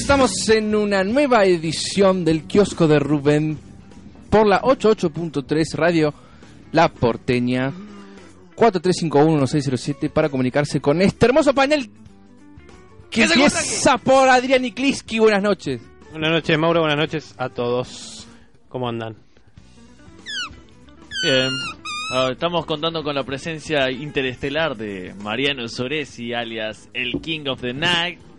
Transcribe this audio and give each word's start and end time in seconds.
Estamos 0.00 0.48
en 0.48 0.74
una 0.74 1.04
nueva 1.04 1.44
edición 1.44 2.24
del 2.24 2.44
kiosco 2.44 2.88
de 2.88 2.98
Rubén 2.98 3.58
por 4.30 4.46
la 4.46 4.62
88.3 4.62 5.74
Radio 5.74 6.14
La 6.72 6.88
Porteña 6.88 7.70
43511607 8.56 10.10
para 10.10 10.30
comunicarse 10.30 10.80
con 10.80 11.02
este 11.02 11.26
hermoso 11.26 11.54
panel 11.54 11.90
que 13.10 13.24
empieza 13.24 13.98
por 13.98 14.30
Adrián 14.30 14.64
Ikliski. 14.64 15.18
Buenas 15.18 15.42
noches. 15.42 15.82
Buenas 16.10 16.30
noches, 16.30 16.58
Mauro. 16.58 16.80
Buenas 16.80 16.98
noches 16.98 17.34
a 17.36 17.50
todos. 17.50 18.26
¿Cómo 18.70 18.88
andan? 18.88 19.16
Bien. 21.22 21.50
Ah, 22.14 22.30
estamos 22.32 22.64
contando 22.64 23.04
con 23.04 23.14
la 23.14 23.22
presencia 23.22 23.90
interestelar 23.90 24.76
de 24.76 25.14
Mariano 25.22 25.68
Soresi, 25.68 26.32
alias 26.32 26.88
el 26.94 27.20
King 27.20 27.46
of 27.48 27.60
the 27.60 27.74
Night. 27.74 28.29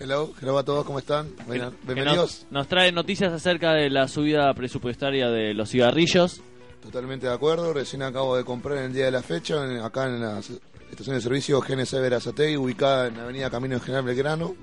Hello, 0.00 0.32
hello 0.40 0.58
a 0.58 0.64
todos, 0.64 0.84
¿cómo 0.86 0.98
están? 0.98 1.28
Bienvenidos. 1.46 2.44
Nos, 2.44 2.52
nos 2.52 2.68
trae 2.68 2.90
noticias 2.90 3.32
acerca 3.32 3.72
de 3.74 3.90
la 3.90 4.08
subida 4.08 4.52
presupuestaria 4.54 5.28
de 5.28 5.52
los 5.52 5.70
cigarrillos. 5.70 6.40
Totalmente 6.82 7.26
de 7.26 7.34
acuerdo, 7.34 7.74
recién 7.74 8.02
acabo 8.02 8.34
de 8.36 8.44
comprar 8.44 8.78
en 8.78 8.84
el 8.84 8.92
día 8.94 9.04
de 9.04 9.10
la 9.10 9.22
fecha, 9.22 9.62
en- 9.64 9.80
acá 9.82 10.06
en 10.06 10.20
la 10.20 10.38
estación 10.38 11.16
de 11.16 11.20
servicio 11.20 11.60
GNC 11.60 12.00
Verazatei, 12.00 12.56
ubicada 12.56 13.08
en 13.08 13.18
la 13.18 13.24
avenida 13.24 13.50
Camino 13.50 13.74
de 13.74 13.80
General 13.82 14.02
Belgrano, 14.04 14.54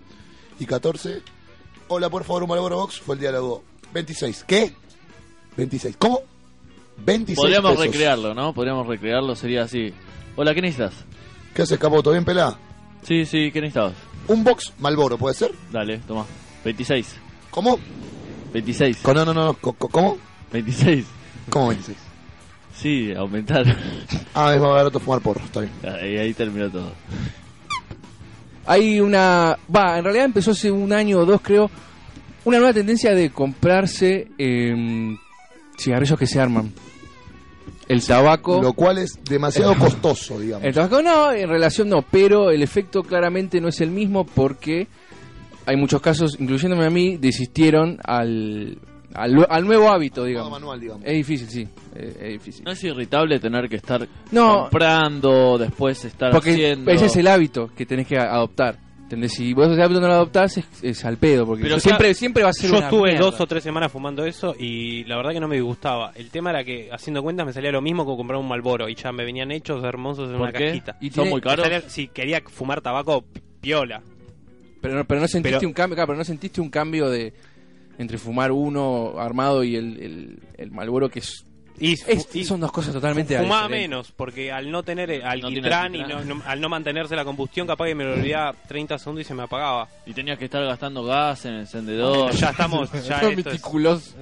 y 0.59 0.65
14. 0.65 1.21
Hola, 1.89 2.09
por 2.09 2.23
favor, 2.23 2.43
un 2.43 2.49
Malboro 2.49 2.77
Box, 2.77 2.99
fue 2.99 3.13
el 3.15 3.21
diálogo 3.21 3.63
26. 3.93 4.43
¿Qué? 4.47 4.73
26. 5.55 5.97
¿Cómo? 5.97 6.21
26 7.05 7.37
Podríamos 7.37 7.71
pesos. 7.73 7.85
recrearlo, 7.85 8.33
¿no? 8.33 8.53
Podríamos 8.53 8.87
recrearlo, 8.87 9.35
sería 9.35 9.63
así. 9.63 9.93
Hola, 10.35 10.55
¿qué 10.55 10.61
necesitas? 10.63 10.93
¿Qué 11.53 11.61
haces, 11.61 11.77
capo? 11.77 12.01
¿Todo 12.01 12.13
bien, 12.13 12.25
pelá? 12.25 12.57
Sí, 13.03 13.23
sí, 13.25 13.51
¿qué 13.51 13.61
necesitabas? 13.61 13.93
Un 14.27 14.43
box 14.43 14.73
Malboro, 14.79 15.17
¿puede 15.17 15.35
ser? 15.35 15.51
Dale, 15.71 15.99
toma. 15.99 16.25
26. 16.65 17.15
¿Cómo? 17.49 17.79
26. 18.53 18.97
Co- 18.97 19.13
No, 19.13 19.25
no, 19.25 19.33
no, 19.33 19.53
co- 19.55 19.73
co- 19.73 19.87
¿cómo? 19.89 20.17
26. 20.51 21.05
¿Cómo 21.49 21.69
26? 21.69 21.97
Sí, 22.75 23.13
aumentar. 23.13 23.65
Ah, 24.35 24.53
es 24.53 24.61
más 24.61 24.69
barato 24.71 24.99
fumar 24.99 25.21
porro, 25.21 25.41
está 25.43 25.61
bien. 25.61 25.71
Ahí, 25.83 26.17
ahí 26.17 26.33
terminó 26.33 26.69
todo. 26.69 26.91
Hay 28.65 28.99
una... 28.99 29.57
Va, 29.73 29.97
en 29.97 30.03
realidad 30.03 30.25
empezó 30.25 30.51
hace 30.51 30.71
un 30.71 30.91
año 30.91 31.19
o 31.19 31.25
dos 31.25 31.41
creo 31.41 31.71
una 32.45 32.57
nueva 32.59 32.73
tendencia 32.73 33.13
de 33.13 33.29
comprarse 33.31 34.27
em, 34.37 35.17
cigarrillos 35.77 36.19
que 36.19 36.27
se 36.27 36.39
arman. 36.39 36.71
El 37.87 38.05
tabaco... 38.05 38.61
Lo 38.61 38.73
cual 38.73 38.97
es 38.97 39.17
demasiado 39.23 39.75
costoso, 39.79 40.39
digamos. 40.39 40.65
El 40.65 40.73
tabaco 40.73 41.01
no, 41.01 41.31
en 41.31 41.47
relación 41.49 41.89
no, 41.89 42.01
pero 42.01 42.51
el 42.51 42.61
efecto 42.61 43.01
claramente 43.03 43.61
no 43.61 43.69
es 43.69 43.79
el 43.81 43.91
mismo 43.91 44.25
porque 44.25 44.87
hay 45.65 45.75
muchos 45.77 46.01
casos, 46.01 46.37
incluyéndome 46.39 46.85
a 46.85 46.89
mí, 46.89 47.17
desistieron 47.17 47.97
al, 48.03 48.77
al, 49.13 49.45
al 49.49 49.65
nuevo 49.65 49.89
hábito, 49.89 50.23
digamos. 50.23 50.51
manual, 50.51 50.79
digamos. 50.79 51.03
Es 51.05 51.13
difícil, 51.13 51.49
sí, 51.49 51.67
es, 51.95 52.15
es 52.15 52.29
difícil. 52.33 52.63
¿No 52.65 52.71
es 52.71 52.83
irritable 52.83 53.39
tener 53.39 53.67
que 53.69 53.75
estar 53.77 54.07
No. 54.31 54.63
comprando, 54.63 55.57
después 55.57 56.03
estar 56.05 56.31
Porque 56.31 56.51
haciendo? 56.51 56.91
ese 56.91 57.05
es 57.07 57.15
el 57.17 57.27
hábito 57.27 57.69
que 57.75 57.85
tenés 57.85 58.07
que 58.07 58.17
adoptar. 58.17 58.79
¿Entendés? 59.07 59.35
Si 59.35 59.53
vos 59.53 59.69
ese 59.71 59.81
hábito 59.81 60.01
no 60.01 60.07
lo 60.07 60.13
adoptás, 60.15 60.57
es, 60.57 60.65
es 60.83 61.05
al 61.05 61.15
pedo, 61.15 61.45
porque 61.45 61.63
Pero 61.63 61.79
siempre, 61.79 62.13
siempre 62.13 62.43
va 62.43 62.49
a 62.49 62.53
ser 62.53 62.69
Yo 62.69 62.77
estuve 62.79 63.11
mierda. 63.11 63.25
dos 63.25 63.39
o 63.39 63.47
tres 63.47 63.63
semanas 63.63 63.89
fumando 63.89 64.25
eso 64.25 64.53
y 64.59 65.05
la 65.05 65.15
verdad 65.15 65.31
que 65.31 65.39
no 65.39 65.47
me 65.47 65.61
gustaba. 65.61 66.11
El 66.13 66.29
tema 66.29 66.49
era 66.49 66.65
que, 66.65 66.89
haciendo 66.91 67.23
cuentas, 67.23 67.45
me 67.45 67.53
salía 67.53 67.71
lo 67.71 67.81
mismo 67.81 68.05
que 68.05 68.17
comprar 68.17 68.37
un 68.37 68.47
Malboro 68.49 68.89
y 68.89 68.95
ya 68.95 69.13
me 69.13 69.23
venían 69.23 69.49
hechos 69.51 69.81
hermosos 69.85 70.25
en 70.29 70.33
¿Por 70.33 70.41
una 70.49 70.51
qué? 70.51 70.65
cajita. 70.65 70.97
Y 70.99 71.09
¿Son 71.11 71.29
muy 71.29 71.39
caros? 71.39 71.63
Salía- 71.63 71.89
si 71.89 72.09
quería 72.09 72.41
fumar 72.45 72.81
tabaco, 72.81 73.21
pi- 73.21 73.41
piola. 73.61 74.01
Pero 74.81 74.95
no, 74.95 75.05
pero 75.05 75.21
no 75.21 75.27
sentiste 75.29 75.57
Pero- 75.59 75.67
un 75.69 75.73
cambio, 75.73 75.95
claro, 75.95 76.07
pero 76.07 76.17
no 76.17 76.25
sentiste 76.25 76.59
un 76.59 76.69
cambio 76.69 77.09
de 77.09 77.33
entre 77.97 78.17
fumar 78.17 78.51
uno 78.51 79.13
armado 79.17 79.63
y 79.63 79.77
el, 79.77 80.01
el, 80.01 80.39
el 80.57 80.71
Malboro 80.71 81.07
que 81.09 81.19
es, 81.19 81.45
Y, 81.79 81.93
es- 81.93 82.27
y 82.33 82.43
son 82.43 82.59
dos 82.59 82.71
cosas 82.71 82.91
totalmente 82.93 83.37
fumaba 83.37 83.63
diferentes. 83.67 83.89
menos, 83.89 84.11
porque 84.15 84.51
al 84.51 84.71
no 84.71 84.81
tener 84.83 85.11
el 85.11 85.21
No 85.21 85.27
alquitrán 85.29 85.93
y 85.95 85.99
alquitrán. 86.01 86.27
no- 86.27 86.35
no- 86.35 86.43
al 86.45 86.59
no 86.59 86.69
mantenerse 86.69 87.15
la 87.15 87.23
combustión, 87.23 87.67
capaz 87.67 87.85
que 87.85 87.95
me 87.95 88.03
lo 88.03 88.13
olvidaba 88.13 88.53
30 88.67 88.97
segundos 88.97 89.21
y 89.25 89.27
se 89.27 89.33
me 89.35 89.43
apagaba. 89.43 89.87
Y 90.05 90.13
tenías 90.13 90.39
que 90.39 90.45
estar 90.45 90.63
gastando 90.65 91.03
gas 91.03 91.45
en 91.45 91.53
el 91.53 91.59
encendedor. 91.61 92.31
Ya 92.33 92.49
estamos, 92.49 92.91
ya 93.07 93.19
es-. 93.21 94.15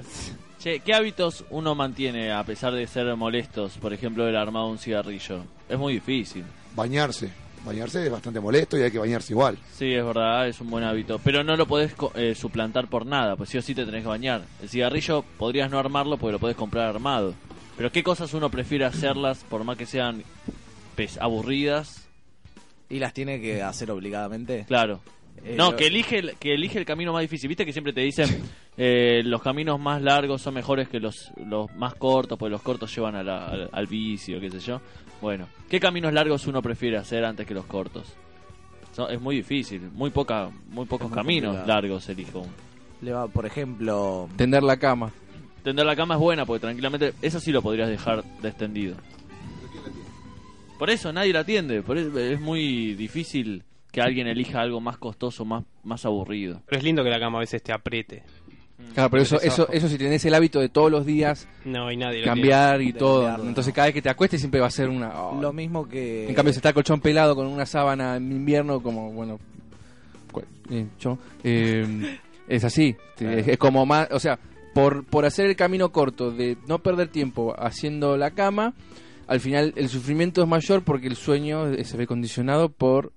Che, 0.60 0.80
¿qué 0.80 0.94
hábitos 0.94 1.46
uno 1.52 1.76
mantiene 1.76 2.32
a 2.32 2.44
pesar 2.44 2.74
de 2.74 2.88
ser 2.88 3.16
molestos? 3.16 3.74
Por 3.78 3.94
ejemplo, 3.94 4.28
el 4.28 4.36
armado 4.36 4.66
de 4.66 4.72
un 4.74 4.78
cigarrillo. 4.80 5.44
Es 5.70 5.78
muy 5.78 5.94
difícil. 5.94 6.44
Bañarse. 6.76 7.30
Bañarse 7.66 8.06
es 8.06 8.12
bastante 8.12 8.40
molesto 8.40 8.78
y 8.78 8.84
hay 8.84 8.92
que 8.92 9.00
bañarse 9.00 9.34
igual. 9.34 9.58
Sí, 9.74 9.92
es 9.94 10.06
verdad, 10.06 10.48
es 10.48 10.62
un 10.62 10.70
buen 10.70 10.84
hábito. 10.84 11.20
Pero 11.24 11.44
no 11.44 11.56
lo 11.58 11.66
podés 11.66 11.94
co- 11.96 12.12
eh, 12.16 12.36
suplantar 12.36 12.88
por 12.88 13.06
nada, 13.06 13.36
pues 13.36 13.50
sí 13.50 13.58
o 13.58 13.62
sí 13.62 13.74
te 13.74 13.86
tenés 13.86 14.04
que 14.04 14.08
bañar. 14.08 14.44
El 14.62 14.70
cigarrillo 14.70 15.24
podrías 15.38 15.72
no 15.72 15.80
armarlo 15.80 16.18
porque 16.18 16.34
lo 16.34 16.40
podés 16.40 16.56
comprar 16.56 16.88
armado. 16.88 17.34
Pero 17.78 17.92
¿qué 17.92 18.04
cosas 18.04 18.34
uno 18.34 18.50
prefiere 18.50 18.86
hacerlas 18.86 19.44
por 19.50 19.64
más 19.64 19.78
que 19.78 19.86
sean 19.86 20.24
pues, 20.96 21.18
aburridas? 21.20 22.08
Y 22.88 23.00
las 23.00 23.14
tiene 23.14 23.42
que 23.42 23.64
hacer 23.64 23.90
obligadamente. 23.90 24.66
Claro. 24.68 25.02
Eh, 25.44 25.56
No, 25.58 25.72
yo- 25.72 25.76
que 25.78 25.88
elige, 25.88 26.20
el, 26.20 26.36
que 26.38 26.54
elige 26.54 26.78
el 26.78 26.86
camino 26.86 27.12
más 27.14 27.22
difícil. 27.24 27.48
Viste 27.48 27.66
que 27.66 27.74
siempre 27.74 27.94
te 27.94 28.02
dicen 28.02 28.30
eh, 28.78 29.22
los 29.26 29.42
caminos 29.42 29.80
más 29.80 30.02
largos 30.04 30.42
son 30.44 30.54
mejores 30.54 30.88
que 30.88 31.00
los, 31.00 31.32
los 31.46 31.74
más 31.76 31.96
cortos, 31.96 32.38
porque 32.38 32.52
los 32.52 32.62
cortos 32.62 32.96
llevan 32.96 33.16
a 33.16 33.24
la- 33.24 33.48
al, 33.48 33.70
al 33.72 33.88
vicio, 33.88 34.40
qué 34.40 34.52
sé 34.52 34.60
yo. 34.60 34.80
Bueno, 35.26 35.48
¿qué 35.72 35.80
caminos 35.80 36.14
largos 36.14 36.46
uno 36.46 36.62
prefiere 36.62 36.98
hacer 36.98 37.26
antes 37.26 37.48
que 37.48 37.56
los 37.56 37.66
cortos? 37.66 38.14
So- 38.96 39.10
es 39.10 39.20
muy 39.20 39.38
difícil, 39.38 39.90
muy 39.92 40.12
poca, 40.12 40.52
muy 40.70 40.86
pocos 40.86 41.10
muy 41.10 41.16
caminos 41.16 41.56
complicado. 41.56 41.68
largos 41.82 42.08
elijo 42.10 42.40
uno. 42.42 42.52
Le 43.02 43.12
va, 43.12 43.28
por 43.28 43.48
ejemplo, 43.48 44.30
Tender 44.38 44.62
la 44.62 44.78
cama. 44.78 45.12
Tender 45.64 45.84
la 45.84 45.96
cama 45.96 46.14
es 46.14 46.20
buena 46.20 46.46
porque 46.46 46.60
tranquilamente 46.62 47.16
eso 47.24 47.40
sí 47.40 47.52
lo 47.52 47.64
podrías 47.64 47.90
dejar 47.90 48.24
extendido. 48.44 48.98
Por 50.78 50.92
eso 50.92 51.12
nadie 51.12 51.34
la 51.34 51.40
atiende, 51.40 51.82
por 51.82 51.98
eso 51.98 52.16
es 52.20 52.40
muy 52.40 52.94
difícil 52.94 53.64
que 53.92 54.02
alguien 54.02 54.28
elija 54.28 54.62
algo 54.62 54.80
más 54.80 55.00
costoso, 55.00 55.44
más, 55.44 55.64
más 55.84 56.06
aburrido. 56.06 56.62
Pero 56.68 56.78
es 56.78 56.84
lindo 56.84 57.04
que 57.04 57.10
la 57.10 57.20
cama 57.20 57.40
a 57.40 57.42
veces 57.42 57.64
te 57.64 57.74
apriete. 57.74 58.22
Claro, 58.94 59.10
pero 59.10 59.24
eso, 59.24 59.42
eso, 59.42 59.68
eso 59.72 59.88
si 59.88 59.98
tenés 59.98 60.24
el 60.26 60.34
hábito 60.34 60.60
de 60.60 60.70
todos 60.70 60.92
los 60.92 61.06
días 61.06 61.48
No, 61.64 61.92
y 61.92 61.98
nadie 61.98 62.20
lo 62.20 62.26
cambiar 62.26 62.82
y 62.82 62.94
todo. 62.94 63.22
cambiarlo. 63.22 63.48
Entonces 63.48 63.74
cada 63.74 63.88
vez 63.88 63.94
que 63.94 64.02
te 64.02 64.10
acuestes 64.10 64.40
siempre 64.40 64.60
va 64.60 64.68
a 64.68 64.72
ser 64.72 64.90
una... 64.90 65.22
oh. 65.22 65.42
lo 65.42 65.54
mismo 65.54 65.88
que... 65.88 66.28
En 66.28 66.36
cambio 66.36 66.54
si 66.54 66.58
está 66.58 66.70
el 66.70 66.76
colchón 66.76 67.00
pelado 67.02 67.36
con 67.36 67.48
una 67.48 67.66
sábana 67.66 68.18
en 68.18 68.32
invierno 68.32 68.82
como, 68.82 69.12
bueno... 69.12 69.40
eh, 70.70 70.88
yo, 71.00 71.18
eh, 71.44 72.20
es 72.48 72.64
así. 72.64 72.96
Es, 73.20 73.48
es 73.48 73.58
como 73.58 73.86
más... 73.86 74.10
O 74.12 74.20
sea, 74.20 74.40
por, 74.74 75.06
por 75.06 75.26
hacer 75.26 75.46
el 75.46 75.56
camino 75.56 75.92
corto 75.92 76.32
de 76.32 76.58
no 76.68 76.80
perder 76.80 77.08
tiempo 77.08 77.56
haciendo 77.58 78.18
la 78.18 78.32
cama, 78.32 78.74
al 79.28 79.40
final 79.40 79.74
el 79.78 79.88
sufrimiento 79.88 80.42
es 80.42 80.48
mayor 80.48 80.84
porque 80.84 81.08
el 81.08 81.16
sueño 81.16 81.74
se 81.84 81.98
ve 81.98 82.08
condicionado 82.08 82.70
por 82.70 83.14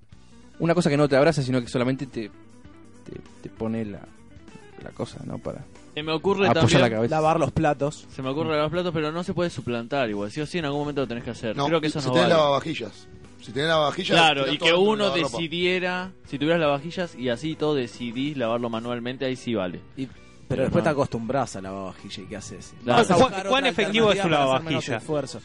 una 0.61 0.75
cosa 0.75 0.89
que 0.89 0.97
no 0.97 1.09
te 1.09 1.17
abraza, 1.17 1.43
sino 1.43 1.61
que 1.61 1.69
solamente 1.69 2.07
te, 2.07 2.31
te, 3.05 3.21
te 3.43 3.49
pone 3.49 3.85
la, 3.85 4.07
la 4.83 4.91
cosa, 4.91 5.19
¿no? 5.25 5.39
Para 5.39 5.65
Se 5.95 6.03
me 6.03 6.13
ocurre 6.13 6.47
la 6.47 6.55
también, 6.55 6.81
cabeza. 6.91 7.15
Lavar 7.17 7.39
los 7.41 7.53
platos. 7.53 8.07
se 8.15 8.23
me 8.23 8.29
ocurre 8.31 8.57
los 8.57 8.71
platos, 8.71 8.93
pero 8.93 9.11
no 9.13 9.23
se 9.25 9.35
puede 9.35 9.51
suplantar 9.51 10.09
igual. 10.11 10.31
Sí 10.31 10.41
o 10.41 10.47
sí 10.47 10.59
en 10.59 10.65
algún 10.67 10.81
momento 10.81 11.01
lo 11.03 11.09
tenés 11.09 11.25
que 11.25 11.31
hacer. 11.31 11.57
No, 11.57 11.67
Creo 11.67 11.81
que 11.81 11.89
eso 11.89 12.01
si 12.01 12.07
no 12.09 12.13
tenés 12.13 12.29
vale. 12.29 12.35
lavavajillas. 12.41 13.09
Si 13.41 13.53
tenés 13.53 13.69
lavavajillas... 13.69 14.17
Claro, 14.19 14.53
y 14.53 14.59
que 14.59 14.73
uno 14.75 15.11
decidiera, 15.11 16.11
si 16.27 16.39
tuvieras 16.39 16.61
lavavajillas 16.61 17.15
y 17.15 17.29
así 17.29 17.55
todo 17.55 17.75
decidís 17.75 18.37
lavarlo 18.37 18.69
manualmente, 18.69 19.25
ahí 19.25 19.37
sí 19.37 19.55
vale. 19.55 19.81
Y, 19.97 20.07
pero 20.07 20.17
Pero 20.49 20.63
después 20.65 20.83
no. 20.85 20.91
te 20.91 20.93
acostumbras 20.93 21.57
a 21.57 21.61
la 21.61 21.71
lavavajilla 21.71 22.23
y 22.23 22.27
¿qué 22.27 22.37
haces? 22.37 22.75
Claro. 22.85 23.07
¿Cuán- 23.49 23.67
efectivo 23.67 24.11
es 24.13 24.17
menos 24.25 24.31
lavavajilla? 24.31 24.97
esfuerzo. 24.97 25.41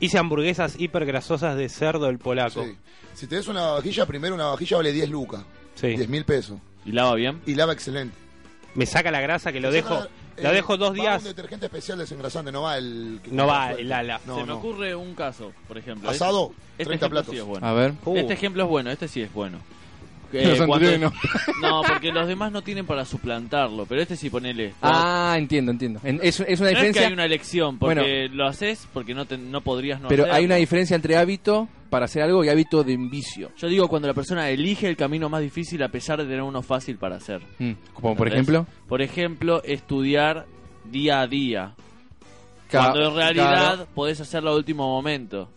Hice 0.00 0.18
hamburguesas 0.18 0.78
hipergrasosas 0.78 1.56
de 1.56 1.68
cerdo 1.68 2.06
del 2.06 2.18
polaco. 2.18 2.62
Sí. 2.64 2.76
Si 3.14 3.26
tenés 3.26 3.48
una 3.48 3.60
lavavajilla, 3.60 4.06
primero 4.06 4.34
una 4.34 4.44
lavavajilla 4.44 4.76
vale 4.78 4.92
10 4.92 5.08
lucas. 5.10 5.42
Sí. 5.76 5.88
10 5.88 6.08
mil 6.08 6.24
pesos. 6.24 6.58
¿Y 6.84 6.92
lava 6.92 7.14
bien? 7.14 7.40
Y 7.46 7.54
lava 7.54 7.72
excelente. 7.72 8.16
Me 8.74 8.86
saca 8.86 9.10
la 9.10 9.20
grasa 9.20 9.52
que 9.52 9.60
lo 9.60 9.70
dejo. 9.70 9.96
saca, 10.00 10.10
Lo 10.42 10.50
eh, 10.50 10.54
dejo 10.54 10.76
dos 10.76 10.90
va 10.90 10.94
días. 10.94 11.22
un 11.22 11.28
detergente 11.28 11.66
especial 11.66 11.98
desengrasante, 11.98 12.50
no 12.50 12.62
va 12.62 12.76
el... 12.76 13.20
que 13.22 13.30
No 13.30 13.46
va 13.46 13.72
el 13.72 13.92
ala. 13.92 14.20
No, 14.26 14.34
Se 14.36 14.40
me 14.42 14.46
no. 14.48 14.56
ocurre 14.56 14.94
un 14.94 15.14
caso, 15.14 15.52
por 15.68 15.78
ejemplo. 15.78 16.10
Asado, 16.10 16.52
Este 16.72 16.84
30 16.86 16.92
ejemplo 17.06 17.10
platos. 17.10 17.32
sí 17.34 17.38
es 17.40 17.44
bueno. 17.46 17.66
A 17.66 17.72
ver. 17.72 17.92
Uh. 18.04 18.16
Este 18.16 18.32
ejemplo 18.34 18.64
es 18.64 18.68
bueno, 18.68 18.90
este 18.90 19.06
sí 19.08 19.22
es 19.22 19.32
bueno. 19.32 19.58
Eh, 20.34 20.48
Los 20.58 20.66
cuando- 20.66 20.98
no. 20.98 21.12
No, 21.62 21.82
porque 21.82 22.10
los 22.12 22.26
demás 22.28 22.50
no 22.52 22.62
tienen 22.62 22.84
para 22.86 23.04
suplantarlo, 23.04 23.86
pero 23.86 24.02
este 24.02 24.16
sí 24.16 24.28
ponele. 24.30 24.74
Ah, 24.82 25.34
entiendo, 25.38 25.70
entiendo. 25.72 26.00
En- 26.04 26.20
es, 26.22 26.40
es 26.40 26.60
una 26.60 26.72
no 26.72 26.78
es 26.78 26.92
que 26.92 27.04
hay 27.04 27.12
una 27.12 27.24
elección, 27.24 27.78
porque 27.78 27.94
Bueno. 28.28 28.34
lo 28.34 28.46
haces 28.46 28.86
porque 28.92 29.14
no, 29.14 29.24
te- 29.26 29.38
no 29.38 29.60
podrías 29.60 30.00
no 30.00 30.08
pero 30.08 30.30
hay 30.32 30.44
una 30.44 30.56
diferencia 30.56 30.94
entre 30.96 31.16
hábito 31.16 31.68
para 31.90 32.06
hacer 32.06 32.22
algo 32.22 32.44
y 32.44 32.48
hábito 32.48 32.82
de 32.82 32.96
vicio. 32.96 33.50
Yo 33.56 33.68
digo 33.68 33.88
cuando 33.88 34.08
la 34.08 34.14
persona 34.14 34.50
elige 34.50 34.88
el 34.88 34.96
camino 34.96 35.28
más 35.28 35.40
difícil 35.42 35.82
a 35.82 35.88
pesar 35.88 36.18
de 36.18 36.24
tener 36.24 36.42
uno 36.42 36.60
fácil 36.62 36.96
para 36.98 37.16
hacer. 37.16 37.40
Mm, 37.58 37.72
Como 37.94 38.16
por 38.16 38.28
ejemplo, 38.28 38.66
Por 38.88 39.00
ejemplo, 39.00 39.62
estudiar 39.62 40.46
día 40.84 41.20
a 41.20 41.26
día. 41.26 41.74
Ca- 42.70 42.90
Cuando 42.90 43.08
en 43.10 43.14
realidad 43.16 43.74
claro. 43.74 43.88
podés 43.94 44.20
hacerlo 44.20 44.50
a 44.50 44.56
último 44.56 44.88
momento. 44.88 45.48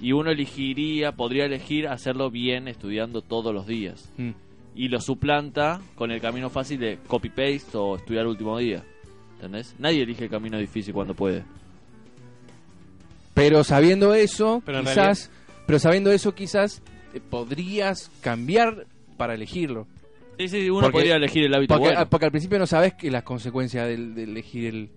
Y 0.00 0.12
uno 0.12 0.30
elegiría, 0.30 1.12
podría 1.12 1.46
elegir 1.46 1.88
hacerlo 1.88 2.30
bien 2.30 2.68
estudiando 2.68 3.22
todos 3.22 3.54
los 3.54 3.66
días. 3.66 4.10
Mm. 4.18 4.30
y 4.78 4.88
lo 4.88 5.00
suplanta 5.00 5.80
con 5.94 6.10
el 6.10 6.20
camino 6.20 6.50
fácil 6.50 6.78
de 6.78 6.98
copy-paste 7.06 7.78
o 7.78 7.96
estudiar 7.96 8.26
último 8.26 8.58
día. 8.58 8.84
¿Entendés? 9.36 9.74
Nadie 9.78 10.02
elige 10.02 10.24
el 10.24 10.30
camino 10.30 10.58
difícil 10.58 10.92
cuando 10.92 11.14
puede. 11.14 11.44
Pero 13.34 13.64
sabiendo 13.64 14.14
eso, 14.14 14.62
Pero 14.64 14.80
quizás, 14.80 15.30
pero 15.66 15.78
sabiendo 15.78 16.10
eso 16.10 16.34
quizás 16.34 16.82
eh, 17.14 17.20
podrías 17.20 18.10
cambiar 18.20 18.86
para 19.16 19.34
elegirlo. 19.34 19.86
Sí, 20.38 20.48
sí, 20.48 20.68
uno 20.70 20.82
Porque- 20.82 20.92
podría 20.92 21.16
elegir 21.16 21.44
el 21.44 21.54
hábito 21.54 21.74
Porque, 21.74 21.88
bueno. 21.94 22.08
porque 22.10 22.26
al 22.26 22.30
principio 22.32 22.58
no 22.58 22.66
sabes 22.66 22.92
que 22.94 23.10
las 23.10 23.22
consecuencias 23.22 23.86
del- 23.88 24.14
de, 24.14 24.24
elegir 24.24 24.66
el, 24.66 24.90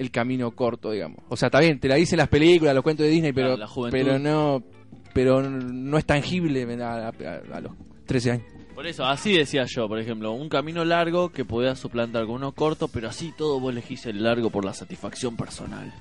el 0.00 0.10
camino 0.10 0.50
corto, 0.52 0.90
digamos. 0.90 1.18
O 1.28 1.36
sea, 1.36 1.46
está 1.46 1.60
bien, 1.60 1.78
te 1.78 1.88
la 1.88 1.96
dicen 1.96 2.16
las 2.18 2.28
películas, 2.28 2.74
los 2.74 2.82
cuentos 2.82 3.04
de 3.04 3.12
Disney, 3.12 3.32
pero, 3.32 3.56
la 3.56 3.68
pero 3.90 4.18
no 4.18 4.62
pero 5.12 5.42
no 5.42 5.98
es 5.98 6.04
tangible 6.04 6.62
a, 6.82 7.08
a- 7.08 7.56
a 7.56 7.60
los 7.60 7.72
13 8.06 8.30
años. 8.32 8.46
Por 8.74 8.86
eso, 8.86 9.04
así 9.04 9.36
decía 9.36 9.64
yo, 9.66 9.88
por 9.88 9.98
ejemplo, 9.98 10.32
un 10.32 10.48
camino 10.48 10.84
largo 10.84 11.30
que 11.30 11.44
pueda 11.44 11.76
suplantar 11.76 12.24
con 12.26 12.36
uno 12.36 12.52
corto, 12.52 12.88
pero 12.88 13.08
así 13.08 13.32
todo 13.36 13.60
vos 13.60 13.72
elegís 13.72 14.06
el 14.06 14.22
largo 14.22 14.48
por 14.50 14.64
la 14.64 14.72
satisfacción 14.72 15.36
personal. 15.36 15.92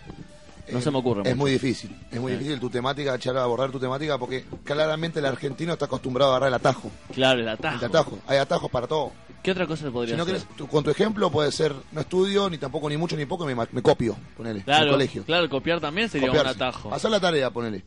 No 0.71 0.79
se 0.81 0.91
me 0.91 0.99
ocurre. 0.99 1.21
Es 1.23 1.29
mucho. 1.29 1.37
muy 1.37 1.51
difícil, 1.51 1.89
es 2.11 2.19
muy 2.21 2.31
Sí. 2.31 2.37
difícil 2.37 2.59
tu 2.59 2.69
temática, 2.69 3.15
echar 3.15 3.35
a 3.37 3.43
abordar 3.43 3.71
tu 3.71 3.79
temática, 3.79 4.17
porque 4.19 4.45
claramente 4.63 5.17
el 5.19 5.25
argentino 5.25 5.73
está 5.73 5.85
acostumbrado 5.85 6.31
a 6.31 6.35
agarrar 6.35 6.49
el 6.49 6.53
atajo. 6.53 6.91
Claro, 7.13 7.39
el 7.41 7.49
atajo. 7.49 7.79
El 7.79 7.85
atajo. 7.85 8.19
Hay 8.27 8.37
atajos 8.37 8.69
para 8.69 8.85
todo. 8.87 9.11
¿Qué 9.43 9.51
otra 9.51 9.65
cosa 9.67 9.89
podría 9.91 10.15
Si 10.15 10.17
no 10.17 10.25
ser? 10.25 10.35
querés, 10.35 10.47
tú- 10.57 10.67
con 10.67 10.83
tu 10.83 10.89
ejemplo 10.89 11.29
puede 11.31 11.51
ser, 11.51 11.73
no 11.91 12.01
estudio, 12.01 12.49
ni 12.49 12.57
tampoco 12.57 12.89
ni 12.89 12.97
mucho 12.97 13.15
ni 13.15 13.25
poco, 13.25 13.45
me, 13.45 13.55
copio, 13.81 14.17
ponele, 14.35 14.59
en 14.59 14.65
Claro, 14.65 14.85
el 14.85 14.91
colegio. 14.91 15.23
claro, 15.23 15.49
copiar 15.49 15.79
también 15.79 16.09
sería 16.09 16.27
Copiarse. 16.27 16.51
un 16.51 16.55
atajo. 16.63 16.93
Hacer 16.93 17.09
la 17.11 17.19
tarea, 17.19 17.49
ponele. 17.49 17.83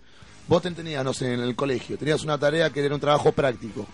Vos 0.48 0.62
te 0.62 0.70
tenías, 0.70 1.04
no 1.04 1.12
sé, 1.12 1.34
en 1.34 1.40
el 1.40 1.54
colegio, 1.54 1.96
tenías 1.98 2.22
una 2.24 2.38
tarea 2.38 2.70
que 2.70 2.84
era 2.84 2.94
un 2.94 3.00
trabajo 3.00 3.32
práctico. 3.32 3.86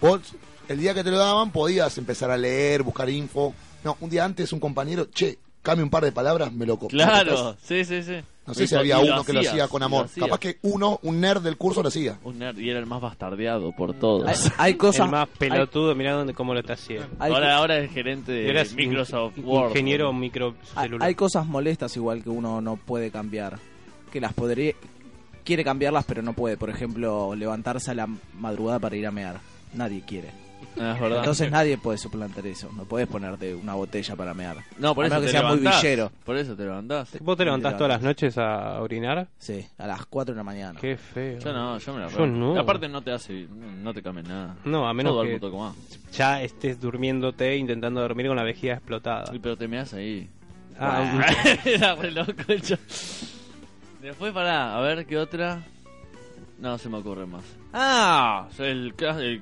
Vos, 0.00 0.20
el 0.68 0.78
día 0.78 0.94
que 0.94 1.02
te 1.04 1.10
lo 1.10 1.18
daban, 1.18 1.50
podías 1.50 1.98
empezar 1.98 2.30
a 2.30 2.36
leer, 2.36 2.82
buscar 2.82 3.10
info. 3.10 3.54
No, 3.84 3.96
un 4.00 4.08
día 4.08 4.24
antes 4.24 4.52
un 4.52 4.60
compañero, 4.60 5.06
che, 5.10 5.38
cambia 5.60 5.84
un 5.84 5.90
par 5.90 6.04
de 6.04 6.12
palabras, 6.12 6.52
me 6.52 6.66
lo 6.66 6.78
copio. 6.78 6.96
Claro, 6.96 7.56
sí, 7.62 7.84
sí, 7.84 8.02
sí. 8.02 8.20
No 8.44 8.54
sé 8.54 8.64
Y 8.64 8.66
si 8.66 8.74
había 8.74 8.96
lo 8.96 9.02
uno 9.14 9.24
que 9.24 9.32
lo 9.32 9.38
hacías, 9.38 9.52
hacía 9.54 9.68
con 9.68 9.82
amor. 9.84 10.08
Capaz 10.18 10.38
que 10.40 10.58
uno, 10.62 10.98
un 11.04 11.20
nerd 11.20 11.42
del 11.42 11.56
curso 11.56 11.80
lo 11.80 11.88
hacía. 11.88 12.18
Un 12.24 12.40
nerd, 12.40 12.58
y 12.58 12.70
era 12.70 12.80
el 12.80 12.86
más 12.86 13.00
bastardeado 13.00 13.70
por 13.70 13.94
todos. 13.94 14.26
Hay, 14.26 14.50
hay 14.58 14.74
cosas. 14.78 15.06
el 15.06 15.12
más 15.12 15.28
hay- 15.28 15.48
pelotudo, 15.50 15.94
mirá 15.94 16.14
dónde, 16.14 16.34
cómo 16.34 16.52
lo 16.52 16.58
está 16.60 16.72
haciendo. 16.72 17.06
hay- 17.20 17.32
ahora, 17.32 17.56
ahora 17.56 17.78
es 17.78 17.92
gerente 17.92 18.32
de 18.32 18.48
Eras 18.50 18.72
Microsoft 18.74 19.38
in- 19.38 19.44
Word. 19.44 19.68
ingeniero 19.68 20.08
hay, 20.08 20.14
microcelular. 20.16 21.06
hay 21.08 21.14
cosas 21.14 21.46
molestas 21.46 21.96
igual 21.96 22.22
que 22.24 22.30
uno 22.30 22.60
no 22.60 22.76
puede 22.76 23.10
cambiar. 23.12 23.58
Que 24.10 24.20
las 24.20 24.32
podría. 24.32 24.72
Quiere 25.44 25.62
cambiarlas, 25.64 26.04
pero 26.04 26.20
no 26.22 26.32
puede. 26.32 26.56
Por 26.56 26.68
ejemplo, 26.70 27.34
levantarse 27.36 27.92
a 27.92 27.94
la 27.94 28.08
madrugada 28.38 28.78
para 28.80 28.96
ir 28.96 29.06
a 29.06 29.10
mear. 29.12 29.38
Nadie 29.74 30.02
quiere. 30.06 30.30
Es 30.76 31.00
verdad. 31.00 31.18
Entonces 31.18 31.50
nadie 31.50 31.78
puede 31.78 31.98
suplantar 31.98 32.46
eso. 32.46 32.70
No 32.76 32.84
puedes 32.84 33.08
ponerte 33.08 33.54
una 33.54 33.74
botella 33.74 34.16
para 34.16 34.34
mear. 34.34 34.56
no, 34.78 34.94
por 34.94 35.04
a 35.04 35.08
eso 35.08 35.16
menos 35.16 35.30
te 35.30 35.32
que 35.32 35.38
sea 35.38 35.48
muy 35.48 35.58
villero. 35.58 36.12
Por 36.24 36.36
eso 36.36 36.56
te 36.56 36.64
levantás. 36.64 37.16
¿Vos 37.20 37.36
te 37.36 37.44
levantás 37.44 37.76
todas 37.76 37.90
las 37.90 38.02
noches 38.02 38.38
a 38.38 38.80
orinar? 38.80 39.28
Sí, 39.38 39.66
a 39.78 39.86
las 39.86 40.06
4 40.06 40.34
de 40.34 40.38
la 40.38 40.44
mañana. 40.44 40.78
Qué 40.80 40.96
feo. 40.96 41.38
Yo 41.38 41.52
no, 41.52 41.78
yo 41.78 41.94
me 41.94 42.00
la 42.00 42.08
Yo 42.08 42.26
no. 42.26 42.58
Aparte 42.58 42.88
no 42.88 43.02
te 43.02 43.12
hace, 43.12 43.46
no 43.48 43.92
te 43.92 44.02
cambia 44.02 44.22
nada. 44.22 44.56
No, 44.64 44.88
a 44.88 44.94
menos 44.94 45.12
Todo 45.12 45.22
que 45.22 45.40
ya 46.12 46.42
estés 46.42 46.80
durmiéndote 46.80 47.56
intentando 47.56 48.00
dormir 48.00 48.28
con 48.28 48.36
la 48.36 48.42
vejiga 48.42 48.74
explotada. 48.74 49.30
Uy, 49.32 49.38
pero 49.38 49.56
te 49.56 49.68
meas 49.68 49.92
ahí. 49.94 50.28
Ah, 50.78 51.26
Era 51.64 51.94
re 51.94 52.10
loco 52.10 52.32
el 52.48 52.62
Después 54.00 54.32
pará, 54.32 54.76
a 54.76 54.80
ver 54.80 55.06
qué 55.06 55.16
otra. 55.16 55.62
No 56.62 56.78
se 56.78 56.88
me 56.88 56.98
ocurre 56.98 57.26
más. 57.26 57.42
Ah, 57.72 58.46
el, 58.60 58.94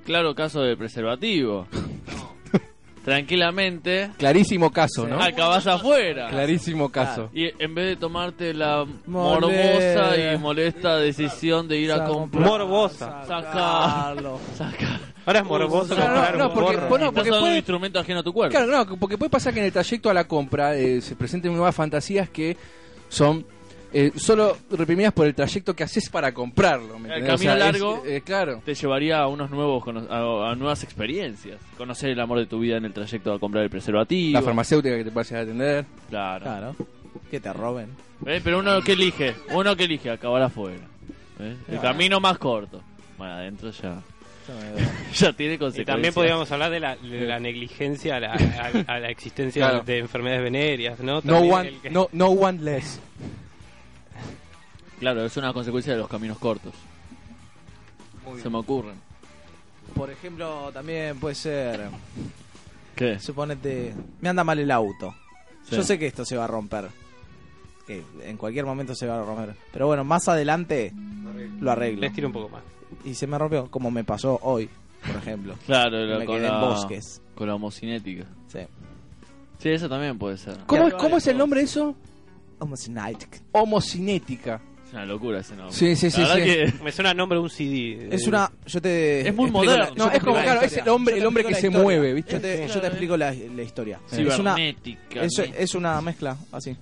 claro 0.03 0.35
caso 0.35 0.63
del 0.63 0.79
preservativo. 0.79 1.67
Tranquilamente, 3.05 4.11
Clarísimo 4.19 4.71
caso, 4.71 5.07
¿no? 5.07 5.21
acabas 5.23 5.67
afuera. 5.67 6.29
Clarísimo 6.29 6.91
caso. 6.91 7.29
Y 7.35 7.51
en 7.63 7.75
vez 7.75 7.87
de 7.89 7.97
tomarte 7.97 8.53
la 8.55 8.87
morbosa 9.07 10.17
y 10.35 10.39
molesta 10.39 10.97
decisión 10.97 11.69
de 11.69 11.79
ir 11.79 11.93
a 11.93 12.05
comprar. 12.07 12.47
Morbosa. 12.47 13.25
Sacarlo. 13.27 14.39
Sacar. 14.57 15.01
Ahora 15.27 15.39
es 15.41 15.45
morboso 15.45 15.95
No, 15.95 16.01
no, 16.01 16.07
comprar 16.07 16.39
no, 16.39 16.49
un 16.49 16.55
porque- 16.55 16.79
porro. 16.79 16.95
Estás 16.97 17.07
porque 17.13 17.21
usando 17.21 17.37
un 17.37 17.43
puede- 17.45 17.57
instrumento 17.57 17.99
ajeno 18.01 18.21
a 18.21 18.23
tu 18.23 18.33
cuerpo. 18.33 18.57
Claro, 18.57 18.85
no, 18.87 18.97
porque 18.99 19.19
puede 19.19 19.31
pasar 19.31 19.53
que 19.55 19.61
en 19.61 19.67
el 19.67 19.73
trayecto 19.73 20.09
a 20.11 20.15
la 20.15 20.25
compra 20.29 20.75
eh, 20.77 21.01
se 21.03 21.17
presenten 21.17 21.53
nuevas 21.53 21.75
fantasías 21.75 22.29
que 22.31 22.57
son 23.09 23.45
eh, 23.93 24.13
solo 24.17 24.57
reprimidas 24.71 25.13
por 25.13 25.27
el 25.27 25.35
trayecto 25.35 25.75
que 25.75 25.83
haces 25.85 26.09
para 26.11 26.33
comprarlo. 26.33 26.99
¿me 26.99 27.15
El 27.15 27.27
camino 27.27 27.55
largo. 27.57 28.03
eh, 28.07 28.23
claro. 28.25 28.63
te 28.65 28.75
llevaría 28.75 29.19
a 29.19 29.27
unos 29.29 29.51
nuevos 29.51 29.83
cono- 29.85 30.07
a, 30.11 30.53
a 30.53 30.55
nuevas 30.55 30.83
experiencias 30.85 31.59
conocer 31.77 32.11
el 32.11 32.21
amor 32.21 32.39
de 32.39 32.47
tu 32.47 32.59
vida 32.61 32.77
en 32.77 32.85
el 32.85 32.93
trayecto 32.93 33.33
a 33.33 33.39
comprar 33.41 33.65
el 33.65 33.71
preservativo 33.71 34.33
La 34.39 34.43
farmacéutica 34.43 34.97
que 34.97 35.05
te 35.05 35.11
pase 35.11 35.37
a 35.37 35.41
atender. 35.41 35.85
claro, 36.09 36.45
Claro. 36.45 36.77
Que 37.31 37.41
te 37.41 37.53
roben. 37.53 37.89
¿Eh? 38.27 38.41
pero 38.45 38.59
uno 38.59 38.81
que 38.83 38.93
elige 38.93 39.35
uno 39.53 39.75
que 39.75 39.85
elige 39.85 40.11
acabar 40.11 40.43
afuera 40.43 40.85
¿Eh? 41.39 41.57
el 41.69 41.81
camino 41.81 42.21
más 42.21 42.37
corto 42.39 42.83
bueno 43.17 43.33
adentro 43.35 43.71
ya 43.71 44.03
ya 45.15 45.33
tiene 45.33 45.55
Y 45.55 45.59
consecuencias 45.59 45.87
también 45.87 46.13
podríamos 46.13 46.51
hablar 46.53 46.71
de 46.71 46.81
la, 46.81 46.97
de 46.97 47.21
la 47.27 47.39
negligencia 47.39 48.17
a 48.17 48.21
la, 48.21 48.33
a- 48.33 48.95
a 48.95 48.99
la 48.99 49.09
existencia 49.11 49.69
Claro. 49.69 49.85
de 49.85 49.99
enfermedades 49.99 50.43
venéreas, 50.43 50.99
¿no? 51.01 51.21
No 51.25 51.39
one, 51.39 51.69
el 51.85 51.93
no, 51.93 52.09
no 52.13 52.27
one 52.29 52.61
less. 52.61 53.01
Claro 55.01 55.25
es 55.25 55.37
una 55.37 55.53
consecuencia 55.53 55.93
de 55.95 55.99
los 55.99 56.09
caminos 56.09 56.39
cortos 56.39 56.73
se 58.43 58.49
me 58.51 58.59
ocurren 58.59 58.95
Por 59.95 60.11
ejemplo, 60.11 60.71
también 60.73 61.19
puede 61.19 61.35
ser. 61.35 61.89
¿qué? 62.95 63.19
Suponete. 63.19 63.93
Me 64.21 64.29
anda 64.29 64.45
mal 64.45 64.59
el 64.59 64.71
auto. 64.71 65.15
Sí. 65.65 65.77
Yo 65.77 65.83
sé 65.83 65.99
que 65.99 66.07
esto 66.07 66.25
se 66.25 66.37
va 66.37 66.45
a 66.45 66.47
romper. 66.47 66.89
Que 67.87 68.05
en 68.23 68.37
cualquier 68.37 68.67
momento 68.67 68.95
se 68.95 69.07
va 69.07 69.21
a 69.21 69.25
romper. 69.25 69.57
Pero 69.73 69.89
bueno, 69.89 70.05
más 70.05 70.29
adelante 70.29 70.93
lo 71.61 71.73
arreglo. 71.73 72.03
Les 72.03 72.13
tiro 72.13 72.29
un 72.29 72.33
poco 72.33 72.51
más. 72.51 72.63
Y 73.05 73.15
se 73.15 73.27
me 73.27 73.37
rompió, 73.37 73.69
como 73.71 73.91
me 73.91 74.05
pasó 74.05 74.39
hoy, 74.43 74.69
por 75.05 75.17
ejemplo. 75.17 75.57
claro 75.67 75.97
me 76.19 76.25
con, 76.25 76.37
quedé 76.37 76.47
en 76.47 76.53
la, 76.53 76.61
bosques. 76.61 77.23
con 77.35 77.49
la 77.49 77.55
homocinética 77.57 78.27
Sí. 78.49 78.61
sí 79.59 79.69
eso 79.71 79.89
también 79.89 80.19
puede 80.19 80.37
ser 80.37 80.59
¿Cómo, 80.67 80.91
¿cómo 80.99 81.17
es 81.17 81.27
el 81.27 81.39
nombre 81.39 81.61
de 81.61 81.67
eso? 81.67 81.97
Homocinética. 82.61 83.39
Homocinética. 83.53 84.61
Es 84.91 84.95
una 84.95 85.07
locura 85.07 85.39
ese 85.41 85.55
nombre 85.57 85.75
Sí, 85.75 85.95
sí, 85.97 86.11
sí, 86.11 86.21
La 86.21 86.35
verdad 86.35 86.45
sí. 86.67 86.73
que- 86.79 86.85
Me 86.85 86.93
suena 86.93 87.11
a 87.11 87.15
nombre 87.15 87.39
de 87.39 87.43
un 87.45 87.51
CD. 87.51 88.09
Es 88.11 88.27
una. 88.27 88.51
Yo 88.67 88.81
te. 88.83 89.29
Es 89.29 89.35
muy 89.35 89.51
moderno. 89.51 89.85
la- 89.85 89.91
No, 89.97 90.11
es 90.11 90.21
como, 90.23 90.35
claro, 90.41 90.61
es 90.63 90.77
el 90.77 90.89
hombre- 90.89 91.17
el 91.19 91.27
hombre 91.27 91.45
que 91.45 91.55
se 91.55 91.67
historia. 91.69 91.83
mueve, 91.83 92.13
¿viste? 92.15 92.33
Yo 92.33 92.41
te, 92.41 92.69
yo 92.69 92.81
te 92.81 92.87
explico 92.89 93.17
la, 93.17 93.33
la 93.33 93.63
historia. 93.63 94.01
Es 94.11 94.19
una, 94.39 94.55
cibernética 94.57 95.23
es, 95.23 95.39
es 95.39 95.75
una 95.75 96.01
mezcla, 96.01 96.37
así. 96.53 96.77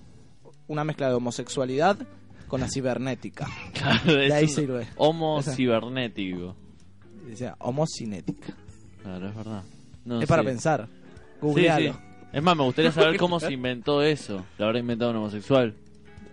Una 0.67 0.85
mezcla 0.85 1.09
de 1.09 1.15
homosexualidad 1.15 1.97
con 2.47 2.61
la 2.61 2.69
cibernética. 2.69 3.47
Claro, 3.75 4.15
De 4.15 4.33
ahí 4.33 4.49
sirve. 4.49 4.87
Homo 4.97 5.43
cibernético. 5.43 6.57
O 7.31 7.37
sea, 7.37 7.57
homocinética. 7.59 8.55
Claro, 9.03 9.29
es 9.29 9.35
verdad. 9.37 9.63
No, 10.05 10.21
es 10.23 10.27
para 10.29 10.43
sí. 10.43 10.49
pensar. 10.49 10.89
Sí, 10.89 11.37
Googlealo. 11.43 11.93
sí. 11.93 11.99
Es 12.33 12.43
más, 12.43 12.57
me 12.57 12.63
gustaría 12.65 12.93
saber 12.93 13.17
cómo 13.19 13.39
se 13.41 13.53
inventó 13.53 14.03
eso. 14.03 14.45
¿Lo 14.59 14.67
habrá 14.67 14.79
inventado 14.79 15.11
un 15.11 15.19
homosexual? 15.19 15.75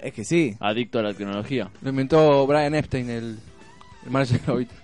Es 0.06 0.14
que 0.14 0.24
sí. 0.24 0.56
Adicto 0.60 1.00
a 1.00 1.02
la 1.02 1.14
tecnología. 1.16 1.70
Lo 1.82 1.90
inventó 1.90 2.46
Brian 2.46 2.76
Epstein, 2.76 3.10
el, 3.10 3.40
el 4.06 4.12
manager 4.12 4.40
de 4.42 4.52
Hobbit. 4.52 4.70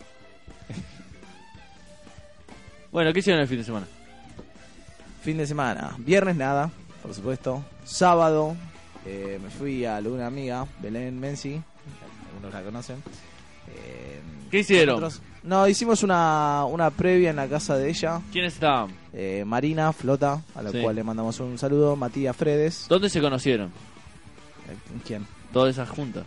Bueno, 2.91 3.13
¿qué 3.13 3.19
hicieron 3.19 3.41
el 3.41 3.47
fin 3.47 3.57
de 3.59 3.63
semana? 3.63 3.87
Fin 5.21 5.37
de 5.37 5.47
semana. 5.47 5.95
Viernes 5.99 6.35
nada, 6.35 6.69
por 7.01 7.13
supuesto. 7.13 7.63
Sábado 7.85 8.55
eh, 9.05 9.39
me 9.41 9.49
fui 9.49 9.85
a 9.85 9.99
una 9.99 10.27
amiga, 10.27 10.65
Belén 10.81 11.17
Menzi. 11.19 11.61
Algunos 12.33 12.53
la 12.53 12.61
conocen. 12.63 12.97
Eh, 13.69 14.19
¿Qué 14.49 14.59
hicieron? 14.59 14.99
nosotros- 14.99 15.21
no, 15.43 15.67
hicimos 15.67 16.03
una, 16.03 16.65
una 16.65 16.89
previa 16.91 17.29
en 17.29 17.37
la 17.37 17.47
casa 17.47 17.77
de 17.77 17.89
ella. 17.89 18.19
¿Quiénes 18.31 18.55
estaban? 18.55 18.91
Eh, 19.13 19.43
Marina 19.45 19.93
Flota, 19.93 20.41
a 20.53 20.61
la 20.61 20.71
Sí. 20.71 20.81
cual 20.81 20.95
le 20.97 21.03
mandamos 21.03 21.39
un 21.39 21.57
saludo. 21.57 21.95
Matías 21.95 22.35
Fredes. 22.35 22.87
¿Dónde 22.89 23.09
se 23.09 23.21
conocieron? 23.21 23.71
¿Quién? 25.05 25.25
Todas 25.53 25.71
esas 25.75 25.89
juntas. 25.89 26.25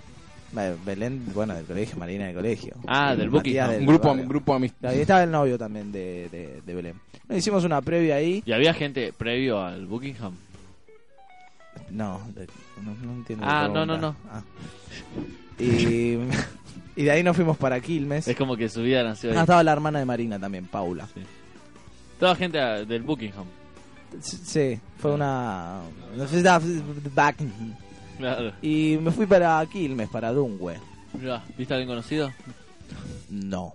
Belén, 0.85 1.25
bueno, 1.35 1.53
del 1.55 1.65
colegio, 1.65 1.97
Marina 1.99 2.27
del 2.27 2.35
colegio. 2.37 2.77
Ah, 2.87 3.17
del 3.17 3.29
Buckingham. 3.29 3.71
del 3.71 3.81
Un 3.81 3.87
grupo, 3.87 4.09
barrio. 4.11 4.29
grupo 4.29 4.55
amistad. 4.55 4.91
Ahí 4.91 5.01
estaba 5.01 5.25
el 5.25 5.31
novio 5.33 5.59
también 5.59 5.91
de, 5.91 6.29
de, 6.31 6.63
de 6.65 6.75
Belén. 6.75 6.95
Nos 7.29 7.39
hicimos 7.39 7.65
una 7.65 7.83
previa 7.83 8.17
ahí. 8.17 8.41
¿Y 8.47 8.53
había 8.53 8.73
gente 8.73 9.13
previo 9.13 9.61
al 9.61 9.87
Buckingham? 9.87 10.35
No, 11.91 12.21
de- 12.35 12.47
no, 12.85 12.95
no 13.03 13.13
entiendo. 13.15 13.45
Ah, 13.49 13.67
no, 13.67 13.85
no, 13.85 13.99
pregunta. 13.99 14.17
Ah. 14.31 14.43
Y, 15.59 16.19
y 16.97 17.03
de 17.05 17.11
ahí 17.11 17.23
nos 17.25 17.35
fuimos 17.35 17.57
para 17.57 17.81
Quilmes. 17.81 18.29
Es 18.29 18.37
como 18.37 18.57
que 18.57 18.69
su 18.69 18.83
vida 18.83 19.03
nació 19.03 19.31
ahí. 19.31 19.37
Ah, 19.37 19.41
estaba 19.41 19.63
la 19.65 19.73
hermana 19.73 19.99
de 19.99 20.05
Marina 20.05 20.39
también, 20.39 20.67
Paula. 20.67 21.09
Toda 22.21 22.37
gente 22.37 22.59
del 22.59 23.03
Buckingham. 23.03 23.47
Sí, 24.21 24.79
fue 24.99 25.13
una... 25.13 25.81
back. 27.13 27.37
Claro. 28.19 28.53
Y 28.63 28.99
me 29.01 29.11
fui 29.11 29.27
para 29.27 29.65
Quilmes, 29.67 30.09
para 30.09 30.33
Dungue. 30.33 30.79
Mirá, 31.21 31.43
¿Viste 31.57 31.75
a 31.75 31.77
alguien 31.77 31.89
conocido? 31.89 32.33
No. 33.31 33.75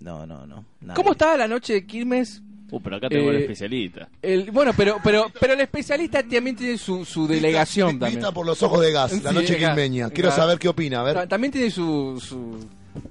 No, 0.00 0.26
no, 0.26 0.46
no. 0.46 0.64
nadie. 0.80 0.94
¿Cómo 0.96 1.12
estaba 1.12 1.36
la 1.36 1.48
noche 1.48 1.72
de 1.74 1.86
Quilmes 1.86 2.42
Uh, 2.70 2.82
pero 2.82 2.96
acá 2.96 3.08
tengo 3.08 3.30
Eh, 3.32 3.36
el 3.36 3.40
especialista. 3.44 4.10
El, 4.20 4.50
bueno, 4.50 4.72
pero, 4.76 4.98
pero, 5.02 5.32
pero 5.40 5.54
el 5.54 5.60
especialista 5.62 6.22
también 6.22 6.54
tiene 6.54 6.76
su, 6.76 7.02
su 7.06 7.26
delegación 7.26 7.92
Vista 7.92 8.06
también. 8.10 8.34
por 8.34 8.44
los 8.44 8.62
ojos 8.62 8.82
de 8.82 8.92
gas, 8.92 9.22
la 9.22 9.30
Sí, 9.30 9.36
noche 9.36 9.56
quilmeña. 9.56 10.10
Quiero 10.10 10.28
Claro. 10.28 10.42
saber 10.42 10.58
qué 10.58 10.68
opina, 10.68 11.00
a 11.00 11.02
ver. 11.02 11.14
Ta- 11.14 11.26
También 11.26 11.50
tiene 11.50 11.70
su, 11.70 12.22
su... 12.22 12.58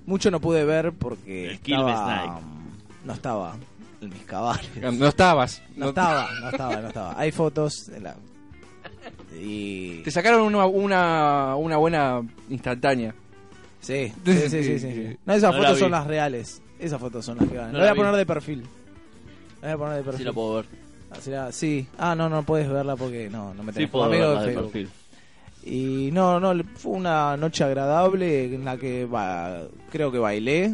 Mucho 0.06 0.30
no 0.30 0.40
pude 0.40 0.64
ver 0.64 0.92
porque 0.94 1.50
El 1.50 1.60
Quilmes 1.60 1.88
estaba, 1.96 2.26
Night. 2.28 2.44
no 3.04 3.14
estaba 3.14 3.56
en 4.00 4.10
mis 4.10 4.22
cabales. 4.26 4.70
No 4.94 5.08
estabas. 5.08 5.64
No 5.76 5.90
estaba, 5.90 6.30
no 6.40 6.50
estaba, 6.52 6.80
no 6.82 6.88
estaba. 6.90 7.20
Hay 7.20 7.32
fotos 7.32 7.88
de 7.88 8.00
la... 8.00 8.16
Y... 9.40 10.02
Te 10.04 10.12
sacaron 10.12 10.42
una, 10.42 10.66
una, 10.66 11.56
una 11.56 11.78
buena 11.78 12.22
instantánea. 12.50 13.14
Sí, 13.80 14.12
sí, 14.26 14.50
sí, 14.50 14.64
sí, 14.64 14.80
sí. 14.80 15.18
No, 15.26 15.34
esas 15.34 15.52
No 15.54 15.60
la 15.60 15.64
fotos 15.64 15.76
vi. 15.76 15.80
son 15.82 15.92
las 15.92 16.08
reales. 16.08 16.62
Esas 16.80 17.00
fotos 17.00 17.24
son 17.24 17.38
las 17.38 17.48
que 17.48 17.58
van. 17.58 17.68
No 17.72 17.74
Lo 17.74 17.80
voy 17.80 17.86
la 17.86 17.92
a 17.92 17.94
vi. 17.94 18.00
poner 18.00 18.16
de 18.16 18.26
perfil. 18.26 18.62
Lo 18.62 19.62
voy 19.62 19.70
a 19.70 19.78
poner 19.78 19.96
de 19.98 20.04
perfil. 20.04 20.18
Sí 20.20 20.24
la 20.26 20.34
puedo 20.34 20.56
ver. 20.56 20.66
Ah, 21.12 21.16
será- 21.22 21.52
sí. 21.54 21.88
Ah, 21.98 22.14
no, 22.16 22.28
no 22.28 22.44
puedes 22.44 22.68
verla 22.70 22.96
porque 22.98 23.30
no, 23.30 23.54
no 23.54 23.64
me 23.64 23.72
Sí 23.72 23.76
tenés 23.76 23.92
puedo 23.92 24.06
amigo 24.06 24.24
verla 24.30 24.42
de 24.42 24.48
de 24.48 24.54
Facebook. 24.54 24.72
perfil. 24.74 24.90
Y 25.64 26.10
no, 26.12 26.40
no, 26.40 26.64
fue 26.76 26.92
una 26.94 27.38
noche 27.38 27.64
agradable 27.64 28.54
en 28.56 28.66
la 28.66 28.76
que 28.78 29.06
ba- 29.06 29.62
creo 29.92 30.12
que 30.12 30.18
bailé. 30.20 30.74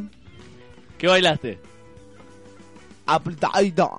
¿Qué 0.98 1.06
bailaste? 1.08 1.60
Apretadita. 3.06 3.90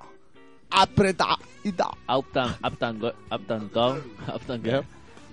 Apretadita. 1.69 1.89
Uptown, 2.17 2.55
Uptown, 2.63 2.99
Go- 2.99 3.13
Uptown 3.31 3.69
Girl, 3.73 4.03
Uptown 4.35 4.63
Girl. 4.63 4.83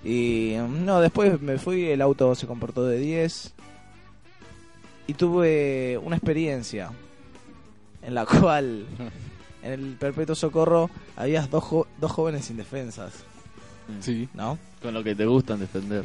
Y 0.04 0.54
mm, 0.58 0.84
no, 0.84 1.00
después 1.00 1.40
me 1.40 1.58
fui, 1.58 1.86
el 1.90 2.00
auto 2.02 2.34
se 2.34 2.46
comportó 2.46 2.84
de 2.86 2.98
10. 2.98 3.52
Y 5.06 5.14
tuve 5.14 5.98
una 6.02 6.16
experiencia 6.16 6.90
en 8.02 8.14
la 8.14 8.24
cual 8.40 8.86
en 9.62 9.72
el 9.72 9.96
Perpetuo 9.96 10.34
Socorro 10.34 10.90
había 11.16 11.46
dos, 11.46 11.62
jo- 11.64 11.86
dos 12.00 12.10
jóvenes 12.12 12.50
indefensas, 12.50 13.12
Sí. 14.00 14.28
¿no? 14.34 14.58
Con 14.80 14.94
lo 14.94 15.02
que 15.04 15.14
te 15.14 15.26
gustan 15.26 15.60
defender. 15.60 16.04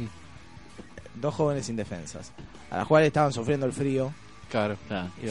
Dos 1.14 1.34
jóvenes 1.34 1.68
indefensas, 1.68 2.32
a 2.70 2.76
las 2.78 2.86
cuales 2.86 3.06
estaban 3.08 3.32
sufriendo 3.32 3.66
el 3.66 3.72
frío. 3.72 4.12
Claro. 4.50 4.76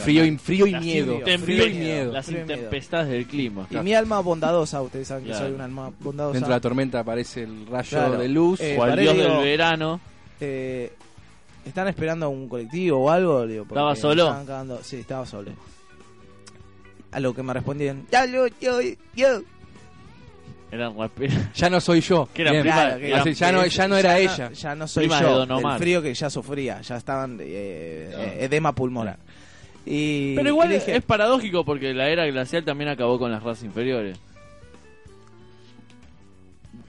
Frío 0.04 0.24
y, 0.24 0.36
frío 0.38 0.66
y 0.66 0.70
Las 0.70 0.82
miedo. 0.84 1.20
Frío 1.44 1.66
y 1.66 1.74
miedo. 1.74 2.12
Las 2.12 2.26
Frío 2.26 2.44
miedo. 2.44 2.54
intempestades 2.54 3.08
del 3.10 3.26
clima. 3.26 3.66
Y 3.70 3.76
mi 3.78 3.92
alma 3.94 4.20
bondadosa, 4.20 4.80
ustedes 4.80 5.08
saben 5.08 5.24
que 5.24 5.34
soy 5.34 5.52
un 5.52 5.60
alma 5.60 5.90
bondadosa. 6.00 6.34
Dentro 6.34 6.48
de 6.50 6.54
la 6.56 6.60
tormenta 6.60 7.00
aparece 7.00 7.42
el 7.42 7.66
rayo 7.66 7.88
Claro. 7.90 8.18
de 8.18 8.28
luz. 8.28 8.60
Eh, 8.60 8.76
o 8.78 8.82
al 8.84 8.96
dios 8.98 9.16
del 9.16 9.38
verano. 9.38 10.00
eh, 10.40 10.92
¿Están 11.66 11.88
esperando 11.88 12.30
un 12.30 12.48
colectivo 12.48 12.98
o 12.98 13.10
algo? 13.10 13.46
Digo, 13.46 13.64
¿Estaba 13.64 13.94
solo? 13.96 14.28
cagando- 14.28 14.80
Sí, 14.82 14.96
estaba 14.96 15.26
solo. 15.26 15.50
A 17.10 17.20
lo 17.20 17.34
que 17.34 17.42
me 17.42 17.52
respondían, 17.52 18.06
ya 18.10 18.24
lo, 18.26 18.46
yo, 18.60 18.80
yo. 19.14 19.40
Eran 20.70 20.96
raperas. 20.98 21.52
Ya 21.54 21.70
no 21.70 21.80
soy 21.80 22.00
yo. 22.02 22.28
Que 22.34 22.42
era 22.42 22.50
Bien. 22.50 22.62
prima- 22.62 22.76
Claro, 22.76 22.98
que- 23.00 23.14
Así, 23.14 23.34
ya 23.34 23.52
no, 23.52 23.66
ya 23.66 23.88
no 23.88 23.96
era 23.96 24.10
ya 24.10 24.18
ella. 24.18 24.52
ya 24.52 24.74
no 24.74 24.86
soy 24.86 25.04
Prima 25.04 25.20
de 25.20 25.26
yo. 25.28 25.38
Don 25.38 25.50
Omar. 25.52 25.72
El 25.74 25.78
frío 25.78 26.02
que 26.02 26.12
ya 26.14 26.28
sufría, 26.30 26.80
ya 26.82 26.96
estaban 26.96 27.38
eh, 27.40 28.10
eh, 28.14 28.36
edema 28.40 28.74
pulmonar. 28.74 29.18
Y, 29.86 30.34
Pero 30.36 30.48
igual 30.50 30.70
y 30.70 30.74
dije, 30.74 30.96
es 30.96 31.02
paradójico 31.02 31.64
porque 31.64 31.94
la 31.94 32.08
era 32.10 32.26
glacial 32.26 32.64
también 32.64 32.90
acabó 32.90 33.18
con 33.18 33.30
las 33.32 33.42
razas 33.42 33.64
inferiores. 33.64 34.18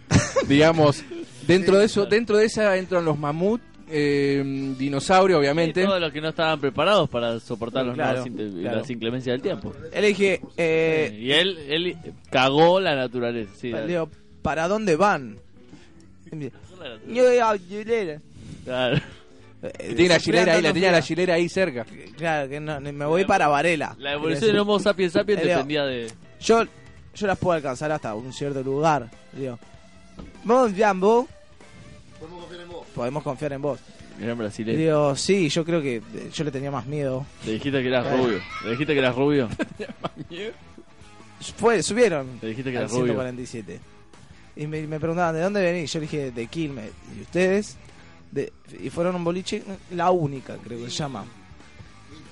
Digamos, 0.47 1.03
dentro 1.47 1.77
de 1.77 1.85
eso, 1.85 2.05
dentro 2.05 2.37
de 2.37 2.45
esa 2.45 2.75
entran 2.77 3.05
los 3.05 3.17
mamut, 3.17 3.61
eh, 3.89 4.73
dinosaurio, 4.77 5.39
obviamente. 5.39 5.81
Y 5.81 5.85
todos 5.85 5.99
los 5.99 6.11
que 6.11 6.21
no 6.21 6.29
estaban 6.29 6.59
preparados 6.59 7.09
para 7.09 7.39
soportar 7.39 7.85
los 7.85 7.95
Claro, 7.95 8.23
nuevas 8.25 8.27
inte- 8.31 8.61
claro. 8.61 8.77
las 8.77 8.89
inclemencias 8.89 9.33
del 9.33 9.41
tiempo. 9.41 9.73
le 9.93 10.07
dije, 10.07 10.41
eh, 10.57 11.17
y 11.19 11.31
él, 11.31 11.57
él 11.67 11.97
cagó 12.29 12.79
la 12.79 12.95
naturaleza. 12.95 13.51
Sí, 13.57 13.71
digo, 13.87 14.09
¿para 14.41 14.67
dónde 14.67 14.95
van? 14.95 15.37
Claro. 18.65 18.97
Eh, 19.61 19.93
tiene 19.95 20.07
la 20.09 20.19
chilera 20.19 20.53
ahí, 20.53 20.61
la 20.61 20.71
tenía 20.73 20.91
la 20.91 21.01
chilera 21.01 21.33
ahí 21.33 21.49
cerca. 21.49 21.85
Claro, 22.15 22.47
que 22.49 22.59
no, 22.59 22.79
me 22.79 23.05
voy 23.05 23.25
para 23.25 23.47
Varela. 23.49 23.95
La 23.99 24.13
evolución 24.13 24.47
del 24.51 24.59
Homo 24.59 24.79
sapiens 24.79 25.11
sapiens 25.13 25.41
dependía 25.43 25.83
de. 25.85 26.07
Yo, 26.39 26.63
yo 27.15 27.27
las 27.27 27.37
puedo 27.37 27.55
alcanzar 27.57 27.91
hasta 27.91 28.15
un 28.15 28.31
cierto 28.31 28.63
lugar. 28.63 29.09
Digo, 29.33 29.59
vos, 30.45 30.71
Jan, 30.77 30.99
vos, 31.01 31.25
Podemos 32.95 33.23
confiar 33.23 33.53
en 33.53 33.61
vos. 33.61 33.79
Eran 34.17 34.29
Le 34.29 34.43
brasileños. 34.43 34.79
digo, 34.79 35.15
sí, 35.15 35.47
yo 35.49 35.63
creo 35.63 35.81
que 35.81 35.97
eh, 35.97 36.29
yo 36.33 36.43
le 36.43 36.51
tenía 36.51 36.71
más 36.71 36.85
miedo. 36.85 37.25
Le 37.45 37.53
dijiste 37.53 37.81
que 37.81 37.87
eras 37.87 38.05
rubio. 38.17 38.39
Le 38.65 38.71
dijiste 38.71 38.93
que 38.93 38.99
eras 38.99 39.15
rubio. 39.15 39.47
Fue, 41.55 41.81
subieron 41.81 42.37
Le 42.41 42.49
dijiste 42.49 42.71
que 42.71 42.77
eras 42.77 42.91
rubio. 42.91 43.05
147. 43.13 43.79
Y 44.57 44.67
me, 44.67 44.85
me 44.87 44.99
preguntaban, 44.99 45.35
¿de 45.35 45.41
dónde 45.41 45.61
venís? 45.61 45.91
Yo 45.93 45.99
le 45.99 46.05
dije, 46.05 46.31
de 46.31 46.47
Quilmes. 46.47 46.91
¿Y 47.17 47.21
ustedes? 47.21 47.77
De, 48.31 48.51
y 48.81 48.89
fueron 48.89 49.15
un 49.15 49.23
boliche, 49.23 49.63
la 49.91 50.11
única, 50.11 50.57
creo 50.57 50.79
que 50.79 50.85
se 50.89 50.97
llama. 50.97 51.23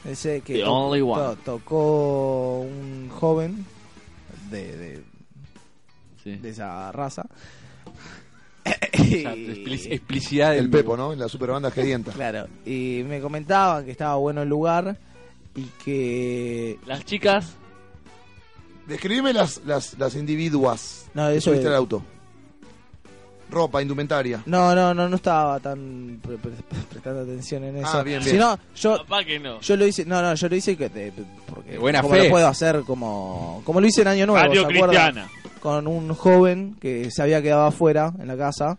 Ese 0.05 0.41
que 0.41 0.55
The 0.55 0.59
to- 0.63 0.73
only 0.73 1.01
one. 1.01 1.15
to- 1.21 1.35
tocó 1.37 2.59
un 2.61 3.09
joven 3.09 3.65
de, 4.51 4.75
de, 4.77 5.03
Sí. 6.23 6.35
de 6.35 6.49
esa 6.49 6.91
raza. 6.91 7.25
Explicidad 8.93 10.51
del 10.51 10.65
El 10.65 10.69
Pepo, 10.69 10.95
¿no? 10.97 11.13
La 11.15 11.27
super 11.29 11.49
banda 11.51 11.71
gerienta. 11.71 12.11
Claro, 12.11 12.47
y 12.65 13.03
me 13.07 13.19
comentaban 13.21 13.85
que 13.85 13.91
estaba 13.91 14.15
bueno 14.15 14.41
el 14.41 14.49
lugar 14.49 14.97
y 15.55 15.63
que... 15.83 16.77
Las 16.85 17.05
chicas. 17.05 17.53
Describime 18.87 19.33
las, 19.33 19.61
las, 19.65 19.97
las 19.99 20.15
individuas 20.15 21.07
No, 21.13 21.27
que 21.27 21.37
eso 21.37 21.49
subiste 21.49 21.65
es- 21.65 21.71
al 21.71 21.75
auto. 21.77 22.03
Ropa, 23.49 23.81
indumentaria. 23.81 24.43
No, 24.45 24.75
no, 24.75 24.93
no, 24.93 25.07
no 25.07 25.15
estaba 25.15 25.57
tan 25.61 26.19
pre- 26.21 26.37
pre- 26.37 26.51
prestando 26.89 27.21
atención 27.21 27.63
en 27.63 27.77
eso. 27.77 27.87
Ah, 27.97 28.03
bien, 28.03 28.19
bien. 28.19 28.31
Si 28.31 28.37
no, 28.37 28.59
yo, 28.75 28.97
Papá 28.97 29.23
que 29.23 29.39
no. 29.39 29.61
yo 29.61 29.77
lo 29.77 29.87
hice, 29.87 30.03
no, 30.03 30.21
no, 30.21 30.35
yo 30.35 30.49
lo 30.49 30.55
hice 30.57 30.75
que 30.75 30.89
de, 30.89 31.13
porque 31.49 31.71
De 31.71 31.77
buena 31.77 32.01
como 32.01 32.13
fe. 32.15 32.25
lo 32.25 32.29
puedo 32.29 32.45
hacer 32.45 32.81
como 32.81 33.61
como 33.63 33.79
lo 33.79 33.87
hice 33.87 34.01
en 34.01 34.09
Año 34.09 34.25
Nuevo, 34.25 34.45
Radio 34.45 34.63
¿se? 34.63 34.67
Cristiana. 34.67 35.29
Con 35.67 35.87
un 35.87 36.13
joven 36.13 36.75
que 36.79 37.11
se 37.11 37.21
había 37.21 37.41
quedado 37.41 37.65
afuera 37.65 38.13
en 38.19 38.27
la 38.27 38.37
casa 38.37 38.77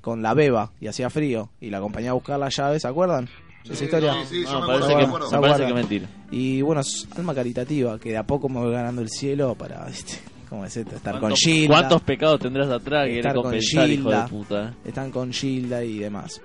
con 0.00 0.22
la 0.22 0.32
beba 0.32 0.72
y 0.80 0.86
hacía 0.86 1.10
frío 1.10 1.50
y 1.60 1.68
la 1.68 1.76
acompañé 1.78 2.08
a 2.08 2.14
buscar 2.14 2.38
las 2.38 2.56
llaves, 2.56 2.80
¿se 2.82 2.88
acuerdan? 2.88 3.28
Esa 3.68 3.84
historia. 3.84 4.14
Sí, 4.24 4.36
sí, 4.36 4.44
yo 4.44 4.52
No, 4.52 4.60
me 4.62 4.66
parece 4.68 4.88
que, 4.88 4.94
me 4.94 5.00
me 5.02 5.06
acuerdo. 5.08 5.28
¿Se 5.28 5.36
me 5.36 5.42
parece 5.42 5.66
que 5.66 5.74
mentira. 5.74 6.08
Y 6.30 6.62
bueno, 6.62 6.80
es 6.80 7.06
alma 7.14 7.34
caritativa, 7.34 7.98
que 7.98 8.08
de 8.12 8.16
a 8.16 8.22
poco 8.22 8.48
me 8.48 8.58
voy 8.58 8.72
ganando 8.72 9.02
el 9.02 9.10
cielo 9.10 9.54
para, 9.54 9.84
¿viste? 9.84 10.14
¿Cómo 10.48 10.64
es 10.64 10.74
esto? 10.76 10.96
Estar 10.96 11.12
con 11.12 11.20
¿Cuántos- 11.20 11.40
Gilda. 11.40 11.74
¿Cuántos 11.74 12.02
pecados 12.02 12.40
tendrás 12.40 12.70
atrás 12.70 13.06
que 13.06 13.18
Estar 13.18 13.34
con 13.34 13.54
hijo 13.54 13.82
Gilda. 13.82 14.22
de 14.22 14.28
puta? 14.30 14.74
están 14.84 15.10
con 15.10 15.30
Gilda 15.32 15.84
y 15.84 15.98
demás. 15.98 16.40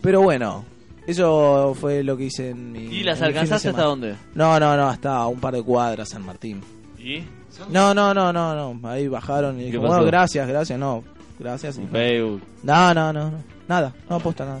Pero 0.00 0.22
bueno, 0.22 0.64
eso 1.06 1.74
fue 1.78 2.02
lo 2.02 2.16
que 2.16 2.24
hice 2.24 2.48
en 2.50 2.72
mi. 2.72 2.84
¿Y 2.86 3.02
las 3.02 3.20
alcanzaste 3.20 3.68
hasta 3.68 3.82
dónde? 3.82 4.14
No, 4.34 4.58
no, 4.58 4.74
no, 4.76 4.88
hasta 4.88 5.26
un 5.26 5.38
par 5.38 5.52
de 5.54 5.62
cuadras 5.62 6.08
San 6.08 6.24
Martín. 6.24 6.62
¿Y? 6.98 7.22
No, 7.70 7.94
no, 7.94 8.12
no, 8.14 8.32
no, 8.32 8.74
no. 8.74 8.88
Ahí 8.88 9.08
bajaron 9.08 9.60
y 9.60 9.70
gracias, 9.70 10.48
gracias, 10.48 10.78
no. 10.78 11.04
Gracias. 11.38 11.78
y- 11.78 11.86
Facebook. 11.86 12.42
No, 12.62 12.94
no, 12.94 13.12
no, 13.12 13.30
no. 13.30 13.38
Nada, 13.68 13.92
no 14.08 14.16
aposta 14.16 14.44
nada. 14.44 14.60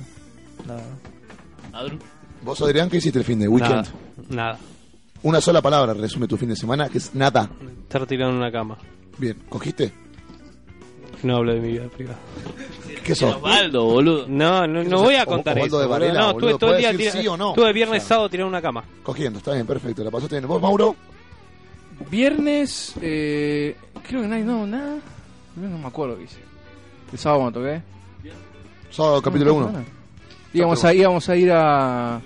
Nada. 0.66 0.82
Adru. 1.72 1.98
Vos, 2.42 2.60
Adrián, 2.62 2.88
¿qué 2.90 2.96
hiciste 2.98 3.18
el 3.18 3.24
fin 3.24 3.38
de 3.38 3.48
weekend? 3.48 3.72
Nada, 3.74 3.88
nada. 4.30 4.58
Una 5.22 5.40
sola 5.40 5.62
palabra 5.62 5.94
resume 5.94 6.26
tu 6.26 6.36
fin 6.36 6.48
de 6.48 6.56
semana, 6.56 6.88
que 6.88 6.98
es 6.98 7.14
nada. 7.14 7.48
Estar 7.82 8.04
tirado 8.06 8.30
en 8.32 8.38
una 8.38 8.50
cama. 8.50 8.76
Bien, 9.18 9.36
¿cogiste? 9.48 9.92
No 11.22 11.36
hablo 11.36 11.54
de 11.54 11.60
mi 11.60 11.68
vida 11.72 11.84
privada. 11.88 12.18
¿Qué 13.04 13.14
sos? 13.14 13.36
Osvaldo, 13.36 13.84
boludo. 13.84 14.26
No, 14.28 14.66
no, 14.66 14.82
no 14.82 15.02
voy 15.02 15.14
a 15.14 15.24
contar 15.26 15.54
Osvaldo 15.56 15.76
eso. 15.76 15.82
de. 15.82 15.86
Varela, 15.88 16.20
no, 16.20 16.32
boludo. 16.32 16.48
estuve 16.50 16.58
todo 16.58 16.70
el 16.70 16.76
¿Puedes 16.76 16.78
día 16.80 16.92
decir 16.92 17.12
tira- 17.12 17.22
sí 17.22 17.28
o 17.28 17.36
no? 17.36 17.50
Estuve 17.50 17.72
viernes, 17.72 17.98
O 17.98 18.00
sea. 18.00 18.08
sábado 18.08 18.28
tirado 18.28 18.46
en 18.48 18.54
una 18.54 18.62
cama. 18.62 18.84
Cogiendo, 19.04 19.38
está 19.38 19.52
bien, 19.52 19.66
perfecto. 19.66 20.02
La 20.02 20.10
pasaste 20.10 20.36
bien. 20.36 20.48
¿Vos, 20.48 20.60
Mauro? 20.60 20.96
Viernes, 22.10 22.94
eh, 23.00 23.76
creo 24.06 24.22
que 24.22 24.28
no 24.28 24.34
hay 24.34 24.42
no, 24.42 24.66
nada. 24.66 24.96
No, 25.56 25.78
me 25.78 25.86
acuerdo 25.86 26.16
qué 26.16 26.24
hice. 26.24 26.38
El 27.12 27.18
sábado 27.18 27.44
me 27.46 27.52
toqué. 27.52 27.82
Sábado, 28.90 29.22
capítulo 29.22 29.52
No, 29.52 29.66
1. 29.66 29.72
no. 29.72 29.84
Íbamos 30.54 30.84
a, 30.84 30.92
íbamos 30.94 31.28
a 31.28 31.36
ir 31.36 31.50
a... 31.52 32.20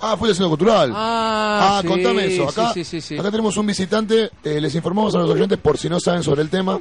Ah, 0.00 0.16
fue 0.18 0.28
el 0.28 0.34
centro 0.34 0.48
cultural. 0.50 0.92
Ah, 0.94 1.76
Ah, 1.76 1.78
sí, 1.82 1.88
contame 1.88 2.26
eso. 2.26 2.48
Acá, 2.48 2.72
sí, 2.74 2.84
sí. 2.84 3.18
acá 3.18 3.30
tenemos 3.30 3.56
un 3.56 3.66
visitante. 3.66 4.30
eh, 4.42 4.60
les 4.60 4.74
informamos 4.74 5.14
a 5.14 5.18
los 5.18 5.30
oyentes 5.30 5.58
por 5.58 5.78
si 5.78 5.88
no 5.88 5.98
saben 6.00 6.22
sobre 6.22 6.42
el 6.42 6.50
tema. 6.50 6.78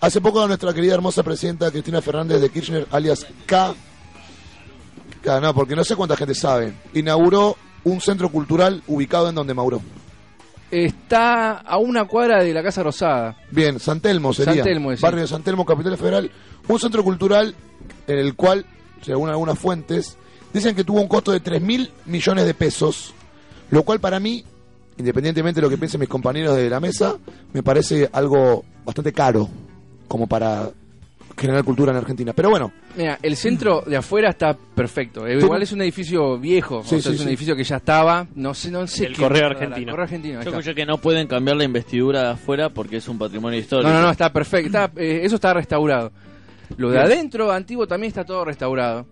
Hace 0.00 0.20
poco 0.20 0.46
nuestra 0.46 0.72
querida 0.72 0.94
hermosa 0.94 1.22
presidenta 1.22 1.70
Cristina 1.70 2.00
Fernández 2.02 2.40
de 2.40 2.50
Kirchner, 2.50 2.86
alias 2.90 3.26
K, 3.46 3.74
K, 5.22 5.40
no, 5.40 5.54
porque 5.54 5.74
no 5.76 5.82
sé 5.84 5.96
cuánta 5.96 6.16
gente 6.16 6.34
sabe, 6.34 6.74
inauguró 6.92 7.56
un 7.84 8.00
centro 8.00 8.28
cultural 8.30 8.82
ubicado 8.86 9.28
en 9.30 9.34
donde 9.34 9.54
Mauro. 9.54 9.80
Está 10.74 11.58
a 11.58 11.78
una 11.78 12.04
cuadra 12.06 12.42
de 12.42 12.52
la 12.52 12.62
Casa 12.62 12.82
Rosada. 12.82 13.36
Bien, 13.50 13.78
San 13.78 14.00
Telmo 14.00 14.32
sería. 14.32 14.54
San 14.54 14.64
Telmo, 14.64 14.94
sí. 14.94 15.02
Barrio 15.02 15.20
de 15.22 15.28
San 15.28 15.42
Telmo, 15.42 15.64
Capital 15.64 15.96
Federal. 15.96 16.30
Un 16.66 16.80
centro 16.80 17.04
cultural 17.04 17.54
en 18.06 18.18
el 18.18 18.34
cual, 18.34 18.66
según 19.02 19.28
algunas 19.28 19.58
fuentes, 19.58 20.16
dicen 20.52 20.74
que 20.74 20.82
tuvo 20.82 21.00
un 21.00 21.08
costo 21.08 21.30
de 21.30 21.40
3 21.40 21.62
mil 21.62 21.90
millones 22.06 22.46
de 22.46 22.54
pesos, 22.54 23.14
lo 23.70 23.84
cual 23.84 24.00
para 24.00 24.18
mí 24.18 24.44
independientemente 24.96 25.60
de 25.60 25.66
lo 25.66 25.70
que 25.70 25.78
piensen 25.78 26.00
mis 26.00 26.08
compañeros 26.08 26.56
de 26.56 26.70
la 26.70 26.80
mesa, 26.80 27.16
me 27.52 27.62
parece 27.62 28.08
algo 28.12 28.64
bastante 28.84 29.12
caro 29.12 29.48
como 30.08 30.26
para 30.26 30.70
generar 31.36 31.64
cultura 31.64 31.92
en 31.92 31.98
Argentina. 31.98 32.32
Pero 32.32 32.50
bueno, 32.50 32.72
Mira, 32.96 33.18
el 33.22 33.36
centro 33.36 33.82
de 33.86 33.96
afuera 33.96 34.30
está 34.30 34.56
perfecto. 34.56 35.26
Eh, 35.26 35.38
Tú- 35.38 35.46
Igual 35.46 35.62
es 35.62 35.72
un 35.72 35.82
edificio 35.82 36.38
viejo, 36.38 36.82
Sí, 36.84 36.96
o 36.96 37.00
sea, 37.00 37.10
sí, 37.10 37.14
es 37.14 37.20
un 37.20 37.24
sí. 37.24 37.28
edificio 37.28 37.56
que 37.56 37.64
ya 37.64 37.76
estaba, 37.76 38.26
no 38.34 38.54
sé, 38.54 38.70
no 38.70 38.86
sé 38.86 39.06
El 39.06 39.14
qué- 39.14 39.22
Correo 39.22 39.46
Argentino. 39.46 39.90
Correo 39.92 40.04
Argentino. 40.04 40.42
Yo 40.42 40.50
escuché 40.50 40.74
que 40.74 40.86
no 40.86 40.98
pueden 40.98 41.26
cambiar 41.26 41.56
la 41.56 41.64
investidura 41.64 42.22
de 42.22 42.28
afuera 42.32 42.68
porque 42.70 42.96
es 42.98 43.08
un 43.08 43.18
patrimonio 43.18 43.58
histórico. 43.58 43.88
No, 43.88 43.96
no, 43.96 44.02
no, 44.02 44.10
está 44.10 44.32
perfecto. 44.32 44.66
está, 44.66 44.90
eh, 45.00 45.20
eso 45.24 45.34
está 45.36 45.52
restaurado. 45.54 46.12
Lo 46.76 46.90
de 46.90 46.98
adentro, 46.98 47.52
antiguo, 47.52 47.86
también 47.86 48.08
está 48.08 48.24
todo 48.24 48.44
restaurado. 48.44 49.06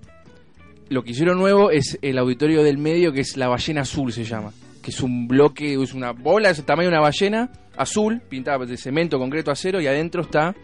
Lo 0.89 1.03
que 1.03 1.11
hicieron 1.13 1.39
nuevo 1.39 1.71
es 1.71 1.99
el 2.03 2.19
auditorio 2.19 2.63
del 2.63 2.79
medio, 2.79 3.13
que 3.13 3.21
es 3.21 3.37
la 3.37 3.49
ballena 3.49 3.83
azul, 3.83 4.13
se 4.13 4.25
llama. 4.25 4.53
Que 4.83 4.91
es 4.91 5.01
un 5.01 5.29
bloque, 5.29 5.81
es 5.81 5.95
una 5.95 6.13
bola, 6.13 6.51
es 6.51 6.59
el 6.59 6.65
tamaño 6.65 6.89
de 6.91 6.95
una 6.97 7.03
ballena 7.03 7.51
azul, 7.77 8.21
pintada 8.29 8.59
de 8.65 8.77
cemento, 8.77 9.19
concreto, 9.19 9.51
acero, 9.51 9.81
y 9.81 9.87
adentro 9.87 10.23
está 10.23 10.55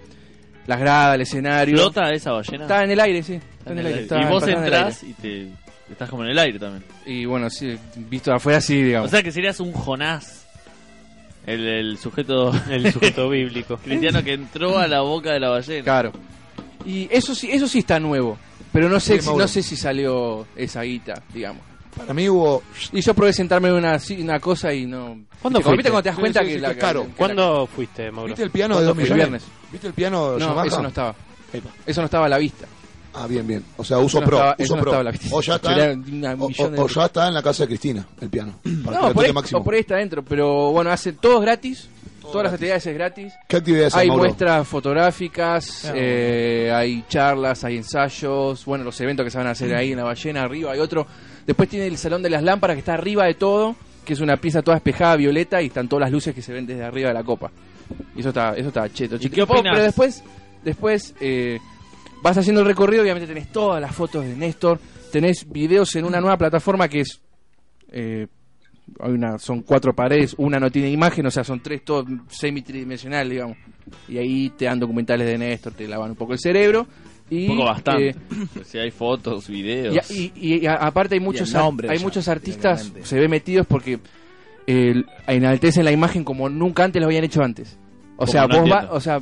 las 0.69 0.79
gradas, 0.79 1.15
el 1.17 1.21
escenario. 1.23 1.77
¿Flota 1.79 2.13
esa 2.13 2.31
ballena? 2.33 2.63
Está 2.65 2.85
en 2.85 2.91
el 2.93 3.01
aire, 3.01 3.23
sí. 3.25 3.35
Está 3.35 3.73
en 3.73 3.79
el 3.81 3.87
aire. 3.87 4.01
está- 4.03 4.21
y 4.21 4.25
vos 4.27 4.43
está 4.43 4.53
en 4.53 4.59
el 4.59 4.65
entrás 4.65 5.03
y 5.03 5.13
te 5.15 5.49
estás 5.91 6.09
como 6.09 6.23
en 6.25 6.31
el 6.31 6.39
aire 6.39 6.59
también. 6.61 6.85
Y 7.07 7.25
bueno, 7.25 7.51
sí, 7.51 7.77
visto 7.97 8.31
de 8.31 8.37
afuera, 8.37 8.61
sí, 8.61 8.81
digamos. 8.83 9.09
O 9.09 9.11
sea 9.11 9.23
que 9.23 9.33
serías 9.33 9.59
un 9.59 9.73
Jonás. 9.73 10.47
El, 11.47 11.67
el 11.67 11.99
sujeto 11.99 12.53
El 12.71 12.93
sujeto 12.93 13.29
bíblico. 13.31 13.77
cristiano 13.83 14.23
que 14.23 14.35
entró 14.35 14.79
a 14.79 14.87
la 14.87 15.01
boca 15.01 15.33
de 15.33 15.41
la 15.41 15.49
ballena. 15.49 15.83
Claro. 15.83 16.13
Y 16.85 17.09
eso 17.11 17.35
sí, 17.35 17.51
eso 17.51 17.67
sí 17.67 17.79
está 17.81 17.99
nuevo. 17.99 18.39
Pero 18.73 18.89
no 18.91 19.01
sé, 19.01 19.15
Sí, 19.17 19.21
si, 19.23 19.27
Mauro. 19.27 19.43
no 19.45 19.49
sé 19.49 19.63
si 19.63 19.77
salió 19.77 20.47
esa 20.55 20.83
guita, 20.83 21.23
digamos. 21.33 21.63
Para 21.99 22.15
mí 22.15 22.29
hubo... 22.29 22.63
Y 22.93 23.01
yo 23.01 23.15
probé 23.15 23.33
sentarme 23.33 23.69
en 23.69 23.75
una, 23.75 23.99
una 24.21 24.41
cosa 24.41 24.73
y 24.73 24.87
no. 24.87 25.19
¿Cuándo 25.43 25.59
¿Viste, 25.61 25.71
fuiste? 25.75 25.91
cuando 25.91 26.03
te 26.03 26.09
das 26.09 26.19
cuenta 26.19 26.41
sí, 26.41 26.47
que 26.47 26.53
sí, 26.55 26.59
la 26.61 26.69
que 26.69 26.75
es 26.75 26.81
caro. 26.81 27.03
que 27.03 27.09
la- 27.09 27.15
¿Cuándo 27.17 27.67
fuiste, 27.67 28.11
Mauro? 28.11 28.27
¿Viste 28.29 28.43
el 28.43 28.51
piano 28.51 28.79
de 28.79 28.85
2 28.87 28.91
El 28.97 29.03
millones? 29.03 29.17
viernes. 29.17 29.45
¿Viste 29.71 29.87
el 29.89 29.93
piano 29.93 30.33
No, 30.33 30.39
Yamaha? 30.39 30.67
eso 30.67 30.83
no 30.83 30.89
estaba. 30.89 31.15
Eso 31.87 32.01
no 32.01 32.05
estaba 32.07 32.27
a 32.27 32.29
la 32.29 32.39
vista. 32.39 32.67
Ah, 33.15 33.27
bien, 33.27 33.47
bien. 33.47 33.65
O 33.77 33.85
sea, 33.85 33.99
uso 33.99 34.21
no 34.21 34.27
pro. 34.27 34.37
estaba- 34.37 34.55
uso 34.59 34.63
eso 34.65 34.77
no 34.77 34.83
pro. 34.83 34.91
estaba 34.91 35.01
a 35.01 35.05
la 35.05 35.11
vista. 35.11 35.29
O 35.33 35.41
ya 35.41 35.55
está, 35.57 35.71
o, 36.83 36.89
ya 36.89 37.05
está 37.07 37.29
en 37.29 37.35
la 37.35 37.43
casa 37.43 37.63
de 37.65 37.69
Cristina, 37.69 38.07
el 38.21 38.29
piano. 38.31 38.55
Para 38.85 38.97
que 38.97 39.03
No, 39.03 39.09
lo 39.09 39.15
por 39.15 39.25
ahí, 39.25 39.33
máximo. 39.33 39.61
o 39.61 39.65
por 39.65 39.75
ahí 39.75 39.81
está 39.81 39.95
adentro. 39.95 40.23
Pero 40.23 40.71
bueno, 40.73 40.91
hace 40.91 41.13
todo 41.15 41.37
es 41.37 41.43
gratis. 41.43 41.89
Todas 42.21 42.45
las 42.45 42.53
actividades 42.53 42.87
es 42.87 42.95
gratis. 42.95 43.33
¿Qué 43.49 43.57
actividades 43.57 43.95
Hay 43.95 44.09
Mauro? 44.09 44.25
muestras 44.25 44.69
fotográficas, 44.69 45.87
Ah, 45.87 45.93
eh, 45.95 46.71
hay 46.75 47.03
charlas, 47.09 47.65
hay 47.65 47.79
ensayos, 47.79 48.65
bueno, 48.67 48.85
los 48.85 49.01
eventos 49.01 49.25
que 49.25 49.31
se 49.31 49.39
van 49.39 49.47
a 49.47 49.51
hacer 49.53 49.75
ahí 49.75 49.93
en 49.93 49.97
la 49.99 50.05
ballena, 50.05 50.43
arriba 50.43 50.73
hay 50.73 50.79
otro. 50.81 51.07
Después 51.49 51.67
tiene 51.71 51.87
el 51.87 51.97
Salón 51.97 52.23
de 52.23 52.29
las 52.29 52.43
Lámparas 52.43 52.75
que 52.75 52.81
está 52.81 52.93
arriba 52.93 53.25
de 53.25 53.33
todo, 53.33 53.75
que 54.05 54.13
es 54.13 54.21
una 54.21 54.37
pieza 54.37 54.61
toda 54.61 54.77
espejada 54.77 55.17
violeta 55.17 55.63
y 55.63 55.69
están 55.69 55.89
todas 55.89 56.03
las 56.03 56.13
luces 56.13 56.35
que 56.35 56.43
se 56.43 56.53
ven 56.53 56.67
desde 56.67 56.85
arriba 56.85 57.09
de 57.09 57.15
la 57.15 57.25
copa. 57.25 57.51
Y 58.15 58.21
eso 58.21 58.29
está, 58.29 58.53
eso 58.53 58.69
está 58.69 58.87
cheto. 58.91 59.17
cheto. 59.17 59.35
qué 59.35 59.43
Oh, 59.43 59.47
pero 59.63 59.83
después, 59.83 60.23
después 60.63 61.15
eh, 61.23 61.59
vas 62.23 62.37
haciendo 62.37 62.61
el 62.61 62.67
recorrido, 62.67 63.03
obviamente 63.03 63.27
tenés 63.27 63.51
todas 63.51 63.81
las 63.81 63.95
fotos 63.95 64.27
de 64.27 64.37
Néstor, 64.37 64.79
tenés 65.11 65.51
videos 65.51 65.97
en 65.97 66.05
una 66.05 66.21
nueva 66.21 66.37
plataforma 66.37 66.87
que 66.87 67.01
es... 67.01 67.19
eh, 67.93 68.27
hay 69.01 69.13
una, 69.13 69.39
son 69.39 69.63
cuatro 69.63 69.95
paredes, 69.95 70.35
una 70.37 70.61
no 70.61 70.71
tiene 70.71 70.91
imagen, 70.91 71.25
o 71.25 71.31
sea, 71.31 71.45
son 71.45 71.61
tres, 71.61 71.83
todo 71.83 72.05
semi-tridimensional, 72.29 73.29
digamos. 73.29 73.57
Y 74.07 74.19
ahí 74.19 74.51
te 74.51 74.67
dan 74.67 74.79
documentales 74.79 75.27
de 75.27 75.39
Néstor, 75.39 75.73
te 75.73 75.89
lavan 75.89 76.11
un 76.11 76.17
poco 76.17 76.35
el 76.35 76.39
cerebro. 76.39 76.87
Y, 77.31 77.47
Un 77.49 77.57
poco 77.57 77.69
bastante. 77.69 78.09
eh, 78.11 78.15
si 78.65 78.79
hay 78.79 78.91
fotos, 78.91 79.49
videos. 79.49 80.11
y, 80.11 80.33
y- 80.35 80.67
aparte 80.67 81.15
hay 81.17 81.21
muchos, 81.21 81.53
nombre 81.53 81.89
hay 81.91 81.99
ya, 81.99 82.05
muchos 82.05 82.27
artistas, 82.29 82.91
se 83.03 83.21
ve 83.21 83.29
metidos 83.29 83.67
porque 83.67 83.99
eh, 84.67 85.03
enaltecen 85.27 85.85
la 85.85 85.93
imagen 85.93 86.25
como 86.25 86.49
nunca 86.49 86.85
antes 86.85 87.01
lo 87.01 87.07
habían 87.07 87.25
hecho 87.25 87.43
antes. 87.43 87.79
O 88.17 88.21
Como 88.27 88.33
sea, 88.33 88.47
no 88.47 88.61
vos 88.61 88.69
vas, 88.71 88.73
entiendo. 88.83 88.95
o 88.97 89.01
sea, 89.01 89.21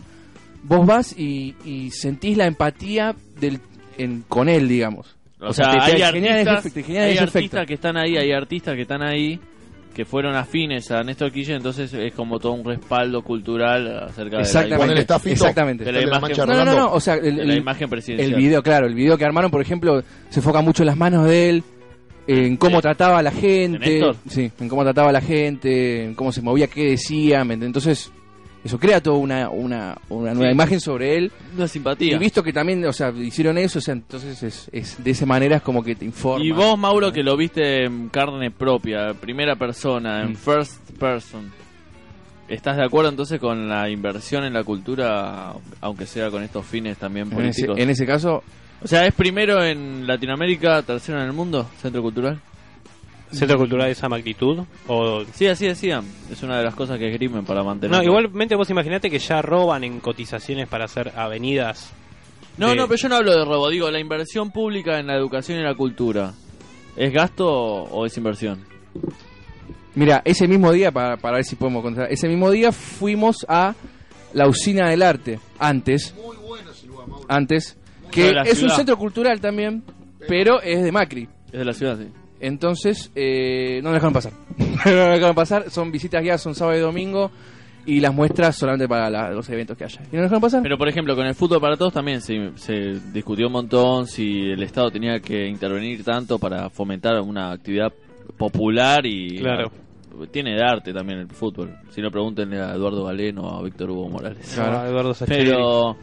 vos 0.62 0.87
vas 0.87 1.19
y, 1.19 1.55
y 1.64 1.90
sentís 1.90 2.37
la 2.37 2.47
empatía 2.47 3.14
del, 3.40 3.61
en, 3.99 4.23
con 4.29 4.49
él, 4.49 4.69
digamos. 4.69 5.16
O 5.40 5.49
O 5.49 5.53
sea, 5.53 5.66
sea, 5.73 5.75
te- 5.75 5.81
hay 5.81 5.92
te 6.12 6.12
generan 6.12 6.38
ese 6.38 6.51
artistas, 6.51 6.73
te 6.73 6.83
hay 7.12 7.19
artistas 7.19 7.42
efecto. 7.45 7.66
que 7.66 7.75
están 7.75 7.97
ahí, 7.97 8.16
hay 8.16 8.33
artistas 8.33 8.75
que 8.75 8.83
están 8.83 9.03
ahí 9.03 9.38
que 9.96 10.04
fueron 10.04 10.37
afines 10.37 10.90
a 10.90 11.02
Néstor 11.02 11.32
Kirchner, 11.32 11.56
entonces 11.56 11.90
es 11.94 12.12
como 12.12 12.38
todo 12.38 12.52
un 12.52 12.66
respaldo 12.66 13.22
cultural 13.22 14.04
acerca 14.04 14.37
de 14.37 14.42
Exactamente. 14.42 14.76
Ponele 14.76 15.00
está 15.00 15.18
Fito. 15.18 15.32
Exactamente. 15.32 15.85
De 15.85 15.92
la 15.92 15.98
de 16.00 16.06
la 16.06 16.18
imagen- 16.18 16.37
No, 16.46 16.64
no, 16.66 16.74
no, 16.76 16.92
o 16.92 17.00
sea, 17.00 17.14
el, 17.14 17.35
la, 17.35 17.42
de 17.42 17.48
la 17.48 17.54
imagen 17.56 17.88
presidencial. 17.88 18.35
El 18.35 18.37
video, 18.38 18.62
claro, 18.62 18.87
el 18.87 18.94
video 18.94 19.16
que 19.16 19.24
armaron, 19.24 19.50
por 19.50 19.62
ejemplo, 19.62 20.02
se 20.28 20.40
enfoca 20.40 20.61
mucho 20.61 20.82
en 20.82 20.88
las 20.88 20.98
manos 20.98 21.26
de 21.26 21.48
él, 21.48 21.62
en 22.26 22.59
cómo 22.59 22.76
¿De- 22.76 22.82
trataba 22.82 23.20
a 23.20 23.22
la 23.22 23.30
de 23.30 23.40
gente, 23.40 24.02
sí, 24.28 24.52
en 24.61 24.68
cómo 24.68 24.82
trataba 24.82 25.09
a 25.09 25.12
la 25.12 25.22
gente, 25.22 26.04
en 26.04 26.14
cómo 26.14 26.30
se 26.30 26.42
movía, 26.42 26.66
qué 26.66 26.90
decía, 26.90 27.40
entonces 27.40 28.12
eso 28.66 28.79
crea 28.79 29.00
toda 29.00 29.16
una, 29.16 29.48
una, 29.50 29.96
una 30.11 30.33
nueva 30.35 30.48
Sí. 30.50 30.55
imagen 30.55 30.81
sobre 30.81 31.16
él. 31.16 31.33
Una 31.57 31.66
simpatía. 31.66 32.14
Y 32.14 32.18
visto 32.18 32.42
que 32.42 32.52
también, 32.52 32.85
o 32.85 32.92
sea, 32.92 33.11
hicieron 33.11 33.57
eso, 33.59 33.79
o 33.79 33.83
sea, 33.83 33.94
entonces 33.94 34.42
es, 34.42 34.68
es 34.72 35.02
de 35.02 35.11
esa 35.11 35.26
manera 35.26 35.57
es 35.57 35.62
como 35.62 35.83
que 35.83 35.94
te 35.94 36.05
informa. 36.05 36.44
Y 36.44 36.50
vos, 36.52 36.79
Mauro, 36.79 37.12
que 37.12 37.22
lo 37.22 37.37
viste 37.37 37.85
en 37.85 38.09
carne 38.11 38.50
propia, 38.50 39.14
primera 39.14 39.57
persona, 39.57 40.22
en 40.22 40.33
Mm. 40.33 40.37
first 40.37 40.90
person, 40.98 41.50
¿estás 42.48 42.76
de 42.76 42.85
acuerdo 42.85 43.11
entonces 43.11 43.40
con 43.40 43.68
la 43.68 43.88
inversión 43.90 44.44
en 44.44 44.52
la 44.52 44.62
cultura, 44.64 45.52
aunque 45.81 46.07
sea 46.07 46.31
con 46.31 46.42
estos 46.42 46.64
fines 46.66 46.96
también 46.98 47.26
en 47.26 47.33
ese, 47.33 47.40
políticos? 47.66 47.79
en 47.79 47.90
ese 47.90 48.07
caso, 48.07 48.42
O 48.83 48.87
sea, 48.88 49.07
¿es 49.07 49.14
primero 49.14 49.64
en 49.64 50.07
Latinoamérica, 50.07 50.83
tercero 50.83 51.18
en 51.18 51.26
el 51.26 51.33
mundo, 51.33 51.66
centro 51.81 52.02
cultural? 52.02 52.38
¿Centro 53.32 53.58
cultural 53.58 53.86
de 53.86 53.92
esa 53.92 54.08
magnitud? 54.08 54.60
O... 54.86 55.24
Sí, 55.34 55.46
así 55.46 55.66
decían. 55.66 56.04
Es 56.30 56.42
una 56.42 56.58
de 56.58 56.64
las 56.64 56.74
cosas 56.74 56.98
que 56.98 57.08
esgrimen 57.08 57.44
para 57.44 57.62
mantener. 57.62 57.96
No, 57.96 58.02
igualmente 58.02 58.54
vos 58.54 58.70
imaginate 58.70 59.10
que 59.10 59.18
ya 59.18 59.42
roban 59.42 59.84
en 59.84 60.00
cotizaciones 60.00 60.68
para 60.68 60.84
hacer 60.84 61.12
avenidas. 61.16 61.92
No, 62.56 62.68
de- 62.70 62.76
no, 62.76 62.86
pero 62.86 62.96
yo 62.96 63.08
no 63.08 63.16
hablo 63.16 63.32
de 63.36 63.44
robo, 63.44 63.68
digo, 63.68 63.90
la 63.90 63.98
inversión 64.00 64.50
pública 64.50 64.98
en 64.98 65.08
la 65.08 65.16
educación 65.16 65.58
y 65.58 65.62
la 65.62 65.74
cultura. 65.74 66.32
¿Es 66.96 67.12
gasto 67.12 67.46
o 67.48 68.06
es 68.06 68.16
inversión? 68.16 68.64
mira, 69.94 70.22
ese 70.24 70.46
mismo 70.48 70.72
día, 70.72 70.90
para, 70.92 71.16
para 71.16 71.36
ver 71.36 71.44
si 71.44 71.56
podemos 71.56 71.82
contar, 71.82 72.10
ese 72.10 72.28
mismo 72.28 72.50
día 72.50 72.72
fuimos 72.72 73.44
a 73.48 73.74
la 74.32 74.46
usina 74.48 74.88
del 74.90 75.02
arte, 75.02 75.38
antes, 75.58 76.14
Muy 76.14 76.36
bueno 76.36 76.70
ese 76.70 76.86
lugar, 76.86 77.08
Mauro. 77.08 77.24
antes, 77.28 77.76
que 78.10 78.34
es 78.44 78.62
un 78.62 78.70
centro 78.70 78.96
cultural 78.98 79.40
también, 79.40 79.82
pero 80.28 80.60
es 80.60 80.82
de 80.82 80.92
Macri. 80.92 81.28
Es 81.46 81.58
de 81.58 81.64
la 81.64 81.72
ciudad, 81.72 81.98
sí. 81.98 82.08
Entonces, 82.40 83.11
eh, 83.14 83.81
no 83.83 83.90
nos 83.90 83.94
dejaron 83.94 84.12
pasar. 84.12 84.33
no 84.59 84.66
nos 84.85 85.11
dejaron 85.14 85.35
pasar. 85.35 85.70
Son 85.70 85.90
visitas 85.90 86.22
guiadas, 86.22 86.42
son 86.42 86.55
sábado 86.55 86.77
y 86.77 86.81
domingo. 86.81 87.31
Y 87.88 88.01
las 88.01 88.12
muestras 88.12 88.57
solamente 88.57 88.88
para 88.88 89.09
la- 89.09 89.31
los 89.31 89.49
eventos 89.49 89.77
que 89.79 89.85
haya. 89.85 90.01
¿Y 90.11 90.16
no 90.16 90.22
nos 90.22 90.31
dejaron 90.31 90.40
pasar? 90.40 90.62
Pero, 90.62 90.77
por 90.77 90.88
ejemplo, 90.88 91.14
con 91.14 91.25
el 91.27 91.35
fútbol 91.37 91.61
para 91.61 91.77
todos 91.77 91.92
también 91.92 92.20
se, 92.20 92.51
se 92.57 92.99
discutió 93.12 93.46
un 93.46 93.53
montón 93.53 94.07
si 94.09 94.40
el 94.51 94.62
Estado 94.62 94.90
tenía 94.90 95.20
que 95.20 95.46
intervenir 95.46 96.03
tanto 96.03 96.38
para 96.38 96.68
fomentar 96.68 97.20
una 97.20 97.53
actividad 97.53 97.92
popular 98.37 99.07
y... 99.07 99.38
Claro. 99.38 99.70
Tiene 100.33 100.55
de 100.57 100.62
arte 100.62 100.94
también 100.94 101.18
el 101.20 101.29
fútbol. 101.29 101.77
Si 101.90 102.01
no, 102.01 102.11
pregúntenle 102.11 102.59
a 102.59 102.72
Eduardo 102.72 103.05
Galeno 103.05 103.42
o 103.42 103.59
a 103.59 103.62
Víctor 103.62 103.90
Hugo 103.90 104.09
Morales. 104.09 104.51
Claro. 104.55 104.79
a 104.79 104.88
Eduardo 104.88 105.12
Sacheri. 105.14 105.44
Pero 105.51 105.96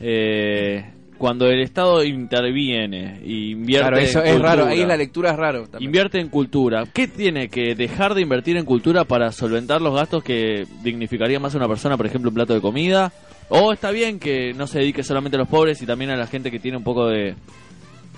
eh, 0.00 0.84
cuando 1.18 1.46
el 1.46 1.60
Estado 1.60 2.02
interviene 2.04 3.20
y 3.24 3.52
invierte 3.52 3.88
claro, 3.88 3.98
eso 3.98 4.20
en 4.20 4.26
es 4.26 4.32
cultura, 4.32 4.56
raro. 4.56 4.66
Ahí 4.66 4.84
la 4.84 4.96
lectura 4.96 5.30
es 5.30 5.36
raro. 5.36 5.62
también. 5.66 5.88
invierte 5.88 6.20
en 6.20 6.28
cultura, 6.28 6.84
¿qué 6.92 7.08
tiene 7.08 7.48
que 7.48 7.74
dejar 7.74 8.14
de 8.14 8.22
invertir 8.22 8.56
en 8.56 8.64
cultura 8.64 9.04
para 9.04 9.32
solventar 9.32 9.80
los 9.80 9.94
gastos 9.94 10.22
que 10.24 10.66
dignificaría 10.82 11.40
más 11.40 11.54
a 11.54 11.58
una 11.58 11.68
persona, 11.68 11.96
por 11.96 12.06
ejemplo, 12.06 12.30
un 12.30 12.34
plato 12.34 12.54
de 12.54 12.60
comida? 12.60 13.12
¿O 13.48 13.72
está 13.72 13.90
bien 13.90 14.18
que 14.18 14.54
no 14.54 14.66
se 14.66 14.78
dedique 14.78 15.02
solamente 15.02 15.36
a 15.36 15.40
los 15.40 15.48
pobres 15.48 15.80
y 15.82 15.86
también 15.86 16.10
a 16.10 16.16
la 16.16 16.26
gente 16.26 16.50
que 16.50 16.58
tiene 16.58 16.78
un 16.78 16.84
poco 16.84 17.06
de... 17.06 17.34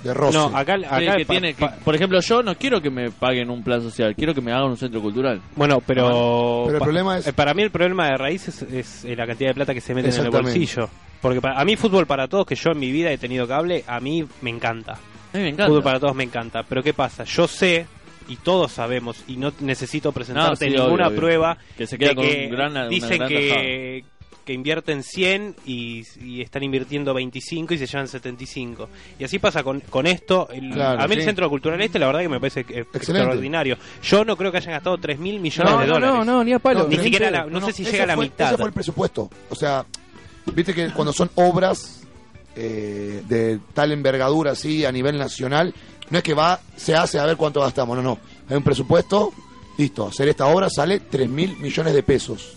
De 0.03 0.15
roce. 0.15 0.37
No, 0.39 0.47
acá, 0.57 0.75
acá 0.75 1.17
que 1.17 1.25
pa- 1.27 1.33
tiene, 1.33 1.55
que- 1.55 1.69
por 1.85 1.95
ejemplo, 1.95 2.21
yo 2.21 2.43
no 2.43 2.55
quiero 2.57 2.81
que 2.81 2.91
me 2.91 3.11
paguen 3.11 3.51
un 3.51 3.63
plan 3.63 3.83
social, 3.83 4.15
quiero 4.15 4.35
que 4.35 4.41
me 4.41 4.53
hagan 4.53 4.71
un 4.71 4.77
centro 4.77 5.01
cultural. 5.01 5.41
Bueno, 5.57 5.81
pero... 5.85 6.65
Pero 6.67 6.75
el 6.77 6.79
pa- 6.79 6.85
problema 6.85 7.19
es- 7.19 7.27
eh, 7.27 7.33
Para 7.33 7.55
mí 7.55 7.63
el 7.63 7.71
problema 7.71 8.07
de 8.09 8.17
raíz 8.17 8.49
es, 8.49 8.63
es, 8.63 9.05
la 9.17 9.27
cantidad 9.27 9.51
de 9.51 9.55
plata 9.55 9.75
que 9.75 9.81
se 9.81 9.95
mete 9.95 10.11
en 10.11 10.25
el 10.25 10.31
bolsillo. 10.31 10.89
Porque 11.21 11.41
para, 11.41 11.59
a 11.61 11.65
mí 11.65 11.77
fútbol 11.77 12.07
para 12.07 12.29
todos, 12.29 12.47
que 12.47 12.55
yo 12.55 12.71
en 12.71 12.79
mi 12.79 12.93
vida 12.93 13.11
he 13.11 13.19
tenido 13.19 13.49
cable, 13.49 13.83
a 13.87 13.99
mí 14.01 14.25
me 14.43 14.51
encanta. 14.51 14.93
A 14.93 15.37
mí 15.37 15.43
me 15.43 15.49
encanta. 15.49 15.67
Fútbol 15.69 15.83
para 15.83 15.99
todos 15.99 16.15
me 16.15 16.25
encanta. 16.25 16.63
Pero 16.63 16.83
¿qué 16.83 16.93
pasa? 16.95 17.25
Yo 17.25 17.49
sé, 17.49 17.87
y 18.29 18.37
todos 18.37 18.71
sabemos, 18.73 19.25
y 19.27 19.37
no 19.37 19.53
necesito 19.61 20.13
presentarte 20.13 20.67
sí, 20.67 20.71
ninguna 20.73 20.87
obvio, 20.93 21.07
obvio. 21.09 21.17
prueba, 21.19 21.59
Que 21.77 21.87
se 21.87 21.99
queda 21.99 22.11
de 22.11 22.15
con 22.15 22.25
que 22.27 22.45
un 22.47 22.51
gran, 22.53 22.89
dicen 22.91 23.19
gran 23.19 23.29
que, 23.29 24.05
que 24.47 24.53
invierten 24.55 25.03
100 25.03 25.57
y, 25.67 26.05
y 26.25 26.41
están 26.41 26.63
invirtiendo 26.63 27.13
25 27.13 27.75
y 27.75 27.79
se 27.79 27.87
llevan 27.87 28.09
75. 28.09 28.89
Y 29.19 29.25
así 29.25 29.39
pasa 29.39 29.63
con, 29.63 29.81
con 29.81 30.07
esto. 30.07 30.49
El- 30.51 30.71
Claro, 30.73 31.03
a 31.03 31.09
mí 31.09 31.17
el. 31.17 31.23
Centro 31.25 31.51
Cultural 31.51 31.81
Este, 31.83 31.99
la 31.99 32.07
verdad 32.07 32.21
que 32.21 32.29
me 32.31 32.39
parece 32.41 32.61
Excelente. 32.61 32.97
extraordinario. 32.99 33.77
Yo 34.03 34.25
no 34.25 34.37
creo 34.37 34.51
que 34.53 34.59
hayan 34.59 34.71
gastado 34.73 34.97
3 34.99 35.19
mil 35.19 35.41
millones 35.41 35.73
No, 35.73 35.81
de 35.81 35.87
no, 35.87 35.93
dólares. 35.95 36.15
no, 36.17 36.25
no, 36.25 36.45
ni 36.45 36.53
a 36.55 36.59
palo. 36.61 36.85
Ni 36.85 36.91
pero 36.91 37.03
siquiera 37.03 37.31
la- 37.31 37.45
no 37.47 37.61
sé 37.67 37.73
si 37.73 37.85
llega 37.85 38.05
a 38.05 38.07
la 38.07 38.15
fue- 38.15 38.25
mitad. 38.27 38.49
Ese 38.49 38.57
fue 38.57 38.67
el 38.69 38.73
presupuesto. 38.73 39.29
O 39.51 39.55
sea, 39.55 39.85
viste 40.55 40.73
que 40.73 40.91
cuando 40.93 41.13
son 41.13 41.29
obras 41.35 42.03
eh, 42.55 43.23
de 43.29 43.59
tal 43.75 43.93
envergadura 43.93 44.53
así 44.53 44.85
a 44.85 44.93
nivel 44.93 45.19
nacional, 45.19 45.75
no 46.09 46.19
es 46.19 46.25
que 46.25 46.35
va, 46.35 46.61
se 46.77 46.95
hace 46.95 47.19
a 47.19 47.27
ver 47.27 47.37
cuánto 47.37 47.61
gastamos, 47.61 47.97
no, 47.97 48.03
no. 48.03 48.19
Hay 48.49 48.57
un 48.57 48.63
presupuesto 48.63 49.33
Listo, 49.79 50.07
hacer 50.07 50.29
esta 50.31 50.47
obra 50.47 50.71
sale 50.71 51.01
3 51.01 51.29
mil 51.29 51.57
millones 51.59 51.93
de 51.93 52.03
pesos. 52.03 52.55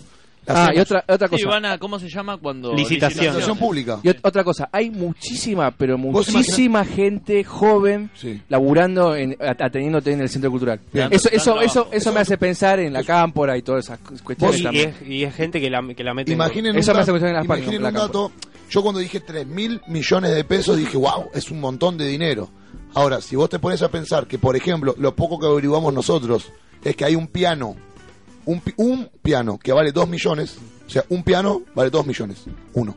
Ah, 0.56 0.70
y 0.74 0.78
otra, 0.78 1.04
otra 1.08 1.28
cosa. 1.28 1.48
van 1.48 1.64
a, 1.64 1.78
¿cómo 1.78 1.98
se 1.98 2.08
llama 2.08 2.36
cuando? 2.38 2.74
Licitación. 2.74 3.26
Licitación 3.26 3.58
pública. 3.58 3.98
Y 4.02 4.08
ot- 4.08 4.18
otra 4.22 4.44
cosa, 4.44 4.68
hay 4.72 4.90
muchísima, 4.90 5.70
pero 5.70 5.96
¿Vos 5.98 6.28
muchísima 6.32 6.84
gente 6.84 7.44
joven 7.44 8.10
Sí. 8.14 8.40
laburando, 8.48 9.14
en, 9.16 9.36
at- 9.40 9.60
atendiéndote 9.60 10.12
en 10.12 10.20
el 10.20 10.28
centro 10.28 10.50
cultural. 10.50 10.80
Bien. 10.92 11.08
Eso, 11.10 11.28
eso, 11.30 11.44
trabajo. 11.52 11.64
eso, 11.66 11.88
eso 11.92 12.12
me 12.12 12.20
hace 12.20 12.38
pensar 12.38 12.80
en 12.80 12.92
la 12.92 13.02
cámpora 13.04 13.56
y 13.56 13.62
todas 13.62 13.84
esas 13.84 13.98
cuestiones 14.22 14.56
Y, 14.58 14.60
y 14.60 14.64
también. 14.64 14.88
es, 15.00 15.08
y 15.08 15.24
es 15.24 15.34
gente 15.34 15.60
que 15.60 15.70
la, 15.70 15.82
que 15.94 16.04
la 16.04 16.14
mete 16.14 16.32
en- 16.32 16.36
Imaginen 16.38 16.70
un, 16.70 16.74
me 16.74 16.80
hace 16.80 16.92
dato, 16.92 17.12
cuestión 17.12 17.28
en 17.30 17.36
las 17.36 17.44
imaginen 17.44 17.66
páginas, 17.82 17.88
un 17.92 17.94
la 17.94 18.00
dato. 18.06 18.32
Yo 18.70 18.82
cuando 18.82 19.00
dije 19.00 19.20
3 19.20 19.46
mil 19.46 19.80
millones 19.88 20.34
de 20.34 20.44
pesos 20.44 20.76
dije, 20.76 20.96
wow, 20.96 21.26
es 21.34 21.50
un 21.50 21.60
montón 21.60 21.98
de 21.98 22.06
dinero. 22.06 22.48
Ahora, 22.94 23.20
si 23.20 23.36
vos 23.36 23.48
te 23.48 23.58
pones 23.58 23.82
a 23.82 23.88
pensar 23.90 24.26
que, 24.26 24.38
por 24.38 24.56
ejemplo, 24.56 24.94
lo 24.98 25.14
poco 25.14 25.38
que 25.38 25.46
averiguamos 25.46 25.92
nosotros 25.94 26.52
es 26.84 26.96
que 26.96 27.04
hay 27.04 27.14
un 27.16 27.26
piano, 27.26 27.76
un, 28.50 28.60
pi- 28.60 28.74
un 28.76 29.08
piano 29.22 29.58
que 29.58 29.72
vale 29.72 29.92
2 29.92 30.08
millones, 30.08 30.56
o 30.86 30.90
sea, 30.90 31.04
un 31.10 31.22
piano 31.22 31.62
vale 31.74 31.90
2 31.90 32.06
millones, 32.06 32.44
uno. 32.74 32.94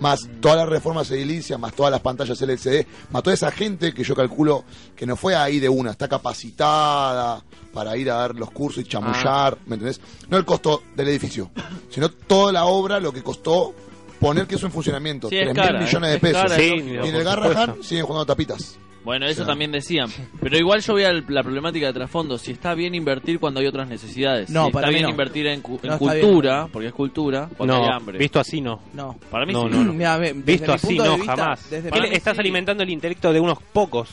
Más 0.00 0.28
todas 0.40 0.56
las 0.58 0.68
reformas 0.68 1.08
edilicias, 1.12 1.58
más 1.58 1.72
todas 1.72 1.92
las 1.92 2.00
pantallas 2.00 2.40
LCD, 2.42 2.84
más 3.12 3.22
toda 3.22 3.32
esa 3.34 3.50
gente 3.52 3.94
que 3.94 4.02
yo 4.02 4.14
calculo 4.16 4.64
que 4.96 5.06
no 5.06 5.14
fue 5.16 5.36
ahí 5.36 5.60
de 5.60 5.68
una, 5.68 5.92
está 5.92 6.08
capacitada 6.08 7.42
para 7.72 7.96
ir 7.96 8.10
a 8.10 8.14
dar 8.16 8.34
los 8.34 8.50
cursos 8.50 8.82
y 8.84 8.88
chamullar, 8.88 9.56
¿me 9.66 9.74
entendés? 9.76 10.00
No 10.28 10.36
el 10.36 10.44
costo 10.44 10.82
del 10.96 11.08
edificio, 11.08 11.50
sino 11.90 12.08
toda 12.08 12.52
la 12.52 12.64
obra, 12.64 12.98
lo 13.00 13.12
que 13.12 13.22
costó 13.22 13.72
poner 14.20 14.46
que 14.46 14.54
eso 14.56 14.66
en 14.66 14.72
funcionamiento. 14.72 15.28
Sí, 15.28 15.36
es 15.36 15.52
3 15.52 15.70
mil 15.72 15.80
millones 15.82 16.10
de 16.10 16.16
es 16.16 16.20
pesos. 16.22 16.42
cara, 16.42 16.56
Sí, 16.56 16.64
y 16.74 17.08
en 17.08 17.14
el 17.14 17.24
Garrahan 17.24 17.82
siguen 17.82 18.04
jugando 18.06 18.26
tapitas. 18.26 18.78
Bueno, 19.04 19.26
eso 19.26 19.42
O 19.42 19.44
sea. 19.44 19.52
también 19.52 19.70
decían. 19.70 20.08
Pero 20.40 20.56
igual 20.56 20.80
yo 20.80 20.94
veía 20.94 21.10
el- 21.10 21.26
la 21.28 21.42
problemática 21.42 21.88
de 21.88 21.92
trasfondo. 21.92 22.38
Si 22.38 22.52
está 22.52 22.72
bien 22.74 22.94
invertir 22.94 23.38
cuando 23.38 23.60
hay 23.60 23.66
otras 23.66 23.86
necesidades. 23.86 24.48
No, 24.48 24.66
si 24.66 24.72
para 24.72 24.86
está 24.86 24.88
mí 24.88 24.94
bien 24.94 25.02
no. 25.04 25.10
invertir 25.10 25.46
en, 25.46 25.60
cu- 25.60 25.78
en 25.82 25.88
No 25.90 25.94
está 25.96 26.06
cultura, 26.20 26.68
porque 26.72 26.88
es 26.88 26.94
cultura, 26.94 27.50
cuando 27.54 27.74
hay 27.76 27.82
No, 27.82 27.92
hambre. 27.92 28.16
visto 28.18 28.40
así 28.40 28.62
no. 28.62 28.80
No. 28.94 29.14
Para 29.30 29.44
mí 29.44 29.52
No, 29.52 29.64
sí. 29.64 29.68
no, 29.72 29.84
no. 29.84 29.92
Mira, 29.92 30.16
Visto 30.18 30.72
así 30.72 30.96
no, 30.96 31.16
vista, 31.18 31.36
jamás. 31.36 31.70
Él 31.70 32.04
estás 32.12 32.34
sí. 32.34 32.40
alimentando 32.40 32.82
el 32.82 32.88
intelecto 32.88 33.30
de 33.30 33.40
unos 33.40 33.58
pocos. 33.74 34.08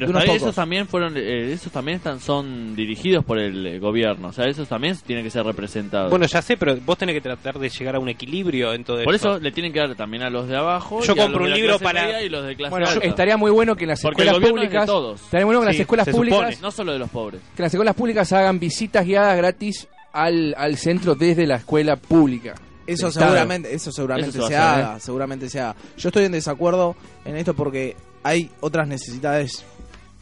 Pero 0.00 0.10
unos 0.10 0.24
pocos. 0.24 0.36
esos 0.42 0.54
también 0.54 0.86
fueron, 0.86 1.14
eh, 1.16 1.52
esos 1.52 1.72
también 1.72 1.96
están, 1.98 2.20
son 2.20 2.74
dirigidos 2.76 3.24
por 3.24 3.38
el 3.38 3.66
eh, 3.66 3.78
gobierno. 3.78 4.28
O 4.28 4.32
sea, 4.32 4.46
esos 4.46 4.68
también 4.68 4.96
tienen 5.06 5.24
que 5.24 5.30
ser 5.30 5.44
representados. 5.44 6.10
Bueno, 6.10 6.26
ya 6.26 6.42
sé, 6.42 6.56
pero 6.56 6.76
vos 6.84 6.96
tenés 6.98 7.14
que 7.14 7.20
tratar 7.20 7.58
de 7.58 7.68
llegar 7.68 7.96
a 7.96 7.98
un 7.98 8.08
equilibrio 8.08 8.72
en 8.72 8.84
todo 8.84 9.02
por 9.04 9.14
esto. 9.14 9.34
eso 9.36 9.40
le 9.42 9.52
tienen 9.52 9.72
que 9.72 9.80
dar 9.80 9.94
también 9.94 10.22
a 10.22 10.30
los 10.30 10.48
de 10.48 10.56
abajo. 10.56 11.00
Yo 11.02 11.14
y 11.14 11.18
a 11.18 11.22
compro 11.22 11.40
los 11.46 11.50
un 11.50 11.54
libro 11.60 11.78
para- 11.78 12.02
media 12.04 12.22
y 12.22 12.28
los 12.28 12.44
de 12.46 12.56
clase 12.56 12.70
Bueno, 12.70 12.86
alta. 12.88 13.06
estaría 13.06 13.36
muy 13.36 13.50
bueno 13.50 13.76
que 13.76 13.84
en 13.84 13.88
las 13.90 14.00
Porque 14.02 14.22
el 14.22 14.28
escuelas 14.28 14.40
gobierno 14.52 14.62
es 14.62 14.62
de 14.62 14.68
públicas, 14.78 14.86
todos. 14.86 15.22
estaría 15.22 15.46
muy 15.46 15.54
bueno 15.56 15.60
que 15.66 15.72
las 15.72 15.80
escuelas 15.80 16.08
públicas, 16.08 16.38
supone. 16.38 16.58
No 16.62 16.70
solo 16.70 16.92
de 16.92 16.98
los 16.98 17.10
pobres. 17.10 17.40
que 17.56 17.62
las 17.62 17.72
escuelas 17.74 17.94
públicas 17.94 18.32
hagan 18.32 18.58
visitas 18.58 19.04
guiadas 19.06 19.36
gratis 19.36 19.88
al, 20.12 20.54
al 20.56 20.76
centro 20.76 21.14
desde 21.14 21.46
la 21.46 21.56
escuela 21.56 21.96
pública. 21.96 22.54
Eso 22.86 23.08
Estado. 23.08 23.26
seguramente, 23.28 23.74
eso 23.74 23.90
seguramente 23.90 24.28
Eso 24.36 24.42
se 24.46 24.52
se, 24.52 24.56
haga, 24.58 25.00
seguramente 25.00 25.48
se 25.48 25.58
haga. 25.60 25.74
Yo 25.96 26.08
estoy 26.10 26.24
en 26.26 26.32
desacuerdo 26.32 26.94
en 27.24 27.36
esto 27.36 27.54
porque 27.54 27.96
hay 28.22 28.50
otras 28.60 28.86
necesidades 28.88 29.64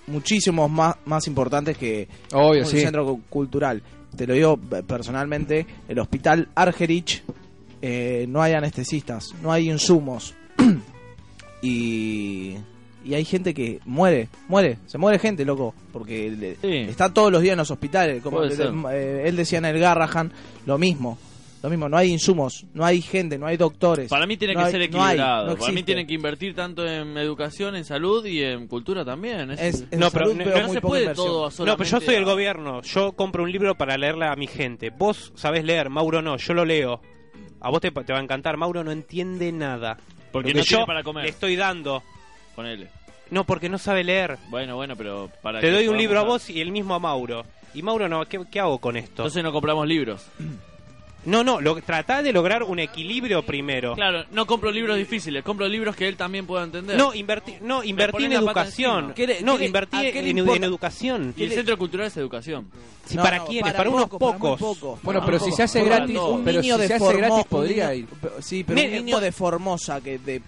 muchísimos 0.07 0.71
más, 0.71 0.97
más 1.05 1.27
importantes 1.27 1.77
que 1.79 2.09
Obvio, 2.33 2.63
un 2.63 2.69
sí. 2.69 2.81
centro 2.81 3.05
cu- 3.07 3.23
cultural. 3.29 3.83
Te 4.17 4.27
lo 4.27 4.35
digo 4.35 4.57
personalmente, 4.87 5.67
el 5.89 5.99
hospital 5.99 6.49
Argerich 6.55 7.23
eh, 7.81 8.27
no 8.29 8.43
hay 8.43 8.53
anestesistas, 8.53 9.35
no 9.43 9.51
hay 9.53 9.71
insumos. 9.71 10.35
y, 11.63 12.57
y 13.05 13.15
hay 13.15 13.25
gente 13.25 13.55
que 13.55 13.81
muere, 13.85 14.29
muere, 14.49 14.79
se 14.87 14.99
muere 14.99 15.19
gente, 15.19 15.45
loco, 15.45 15.75
porque 15.93 16.31
le- 16.31 16.57
Sí. 16.57 16.91
está 16.91 17.13
todos 17.13 17.31
los 17.33 17.43
días 17.43 17.53
en 17.53 17.59
los 17.59 17.71
hospitales. 17.71 18.23
Como 18.23 18.47
ser. 18.51 18.73
eh, 18.93 19.23
él 19.27 19.37
decía 19.37 19.59
en 19.59 19.65
el 19.67 19.79
Garrahan, 19.79 20.33
lo 20.67 20.79
mismo. 20.79 21.19
Lo 21.63 21.71
mismo, 21.71 21.89
no 21.89 21.97
hay 21.97 22.11
insumos, 22.11 22.67
no 22.75 22.85
hay 22.85 23.01
gente, 23.01 23.39
no 23.39 23.47
hay 23.47 23.57
doctores. 23.57 24.09
Para 24.11 24.27
mí 24.27 24.37
tiene 24.37 24.55
No 24.55 24.61
que 24.61 24.67
hay- 24.67 24.73
ser 24.73 24.91
no 24.91 25.03
hay, 25.05 25.13
equilibrado. 25.15 25.47
no 25.47 25.57
Para 25.57 25.73
mí 25.73 25.83
tienen 25.85 26.07
que 26.09 26.15
invertir 26.15 26.55
tanto 26.57 26.85
en 26.87 27.17
educación, 27.17 27.77
en 27.77 27.85
salud 27.85 28.25
y 28.27 28.43
en 28.43 28.67
cultura 28.67 29.05
también. 29.05 29.53
Es- 29.53 29.61
Es, 29.61 29.87
en 29.91 30.01
No, 30.01 30.11
pero 30.11 30.27
salud 30.31 30.43
no- 30.45 30.69
se 30.73 30.81
puede 30.81 31.03
inversión. 31.03 31.27
todo 31.29 31.65
No, 31.65 31.77
pero 31.77 31.89
yo 31.89 32.01
soy 32.01 32.15
el 32.17 32.25
gobierno. 32.25 32.83
Yo 32.83 33.13
compro 33.13 33.45
un 33.45 33.53
libro 33.53 33.77
para 33.77 33.97
leerle 33.97 34.27
a 34.27 34.35
mi 34.35 34.49
gente. 34.49 34.91
Vos 34.91 35.33
sabés 35.37 35.65
leer, 35.65 35.89
Mauro 35.89 36.21
no. 36.21 36.37
Yo 36.37 36.53
lo 36.53 36.65
leo. 36.65 37.01
A 37.61 37.71
vos 37.71 37.81
te, 37.81 37.93
te 37.93 38.13
va 38.13 38.19
a 38.19 38.23
encantar. 38.23 38.57
Mauro 38.57 38.83
no 38.83 38.91
entiende 38.91 39.53
nada. 39.53 39.97
Porque 40.33 40.49
Lo 40.51 40.57
no 40.59 40.63
que 40.63 40.69
tiene 40.69 40.81
yo 40.83 40.87
para 40.87 41.03
comer. 41.05 41.25
le 41.25 41.31
estoy 41.31 41.55
dando. 41.55 42.03
Ponele. 42.57 42.89
No, 43.31 43.45
porque 43.45 43.69
no 43.69 43.79
sabe 43.79 44.03
leer. 44.03 44.37
Bueno, 44.51 44.75
bueno, 44.75 44.97
pero 44.97 45.31
para 45.43 45.61
Te 45.61 45.71
doy 45.71 45.87
un 45.87 45.97
libro 45.97 46.19
a 46.19 46.25
vos 46.25 46.51
y 46.51 46.61
el 46.61 46.73
mismo 46.73 46.95
a 46.95 46.99
Mauro. 46.99 47.45
Y 47.73 47.83
Mauro 47.83 48.09
no, 48.09 48.25
¿qué, 48.27 48.41
qué 48.51 48.59
hago 48.61 48.79
con 48.79 48.97
esto? 48.97 49.23
Entonces 49.23 49.43
no 49.45 49.53
compramos 49.53 49.87
libros. 49.87 50.27
No, 51.25 51.45
no, 51.45 51.61
lo, 51.61 51.81
tratá 51.83 52.23
de 52.23 52.33
lograr 52.33 52.63
un 52.65 52.79
equilibrio 52.79 53.43
primero. 53.45 53.95
Claro, 53.95 54.25
no 54.33 54.47
compro 54.47 54.71
libros 54.71 54.97
difíciles, 54.97 55.45
compro 55.45 55.69
libros 55.69 55.95
que 55.95 56.09
él 56.09 56.17
también 56.17 56.47
pueda 56.47 56.65
entender. 56.65 56.97
No, 56.97 57.15
invertí, 57.15 57.55
no, 57.61 57.85
invertí 57.85 58.25
en 58.25 58.33
educación. 58.33 58.97
encima. 58.99 59.15
¿Qué 59.15 59.27
le- 59.27 59.43
no, 59.43 59.57
qué 59.57 59.67
invertí 59.67 59.97
le 59.99 60.09
en, 60.31 60.65
educación. 60.65 61.35
y 61.37 61.45
el 61.45 61.53
centro 61.53 61.79
cultural 61.79 62.09
es 62.09 62.17
educación. 62.17 62.67
Si 63.07 63.17
No, 63.17 63.23
¿Para 63.23 63.39
no, 63.39 63.45
quiénes? 63.47 63.73
Para, 63.73 63.91
unos 63.91 64.03
poco, 64.09 64.19
para 64.19 64.39
pocos. 64.39 64.61
poco. 64.61 64.99
Bueno, 65.03 65.21
Para 65.21 65.33
pero 65.33 65.45
si 65.45 65.53
se 65.53 65.63
hace 65.63 65.83
gratis, 65.85 66.15
todo. 66.17 66.41
pero 66.45 66.59
un 66.59 66.63
niño 66.63 66.75
si 66.77 66.81
de 66.83 66.87
se 66.89 66.95
hace 66.95 67.17
gratis 67.17 67.37
un 67.39 67.45
podría 67.45 67.91
niño- 67.91 68.09
ir. 68.23 68.31
Sí, 68.41 68.65
pero 68.65 68.81
un 68.81 68.93
niño 68.93 69.21
de 69.21 69.33
Formosa 69.33 70.01
que 70.01 70.19
de 70.19 70.43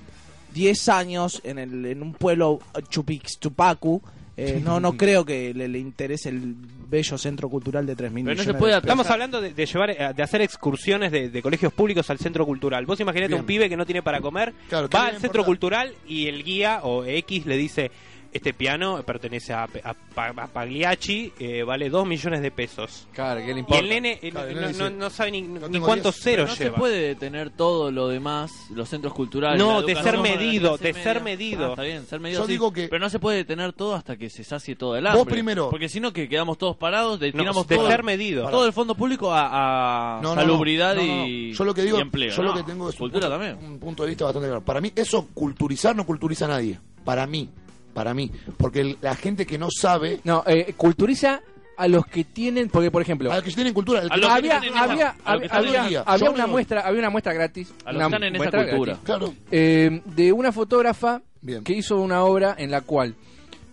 10 0.53 0.89
años 0.89 1.41
en, 1.45 1.59
el, 1.59 1.85
en 1.87 2.03
un 2.03 2.15
pueblo 2.15 2.61
Chupix, 2.89 3.39
Chupacu, 3.41 4.01
eh, 4.37 4.61
no 4.65 4.81
no 4.81 4.97
creo 4.97 5.25
que 5.25 5.55
le, 5.55 5.69
le 5.69 5.79
interese 5.79 6.29
el 6.29 6.55
bello 6.89 7.17
centro 7.19 7.49
cultural 7.49 7.87
de 7.87 7.95
3.000 7.97 7.99
Pero 7.99 8.11
no 8.11 8.21
millones 8.23 8.45
se 8.45 8.53
de 8.53 8.59
puede. 8.59 8.77
Estamos 8.77 9.09
hablando 9.11 9.41
de, 9.41 9.53
de 9.55 9.67
llevar, 9.67 9.91
eh, 9.91 10.13
de 10.15 10.23
hacer 10.23 10.43
excursiones 10.43 11.13
de, 11.13 11.29
de 11.31 11.43
colegios 11.43 11.73
públicos 11.73 12.09
al 12.11 12.19
centro 12.19 12.45
cultural. 12.47 12.85
Vos 12.87 13.01
imaginate 13.01 13.29
Bien. 13.29 13.41
un 13.41 13.47
pibe 13.47 13.69
que 13.69 13.77
no 13.77 13.87
tiene 13.87 14.03
para 14.03 14.21
comer, 14.21 14.53
Claro, 14.69 14.89
¿qué 14.89 14.97
va 14.97 15.07
al 15.07 15.21
centro 15.21 15.45
cultural 15.45 15.95
y 16.07 16.27
el 16.27 16.43
guía 16.45 16.81
o 16.83 17.05
X 17.05 17.47
le 17.47 17.57
dice, 17.57 17.91
este 18.35 18.53
piano 18.53 19.03
pertenece 19.05 19.53
a, 19.55 19.63
a- 19.65 19.95
a 20.17 20.47
Pagliacci, 20.49 21.33
eh, 21.39 21.63
vale 21.63 21.89
2 21.89 22.07
millones 22.07 22.43
de 22.43 22.51
pesos. 22.51 23.07
Claro, 23.13 23.41
¿qué 23.41 23.47
le 23.47 23.55
Y 23.55 23.59
importa? 23.61 23.81
el 23.83 23.89
nene 23.89 24.19
eh, 24.21 24.31
Claro, 24.31 24.49
el 24.49 24.55
no, 24.57 24.61
nene 24.63 24.73
no- 24.79 24.85
dice, 24.85 24.97
no 24.99 25.11
sabe 25.11 25.31
ni, 25.31 25.43
"No 25.43 25.69
ni 25.69 25.79
cuántos 25.81 26.17
10". 26.17 26.25
Pero 26.25 26.37
ceros 26.43 26.49
no 26.51 26.57
se 26.57 26.65
lleva. 26.65 26.77
puede 26.77 27.15
tener 27.15 27.51
todo 27.51 27.91
lo 27.93 28.09
demás, 28.09 28.53
los 28.71 28.89
centros 28.89 29.15
culturales. 29.15 29.59
No, 29.59 29.81
de 29.83 29.95
ser 29.95 30.19
medido, 30.19 30.77
de 30.77 30.93
media. 30.93 31.03
ser 31.03 31.23
medido. 31.23 31.67
Ah, 31.67 31.71
está 31.71 31.83
bien, 31.83 32.07
ser 32.07 32.21
medido. 32.21 32.41
Yo 32.41 32.47
sí, 32.47 32.53
digo 32.53 32.73
que- 32.73 32.89
Pero 32.89 33.01
no 33.01 33.09
se 33.09 33.19
puede 33.19 33.45
tener 33.45 33.73
todo 33.73 33.95
hasta 33.95 34.17
que 34.17 34.29
se 34.29 34.43
sacie 34.45 34.75
todo 34.77 34.97
el 34.97 35.05
Vos 35.05 35.13
hambre. 35.15 35.33
primero. 35.33 35.71
Porque 35.71 35.89
si 35.89 36.01
no, 36.01 36.13
que 36.13 36.29
quedamos 36.29 36.59
todos 36.59 36.77
parados, 36.77 37.13
No, 37.13 37.25
destinamos 37.25 37.67
de 37.69 37.77
todo, 37.77 37.89
ser 37.89 38.03
medido. 38.03 38.49
todo 38.51 38.67
el 38.67 38.73
fondo 38.73 38.95
público 38.95 39.33
a, 39.33 40.19
a 40.19 40.21
No, 40.23 40.35
no, 40.35 40.41
salubridad 40.41 40.97
no, 40.97 41.03
no, 41.07 41.17
no. 41.19 41.27
Y, 41.27 41.53
Yo 41.53 41.65
lo 41.65 41.73
que 41.73 41.83
digo, 41.83 41.99
y 41.99 42.01
empleo. 42.03 42.31
yo 42.33 42.43
lo 42.43 42.49
No, 42.51 42.57
que 42.57 42.63
tengo 42.65 42.89
es 42.89 42.95
un 42.97 42.99
cultura 42.99 43.29
punto, 43.29 43.47
también. 43.47 43.73
un 43.73 43.79
punto 43.79 44.03
de 44.03 44.09
vista 44.11 44.25
bastante 44.25 44.49
claro. 44.49 44.65
Para 44.65 44.81
mí 44.81 44.93
eso 44.97 45.29
culturizar 45.33 45.95
no 45.95 46.05
culturiza 46.05 46.47
a 46.47 46.49
nadie. 46.49 46.81
Para 47.05 47.27
mí, 47.27 47.49
para 47.95 48.13
mí, 48.15 48.31
porque 48.59 48.81
el- 48.81 48.99
la 49.01 49.15
gente 49.15 49.47
que 49.47 49.57
no 49.59 49.69
sabe, 49.71 50.21
No, 50.25 50.43
eh, 50.47 50.75
culturiza 50.77 51.41
a 51.77 51.89
los 51.89 52.07
que 52.07 52.25
tienen, 52.25 52.69
porque 52.69 52.91
por 52.91 53.03
ejemplo, 53.03 53.33
a 53.33 53.37
los 53.37 53.45
que 53.45 53.51
tienen 53.53 53.73
cultura, 53.75 54.01
el 54.03 54.09
que 54.09 54.15
A 54.15 54.17
los 54.19 54.29
no 54.29 54.35
que 54.35 54.39
había, 54.39 54.61
tiene- 54.61 54.75
tienen 54.77 54.91
había, 54.91 55.07
esa- 55.09 55.09
a 55.11 55.13
los 55.13 55.23
que 55.25 55.31
había, 55.31 55.45
están 55.47 55.59
había, 55.59 55.83
en 55.83 55.89
día. 55.89 56.03
había 56.07 56.27
Yo 56.27 56.33
una 56.33 56.47
no- 56.47 56.53
muestra, 56.53 56.81
había 56.83 56.99
una 57.01 57.11
muestra 57.11 57.33
gratis, 57.33 57.73
A 57.85 57.93
los 57.93 57.97
una 58.01 58.05
que 58.09 58.15
están 58.15 58.23
en 58.23 58.35
esa 58.35 58.39
muestra 58.43 58.61
cultura. 58.71 58.93
gratis, 58.93 59.05
Claro, 59.07 59.35
eh, 59.51 60.03
de 60.05 60.33
una 60.33 60.53
fotógrafa 60.53 61.23
Bien. 61.41 61.65
que 61.65 61.73
hizo 61.73 62.01
una 62.01 62.23
obra 62.25 62.55
en 62.59 62.71
la 62.71 62.83
cual 62.83 63.15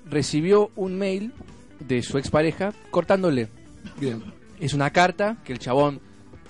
recibió 0.10 0.72
un 0.76 0.98
mail 0.98 1.32
de 1.80 2.02
su 2.04 2.18
expareja 2.18 2.74
cortándole. 2.90 3.50
bien. 4.00 4.24
Es 4.60 4.74
una 4.76 4.92
carta 4.92 5.38
que 5.44 5.54
el 5.54 5.60
chabón, 5.60 6.00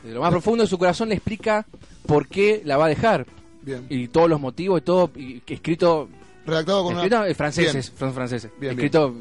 de 0.04 0.14
lo 0.14 0.20
más 0.22 0.32
profundo 0.32 0.64
de 0.64 0.70
su 0.70 0.78
corazón, 0.78 1.10
le 1.10 1.16
explica 1.16 1.66
por 2.06 2.28
qué 2.28 2.62
la 2.66 2.76
va 2.78 2.86
a 2.86 2.90
dejar. 2.90 3.26
Bien. 3.62 3.86
Y 3.90 4.08
todos 4.10 4.30
los 4.30 4.40
motivos 4.42 4.82
y 4.82 4.84
todo, 4.84 5.12
y 5.16 5.40
que 5.42 5.54
escrito 5.54 6.10
Redactado 6.46 6.84
con 6.84 6.96
Escrito 6.96 7.18
una... 7.18 7.28
eh, 7.28 7.34
franceses, 7.36 7.94
fran- 7.98 8.14
franceses. 8.14 8.52
Bien, 8.60 8.74
Escrito. 8.74 9.16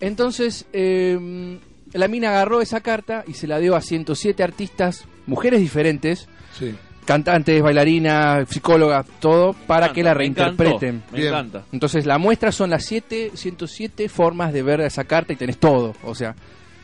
Entonces, 0.00 0.66
eh, 0.72 1.58
la 1.92 2.08
mina 2.08 2.30
agarró 2.30 2.60
esa 2.60 2.80
carta 2.80 3.24
y 3.26 3.34
se 3.34 3.46
la 3.46 3.58
dio 3.58 3.74
a 3.76 3.80
107 3.80 4.42
artistas, 4.42 5.04
mujeres 5.26 5.60
diferentes, 5.60 6.28
Sí. 6.58 6.74
cantantes, 7.06 7.62
bailarinas, 7.62 8.48
psicólogas, 8.48 9.06
todo, 9.20 9.54
para 9.66 9.92
que 9.92 10.02
la 10.02 10.10
me 10.10 10.18
reinterpreten. 10.18 10.96
encantó, 10.96 11.12
Me 11.12 11.18
Bien. 11.20 11.32
encanta. 11.32 11.64
Entonces, 11.72 12.04
la 12.04 12.18
muestra 12.18 12.52
son 12.52 12.70
las 12.70 12.84
siete, 12.84 13.30
107 13.34 14.08
formas 14.08 14.52
de 14.52 14.62
ver 14.62 14.80
esa 14.82 15.04
carta 15.04 15.32
y 15.32 15.36
tenés 15.36 15.58
todo. 15.58 15.94
O 16.04 16.14
sea, 16.14 16.34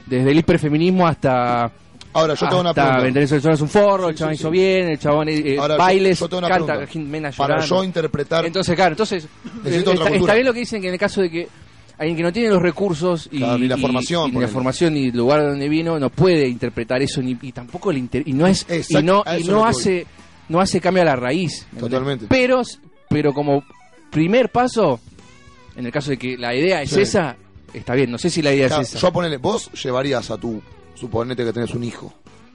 desde 0.07 0.31
el 0.31 0.39
hiperfeminismo 0.39 1.07
hasta. 1.07 1.71
Ahora, 2.15 2.35
yo 2.35 2.49
tengo 2.49 2.61
una 2.61 2.75
pregunta. 2.75 3.01
Vender 3.01 3.23
es 3.23 3.61
un 3.61 3.69
forro, 3.69 4.09
el 4.11 4.15
chabón 4.15 4.35
sí, 4.35 4.41
hizo 4.41 4.51
bien, 4.51 4.89
el 4.89 4.99
chabón 4.99 5.29
eh, 5.29 5.43
eh, 5.45 5.59
Ahora, 5.59 5.77
bailes, 5.77 6.19
yo 6.21 6.29
tengo 6.29 6.39
una 6.41 6.49
canta. 6.49 6.87
Jimena 6.87 7.31
Para 7.31 7.61
yo 7.65 7.83
interpretar... 7.85 8.45
Entonces, 8.45 8.75
claro, 8.75 8.93
entonces 8.93 9.27
Necesito 9.65 9.93
eh, 9.93 9.95
otra 9.95 10.07
está, 10.07 10.19
está 10.19 10.35
bien 10.35 10.47
lo 10.47 10.53
que 10.53 10.61
dicen 10.61 10.81
que 10.83 10.89
en 10.89 10.95
el 10.95 11.01
caso 11.01 11.23
de 11.23 11.31
que 11.31 11.49
alguien 11.99 12.17
que 12.17 12.23
no 12.23 12.33
tiene 12.33 12.49
los 12.51 12.61
recursos 12.61 13.29
y, 13.31 13.39
Claro, 13.39 13.59
ni 13.59 13.69
la 13.69 13.77
formación, 13.79 14.31
y 14.31 14.35
ni 14.35 14.41
la 14.41 14.49
formación 14.49 14.95
ni 14.95 15.09
el 15.09 15.17
lugar 15.17 15.41
de 15.41 15.49
donde 15.49 15.69
vino 15.69 15.99
no 15.99 16.11
puede 16.11 16.49
interpretar 16.49 17.01
eso 17.03 17.23
ni 17.23 17.37
y 17.41 17.53
tampoco 17.53 17.93
le 17.93 17.99
inter- 17.99 18.25
y 18.27 18.33
no 18.33 18.47
es 18.47 18.63
Exacto, 18.69 18.99
y 19.39 19.45
no 19.45 19.63
y 19.65 19.69
hace 19.69 20.07
no 20.49 20.61
hace 20.61 20.81
cambio 20.81 21.03
a 21.03 21.07
la 21.07 21.17
raíz 21.17 21.67
¿me 21.73 21.81
Totalmente. 21.81 22.27
pero 22.29 22.63
pero 23.09 23.33
como 23.33 23.63
primer 24.11 24.51
paso 24.51 25.01
en 25.77 25.87
el 25.87 25.93
caso 25.93 26.11
de 26.11 26.19
que 26.19 26.37
la 26.37 26.55
idea 26.55 26.83
es 26.83 26.93
esa 26.95 27.37
está 27.73 27.95
bien. 27.95 28.11
No 28.11 28.19
sé 28.19 28.29
si 28.31 28.43
la 28.43 28.53
idea 28.53 28.67
Claro, 28.69 28.83
es 28.83 28.91
esa. 28.91 28.99
yo 28.99 29.13
ponele, 29.13 29.39
vos 29.39 29.71
llevarías 29.83 30.31
a 30.31 30.37
tu, 30.37 30.61
suponete 31.03 31.45
que 31.45 31.53
tenés 31.53 31.75
un 31.75 31.85
hijo, 31.85 32.13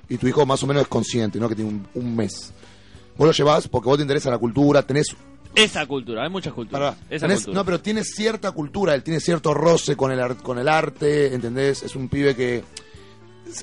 y 0.10 0.18
tu 0.18 0.28
hijo 0.28 0.46
más 0.46 0.64
o 0.64 0.68
menos 0.68 0.84
es 0.84 0.88
consciente, 0.88 1.40
¿no? 1.40 1.48
Que 1.50 1.56
tiene 1.56 1.70
un, 1.72 1.88
un 1.94 2.16
mes. 2.16 2.54
Vos 3.18 3.28
lo 3.28 3.32
llevás 3.34 3.68
porque 3.68 3.88
vos 3.90 3.98
te 3.98 4.04
interesa 4.04 4.30
la 4.30 4.38
cultura, 4.38 4.82
tenés 4.84 5.16
Esa 5.56 5.86
cultura, 5.86 6.24
hay 6.24 6.30
muchas 6.30 6.54
culturas. 6.54 6.96
Pará, 6.96 7.08
Esa 7.10 7.26
tenés- 7.28 7.36
cultura. 7.38 7.56
no, 7.56 7.66
pero 7.66 7.80
tiene 7.82 8.04
cierta 8.04 8.52
cultura, 8.52 8.94
él 8.96 9.04
tiene 9.04 9.20
cierto 9.20 9.54
roce 9.54 9.96
con 9.96 10.12
el, 10.12 10.36
con 10.38 10.60
el 10.60 10.68
arte, 10.70 11.34
¿entendés? 11.34 11.84
Es 11.84 11.96
un 11.96 12.08
pibe 12.10 12.36
que 12.36 12.64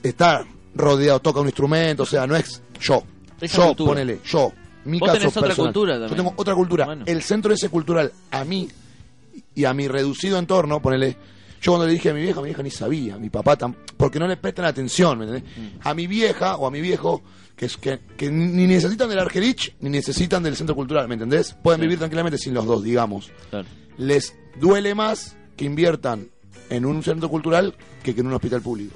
está 0.03 0.45
rodeado, 0.75 1.21
toca 1.21 1.41
un 1.41 1.47
instrumento, 1.47 2.03
o 2.03 2.07
sea, 2.07 2.27
no 2.27 2.37
es 2.37 2.63
yo. 2.81 3.03
Esa 3.41 3.57
yo, 3.59 3.67
cultura. 3.69 3.89
ponele, 3.93 4.21
yo. 4.25 4.53
Mi 4.85 4.99
Vos 4.99 5.09
caso 5.09 5.19
tenés 5.21 5.37
otra 5.37 5.55
cultura 5.55 5.95
Yo 5.95 6.01
también. 6.01 6.17
tengo 6.19 6.35
otra 6.37 6.55
cultura. 6.55 6.85
Bueno. 6.87 7.05
El 7.07 7.23
centro 7.23 7.55
ese 7.55 7.69
cultural, 7.71 8.13
a 8.31 8.45
mí 8.45 8.69
y 9.55 9.65
a 9.65 9.73
mi 9.73 9.89
reducido 9.89 10.39
entorno, 10.39 10.81
ponele. 10.83 11.17
Yo 11.65 11.73
cuando 11.73 11.87
le 11.87 11.95
dije 11.95 12.11
a 12.11 12.15
mi 12.15 12.21
vieja, 12.21 12.41
mi 12.43 12.49
vieja 12.49 12.63
ni 12.63 12.71
sabía, 12.71 13.17
mi 13.17 13.31
papá 13.31 13.57
tam- 13.57 13.75
porque 13.97 14.19
no 14.19 14.27
le 14.29 14.37
prestan 14.37 14.67
atención, 14.67 15.19
¿me 15.19 15.25
entendés? 15.25 15.51
Mm. 15.57 15.79
A 15.89 15.95
mi 15.95 16.07
vieja 16.07 16.57
o 16.57 16.67
a 16.67 16.71
mi 16.71 16.83
viejo, 16.83 17.23
que, 17.57 17.65
es, 17.65 17.79
que, 17.79 18.01
que 18.19 18.31
ni 18.31 18.67
necesitan 18.67 19.09
del 19.09 19.19
Argerich 19.19 19.75
ni 19.81 19.89
necesitan 19.89 20.43
del 20.43 20.57
centro 20.57 20.75
cultural, 20.75 21.09
¿me 21.09 21.15
entendés? 21.15 21.57
Pueden 21.63 21.81
vivir 21.81 21.97
tranquilamente 21.99 22.37
sin 22.37 22.53
los 22.53 22.67
dos, 22.67 22.83
digamos 22.85 23.31
Claro. 23.49 23.67
les 23.97 24.35
duele 24.61 24.95
más 24.95 25.37
que 25.57 25.65
inviertan 25.65 26.29
en 26.69 26.85
un 26.85 27.03
centro 27.03 27.31
cultural 27.31 27.75
que, 28.03 28.15
que 28.15 28.21
en 28.21 28.27
un 28.27 28.35
hospital 28.35 28.61
público. 28.61 28.95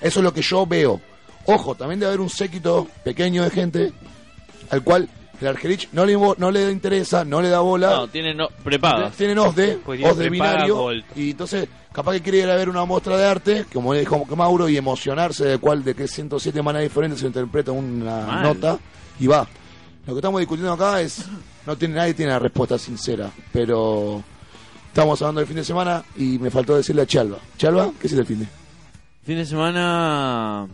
Eso 0.00 0.20
es 0.20 0.24
lo 0.24 0.32
que 0.32 0.40
yo 0.40 0.66
veo. 0.66 0.98
Ojo, 1.44 1.74
también 1.74 2.00
debe 2.00 2.08
haber 2.12 2.20
un 2.22 2.30
séquito 2.30 2.88
pequeño 3.04 3.42
de 3.44 3.50
gente 3.50 3.92
al 4.70 4.82
cual 4.82 5.08
el 5.40 5.46
Argerich 5.48 5.88
no 5.92 6.04
le, 6.06 6.16
no 6.38 6.50
le 6.50 6.70
interesa, 6.70 7.24
no 7.24 7.40
le 7.42 7.48
da 7.48 7.60
bola. 7.60 7.90
No, 7.90 8.08
tienen 8.08 8.36
no, 8.36 8.48
prepagas. 8.64 9.14
Tienen 9.16 9.38
OSDE, 9.38 9.78
Pues 9.84 10.02
OSDE 10.04 10.30
binario, 10.30 10.76
Gold. 10.76 11.04
y 11.14 11.30
entonces 11.32 11.68
capaz 11.92 12.12
que 12.12 12.20
quiere 12.22 12.38
ir 12.38 12.50
a 12.50 12.54
ver 12.56 12.68
una 12.68 12.84
muestra 12.84 13.16
de 13.16 13.26
arte, 13.26 13.66
como 13.72 13.94
le 13.94 14.00
dijo 14.00 14.24
Mauro, 14.36 14.68
y 14.68 14.76
emocionarse 14.76 15.44
de 15.44 15.58
cuál, 15.58 15.82
de 15.84 15.94
qué 15.94 16.06
107 16.08 16.60
maneras 16.62 16.88
diferentes 16.88 17.20
se 17.20 17.26
interpreta 17.26 17.72
una 17.72 18.26
Mal. 18.26 18.42
nota, 18.42 18.78
y 19.18 19.26
va. 19.26 19.46
Lo 20.06 20.12
que 20.14 20.18
estamos 20.18 20.38
discutiendo 20.40 20.72
acá 20.72 21.00
es, 21.00 21.24
no 21.66 21.76
tiene 21.76 21.94
nadie 21.94 22.14
tiene 22.14 22.32
la 22.32 22.38
respuesta 22.38 22.78
sincera, 22.78 23.30
pero 23.52 24.22
estamos 24.88 25.20
hablando 25.22 25.40
del 25.40 25.48
fin 25.48 25.56
de 25.56 25.64
semana 25.64 26.04
y 26.16 26.38
me 26.38 26.50
faltó 26.50 26.76
decirle 26.76 27.02
a 27.02 27.06
Chalva. 27.06 27.38
Chalva, 27.56 27.90
¿qué 28.00 28.06
es 28.06 28.12
el 28.12 28.24
fin 28.26 28.40
de? 28.40 28.46
Fin 29.24 29.36
de 29.38 29.44
semana, 29.46 30.68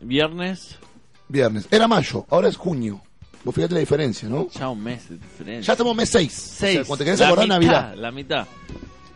viernes, 0.00 0.78
Viernes. 1.26 1.66
Era 1.70 1.88
mayo, 1.88 2.26
ahora 2.28 2.48
es 2.48 2.56
junio. 2.56 3.00
Vos 3.44 3.54
fíjate 3.54 3.74
la 3.74 3.80
diferencia, 3.80 4.28
¿no? 4.28 4.48
ya 4.48 4.68
un 4.70 4.82
mes 4.82 5.08
de 5.08 5.16
diferencia. 5.18 5.66
Ya 5.66 5.72
estamos 5.74 5.94
mes 5.94 6.08
6. 6.10 6.32
Seis. 6.32 6.78
cuando 6.86 6.96
te 6.96 7.04
querés 7.04 7.20
La 7.20 7.26
acordar, 7.26 7.44
mitad, 7.46 7.60
Navidad. 7.60 7.94
La 7.96 8.10
mitad. 8.10 8.46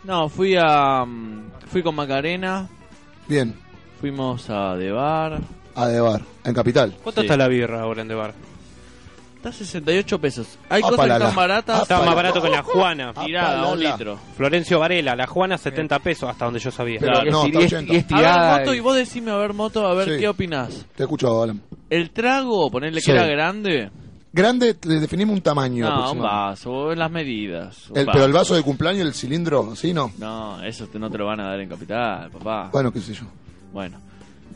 No, 0.04 0.28
fui 0.28 0.54
a. 0.56 1.04
mm, 1.04 1.50
Fui 1.70 1.82
con 1.82 1.94
Macarena, 1.94 2.66
Bien, 3.26 3.54
fuimos 4.00 4.48
a 4.48 4.74
Debar. 4.76 5.40
a 5.74 5.86
Debar, 5.86 6.22
en 6.44 6.54
Capital. 6.54 6.94
¿Cuánto 7.02 7.20
Sí. 7.20 7.26
está 7.26 7.36
la 7.36 7.46
birra 7.48 7.82
ahora 7.82 8.00
en 8.02 8.08
Debar? 8.08 8.32
Está 9.36 9.52
68 9.52 10.18
pesos. 10.18 10.58
Hay 10.68 10.82
Ah, 10.84 10.88
cosas 10.88 11.06
que 11.06 11.12
están 11.12 11.34
baratas. 11.36 11.82
Estaba 11.82 12.04
más 12.06 12.14
barato 12.16 12.42
que 12.42 12.48
la 12.50 12.62
Juana. 12.62 13.12
Tirada, 13.14 13.68
un 13.72 13.78
litro. 13.80 14.18
Florencio 14.36 14.80
Varela, 14.80 15.14
la 15.14 15.26
Juana 15.28 15.56
70 15.58 15.98
pesos, 16.00 16.28
hasta 16.28 16.44
donde 16.46 16.58
yo 16.58 16.70
sabía. 16.72 16.98
Pero 17.00 17.12
Claro. 17.12 17.30
no, 17.30 17.44
y, 17.46 17.50
está 17.50 17.60
es, 17.60 17.66
80. 17.66 17.92
y 17.92 17.96
es 17.96 18.04
A 18.04 18.06
ver, 18.08 18.18
tirada. 18.18 18.58
Moto, 18.58 18.74
y 18.74 18.80
vos 18.80 18.96
decime, 18.96 19.30
a 19.30 19.36
ver, 19.36 19.52
Moto, 19.54 19.86
a 19.86 19.94
ver 19.94 20.08
Sí. 20.08 20.18
qué 20.20 20.28
opinás. 20.28 20.86
Te 20.96 21.02
he 21.02 21.06
escuchado, 21.06 21.42
Alan. 21.42 21.62
El 21.88 22.10
trago, 22.10 22.68
ponerle 22.70 23.00
Sí. 23.00 23.06
que 23.06 23.12
era 23.12 23.26
grande. 23.26 23.90
Grande, 24.32 24.76
le 24.84 25.00
definimos 25.00 25.34
un 25.36 25.40
tamaño. 25.42 25.88
No, 25.88 26.12
un 26.12 26.20
vaso, 26.20 26.94
las 26.94 27.10
medidas. 27.10 27.86
El, 27.94 28.04
vaso. 28.06 28.10
pero 28.12 28.24
el 28.26 28.32
vaso 28.32 28.54
de 28.54 28.62
cumpleaños, 28.62 29.06
el 29.06 29.14
cilindro, 29.14 29.74
¿sí 29.74 29.94
no? 29.94 30.12
No, 30.18 30.62
eso 30.62 30.86
te- 30.86 30.98
no 30.98 31.10
te 31.10 31.16
lo 31.18 31.26
van 31.26 31.40
a 31.40 31.44
dar 31.48 31.60
en 31.60 31.68
capital, 31.68 32.30
papá. 32.30 32.68
Bueno, 32.72 32.92
qué 32.92 33.00
sé 33.00 33.14
yo. 33.14 33.24
Bueno. 33.72 33.98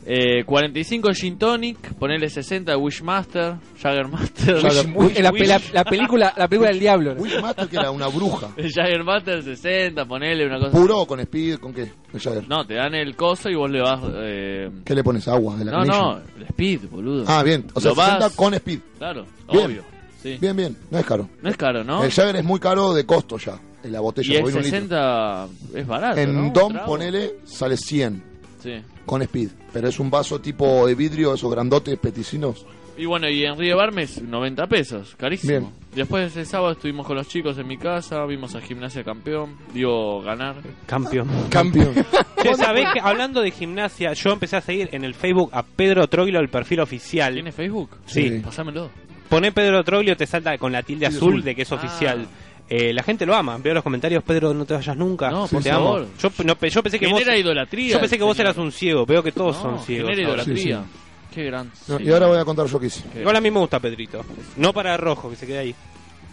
Eh, 0.05 0.43
45 0.45 1.13
Gin 1.13 1.37
Tonic, 1.37 1.93
ponerle 1.93 2.29
60 2.29 2.75
Wishmaster, 2.77 3.55
Jaggermaster. 3.81 4.57
Jagger- 4.61 4.91
Uy, 4.95 5.13
la, 5.13 5.31
la- 5.31 5.61
la 5.71 5.83
película, 5.85 6.33
la 6.35 6.47
película 6.47 6.71
del 6.71 6.79
diablo. 6.79 7.13
Wishmaster 7.17 7.67
que 7.69 7.77
era 7.77 7.89
una 7.91 8.07
bruja. 8.07 8.49
Jaggermaster 8.57 9.41
60, 9.43 10.05
ponerle 10.05 10.45
una 10.45 10.59
cosa. 10.59 10.71
¿Puro 10.71 10.99
o 10.99 11.07
con 11.07 11.19
speed? 11.21 11.59
¿Con 11.59 11.73
qué? 11.73 11.91
El 12.13 12.19
Jagger. 12.19 12.47
No, 12.49 12.65
te 12.65 12.73
dan 12.75 12.93
el 12.95 13.15
coso 13.15 13.49
y 13.49 13.55
vos 13.55 13.69
le 13.71 13.81
vas. 13.81 14.01
Eh... 14.15 14.69
¿Qué 14.83 14.93
le 14.93 15.03
pones? 15.03 15.27
Agua 15.27 15.55
de 15.55 15.65
la 15.65 15.71
No, 15.71 15.77
canilla? 15.79 15.97
no, 15.99 16.17
el 16.37 16.43
speed, 16.49 16.79
boludo. 16.91 17.23
Ah, 17.27 17.41
bien. 17.43 17.65
O 17.73 17.79
sea, 17.79 17.91
Lo 17.91 17.95
vas- 17.95 18.07
60 18.17 18.35
con 18.35 18.53
speed. 18.55 18.79
Claro, 18.97 19.25
Bien. 19.51 19.65
obvio. 19.65 19.83
Sí. 20.21 20.37
Bien, 20.39 20.55
bien. 20.55 20.77
No 20.91 20.99
es 20.99 21.05
caro. 21.05 21.29
No 21.41 21.49
es 21.49 21.57
caro, 21.57 21.83
¿no? 21.83 22.03
El 22.03 22.11
Jagger 22.11 22.35
es 22.37 22.43
muy 22.43 22.59
caro 22.59 22.93
de 22.93 23.05
costo 23.05 23.37
ya. 23.37 23.57
En 23.83 23.91
la 23.91 23.99
botella. 23.99 24.33
y 24.33 24.35
el 24.37 24.41
porque 24.43 24.59
viene 24.61 24.77
un 24.77 24.83
litro. 24.83 25.47
60 25.69 25.79
es 25.79 25.87
barato. 25.87 26.19
En 26.19 26.33
¿no? 26.33 26.41
Un 26.43 26.53
Dom, 26.53 26.73
ponele, 26.85 27.35
sale 27.45 27.75
100 27.77 28.32
Sí. 28.63 28.81
con 29.05 29.21
speed. 29.21 29.49
Pero 29.73 29.87
es 29.89 29.99
un 29.99 30.09
vaso 30.09 30.39
tipo 30.39 30.87
de 30.87 30.95
vidrio, 30.95 31.33
esos 31.33 31.51
grandotes 31.51 31.97
peticinos. 31.99 32.65
Y 32.95 33.05
bueno, 33.05 33.27
y 33.27 33.43
en 33.43 33.57
Río 33.57 33.75
Barmes, 33.77 34.21
90 34.21 34.67
pesos, 34.67 35.15
carísimo. 35.17 35.49
Bien. 35.59 35.71
Después 35.95 36.27
ese 36.27 36.45
sábado 36.45 36.73
estuvimos 36.73 37.07
con 37.07 37.15
los 37.15 37.27
chicos 37.27 37.57
en 37.57 37.67
mi 37.67 37.77
casa, 37.77 38.23
vimos 38.25 38.53
a 38.55 38.61
Gimnasia 38.61 39.03
Campeón, 39.03 39.57
digo, 39.73 40.21
ganar. 40.21 40.57
Campeón. 40.85 41.27
Campeón. 41.49 41.93
Che, 42.43 42.53
¿sabés 42.55 42.85
que 42.93 42.99
hablando 42.99 43.39
de 43.41 43.51
gimnasia, 43.51 44.11
yo 44.13 44.31
empecé 44.33 44.57
a 44.57 44.61
seguir 44.61 44.89
en 44.91 45.05
el 45.05 45.13
Facebook 45.15 45.49
a 45.53 45.63
Pedro 45.63 46.07
Troglio, 46.07 46.39
el 46.41 46.49
perfil 46.49 46.81
oficial. 46.81 47.33
¿Tiene 47.33 47.51
Facebook? 47.53 47.89
Sí. 48.05 48.29
Sí. 48.29 48.39
Pásamelo. 48.39 48.89
Poné 49.29 49.51
Pedro 49.53 49.81
Troglio, 49.83 50.15
te 50.17 50.27
salta 50.27 50.57
con 50.57 50.71
la 50.73 50.83
tilde 50.83 51.05
azul. 51.07 51.41
de 51.41 51.55
que 51.55 51.61
es 51.63 51.71
Ah. 51.71 51.75
oficial. 51.75 52.27
Eh, 52.75 52.91
la 52.91 53.03
gente 53.03 53.23
lo 53.23 53.35
ama. 53.35 53.55
Veo 53.59 53.75
los 53.75 53.83
comentarios, 53.83 54.23
Pedro, 54.23 54.51
no 54.51 54.65
te 54.65 54.73
vayas 54.73 54.97
nunca. 54.97 55.29
No, 55.29 55.47
te 55.47 55.57
por 55.57 55.69
amo. 55.69 55.83
favor. 55.85 56.07
Yo, 56.19 56.31
no, 56.43 56.53
yo 56.67 56.81
pensé 56.81 56.97
que 56.99 57.05
vos, 57.07 57.21
idolatría. 57.21 57.93
yo 57.93 57.99
pensé 57.99 58.17
que 58.17 58.23
vos 58.23 58.39
eras 58.39 58.57
un 58.57 58.71
ciego. 58.71 59.05
Veo 59.05 59.21
que 59.21 59.31
todos 59.31 59.57
No, 59.57 59.61
son 59.61 59.79
ciegos. 59.85 60.09
Genera 60.09 60.27
idolatría. 60.29 60.81
Sí, 60.81 61.35
Qué 61.35 61.43
gran. 61.43 61.71
No, 61.87 61.99
y 61.99 62.09
ahora 62.11 62.25
voy 62.27 62.39
a 62.39 62.45
contar 62.45 62.65
yo 62.65 62.79
qué 62.79 62.87
hice. 62.87 63.03
Qué 63.13 63.19
Igual 63.21 63.35
a 63.35 63.41
mí 63.41 63.51
me 63.51 63.59
gusta 63.59 63.79
Pedrito. 63.79 64.25
No 64.57 64.73
para 64.73 64.97
rojo, 64.97 65.29
que 65.29 65.35
se 65.35 65.45
quede 65.45 65.59
ahí. 65.59 65.75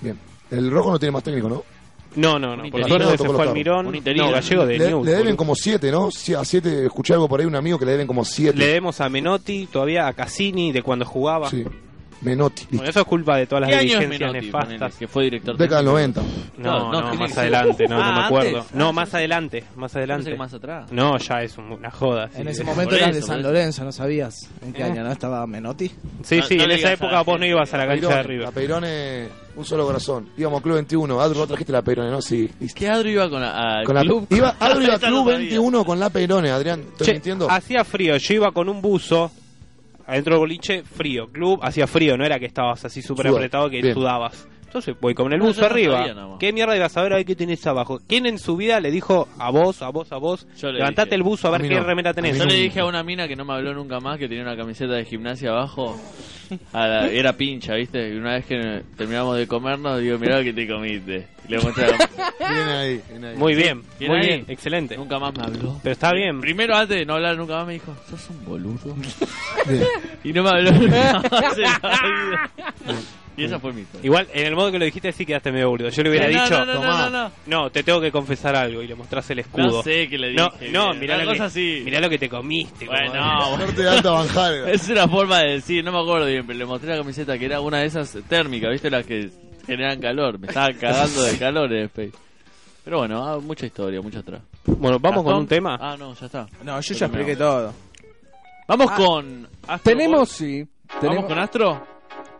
Bien. 0.00 0.18
El 0.50 0.70
rojo 0.70 0.92
no 0.92 0.98
tiene 0.98 1.12
más 1.12 1.22
técnico, 1.22 1.48
¿no? 1.50 1.62
No, 2.16 2.38
no, 2.38 2.56
no. 2.56 2.62
Por 2.70 2.80
interino, 2.80 3.04
suerte 3.04 3.22
se 3.22 3.28
fue 3.28 3.42
al. 3.46 3.52
Mirón. 3.52 3.86
Un. 3.86 4.02
No, 4.16 4.30
gallego 4.30 4.64
de 4.66 4.78
Le, 4.78 4.90
News. 4.90 5.06
le 5.06 5.12
deben 5.12 5.36
como 5.36 5.54
7, 5.54 5.90
¿no? 5.90 6.10
Sí, 6.10 6.32
A 6.32 6.42
7, 6.42 6.86
escuché 6.86 7.12
algo 7.12 7.28
por 7.28 7.40
ahí, 7.40 7.46
un 7.46 7.54
amigo 7.54 7.78
que 7.78 7.84
le 7.84 7.92
deben 7.92 8.06
como 8.06 8.24
7. 8.24 8.56
Le 8.58 8.66
debemos 8.66 8.98
a 9.02 9.08
Menotti, 9.10 9.68
todavía 9.70 10.06
a 10.08 10.12
Cassini, 10.14 10.72
de 10.72 10.82
cuando 10.82 11.04
jugaba. 11.04 11.50
Sí. 11.50 11.64
Menotti. 12.22 12.66
Bueno, 12.70 12.90
eso 12.90 13.00
es 13.00 13.06
culpa 13.06 13.36
de 13.36 13.46
todas 13.46 13.62
las 13.62 13.70
¿Qué 13.70 13.76
año 13.76 13.82
es 13.84 13.88
dirigencias 14.00 14.20
Menotti, 14.32 14.46
nefastas. 14.46 14.74
ponele, 14.78 14.94
que 14.98 15.08
fue 15.08 15.24
director 15.24 15.56
Década 15.56 15.82
del 15.82 15.94
técnico? 15.94 16.20
90. 16.20 16.50
No, 16.58 16.78
No, 16.78 16.92
no, 16.92 17.08
no, 17.08 17.14
más 17.14 17.38
adelante, 17.38 17.86
no, 17.88 17.96
no 17.96 18.02
Ah, 18.04 18.12
me 18.12 18.24
acuerdo. 18.26 18.58
antes. 18.60 18.74
No, 18.74 18.88
Ah, 18.88 18.92
más 18.92 19.14
adelante, 19.14 19.64
más 19.76 19.96
adelante. 19.96 20.34
Más 20.36 20.52
atrás. 20.54 20.92
No, 20.92 21.16
ya 21.18 21.42
es 21.42 21.56
un- 21.58 21.72
una 21.72 21.90
joda. 21.90 22.28
sí. 22.28 22.40
En 22.42 22.48
ese 22.48 22.64
momento 22.64 22.94
eras 22.96 23.14
de 23.14 23.22
San. 23.22 23.42
Lorenzo, 23.42 23.84
¿no 23.84 23.92
sabías? 23.92 24.48
¿En 24.62 24.72
qué 24.72 24.82
Eh. 24.82 24.84
año 24.84 25.02
no 25.02 25.10
estaba 25.12 25.46
Menotti? 25.46 25.88
sí, 26.22 26.38
No- 26.38 26.42
sí, 26.46 26.56
no 26.56 26.64
en 26.64 26.70
esa 26.72 26.88
a 26.88 26.92
época 26.92 27.22
vos 27.22 27.38
no 27.40 27.46
ibas 27.46 27.72
a 27.72 27.78
la 27.78 27.86
cancha 27.86 28.00
de 28.00 28.00
Peirone, 28.08 28.22
River. 28.28 28.44
La 28.46 28.52
Peirone, 28.52 29.28
un 29.56 29.64
solo 29.64 29.86
corazón. 29.86 30.28
Íbamos 30.36 30.60
Club 30.60 30.74
21. 30.76 31.20
Adro, 31.20 31.38
vos 31.40 31.48
trajiste 31.48 31.72
la 31.72 31.82
Peirone, 31.82 32.10
¿no? 32.10 32.20
Sí. 32.20 32.50
listo. 32.60 32.78
¿Qué 32.78 32.88
Adro 32.88 33.08
iba 33.08 33.30
con 33.30 33.40
la, 33.40 33.78
al 33.78 33.84
Con 33.86 33.94
la, 33.94 34.02
club? 34.02 34.26
iba, 34.30 34.54
Adro 34.60 34.82
iba 34.82 34.94
a 34.94 34.98
Club 34.98 35.10
no 35.10 35.24
sabía. 35.24 35.38
21 35.38 35.84
con 35.84 35.98
la 35.98 36.10
Peirone, 36.10 36.50
Adrián. 36.50 36.80
¿Estoy 36.80 37.06
Che, 37.06 37.12
mintiendo? 37.14 37.50
hacía 37.50 37.82
frío, 37.84 38.16
yo 38.18 38.34
iba 38.34 38.52
con 38.52 38.68
un 38.68 38.82
buzo 38.82 39.30
adentro 40.10 40.34
del 40.34 40.40
boliche, 40.40 40.82
frío. 40.82 41.30
Club 41.30 41.60
hacía 41.62 41.86
frío, 41.86 42.16
no 42.16 42.24
era 42.24 42.38
que 42.38 42.46
estabas 42.46 42.84
así 42.84 43.00
súper 43.02 43.28
apretado 43.28 43.70
que 43.70 43.80
Bien. 43.80 43.94
sudabas. 43.94 44.48
Entonces 44.70 44.94
voy 45.00 45.14
con 45.14 45.32
el 45.32 45.40
No, 45.40 45.46
buzo 45.46 45.62
no 45.62 45.66
arriba. 45.66 46.36
¿Qué 46.38 46.52
mierda 46.52 46.76
ibas 46.76 46.96
a 46.96 47.02
ver 47.02 47.12
a 47.14 47.16
ver 47.16 47.26
qué 47.26 47.34
tenés 47.34 47.66
abajo? 47.66 47.98
¿Quién 48.06 48.24
en 48.26 48.38
su 48.38 48.56
vida 48.56 48.78
le 48.78 48.92
dijo 48.92 49.26
a 49.36 49.50
vos, 49.50 49.82
a 49.82 49.88
vos, 49.88 50.12
a 50.12 50.16
vos, 50.16 50.46
le 50.62 50.72
levantate 50.74 51.06
dije. 51.08 51.16
el 51.16 51.22
buzo 51.24 51.48
a 51.48 51.50
ver 51.50 51.62
A 51.62 51.68
qué 51.68 51.74
no. 51.74 51.82
remera 51.84 52.14
tenés? 52.14 52.38
Yo 52.38 52.44
le 52.44 52.54
dije 52.54 52.78
a 52.78 52.84
una 52.84 53.02
mina 53.02 53.26
que 53.26 53.34
no 53.34 53.44
me 53.44 53.52
habló 53.54 53.74
nunca 53.74 53.98
más 53.98 54.16
que 54.16 54.28
tenía 54.28 54.44
una 54.44 54.56
camiseta 54.56 54.92
de 54.94 55.04
gimnasia 55.04 55.50
abajo. 55.50 56.00
A 56.72 56.86
la- 56.86 57.06
era 57.08 57.32
pincha, 57.32 57.74
¿viste? 57.74 58.08
Y 58.12 58.16
una 58.16 58.34
vez 58.34 58.46
que 58.46 58.82
terminamos 58.96 59.36
de 59.36 59.46
comernos, 59.48 60.00
digo, 60.00 60.18
mirá 60.18 60.38
lo 60.38 60.44
que 60.44 60.52
te 60.52 60.68
comiste. 60.68 61.26
Y 61.48 61.52
le 61.52 61.58
mostré 61.60 61.86
la- 61.88 61.96
Bien 62.38 62.68
ahí, 62.68 63.00
bien 63.08 63.24
ahí. 63.24 63.36
Muy 63.36 63.54
bien, 63.56 63.82
¿Quién 63.98 64.10
muy 64.12 64.20
ahí? 64.20 64.26
bien, 64.26 64.44
excelente. 64.48 64.96
Nunca 64.96 65.18
más 65.18 65.32
me 65.36 65.44
habló. 65.44 65.78
Pero 65.82 65.92
está 65.92 66.12
bien. 66.12 66.40
Primero, 66.40 66.76
antes 66.76 66.96
de 66.98 67.04
no 67.06 67.14
hablar 67.14 67.36
nunca 67.36 67.56
más, 67.56 67.66
me 67.66 67.72
dijo, 67.74 67.92
sos 68.08 68.30
un 68.30 68.44
boludo. 68.44 68.96
Y 70.24 70.32
no 70.32 70.42
me 70.44 70.48
habló 70.50 70.70
nunca 70.72 71.22
más 71.30 71.58
en 71.58 71.62
la 71.62 72.00
vida. 72.02 72.50
Y 73.40 73.44
esa 73.46 73.58
fue 73.58 73.72
mi 73.72 73.82
historia. 73.82 74.06
Igual, 74.06 74.28
en 74.32 74.46
el 74.46 74.54
modo 74.56 74.70
que 74.72 74.78
lo 74.78 74.84
dijiste, 74.84 75.12
sí 75.12 75.24
quedaste 75.26 75.50
medio 75.52 75.70
boludo. 75.70 75.88
Yo 75.88 76.02
le 76.02 76.10
hubiera 76.10 76.28
no, 76.28 76.42
dicho, 76.44 76.58
no, 76.58 76.64
no, 76.66 76.74
no, 76.74 76.80
"Tomá". 76.80 77.10
no, 77.10 77.10
no. 77.10 77.32
no, 77.46 77.70
te 77.70 77.82
tengo 77.82 78.00
que 78.00 78.10
confesar 78.12 78.54
algo 78.56 78.82
y 78.82 78.86
le 78.86 78.94
mostrás 78.94 79.28
el 79.30 79.38
escudo. 79.40 79.66
No 79.66 79.82
sé 79.82 80.08
qué 80.08 80.18
le 80.18 80.28
dije. 80.30 80.70
No, 80.72 80.92
no, 80.92 80.94
mirá 80.94 81.16
lo, 81.18 81.24
cosa 81.24 81.36
que, 81.38 81.42
así. 81.44 81.82
mirá 81.84 82.00
lo 82.00 82.08
que 82.10 82.18
te 82.18 82.28
comiste. 82.28 82.86
Bueno, 82.86 83.10
como- 83.12 83.56
no, 83.58 83.64
Corte 83.66 83.82
de 83.82 83.88
alta 83.88 84.10
banjar. 84.10 84.54
Es 84.70 84.88
una 84.88 85.08
forma 85.08 85.38
de 85.40 85.52
decir, 85.54 85.84
no 85.84 85.92
me 85.92 86.00
acuerdo 86.00 86.26
bien, 86.26 86.46
pero 86.46 86.58
le 86.58 86.64
mostré 86.66 86.90
la 86.90 86.98
camiseta 86.98 87.38
que 87.38 87.44
era 87.46 87.60
una 87.60 87.78
de 87.78 87.86
esas 87.86 88.16
térmicas, 88.28 88.70
¿viste? 88.70 88.90
Las 88.90 89.04
que 89.06 89.30
generan 89.66 90.00
calor. 90.00 90.38
Me 90.38 90.46
estaba 90.48 90.68
cagando 90.72 91.22
de 91.22 91.38
calor 91.38 91.72
en 91.72 91.78
el 91.82 91.88
Face. 91.88 92.12
Pero 92.84 92.98
bueno, 92.98 93.24
ah, 93.26 93.38
mucha 93.38 93.66
historia, 93.66 94.00
mucha 94.00 94.20
atrás. 94.20 94.40
Bueno, 94.64 94.98
vamos 94.98 95.22
con 95.22 95.34
un 95.34 95.46
tema. 95.46 95.76
Ah, 95.80 95.96
no, 95.98 96.14
ya 96.14 96.26
está. 96.26 96.46
No, 96.64 96.80
yo 96.80 96.94
ya 96.94 97.06
expliqué 97.06 97.36
todo. 97.36 97.72
Vamos 98.66 98.86
Ah, 98.90 98.96
con 98.96 99.48
Astro 99.68 99.92
Tenemos, 99.92 100.18
Boy. 100.20 100.26
sí. 100.48 100.68
¿Vamos 100.88 101.00
Tenemos, 101.00 101.24
con 101.26 101.38
Astro? 101.38 101.86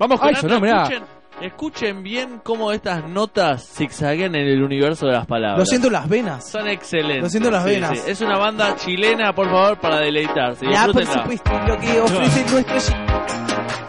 Vamos 0.01 0.19
con 0.19 0.29
Ay, 0.31 0.35
sonó, 0.37 0.59
mirá. 0.61 0.83
escuchen. 0.83 1.05
Escuchen 1.43 2.03
bien 2.03 2.41
cómo 2.45 2.71
estas 2.73 3.09
notas 3.09 3.67
zigzaguean 3.75 4.35
en 4.35 4.47
el 4.47 4.63
universo 4.63 5.07
de 5.07 5.13
las 5.13 5.27
palabras. 5.27 5.59
Lo 5.61 5.65
siento 5.65 5.87
en 5.87 5.93
las 5.95 6.09
venas. 6.09 6.51
Son 6.51 6.67
excelentes. 6.69 7.23
Lo 7.23 7.29
siento 7.31 7.49
en 7.51 7.55
las 7.55 7.65
Sí, 7.65 7.71
venas. 7.71 7.99
sí. 7.99 8.11
Es 8.11 8.21
una 8.21 8.37
banda 8.37 8.77
chilena, 8.77 9.33
por 9.35 9.49
favor, 9.49 9.79
para 9.79 10.01
deleitarse. 10.01 10.67
Ya, 10.71 10.87
por 10.87 10.97
Disfrútenla. 10.97 11.23
supuesto, 11.23 11.53
lo 11.69 11.79
que 11.79 12.01
ofrece 12.01 12.53
nuestro... 12.53 13.80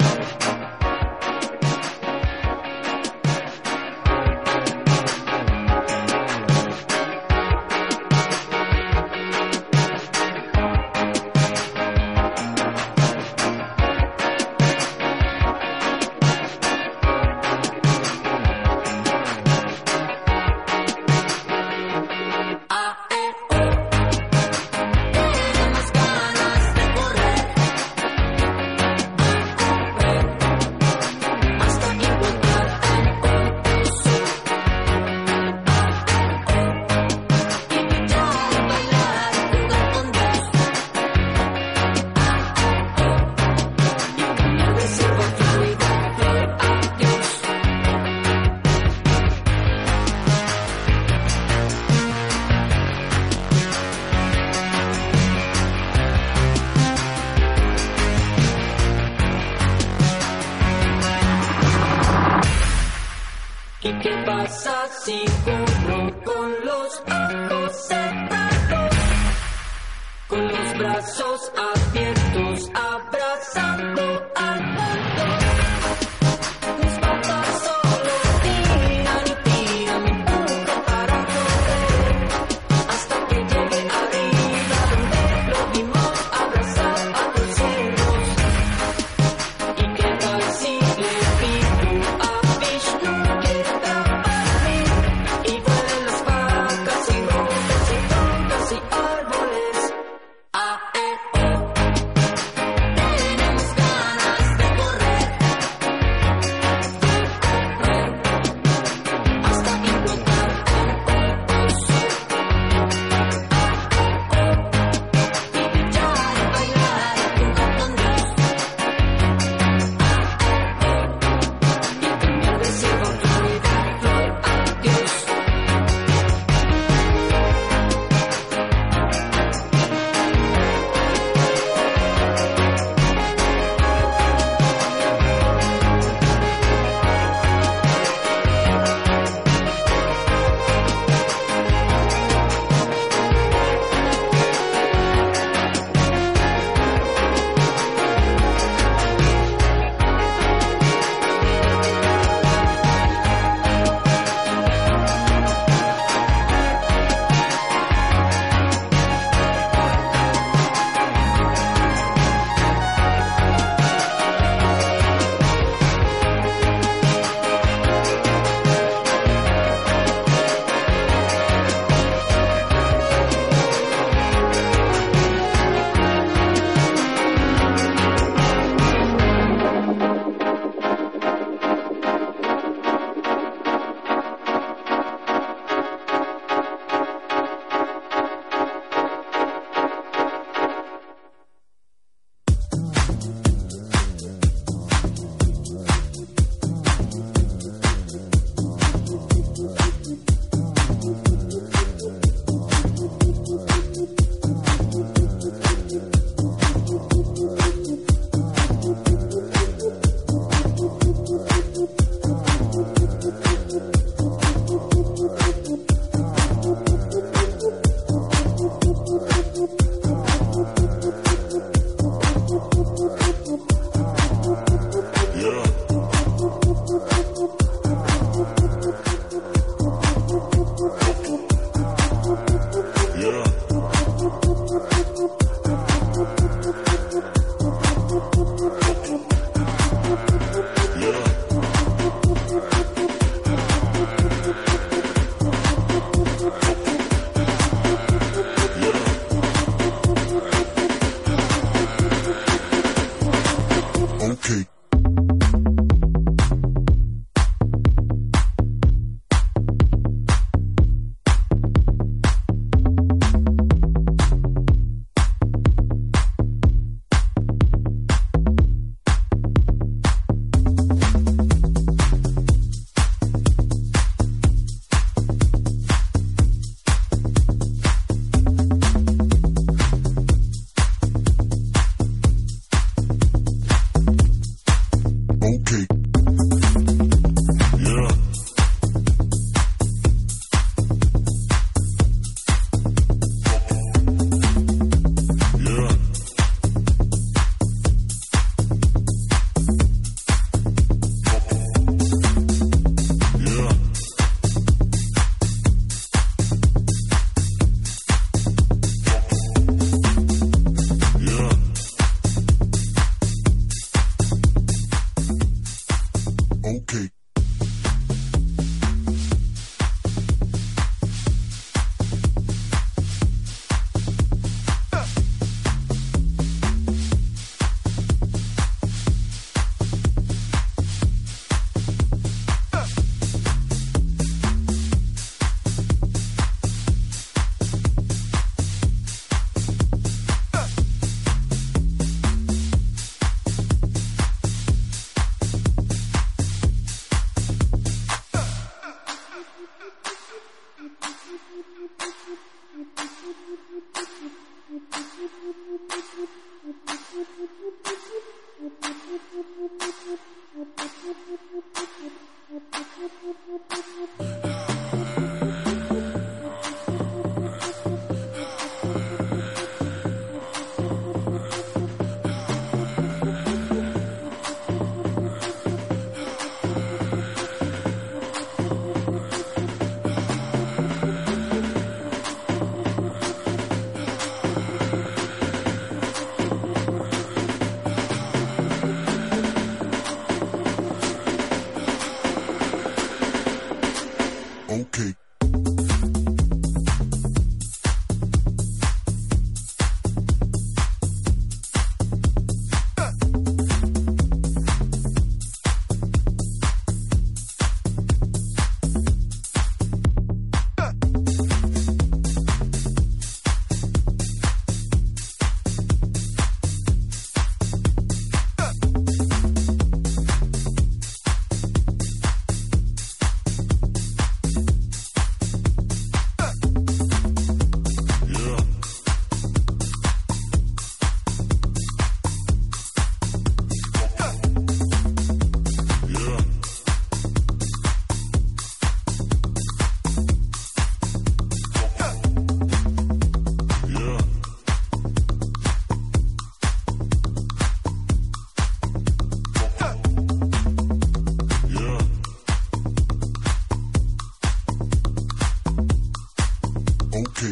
Y 457.42 457.48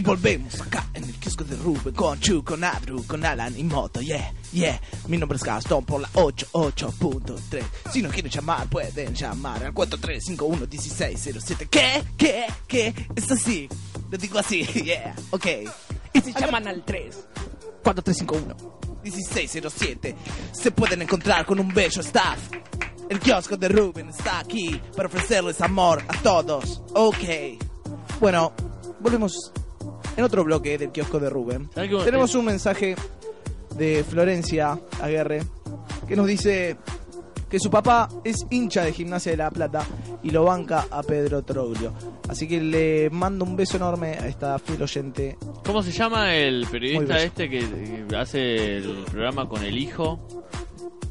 volvemos 0.00 0.58
acá 0.58 0.88
en 0.94 1.04
el 1.04 1.12
kiosco 1.16 1.44
de 1.44 1.56
Rubén 1.56 1.94
con 1.94 2.18
Chu, 2.18 2.42
con 2.42 2.64
Adru, 2.64 3.04
con 3.06 3.26
Alan 3.26 3.52
y 3.58 3.62
Moto, 3.62 4.00
yeah, 4.00 4.32
yeah. 4.52 4.80
Mi 5.06 5.18
nombre 5.18 5.36
es 5.36 5.44
Gastón 5.44 5.84
por 5.84 6.00
la 6.00 6.08
88.3. 6.12 7.62
Si 7.92 8.00
no 8.00 8.08
quieren 8.08 8.30
llamar, 8.32 8.68
pueden 8.70 9.14
llamar 9.14 9.62
al 9.64 9.74
4351-1607. 9.74 11.68
¿Qué? 11.68 12.02
¿Qué? 12.16 12.46
¿Qué? 12.66 12.94
Es 13.14 13.30
así. 13.30 13.68
Lo 14.10 14.18
digo 14.18 14.38
así, 14.38 14.64
yeah, 14.84 15.14
ok. 15.30 15.46
Y 16.12 16.20
si 16.20 16.32
llaman 16.32 16.68
al 16.68 16.84
3 16.84 17.28
4351 17.82 18.74
1607 19.02 20.16
se 20.52 20.70
pueden 20.70 21.02
encontrar 21.02 21.44
con 21.44 21.58
un 21.60 21.68
bello 21.68 22.00
staff. 22.00 22.38
El 23.08 23.20
kiosco 23.20 23.56
de 23.56 23.68
Rubén 23.68 24.08
está 24.08 24.38
aquí 24.38 24.80
para 24.96 25.08
ofrecerles 25.08 25.60
amor 25.60 26.02
a 26.08 26.22
todos. 26.22 26.82
Ok. 26.94 27.58
Bueno, 28.18 28.52
volvemos 29.00 29.52
en 30.16 30.24
otro 30.24 30.42
bloque 30.44 30.78
del 30.78 30.90
kiosco 30.90 31.18
de 31.20 31.28
Rubén. 31.28 31.68
Tenemos 31.70 32.34
un 32.34 32.46
mensaje 32.46 32.96
de 33.76 34.04
Florencia 34.04 34.78
Aguerre 35.02 35.42
que 36.08 36.16
nos 36.16 36.26
dice 36.26 36.76
que 37.54 37.60
su 37.60 37.70
papá 37.70 38.08
es 38.24 38.44
hincha 38.50 38.82
de 38.82 38.92
Gimnasia 38.92 39.30
de 39.30 39.38
La 39.38 39.48
Plata 39.48 39.86
y 40.24 40.30
lo 40.30 40.42
banca 40.42 40.88
a 40.90 41.04
Pedro 41.04 41.44
Troglio. 41.44 41.92
Así 42.28 42.48
que 42.48 42.60
le 42.60 43.10
mando 43.10 43.44
un 43.44 43.54
beso 43.54 43.76
enorme 43.76 44.08
a 44.20 44.26
esta 44.26 44.58
fiel 44.58 44.82
oyente. 44.82 45.38
¿Cómo 45.64 45.80
se 45.80 45.92
llama 45.92 46.34
el 46.34 46.66
periodista 46.66 47.16
este 47.22 47.48
que, 47.48 48.04
que 48.08 48.16
hace 48.16 48.78
el 48.78 49.04
programa 49.08 49.48
con 49.48 49.62
el 49.62 49.78
hijo? 49.78 50.18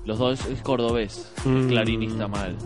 Los 0.03 0.19
dos 0.19 0.45
es 0.47 0.61
cordobés, 0.61 1.31
Mm. 1.45 1.69
clarinista 1.69 2.27
mal. 2.27 2.57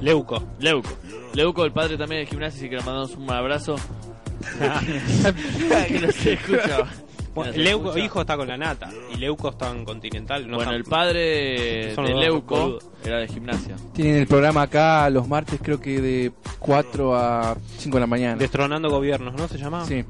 Leuco. 0.00 0.42
Leuco. 0.58 0.88
Leuco, 1.34 1.64
el 1.66 1.72
padre 1.72 1.98
también 1.98 2.22
de 2.22 2.26
gimnasia, 2.30 2.60
así 2.60 2.70
que 2.70 2.76
le 2.76 2.82
mandamos 2.82 3.14
un 3.14 3.30
abrazo. 3.30 3.76
que 5.86 6.00
no 6.00 6.12
se 6.12 6.32
escucha. 6.32 6.86
Bueno, 7.34 7.52
Leuco, 7.54 7.96
hijo 7.96 8.20
está 8.22 8.36
con 8.36 8.48
la 8.48 8.56
nata. 8.56 8.90
Y 9.14 9.16
Leuco 9.18 9.50
está 9.50 9.70
en 9.70 9.84
Continental. 9.84 10.48
No 10.48 10.56
bueno, 10.56 10.72
está- 10.72 10.76
el 10.76 10.84
padre 10.84 11.94
Son 11.94 12.04
de 12.06 12.14
Leuco 12.14 12.78
era 13.04 13.18
de 13.18 13.28
gimnasia. 13.28 13.76
Tienen 13.94 14.16
el 14.16 14.26
programa 14.26 14.62
acá 14.62 15.08
los 15.10 15.28
martes, 15.28 15.60
creo 15.62 15.80
que 15.80 16.00
de 16.00 16.32
4 16.58 17.14
a 17.16 17.56
5 17.78 17.96
de 17.96 18.00
la 18.00 18.06
mañana. 18.06 18.36
Destronando 18.36 18.90
gobiernos, 18.90 19.34
¿no 19.34 19.46
se 19.46 19.58
llamaba? 19.58 19.84
Sí. 19.86 20.04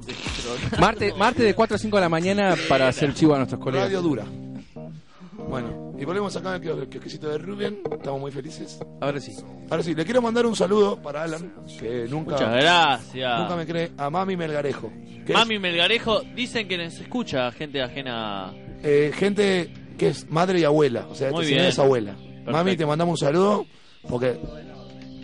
Martes, 0.78 1.14
martes 1.16 1.44
de 1.44 1.54
4 1.54 1.74
a 1.76 1.78
5 1.78 1.96
de 1.96 2.00
la 2.00 2.08
mañana 2.08 2.54
para 2.68 2.88
hacer 2.88 3.12
chivo 3.14 3.34
a 3.34 3.38
nuestros 3.38 3.60
colegas. 3.60 3.86
Radio 3.88 4.00
dura. 4.02 4.24
Bueno, 5.48 5.89
y 6.01 6.05
volvemos 6.05 6.34
acá 6.36 6.55
al 6.55 6.61
kios- 6.62 6.88
kiosquecito 6.88 7.28
de 7.28 7.38
Rubén. 7.38 7.82
Estamos 7.92 8.20
muy 8.20 8.30
felices. 8.32 8.80
Ahora 9.01 9.20
sí. 9.20 9.32
Ahora 9.70 9.82
sí, 9.82 9.94
le 9.94 10.05
quiero 10.05 10.22
mandar 10.22 10.46
un 10.46 10.57
saludo 10.57 10.96
para 11.01 11.22
Alan, 11.24 11.53
que 11.78 12.07
nunca, 12.09 12.32
Muchas 12.32 12.53
gracias. 12.55 13.40
nunca 13.40 13.57
me 13.57 13.66
cree, 13.66 13.90
a 13.98 14.09
Mami 14.11 14.36
Melgarejo. 14.36 14.90
Mami 15.32 15.59
Melgarejo, 15.59 16.22
dicen 16.34 16.66
que 16.66 16.76
nos 16.78 16.98
escucha 16.98 17.53
gente 17.53 17.80
ajena. 17.82 18.53
eh, 18.82 19.12
gente 19.14 19.72
que 19.98 20.09
es 20.09 20.28
madre 20.30 20.61
y 20.61 20.64
abuela. 20.64 21.07
O 21.11 21.14
sea, 21.14 21.30
Muy 21.30 21.44
señora 21.44 21.62
bien. 21.64 21.72
es 21.72 21.78
abuela. 21.78 22.16
Mami, 22.46 22.76
te 22.76 22.86
mandamos 22.86 23.20
un 23.20 23.26
saludo, 23.26 23.66
porque... 24.09 24.38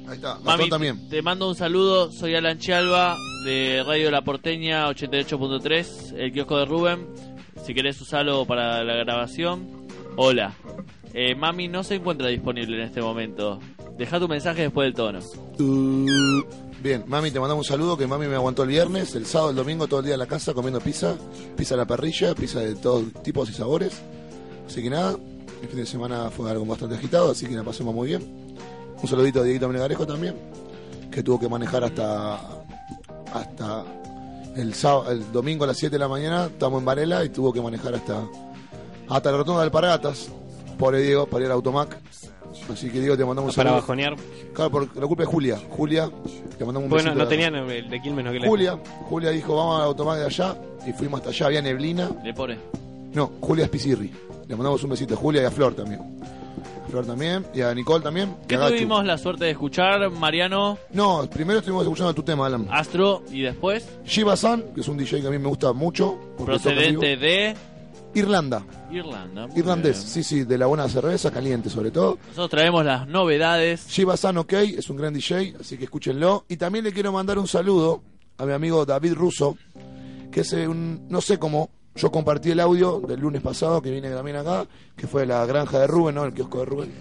Ahí 0.08 0.14
está, 0.16 0.38
Mami, 0.40 0.68
también. 0.68 1.08
te 1.08 1.20
mando 1.22 1.48
un 1.48 1.56
saludo. 1.56 2.12
Soy 2.12 2.34
Alan 2.36 2.58
Chialba 2.58 3.16
de 3.44 3.82
Radio 3.84 4.10
La 4.12 4.22
Porteña 4.22 4.86
88.3, 4.90 6.14
el 6.18 6.32
kiosco 6.32 6.58
de 6.58 6.64
Rubén. 6.66 7.06
Si 7.64 7.74
querés 7.74 8.00
usarlo 8.00 8.44
para 8.46 8.84
la 8.84 8.94
grabación, 8.96 9.75
hola. 10.16 10.54
Eh, 11.14 11.34
mami 11.34 11.68
no 11.68 11.82
se 11.82 11.94
encuentra 11.94 12.28
disponible 12.28 12.76
en 12.76 12.82
este 12.82 13.00
momento. 13.00 13.60
Deja 13.96 14.20
tu 14.20 14.28
mensaje 14.28 14.62
después 14.62 14.86
del 14.86 14.94
tono. 14.94 15.20
Uh, 15.58 16.42
Bien, 16.82 17.04
Mami, 17.06 17.30
te 17.30 17.40
mandamos 17.40 17.66
un 17.66 17.68
saludo, 17.68 17.96
que 17.96 18.06
Mami 18.06 18.26
me 18.26 18.34
aguantó 18.34 18.62
el 18.62 18.68
viernes, 18.68 19.14
el 19.14 19.26
sábado, 19.26 19.50
el 19.50 19.56
domingo, 19.56 19.88
todo 19.88 20.00
el 20.00 20.06
día 20.06 20.14
en 20.14 20.20
la 20.20 20.26
casa 20.26 20.52
comiendo 20.52 20.78
pizza. 20.80 21.16
Pizza 21.56 21.74
a 21.74 21.78
la 21.78 21.86
parrilla, 21.86 22.34
pizza 22.34 22.60
de 22.60 22.74
todos 22.76 23.12
tipos 23.22 23.50
y 23.50 23.54
sabores. 23.54 24.00
Así 24.66 24.82
que 24.82 24.90
nada, 24.90 25.16
el 25.62 25.68
fin 25.68 25.78
de 25.78 25.86
semana 25.86 26.30
fue 26.30 26.50
algo 26.50 26.64
bastante 26.66 26.96
agitado, 26.96 27.32
así 27.32 27.46
que 27.46 27.54
la 27.54 27.64
pasamos 27.64 27.94
muy 27.94 28.08
bien. 28.08 28.22
Un 29.02 29.08
saludito 29.08 29.40
a 29.40 29.42
Dieguito 29.42 29.68
Melgarejo 29.68 30.06
también, 30.06 30.36
que 31.10 31.22
tuvo 31.22 31.40
que 31.40 31.48
manejar 31.48 31.82
hasta 31.82 32.38
hasta 33.32 33.84
el 34.54 34.72
sábado, 34.74 35.10
el 35.10 35.32
domingo 35.32 35.64
a 35.64 35.66
las 35.66 35.78
7 35.78 35.94
de 35.94 35.98
la 35.98 36.08
mañana, 36.08 36.46
estamos 36.46 36.78
en 36.78 36.84
Varela 36.84 37.24
y 37.24 37.30
tuvo 37.30 37.52
que 37.52 37.60
manejar 37.60 37.94
hasta 37.94 38.22
hasta 39.08 39.30
la 39.30 39.38
rotonda 39.38 39.60
de 39.60 39.66
Alpargatas. 39.66 40.28
Pobre 40.78 41.00
Diego, 41.00 41.26
para 41.26 41.44
ir 41.44 41.50
a 41.50 41.54
Automac. 41.54 41.96
Así 42.72 42.90
que 42.90 43.00
Diego 43.00 43.16
te 43.16 43.24
mandamos 43.24 43.50
un 43.52 43.56
Para 43.56 43.70
saludo. 43.70 43.82
bajonear. 43.82 44.16
Claro, 44.54 44.70
por 44.70 44.96
la 44.96 45.06
culpa 45.06 45.22
de 45.22 45.26
Julia. 45.26 45.58
Julia, 45.70 46.10
te 46.58 46.64
mandamos 46.64 46.84
un 46.84 46.90
Bueno, 46.90 46.94
besito 47.10 47.14
no 47.14 47.24
de- 47.24 47.30
tenían 47.30 47.54
el 47.54 47.88
de 47.90 48.00
Quilmes, 48.02 48.24
no 48.24 48.32
que 48.32 48.40
la- 48.40 48.46
Julia, 48.48 48.78
Julia 49.08 49.30
dijo, 49.30 49.54
vamos 49.56 49.76
al 49.80 49.86
automático 49.86 50.20
de 50.20 50.26
allá. 50.26 50.56
Y 50.86 50.92
fuimos 50.92 51.20
hasta 51.20 51.30
allá, 51.30 51.46
había 51.46 51.62
neblina. 51.62 52.10
Le 52.24 52.32
pone. 52.34 52.58
No, 53.12 53.32
Julia 53.40 53.64
es 53.64 53.70
Pisirri. 53.70 54.10
Le 54.48 54.56
mandamos 54.56 54.82
un 54.84 54.90
besito 54.90 55.14
a 55.14 55.16
Julia 55.16 55.42
y 55.42 55.44
a 55.44 55.50
Flor 55.50 55.74
también. 55.74 56.00
A 56.84 56.88
Flor 56.88 57.04
también, 57.06 57.44
y 57.54 57.60
a 57.62 57.74
Nicole 57.74 58.02
también. 58.02 58.34
y 58.44 58.46
¿Qué 58.46 58.54
a 58.54 58.58
Gachu. 58.60 58.74
tuvimos 58.74 59.04
la 59.04 59.18
suerte 59.18 59.44
de 59.46 59.50
escuchar? 59.52 60.08
Mariano, 60.10 60.78
No, 60.92 61.28
primero 61.28 61.58
estuvimos 61.58 61.82
escuchando 61.84 62.14
tu 62.14 62.22
tema, 62.22 62.46
Alan. 62.46 62.66
Astro 62.70 63.22
y 63.30 63.42
después 63.42 63.86
Shiba 64.06 64.36
San, 64.36 64.62
que 64.74 64.80
es 64.82 64.88
un 64.88 64.96
DJ 64.96 65.20
que 65.20 65.26
a 65.26 65.30
mí 65.30 65.38
me 65.38 65.48
gusta 65.48 65.72
mucho. 65.72 66.16
porque 66.38 66.58
toca 66.58 66.70
en 66.70 66.76
vivo. 66.90 67.00
procedente 67.00 67.16
de 67.16 67.56
Irlanda. 68.16 68.64
Irlanda. 68.90 69.46
Irlandés, 69.54 69.98
bien. 69.98 70.08
sí, 70.08 70.22
sí, 70.22 70.44
de 70.44 70.56
la 70.56 70.66
buena 70.66 70.88
cerveza, 70.88 71.30
caliente 71.30 71.68
sobre 71.68 71.90
todo. 71.90 72.18
Nosotros 72.28 72.50
traemos 72.50 72.84
las 72.84 73.06
novedades. 73.06 73.86
Shiba 73.88 74.16
San, 74.16 74.38
ok, 74.38 74.52
es 74.54 74.88
un 74.88 74.96
gran 74.96 75.12
DJ, 75.12 75.56
así 75.60 75.76
que 75.76 75.84
escúchenlo. 75.84 76.46
Y 76.48 76.56
también 76.56 76.84
le 76.84 76.92
quiero 76.92 77.12
mandar 77.12 77.38
un 77.38 77.46
saludo 77.46 78.02
a 78.38 78.46
mi 78.46 78.52
amigo 78.52 78.86
David 78.86 79.14
Russo, 79.14 79.58
que 80.32 80.40
es 80.40 80.52
eh, 80.54 80.66
un, 80.66 81.06
no 81.10 81.20
sé 81.20 81.38
cómo, 81.38 81.70
yo 81.94 82.10
compartí 82.10 82.50
el 82.50 82.60
audio 82.60 83.00
del 83.00 83.20
lunes 83.20 83.42
pasado, 83.42 83.82
que 83.82 83.90
viene 83.90 84.10
también 84.10 84.36
acá, 84.38 84.66
que 84.96 85.06
fue 85.06 85.26
la 85.26 85.44
granja 85.44 85.80
de 85.80 85.86
Rubén, 85.86 86.14
¿no? 86.14 86.24
El 86.24 86.32
kiosco 86.32 86.60
de 86.60 86.64
Rubén. 86.64 86.92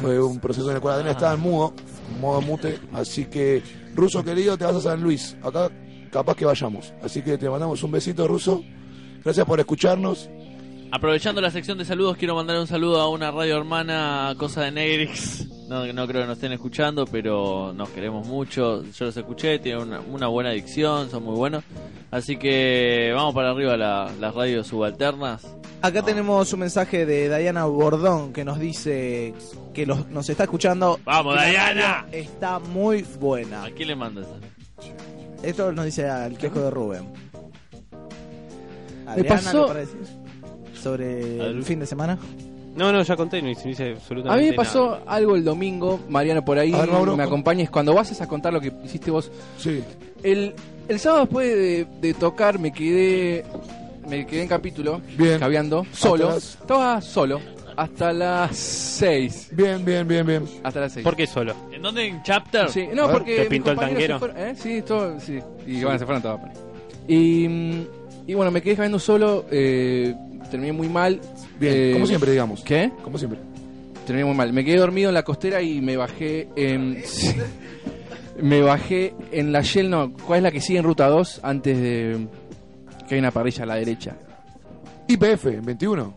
Fue 0.00 0.22
un 0.22 0.38
proceso 0.38 0.70
en 0.70 0.76
el 0.76 0.80
cual 0.80 0.94
Adrián 0.94 1.14
estaba 1.14 1.34
en 1.34 1.40
mudo, 1.40 1.74
en 2.14 2.20
modo 2.20 2.40
mute, 2.40 2.78
así 2.92 3.26
que, 3.26 3.62
Russo 3.94 4.24
querido, 4.24 4.56
te 4.56 4.64
vas 4.64 4.76
a 4.76 4.80
San 4.80 5.02
Luis, 5.02 5.36
acá 5.42 5.70
capaz 6.10 6.36
que 6.36 6.44
vayamos. 6.44 6.94
Así 7.02 7.22
que 7.22 7.36
te 7.36 7.50
mandamos 7.50 7.82
un 7.82 7.90
besito, 7.90 8.28
Russo. 8.28 8.62
Gracias 9.24 9.46
por 9.46 9.58
escucharnos. 9.58 10.30
Aprovechando 10.96 11.40
la 11.40 11.50
sección 11.50 11.76
de 11.76 11.84
saludos, 11.84 12.16
quiero 12.16 12.36
mandar 12.36 12.56
un 12.56 12.68
saludo 12.68 13.00
a 13.00 13.08
una 13.08 13.32
radio 13.32 13.56
hermana, 13.56 14.32
Cosa 14.38 14.62
de 14.62 14.70
Negrix. 14.70 15.48
No, 15.68 15.84
no 15.92 16.06
creo 16.06 16.20
que 16.22 16.26
nos 16.28 16.36
estén 16.36 16.52
escuchando, 16.52 17.04
pero 17.04 17.72
nos 17.72 17.88
queremos 17.88 18.28
mucho. 18.28 18.84
Yo 18.84 19.06
los 19.06 19.16
escuché, 19.16 19.58
tienen 19.58 19.82
una, 19.82 19.98
una 20.00 20.28
buena 20.28 20.50
adicción, 20.50 21.10
son 21.10 21.24
muy 21.24 21.34
buenos. 21.34 21.64
Así 22.12 22.36
que 22.36 23.10
vamos 23.12 23.34
para 23.34 23.50
arriba 23.50 23.76
la- 23.76 24.08
las 24.20 24.34
radios 24.36 24.68
subalternas. 24.68 25.44
Acá 25.82 25.98
No. 25.98 26.04
tenemos 26.06 26.52
un 26.52 26.60
mensaje 26.60 27.04
de 27.06 27.36
Diana 27.40 27.64
Bordón 27.64 28.32
que 28.32 28.44
nos 28.44 28.60
dice 28.60 29.34
que 29.72 29.86
los- 29.86 30.06
nos 30.10 30.28
está 30.28 30.44
escuchando. 30.44 31.00
¡Vamos, 31.04 31.34
Diana! 31.44 32.06
Está 32.12 32.60
muy 32.60 33.02
buena. 33.18 33.64
¿A 33.64 33.70
quién 33.72 33.88
le 33.88 33.96
mandas? 33.96 34.26
Esto 35.42 35.72
nos 35.72 35.86
dice 35.86 36.08
al 36.08 36.38
quejo 36.38 36.60
de 36.60 36.70
Rubén. 36.70 37.08
Adriana, 39.08 39.34
pasó- 39.42 39.66
¿qué 39.74 39.84
Sobre 40.84 41.38
el 41.46 41.64
fin 41.64 41.80
de 41.80 41.86
semana. 41.86 42.18
No, 42.76 42.92
no, 42.92 43.02
ya 43.02 43.16
conté, 43.16 43.40
no 43.40 43.48
hice, 43.48 43.70
hice 43.70 43.90
A 43.90 43.92
absolutamente 43.94 44.44
mí 44.44 44.50
me 44.50 44.56
pasó 44.56 44.90
nada. 44.98 45.02
algo 45.06 45.36
el 45.36 45.44
domingo, 45.44 46.00
Mariano 46.08 46.44
por 46.44 46.58
ahí 46.58 46.72
ver, 46.72 46.88
Mauro. 46.90 47.16
me 47.16 47.22
acompañes 47.22 47.70
cuando 47.70 47.94
vas 47.94 48.20
a 48.20 48.26
contar 48.28 48.52
lo 48.52 48.60
que 48.60 48.72
hiciste 48.84 49.10
vos. 49.10 49.30
Sí, 49.58 49.80
El, 50.22 50.52
el 50.88 50.98
sábado 50.98 51.22
después 51.22 51.48
de, 51.54 51.86
de 52.00 52.14
tocar 52.14 52.58
me 52.58 52.72
quedé 52.72 53.44
me 54.08 54.26
quedé 54.26 54.42
en 54.42 54.48
capítulo, 54.48 55.00
Bien. 55.16 55.38
caviando, 55.38 55.86
solo. 55.92 56.30
las- 56.30 56.56
Estaba 56.60 57.00
solo 57.00 57.40
hasta 57.76 58.12
las 58.12 58.56
6. 58.56 59.48
bien, 59.52 59.84
bien, 59.84 60.06
bien, 60.06 60.26
bien. 60.26 60.44
Hasta 60.62 60.80
las 60.80 60.92
6. 60.92 61.04
¿Por 61.04 61.16
qué 61.16 61.26
solo? 61.26 61.54
¿En 61.72 61.80
dónde? 61.80 62.06
¿En 62.08 62.22
Chapter? 62.22 62.68
Sí, 62.70 62.86
no, 62.92 63.08
porque 63.10 63.36
¿te 63.36 63.44
pintó 63.46 63.70
el 63.70 63.78
se 63.78 64.18
fueron, 64.18 64.36
¿eh? 64.38 64.54
Sí, 64.56 64.82
todo, 64.82 65.18
sí. 65.20 65.38
Y 65.66 65.82
bueno, 65.82 65.98
se 65.98 66.04
fueron 66.04 66.22
todos. 66.22 66.40
Y, 67.08 67.48
mm, 67.48 67.86
y 68.26 68.34
bueno, 68.34 68.50
me 68.50 68.62
quedé 68.62 68.76
caminando 68.76 68.98
solo, 68.98 69.46
eh, 69.50 70.14
terminé 70.50 70.72
muy 70.72 70.88
mal. 70.88 71.20
Bien, 71.58 71.74
eh, 71.76 71.90
como 71.94 72.06
siempre, 72.06 72.30
digamos. 72.32 72.62
¿Qué? 72.62 72.90
Como 73.02 73.18
siempre. 73.18 73.38
Terminé 74.06 74.24
muy 74.26 74.34
mal. 74.34 74.52
Me 74.52 74.64
quedé 74.64 74.76
dormido 74.78 75.08
en 75.10 75.14
la 75.14 75.22
costera 75.22 75.62
y 75.62 75.80
me 75.80 75.96
bajé 75.96 76.48
en... 76.56 77.02
me 78.42 78.60
bajé 78.62 79.14
en 79.32 79.52
la 79.52 79.62
Shell, 79.62 79.88
no, 79.88 80.12
¿cuál 80.12 80.38
es 80.38 80.42
la 80.42 80.50
que 80.50 80.60
sigue 80.60 80.78
en 80.78 80.84
Ruta 80.84 81.08
2? 81.08 81.40
Antes 81.42 81.78
de 81.80 82.26
que 83.08 83.14
hay 83.14 83.18
una 83.20 83.30
parrilla 83.30 83.62
a 83.64 83.66
la 83.66 83.76
derecha. 83.76 84.16
IPF, 85.08 85.44
21. 85.62 86.16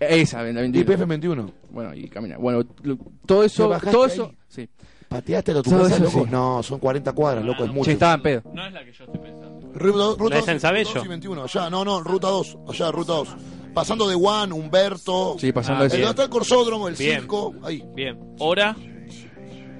Esa, 0.00 0.42
la 0.42 0.60
21. 0.60 0.92
IPF 0.92 1.06
21. 1.06 1.50
Bueno, 1.70 1.94
y 1.94 2.08
camina. 2.08 2.36
Bueno, 2.38 2.62
lo- 2.82 2.98
todo 3.26 3.44
eso, 3.44 3.64
¿Te 3.64 3.68
bajaste 3.70 3.90
todo 3.90 4.06
eso, 4.06 4.32
sí. 4.48 4.68
¿Pateaste 5.14 5.52
a 5.52 5.62
tu 5.62 5.70
casa, 5.70 5.94
eso 5.94 6.04
loco? 6.04 6.24
sí. 6.24 6.30
No, 6.30 6.62
son 6.62 6.78
40 6.80 7.12
cuadras, 7.12 7.44
loco, 7.44 7.64
es 7.64 7.70
mucho. 7.72 7.84
Sí, 7.84 7.92
estaba 7.92 8.14
en 8.14 8.22
pedo. 8.22 8.42
No 8.52 8.66
es 8.66 8.72
la 8.72 8.84
que 8.84 8.92
yo 8.92 9.04
estoy 9.04 9.20
pensando. 9.20 9.60
Ruta, 9.74 10.04
ruta 10.18 10.34
¿No 10.34 10.40
es 10.40 10.46
2, 10.46 10.48
en 10.48 10.60
Sabello? 10.60 10.88
ruta 10.88 10.98
2 10.98 11.04
y 11.04 11.08
21, 11.08 11.44
allá, 11.44 11.70
no, 11.70 11.84
no, 11.84 12.00
ruta 12.02 12.28
2, 12.28 12.58
allá, 12.68 12.90
ruta 12.90 13.12
2. 13.12 13.28
Pasando 13.74 14.08
de 14.08 14.14
Juan, 14.14 14.52
Humberto, 14.52 15.36
Sí, 15.38 15.52
pasando 15.52 15.84
Ah, 15.84 15.86
bien. 15.86 16.00
donde 16.00 16.10
está 16.10 16.22
el 16.24 16.30
corsódromo, 16.30 16.88
el 16.88 16.94
Bien. 16.96 17.20
circo, 17.20 17.54
ahí. 17.62 17.84
Bien. 17.94 18.18
¿Hora? 18.38 18.76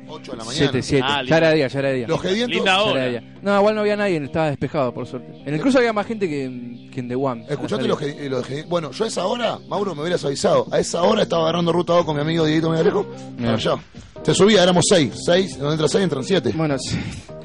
8 0.09 0.33
de 0.33 0.39
la 0.39 0.45
mañana. 0.45 0.71
7, 0.71 0.83
7. 0.83 1.07
Ah, 1.09 1.23
ya 1.27 1.37
era 1.37 1.51
día, 1.53 1.69
ya 1.69 1.79
era 1.79 1.91
día. 1.93 2.07
Los 2.09 2.21
gedientos. 2.23 2.57
Linda 2.57 2.77
Ya 2.77 2.83
hora. 2.83 3.07
era 3.07 3.21
día. 3.21 3.35
No, 3.43 3.59
igual 3.59 3.75
no 3.75 3.81
había 3.83 3.97
nadie, 3.97 4.17
estaba 4.25 4.49
despejado, 4.49 4.93
por 4.95 5.07
suerte. 5.07 5.33
En 5.47 5.55
el 5.55 5.61
cruce 5.61 5.79
había 5.79 5.93
más 5.93 6.07
gente 6.07 6.29
que, 6.29 6.45
en- 6.45 6.91
que 6.91 7.01
en 7.01 7.09
The 7.09 7.15
One. 7.17 7.47
Escuchaste 7.49 7.87
los, 7.89 8.01
los 8.01 8.47
Bueno, 8.69 8.91
yo 8.93 9.05
a 9.05 9.09
esa 9.09 9.27
hora, 9.27 9.59
Mauro, 9.69 9.95
me 9.95 10.03
hubieras 10.03 10.25
avisado. 10.25 10.67
A 10.71 10.79
esa 10.79 11.03
hora 11.03 11.23
estaba 11.23 11.43
agarrando 11.45 11.73
ruta 11.73 11.93
2 11.95 12.05
con 12.05 12.17
mi 12.17 12.23
amigo 12.23 12.45
Dieguito 12.47 12.71
Megalejo. 12.71 13.07
Para 13.39 13.55
allá. 13.55 13.75
Te 14.23 14.35
subía, 14.35 14.63
éramos 14.63 14.85
6. 14.89 15.13
6, 15.27 15.59
donde 15.59 15.75
entra 15.75 15.89
6 15.89 16.05
entran 16.05 16.25
7. 16.25 16.53
Bueno, 16.55 16.77
sí. 16.79 16.97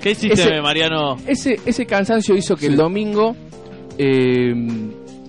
¿Qué 0.01 0.11
hiciste, 0.11 0.41
Ese- 0.41 0.61
Mariano? 0.61 1.17
ese, 1.27 1.59
ese 1.65 1.85
cansancio 1.85 2.35
hizo 2.35 2.55
que 2.55 2.61
Sí. 2.61 2.67
el 2.67 2.77
domingo 2.77 3.35
eh, 3.97 4.53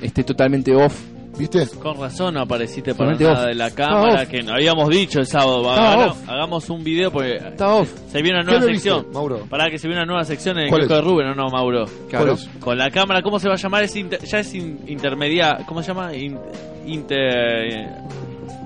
esté 0.00 0.22
totalmente 0.24 0.74
off. 0.74 0.94
¿Viste? 1.38 1.66
Con 1.82 1.98
razón 1.98 2.34
no 2.34 2.40
apareciste 2.42 2.94
para 2.94 3.12
nada 3.14 3.32
off. 3.32 3.46
de 3.46 3.54
la 3.54 3.70
cámara 3.70 4.26
que 4.26 4.42
no 4.42 4.52
habíamos 4.54 4.88
dicho 4.90 5.20
el 5.20 5.26
sábado. 5.26 5.60
Estaba 5.70 5.92
Haga- 5.92 6.06
off. 6.08 6.28
hagamos 6.28 6.68
un 6.70 6.84
video 6.84 7.10
porque 7.10 7.36
Está 7.36 7.74
off. 7.76 7.90
se 8.10 8.20
viene 8.20 8.38
una 8.38 8.44
¿Qué 8.44 8.50
nueva 8.50 8.60
lo 8.60 8.66
viste, 8.72 8.90
sección. 8.90 9.12
Mauro? 9.12 9.46
Para 9.48 9.70
que 9.70 9.78
se 9.78 9.88
viene 9.88 10.02
una 10.02 10.06
nueva 10.12 10.24
sección 10.24 10.58
en 10.58 10.64
el 10.64 10.68
¿Cuál 10.68 10.82
kiosco 10.82 10.94
es? 10.96 11.02
de 11.04 11.10
Rubén, 11.10 11.26
¿o 11.28 11.34
no, 11.34 11.48
Mauro? 11.48 11.86
Claro. 12.10 12.36
Con 12.58 12.76
la 12.76 12.90
cámara, 12.90 13.22
¿cómo 13.22 13.38
se 13.38 13.48
va 13.48 13.54
a 13.54 13.56
llamar? 13.58 13.84
Es 13.84 13.96
inter- 13.96 14.20
ya 14.22 14.40
es 14.40 14.54
in- 14.54 14.80
intermedia. 14.86 15.58
¿Cómo 15.66 15.82
se 15.82 15.88
llama? 15.88 16.14
In- 16.14 16.38
inter. 16.86 17.88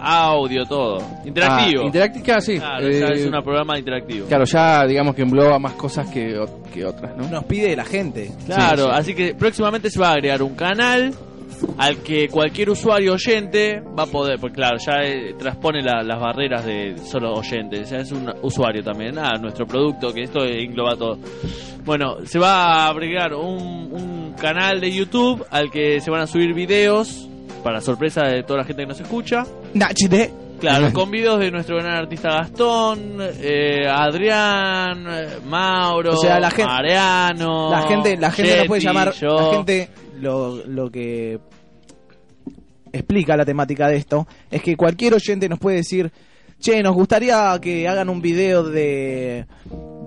Audio, 0.07 0.65
todo. 0.67 0.99
Interactivo. 1.25 1.83
Ah, 1.83 1.87
interactiva, 1.87 2.41
sí. 2.41 2.59
Claro, 2.59 2.91
ya 2.91 3.07
Eh, 3.07 3.13
es 3.15 3.25
un 3.27 3.43
programa 3.43 3.79
interactivo. 3.79 4.27
Claro, 4.27 4.45
ya 4.45 4.85
digamos 4.87 5.15
que 5.15 5.23
engloba 5.23 5.59
más 5.59 5.73
cosas 5.75 6.09
que, 6.11 6.39
o- 6.39 6.63
que 6.73 6.85
otras, 6.85 7.17
¿no? 7.17 7.27
Nos 7.29 7.45
pide 7.45 7.75
la 7.75 7.85
gente. 7.87 8.31
Claro, 8.45 8.85
Sí, 8.85 8.91
sí. 8.91 8.97
así 8.99 9.15
que 9.15 9.35
próximamente 9.35 9.89
se 9.91 9.99
va 9.99 10.09
a 10.09 10.13
agregar 10.15 10.43
un 10.43 10.55
canal 10.57 11.15
al 11.79 11.99
que 11.99 12.29
cualquier 12.29 12.71
usuario 12.71 13.15
oyente 13.15 13.81
va 13.99 14.05
a 14.05 14.07
poder, 14.07 14.39
porque 14.39 14.57
claro, 14.57 14.77
ya 14.79 15.03
eh, 15.03 15.35
transpone 15.39 15.83
la- 15.83 16.03
las 16.03 16.21
barreras 16.21 16.65
de 16.65 16.97
solo 16.99 17.33
oyentes, 17.35 17.91
ya 17.91 17.99
es 17.99 18.13
un 18.13 18.33
usuario 18.43 18.83
también, 18.83 19.19
a 19.19 19.33
nuestro 19.35 19.67
producto, 19.67 20.13
que 20.13 20.23
esto 20.23 20.45
engloba 20.45 20.97
todo. 20.97 21.19
Bueno, 21.85 22.17
se 22.25 22.39
va 22.39 22.87
a 22.87 22.89
agregar 22.89 23.35
un, 23.35 23.91
un 23.93 24.35
canal 24.41 24.81
de 24.81 24.91
YouTube 24.93 25.45
al 25.51 25.71
que 25.71 26.01
se 26.01 26.11
van 26.11 26.23
a 26.23 26.27
subir 26.27 26.55
videos, 26.55 27.29
para 27.63 27.81
sorpresa 27.81 28.23
de 28.23 28.43
toda 28.43 28.61
la 28.61 28.65
gente 28.65 28.83
que 28.83 28.89
nos 28.89 29.01
escucha. 29.01 29.45
Nachide. 29.75 30.31
Claro, 30.61 30.91
con 30.95 31.11
videos 31.11 31.41
de 31.41 31.51
nuestro 31.51 31.77
gran 31.77 31.95
artista 31.97 32.29
Gastón, 32.31 33.17
eh, 33.21 33.87
Adrián, 33.89 35.05
eh, 35.09 35.27
Mauro, 35.47 36.13
O 36.15 36.17
sea, 36.17 36.39
la 36.41 36.51
gen- 36.51 36.67
Mariano, 36.67 37.71
La 37.71 37.83
gente, 37.83 38.17
la 38.17 38.31
gente 38.31 38.59
nos 38.59 38.67
puede 38.67 38.81
llamar. 38.83 39.13
yo. 39.15 39.29
La 39.51 39.57
gente 39.57 39.89
lo, 40.25 40.67
lo 40.67 40.91
que 40.91 41.39
explica 42.93 43.37
la 43.37 43.45
temática 43.45 43.89
de 43.89 43.97
esto 43.97 44.27
es 44.51 44.63
que 44.63 44.77
cualquier 44.77 45.15
oyente 45.15 45.49
nos 45.49 45.59
puede 45.59 45.79
decir, 45.79 46.11
che, 46.59 46.83
nos 46.83 46.95
gustaría 46.95 47.57
que 47.61 47.87
hagan 47.87 48.09
un 48.09 48.21
video 48.21 48.65
de 48.65 49.47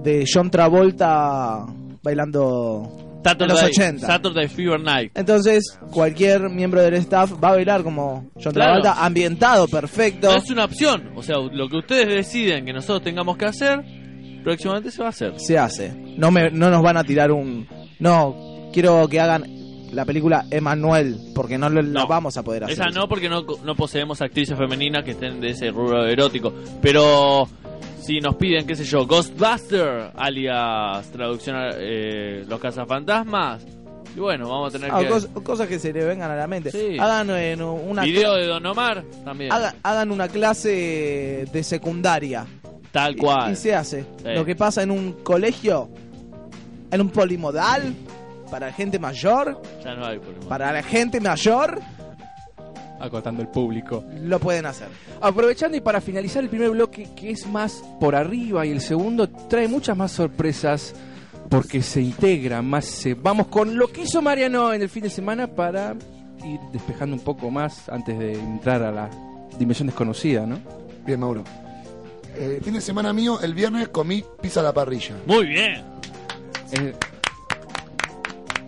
de 0.03 0.25
John 0.31 0.49
Travolta 0.49 1.65
bailando 2.01 3.19
Saturday, 3.23 3.49
en 3.49 3.53
los 3.53 3.63
80. 3.63 4.07
Saturday 4.07 4.47
Fever 4.47 4.79
Night. 4.79 5.11
Entonces, 5.15 5.77
cualquier 5.91 6.49
miembro 6.49 6.81
del 6.81 6.93
staff 6.93 7.33
va 7.43 7.49
a 7.49 7.55
bailar 7.55 7.83
como 7.83 8.29
John 8.41 8.53
Claro. 8.53 8.81
Travolta, 8.81 9.05
ambientado, 9.05 9.67
perfecto. 9.67 10.31
No 10.31 10.37
es 10.37 10.49
una 10.49 10.63
opción, 10.63 11.11
o 11.15 11.21
sea, 11.21 11.35
lo 11.37 11.67
que 11.67 11.77
ustedes 11.77 12.07
deciden 12.07 12.65
que 12.65 12.71
nosotros 12.71 13.03
tengamos 13.03 13.35
que 13.35 13.45
hacer, 13.45 13.83
próximamente 14.43 14.91
se 14.91 15.01
va 15.01 15.07
a 15.07 15.09
hacer. 15.09 15.33
Se 15.39 15.57
hace. 15.57 15.91
No, 16.17 16.31
me, 16.31 16.49
no 16.51 16.69
nos 16.69 16.81
van 16.81 16.95
a 16.95 17.03
tirar 17.03 17.31
un... 17.33 17.67
No, 17.99 18.69
quiero 18.71 19.09
que 19.09 19.19
hagan 19.19 19.43
la 19.91 20.05
película 20.05 20.45
Emanuel, 20.51 21.17
porque 21.33 21.57
no 21.57 21.69
lo 21.69 22.07
vamos 22.07 22.37
a 22.37 22.43
poder 22.43 22.65
hacer. 22.65 22.73
Esa 22.75 22.89
no, 22.89 23.07
porque 23.07 23.29
no, 23.29 23.43
no 23.63 23.75
poseemos 23.75 24.21
actrices 24.21 24.57
femeninas 24.57 25.03
que 25.03 25.11
estén 25.11 25.39
de 25.41 25.49
ese 25.51 25.71
rubro 25.71 26.05
erótico. 26.05 26.53
Pero 26.81 27.47
si 28.01 28.19
nos 28.19 28.35
piden, 28.35 28.65
qué 28.67 28.75
sé 28.75 28.83
yo, 28.85 29.05
Ghostbuster, 29.07 30.11
alias 30.15 31.07
traducción 31.11 31.55
a 31.55 31.69
eh, 31.73 32.43
Los 32.47 32.59
Cazafantasmas, 32.59 33.65
y 34.15 34.19
bueno, 34.19 34.49
vamos 34.49 34.73
a 34.73 34.77
tener 34.79 34.91
Ah, 34.93 34.99
que... 34.99 35.09
cos- 35.09 35.43
cosas 35.43 35.67
que 35.67 35.77
se 35.77 35.93
le 35.93 36.03
vengan 36.03 36.31
a 36.31 36.35
la 36.35 36.47
mente. 36.47 36.71
Sí. 36.71 36.97
Hagan 36.99 37.29
eh, 37.31 37.55
una 37.55 38.03
Video 38.03 38.33
de 38.35 38.47
Don 38.47 38.65
Omar, 38.65 39.03
también. 39.23 39.51
haga- 39.51 39.75
hagan 39.83 40.11
una 40.11 40.27
clase 40.27 41.45
de 41.51 41.63
secundaria. 41.63 42.45
Tal 42.91 43.15
cual. 43.15 43.51
Y, 43.51 43.55
se 43.55 43.75
hace. 43.75 44.01
Sí. 44.23 44.29
Lo 44.33 44.43
que 44.43 44.55
pasa 44.55 44.81
en 44.81 44.89
un 44.91 45.11
colegio, 45.23 45.89
en 46.89 47.01
un 47.01 47.09
polimodal, 47.09 47.93
para 48.49 48.71
gente 48.71 48.99
mayor, 48.99 49.61
Ya 49.83 49.95
no 49.95 50.05
hay 50.05 50.19
problema. 50.19 50.47
para 50.47 50.71
la 50.71 50.83
gente 50.83 51.19
mayor, 51.19 51.79
Acotando 52.99 53.41
el 53.43 53.47
público. 53.49 54.03
lo 54.23 54.39
pueden 54.39 54.65
hacer. 54.65 54.87
Aprovechando 55.21 55.77
y 55.77 55.81
para 55.81 56.01
finalizar 56.01 56.43
el 56.43 56.49
primer 56.49 56.71
bloque, 56.71 57.07
que 57.15 57.29
es 57.31 57.45
más 57.47 57.83
por 57.99 58.15
arriba, 58.15 58.65
y 58.65 58.71
el 58.71 58.81
segundo 58.81 59.27
trae 59.29 59.67
muchas 59.67 59.95
más 59.95 60.11
sorpresas 60.11 60.95
porque 61.49 61.81
se 61.81 62.01
integra 62.01 62.61
más. 62.61 62.85
se- 62.85 63.13
Vamos 63.13 63.47
con 63.47 63.77
lo 63.77 63.87
que 63.91 64.01
hizo 64.01 64.21
Mariano 64.21 64.73
en 64.73 64.81
el 64.81 64.89
fin 64.89 65.03
de 65.03 65.09
semana 65.11 65.47
para 65.47 65.95
ir 66.43 66.59
despejando 66.73 67.15
un 67.15 67.21
poco 67.23 67.49
más 67.51 67.87
antes 67.89 68.17
de 68.17 68.33
entrar 68.33 68.81
a 68.83 68.91
la 68.91 69.09
dimensión 69.59 69.87
desconocida, 69.87 70.45
¿no? 70.45 70.57
Bien, 71.05 71.19
Mauro. 71.19 71.43
Eh, 72.35 72.59
fin 72.63 72.73
de 72.73 72.81
semana 72.81 73.13
mío, 73.13 73.39
el 73.41 73.53
viernes 73.53 73.87
comí 73.89 74.23
pizza 74.41 74.59
a 74.59 74.63
la 74.63 74.73
parrilla. 74.73 75.15
Muy 75.25 75.45
bien. 75.47 75.83
Eh, 76.73 76.93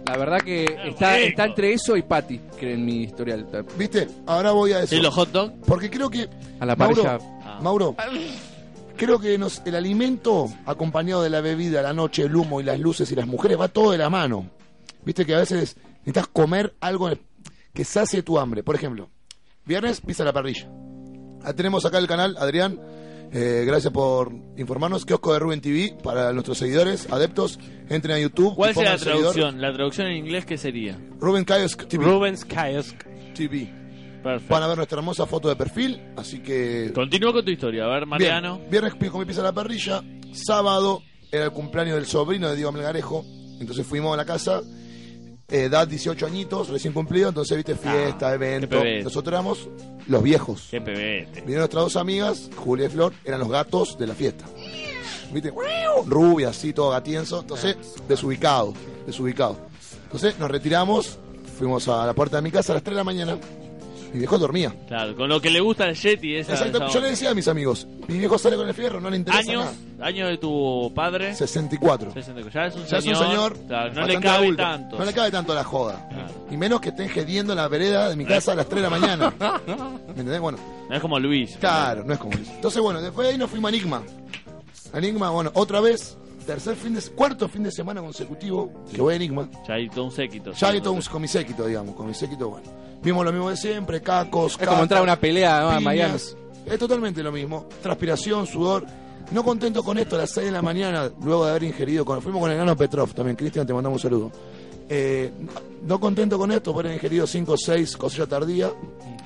la 0.10 0.18
verdad 0.18 0.42
que 0.42 0.66
está, 0.86 1.16
rico. 1.16 1.28
está 1.28 1.46
entre 1.46 1.74
eso 1.74 1.96
y 1.96 2.02
Patty, 2.02 2.40
que 2.60 2.74
en 2.74 2.84
mi 2.84 3.04
historial. 3.04 3.48
¿Viste? 3.78 4.08
Ahora 4.26 4.52
voy 4.52 4.74
a 4.74 4.82
eso. 4.82 4.96
¿Y 4.96 5.02
los 5.02 5.14
hot 5.14 5.32
dogs? 5.32 5.54
Porque 5.68 5.90
creo 5.92 6.10
que, 6.10 6.28
A 6.60 6.66
la 6.66 6.76
Mauro, 6.76 7.04
parrilla. 7.04 7.20
Ah. 7.44 7.60
Mauro, 7.62 7.96
creo 8.98 9.20
que 9.20 9.38
nos, 9.38 9.62
el 9.66 9.76
alimento 9.76 10.50
acompañado 10.66 11.22
de 11.22 11.30
la 11.30 11.42
bebida, 11.42 11.84
la 11.84 11.94
noche, 11.94 12.24
el 12.24 12.36
humo 12.36 12.60
y 12.60 12.64
las 12.64 12.80
luces 12.80 13.12
y 13.12 13.16
las 13.16 13.28
mujeres 13.28 13.60
va 13.60 13.68
todo 13.68 13.92
de 13.92 14.00
la 14.00 14.10
mano. 14.10 14.50
Viste 15.06 15.26
que 15.28 15.36
a 15.36 15.40
veces 15.40 15.76
necesitas 16.00 16.28
comer 16.28 16.74
algo 16.80 17.10
que 17.72 17.86
sacie 17.86 18.24
tu 18.24 18.40
hambre. 18.40 18.64
Por 18.64 18.76
ejemplo, 18.76 19.10
viernes, 19.66 20.02
pizza 20.02 20.24
a 20.24 20.26
la 20.26 20.34
parrilla. 20.34 20.68
Ah, 21.44 21.54
tenemos 21.54 21.86
acá 21.86 22.00
el 22.00 22.08
canal, 22.08 22.36
Adrián. 22.40 22.80
Eh, 23.32 23.64
gracias 23.66 23.94
por 23.94 24.34
informarnos. 24.58 25.06
Kiosco 25.06 25.34
de 25.34 25.40
Rubén 25.40 25.62
TV 25.62 25.96
para 26.04 26.34
nuestros 26.34 26.58
seguidores, 26.58 27.08
adeptos. 27.12 27.60
Entren 27.90 28.16
a 28.16 28.20
YouTube. 28.20 28.56
¿Cuál 28.56 28.72
y 28.72 28.74
sería 28.74 28.92
la 28.92 28.98
pongan 28.98 29.14
seguidor. 29.14 29.34
traducción? 29.34 29.62
La 29.62 29.74
traducción 29.74 30.08
en 30.08 30.18
inglés, 30.18 30.46
¿qué 30.46 30.58
sería? 30.58 31.00
Rubén 31.20 31.46
Kiosk 31.46 31.88
TV. 31.88 32.04
Rubens 32.06 32.46
Kiosk. 32.46 33.04
TV. 33.34 33.70
Perfecto. 34.24 34.54
Van 34.54 34.64
a 34.64 34.68
ver 34.68 34.78
nuestra 34.78 34.98
hermosa 34.98 35.26
foto 35.26 35.48
de 35.48 35.56
perfil. 35.56 36.02
Así 36.18 36.40
que 36.40 36.92
Continúa 36.94 37.32
con 37.34 37.46
tu 37.46 37.52
historia. 37.52 37.86
A 37.86 37.88
ver, 37.88 38.06
Mariano. 38.06 38.58
Bien, 38.58 38.70
viernes 38.70 38.94
comí 39.12 39.26
pizza 39.26 39.42
a 39.42 39.46
la 39.46 39.54
parrilla. 39.54 40.04
Sábado 40.34 41.02
era 41.32 41.46
el 41.46 41.52
cumpleaños 41.52 41.96
del 41.96 42.06
sobrino 42.06 42.50
de 42.50 42.56
Diego 42.56 42.72
Melgarejo. 42.72 43.24
Entonces 43.60 43.86
fuimos 43.86 44.14
a 44.14 44.18
la 44.18 44.26
casa. 44.26 44.62
Eh, 45.50 45.64
edad 45.64 45.88
18 45.88 46.26
añitos, 46.26 46.70
recién 46.70 46.94
cumplido. 46.94 47.30
Entonces, 47.30 47.58
viste, 47.58 47.76
fiesta, 47.76 48.30
qué 48.30 48.36
evento. 48.36 48.84
Nosotros 49.04 49.34
éramos 49.34 49.70
los 50.08 50.24
viejos. 50.24 50.68
Qué 50.72 50.82
pebete. 50.82 51.42
Vinieron 51.42 51.62
nuestras 51.62 51.84
dos 51.84 51.96
amigas, 51.96 52.50
Julia 52.56 52.88
y 52.88 52.90
Flor, 52.90 53.14
eran 53.24 53.40
los 53.40 53.50
gatos 53.50 53.98
de 53.98 54.08
la 54.08 54.16
fiesta. 54.16 54.46
¿Viste? 55.32 55.54
Rubia, 56.06 56.50
así, 56.50 56.74
todo 56.74 56.92
gatienzo. 56.92 57.42
Entonces, 57.42 57.78
desubicado, 58.08 58.74
desubicado. 59.06 59.58
Entonces, 60.04 60.40
nos 60.40 60.50
retiramos, 60.50 61.20
fuimos 61.58 61.88
a 61.88 62.06
la 62.06 62.14
puerta 62.14 62.38
de 62.38 62.42
mi 62.42 62.52
casa 62.52 62.74
a 62.74 62.76
las 62.76 62.84
3 62.84 62.94
de 62.94 62.98
la 62.98 63.04
mañana. 63.04 63.38
Mi 64.14 64.20
viejo 64.20 64.38
dormía. 64.38 64.74
Claro, 64.88 65.16
con 65.16 65.30
lo 65.30 65.40
que 65.40 65.50
le 65.50 65.60
gusta 65.60 65.86
al 65.86 65.96
Yeti. 65.96 66.36
Esa, 66.36 66.54
Exacto. 66.54 66.78
esa 66.86 66.88
Yo 66.94 67.00
le 67.02 67.10
decía 67.10 67.30
a 67.30 67.34
mis 67.36 67.48
amigos, 67.48 67.88
mi 68.08 68.18
viejo 68.18 68.38
sale 68.38 68.56
con 68.56 68.68
el 68.68 68.74
fierro, 68.74 69.00
no 69.00 69.10
le 69.10 69.18
interesa 69.18 69.42
años, 69.52 69.66
nada. 69.98 70.08
años 70.08 70.30
de 70.30 70.38
tu 70.38 70.92
padre. 70.96 71.36
64. 71.36 72.12
64. 72.14 72.52
Ya 72.52 72.66
es 72.66 72.76
un 72.76 72.86
Ya 72.86 72.98
es 72.98 73.06
un 73.06 73.16
señor. 73.16 73.28
señor. 73.56 73.58
Claro, 73.68 73.94
no 73.94 74.08
le 74.08 74.20
cabe 74.20 74.38
adulto. 74.46 74.64
tanto. 74.64 74.98
No 75.00 75.06
le 75.06 75.14
cabe 75.14 75.32
tanto 75.32 75.54
la 75.54 75.64
joda. 75.64 76.08
Claro. 76.10 76.34
Y 76.50 76.58
menos 76.58 76.82
que 76.82 76.90
estén 76.90 77.10
gediendo 77.10 77.54
en 77.54 77.58
la 77.58 77.68
vereda 77.68 78.10
de 78.10 78.16
mi 78.16 78.26
casa 78.26 78.54
a 78.54 78.56
las 78.56 78.68
3 78.68 78.82
de 78.84 78.90
la 78.90 79.00
mañana. 79.00 79.34
¿Me 80.08 80.10
entendés? 80.12 80.40
Bueno, 80.40 80.58
No 80.90 80.96
es 80.96 81.02
como 81.02 81.20
Luis. 81.20 81.56
claro, 81.60 82.04
no 82.04 82.14
es 82.14 82.20
como 82.20 82.34
eso. 82.34 82.52
Entonces, 82.56 82.82
bueno, 82.82 83.02
después 83.02 83.28
de 83.28 83.34
ahí 83.34 83.38
nos 83.38 83.50
fuimos 83.50 83.72
a 83.72 83.76
Enigma. 83.76 84.02
Enigma, 84.94 85.30
bueno, 85.30 85.52
otra 85.54 85.80
vez, 85.82 86.18
tercer 86.48 86.76
fin 86.76 86.96
de 86.96 87.02
cuarto 87.16 87.48
fin 87.48 87.62
de 87.64 87.72
semana 87.72 88.02
consecutivo 88.02 88.72
que 88.92 89.02
voy 89.02 89.14
a 89.14 89.18
Enigma. 89.18 89.48
Ya 89.68 89.76
hay 89.76 89.88
todo 89.90 90.06
un 90.06 90.12
séquito. 90.12 90.52
Ya 90.54 90.70
hay 90.70 90.82
todo 90.82 90.94
un, 90.94 91.02
con 91.02 91.22
mi 91.22 91.28
séquito, 91.28 91.66
digamos, 91.68 91.96
con 91.96 92.08
mi 92.08 92.14
séquito, 92.16 92.50
bueno. 92.50 92.66
Vimos 93.02 93.24
lo 93.26 93.32
mismo 93.32 93.50
de 93.50 93.58
siempre, 93.58 94.02
cacos, 94.02 94.58
Es 94.60 94.68
como 94.68 94.82
entrar 94.84 95.00
a 95.00 95.04
una 95.04 95.20
pelea 95.20 95.62
¿no? 95.62 95.70
a 95.72 95.80
Miami. 95.80 96.16
Es 96.66 96.80
totalmente 96.80 97.24
lo 97.24 97.32
mismo. 97.32 97.68
Transpiración, 97.82 98.46
sudor. 98.46 98.86
No 99.32 99.44
contento 99.44 99.84
con 99.84 99.98
esto, 99.98 100.16
a 100.16 100.20
las 100.20 100.32
6 100.32 100.48
de 100.48 100.52
la 100.52 100.62
mañana, 100.62 101.10
luego 101.24 101.46
de 101.46 101.52
haber 101.52 101.64
ingerido, 101.64 102.04
con, 102.04 102.22
fuimos 102.22 102.42
con 102.42 102.50
el 102.52 102.58
enano 102.58 102.76
Petrov 102.76 103.14
también. 103.14 103.36
Cristian, 103.36 103.66
te 103.66 103.74
mandamos 103.74 104.04
un 104.04 104.10
saludo. 104.10 104.32
Eh, 104.90 105.32
no 105.84 106.00
contento 106.00 106.38
con 106.38 106.52
esto, 106.52 106.74
por 106.74 106.84
haber 106.86 106.96
ingerido 106.98 107.28
5 107.28 107.52
o 107.54 107.58
6 107.58 107.96
cosillas 107.96 108.28
tardía, 108.28 108.72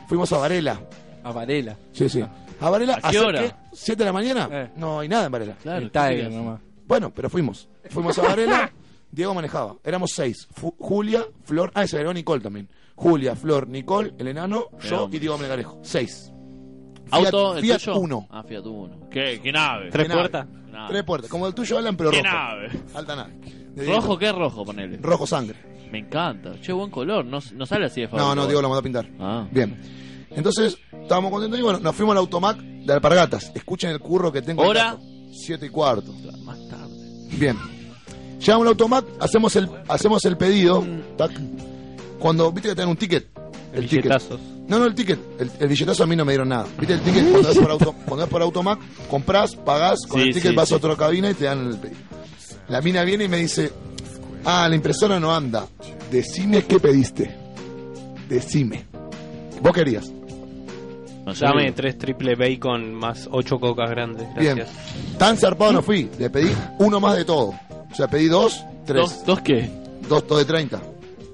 fuimos 0.07 0.32
a 0.34 0.38
Varela. 0.38 0.80
A 1.24 1.32
Varela. 1.32 1.78
Sí, 1.93 2.09
sí. 2.09 2.21
¿A 2.59 2.69
Varela? 2.69 2.99
¿A 3.01 3.11
qué 3.11 3.19
hora? 3.19 3.69
¿7 3.71 3.95
de 3.95 4.05
la 4.05 4.13
mañana? 4.13 4.49
Eh. 4.51 4.69
No 4.76 4.99
hay 4.99 5.07
nada 5.07 5.26
en 5.26 5.32
Varela. 5.32 5.55
Claro, 5.63 5.80
el 5.86 5.91
¿qué 5.91 5.99
Tiger 5.99 6.32
nomás. 6.32 6.59
Bueno, 6.86 7.11
pero 7.15 7.30
fuimos. 7.30 7.69
Fuimos 7.89 8.17
a 8.19 8.24
Varela. 8.24 8.69
Diego 9.09 9.34
manejaba. 9.34 9.78
Éramos 9.86 10.11
seis. 10.11 10.47
Fu- 10.51 10.76
Julia, 10.78 11.26
Flor. 11.45 11.71
Ah, 11.76 11.88
se 11.88 11.95
agregó 11.95 12.13
Nicole 12.13 12.41
también. 12.43 12.67
Julia, 12.95 13.35
Flor, 13.35 13.67
Nicole, 13.67 14.13
el 14.17 14.27
enano, 14.27 14.65
Qué 14.79 14.87
yo 14.89 15.03
hombre. 15.03 15.17
y 15.17 15.19
Diego 15.19 15.37
Melgarejo. 15.37 15.79
Seis. 15.83 16.31
¿Auto? 17.11 17.57
¿El 17.57 17.61
Fiat 17.63 17.79
tuyo? 17.79 17.95
Uno. 17.99 18.27
Ah, 18.29 18.43
Fiat 18.43 18.65
Uno. 18.65 19.09
¿Qué, 19.09 19.39
qué 19.41 19.51
nave? 19.51 19.89
¿Tres 19.91 20.07
nave. 20.07 20.21
puertas? 20.21 20.47
Nave. 20.71 20.87
Tres 20.89 21.03
puertas. 21.03 21.29
Como 21.29 21.47
el 21.47 21.53
tuyo, 21.53 21.77
Alan, 21.77 21.95
pero 21.97 22.11
¿Qué 22.11 22.21
rojo. 22.23 22.33
nave? 22.35 22.69
Alta 22.93 23.15
nave. 23.15 23.33
De 23.75 23.85
¿Rojo 23.85 24.17
qué 24.17 24.31
rojo? 24.31 24.63
Ponele. 24.65 24.97
Rojo 24.97 25.27
sangre. 25.27 25.57
Me 25.91 25.99
encanta. 25.99 26.53
Che, 26.61 26.71
buen 26.71 26.89
color. 26.89 27.25
No, 27.25 27.39
no 27.53 27.65
sale 27.65 27.85
así 27.85 28.01
de 28.01 28.07
favor. 28.07 28.25
No, 28.25 28.35
no, 28.35 28.45
Diego 28.45 28.61
lo 28.61 28.69
mandó 28.69 28.79
a 28.79 28.83
pintar. 28.83 29.07
Ah. 29.19 29.47
Bien. 29.51 29.79
Entonces, 30.31 30.77
estábamos 30.91 31.29
contentos 31.31 31.59
y 31.59 31.63
bueno, 31.63 31.79
nos 31.79 31.95
fuimos 31.95 32.13
al 32.13 32.19
automac 32.19 32.57
de 32.57 32.93
Alpargatas. 32.93 33.51
Escuchen 33.53 33.91
el 33.91 33.99
curro 33.99 34.31
que 34.31 34.41
tengo. 34.41 34.63
¿Hora? 34.63 34.91
acá. 34.91 34.99
Siete 35.31 35.67
y 35.67 35.69
cuarto. 35.69 36.11
Más 36.43 36.57
tarde. 36.67 36.95
Bien. 37.37 37.57
Llegamos 38.39 38.63
al 38.65 38.69
automac, 38.69 39.05
hacemos 39.19 39.55
el, 39.55 39.69
hacemos 39.87 40.25
el 40.25 40.37
pedido. 40.37 40.83
tac. 41.17 41.31
Cuando, 42.24 42.53
viste 42.53 42.69
que 42.69 42.76
te 42.76 42.80
dan 42.82 42.89
un 42.89 42.95
ticket. 42.95 43.28
El 43.74 43.82
ticket. 43.82 44.03
Billetazos. 44.03 44.39
No, 44.69 44.80
no, 44.80 44.86
el 44.86 44.95
ticket. 44.95 45.19
El, 45.38 45.51
el 45.59 45.67
billetazo 45.67 46.03
a 46.03 46.05
mí 46.05 46.15
no 46.15 46.24
me 46.24 46.32
dieron 46.32 46.47
nada. 46.47 46.65
¿Viste 46.80 46.93
el 46.93 47.01
ticket? 47.01 47.30
Cuando 47.30 47.49
vas 47.49 47.57
por, 47.57 47.71
auto, 47.71 47.91
cuando 48.05 48.15
vas 48.24 48.30
por 48.30 48.41
Automac, 48.41 48.80
compras, 49.09 49.57
pagás, 49.57 49.99
con 50.07 50.21
Sí, 50.21 50.28
el 50.30 50.34
ticket 50.34 50.51
sí, 50.51 50.55
vas 50.55 50.69
sí. 50.69 50.74
a 50.74 50.78
otra 50.78 50.95
cabina 50.95 51.32
y 51.32 51.34
te 51.34 51.43
dan 51.43 51.67
el 51.67 51.78
pedido. 51.78 51.99
La 52.69 52.80
mina 52.82 53.03
viene 53.03 53.26
y 53.26 53.28
me 53.28 53.36
dice, 53.39 53.74
ah, 54.45 54.69
la 54.69 54.76
impresora 54.76 55.19
no 55.19 55.36
anda. 55.36 55.67
Decime 56.09 56.63
qué 56.63 56.80
pediste. 56.80 57.36
Decime. 58.30 58.86
¿Vos 59.61 59.74
querías? 59.74 60.09
No 61.26 61.36
sé. 61.36 61.43
Dame 61.43 61.74
tres 61.74 61.97
triple 61.97 62.36
bacon 62.36 62.93
más 62.93 63.28
ocho 63.30 63.59
cocas 63.59 63.89
grandes. 63.89 64.34
Bien. 64.39 64.55
Gracias. 64.55 64.78
Tan 65.17 65.36
zarpado 65.36 65.74
no 65.74 65.82
fui. 65.82 66.09
Le 66.17 66.30
pedí 66.30 66.53
uno 66.80 67.01
más 67.01 67.17
de 67.17 67.26
todo. 67.26 67.53
O 67.91 67.95
sea, 67.95 68.07
pedí 68.07 68.30
dos, 68.30 68.63
tres. 68.86 69.01
¿Dos, 69.01 69.26
¿Dos 69.26 69.41
qué? 69.41 69.69
Dos, 70.07 70.26
dos 70.26 70.38
de 70.38 70.45
30. 70.45 70.92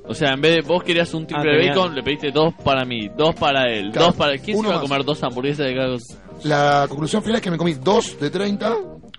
O 0.09 0.13
sea, 0.15 0.33
en 0.33 0.41
vez 0.41 0.55
de 0.55 0.61
vos 0.61 0.83
querías 0.83 1.13
un 1.13 1.25
triple 1.27 1.51
Ah, 1.51 1.57
tenía- 1.57 1.73
bacon, 1.75 1.95
le 1.95 2.01
pediste 2.03 2.31
dos 2.31 2.53
para 2.63 2.83
mí, 2.83 3.09
dos 3.15 3.35
para 3.35 3.71
él, 3.71 3.91
Claro, 3.91 4.07
dos 4.07 4.15
para... 4.15 4.31
¿Quién 4.37 4.45
se 4.45 4.59
uno 4.59 4.69
iba 4.69 4.75
a 4.77 4.81
más. 4.81 4.89
comer 4.89 5.05
dos 5.05 5.23
hamburguesas 5.23 5.65
de 5.67 5.75
cada? 5.75 5.97
La 6.43 6.85
conclusión 6.89 7.21
final 7.21 7.35
es 7.37 7.41
que 7.43 7.51
me 7.51 7.57
comí 7.57 7.73
dos 7.75 8.19
de 8.19 8.29
30, 8.31 8.75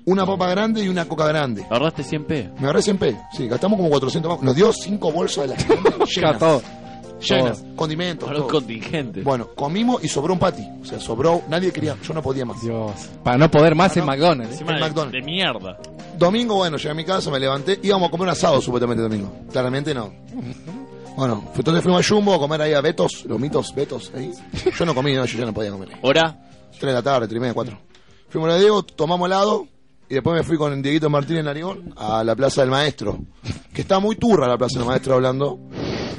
una 0.06 0.26
papa 0.26 0.48
grande 0.48 0.82
y 0.84 0.88
una 0.88 1.06
coca 1.06 1.26
grande. 1.28 1.64
Ahorraste 1.70 2.02
100 2.02 2.24
p. 2.24 2.50
Me 2.58 2.66
ahorré 2.66 2.82
100 2.82 2.98
p. 2.98 3.16
Sí, 3.36 3.46
gastamos 3.46 3.76
como 3.78 3.88
400 3.90 4.32
más. 4.32 4.42
Nos 4.42 4.56
dio 4.56 4.72
cinco 4.72 5.12
bolsas 5.12 5.48
de 5.48 5.54
grandes 5.64 6.16
llenas. 6.16 6.38
todo. 6.38 6.62
llenas. 7.20 7.64
Condimentos. 7.76 8.26
Para 8.28 8.40
un 8.40 8.48
contingente. 8.48 9.20
Bueno, 9.22 9.48
comimos 9.54 10.02
y 10.02 10.08
sobró 10.08 10.32
un 10.32 10.38
patty. 10.40 10.66
O 10.82 10.84
sea, 10.86 10.98
sobró. 10.98 11.42
Nadie 11.48 11.70
quería. 11.72 11.94
Yo 12.02 12.14
no 12.14 12.22
podía 12.22 12.44
más. 12.46 12.60
Dios. 12.62 12.90
Para 13.22 13.36
no 13.38 13.50
poder 13.50 13.74
más 13.76 13.94
Ah, 13.96 14.00
en 14.00 14.06
no. 14.06 14.12
McDonald's. 14.12 14.60
El 14.60 14.66
de, 14.66 14.72
McDonald's. 14.80 15.12
de 15.12 15.22
mierda. 15.22 15.78
Domingo, 16.18 16.56
bueno, 16.56 16.78
llegué 16.78 16.90
a 16.90 16.94
mi 16.94 17.04
casa, 17.04 17.30
me 17.30 17.38
levanté. 17.38 17.78
Íbamos 17.82 18.08
a 18.08 18.10
comer 18.10 18.24
un 18.28 18.32
asado 18.32 18.60
supuestamente 18.60 19.02
domingo. 19.02 19.30
Claramente 19.52 19.94
no. 19.94 20.10
Bueno, 21.16 21.44
entonces 21.54 21.82
fuimos 21.82 22.04
a 22.04 22.08
Jumbo 22.14 22.34
a 22.34 22.38
comer 22.38 22.62
ahí 22.62 22.72
a 22.72 22.80
Betos, 22.80 23.24
los 23.26 23.38
mitos 23.38 23.74
Betos 23.74 24.10
ahí. 24.16 24.32
Yo 24.78 24.86
no 24.86 24.94
comí, 24.94 25.14
no, 25.14 25.24
yo 25.26 25.38
ya 25.38 25.44
no 25.44 25.52
podía 25.52 25.70
comer 25.70 25.90
ahí. 25.92 25.98
¿Hora? 26.02 26.38
3 26.70 26.80
de 26.80 26.92
la 26.92 27.02
tarde, 27.02 27.28
3 27.28 27.36
y 27.36 27.40
media, 27.40 27.54
4. 27.54 27.78
Fuimos 28.28 28.48
a 28.48 28.52
la 28.54 28.58
Diego, 28.58 28.82
tomamos 28.82 29.26
helado 29.26 29.66
y 30.08 30.14
después 30.14 30.34
me 30.36 30.42
fui 30.44 30.56
con 30.56 30.80
Dieguito 30.80 31.10
Martínez 31.10 31.44
Narigón 31.44 31.92
a 31.96 32.24
la 32.24 32.34
Plaza 32.34 32.62
del 32.62 32.70
Maestro. 32.70 33.18
Que 33.74 33.82
está 33.82 33.98
muy 33.98 34.16
turra 34.16 34.48
la 34.48 34.56
Plaza 34.56 34.78
del 34.78 34.88
Maestro 34.88 35.14
hablando. 35.14 35.58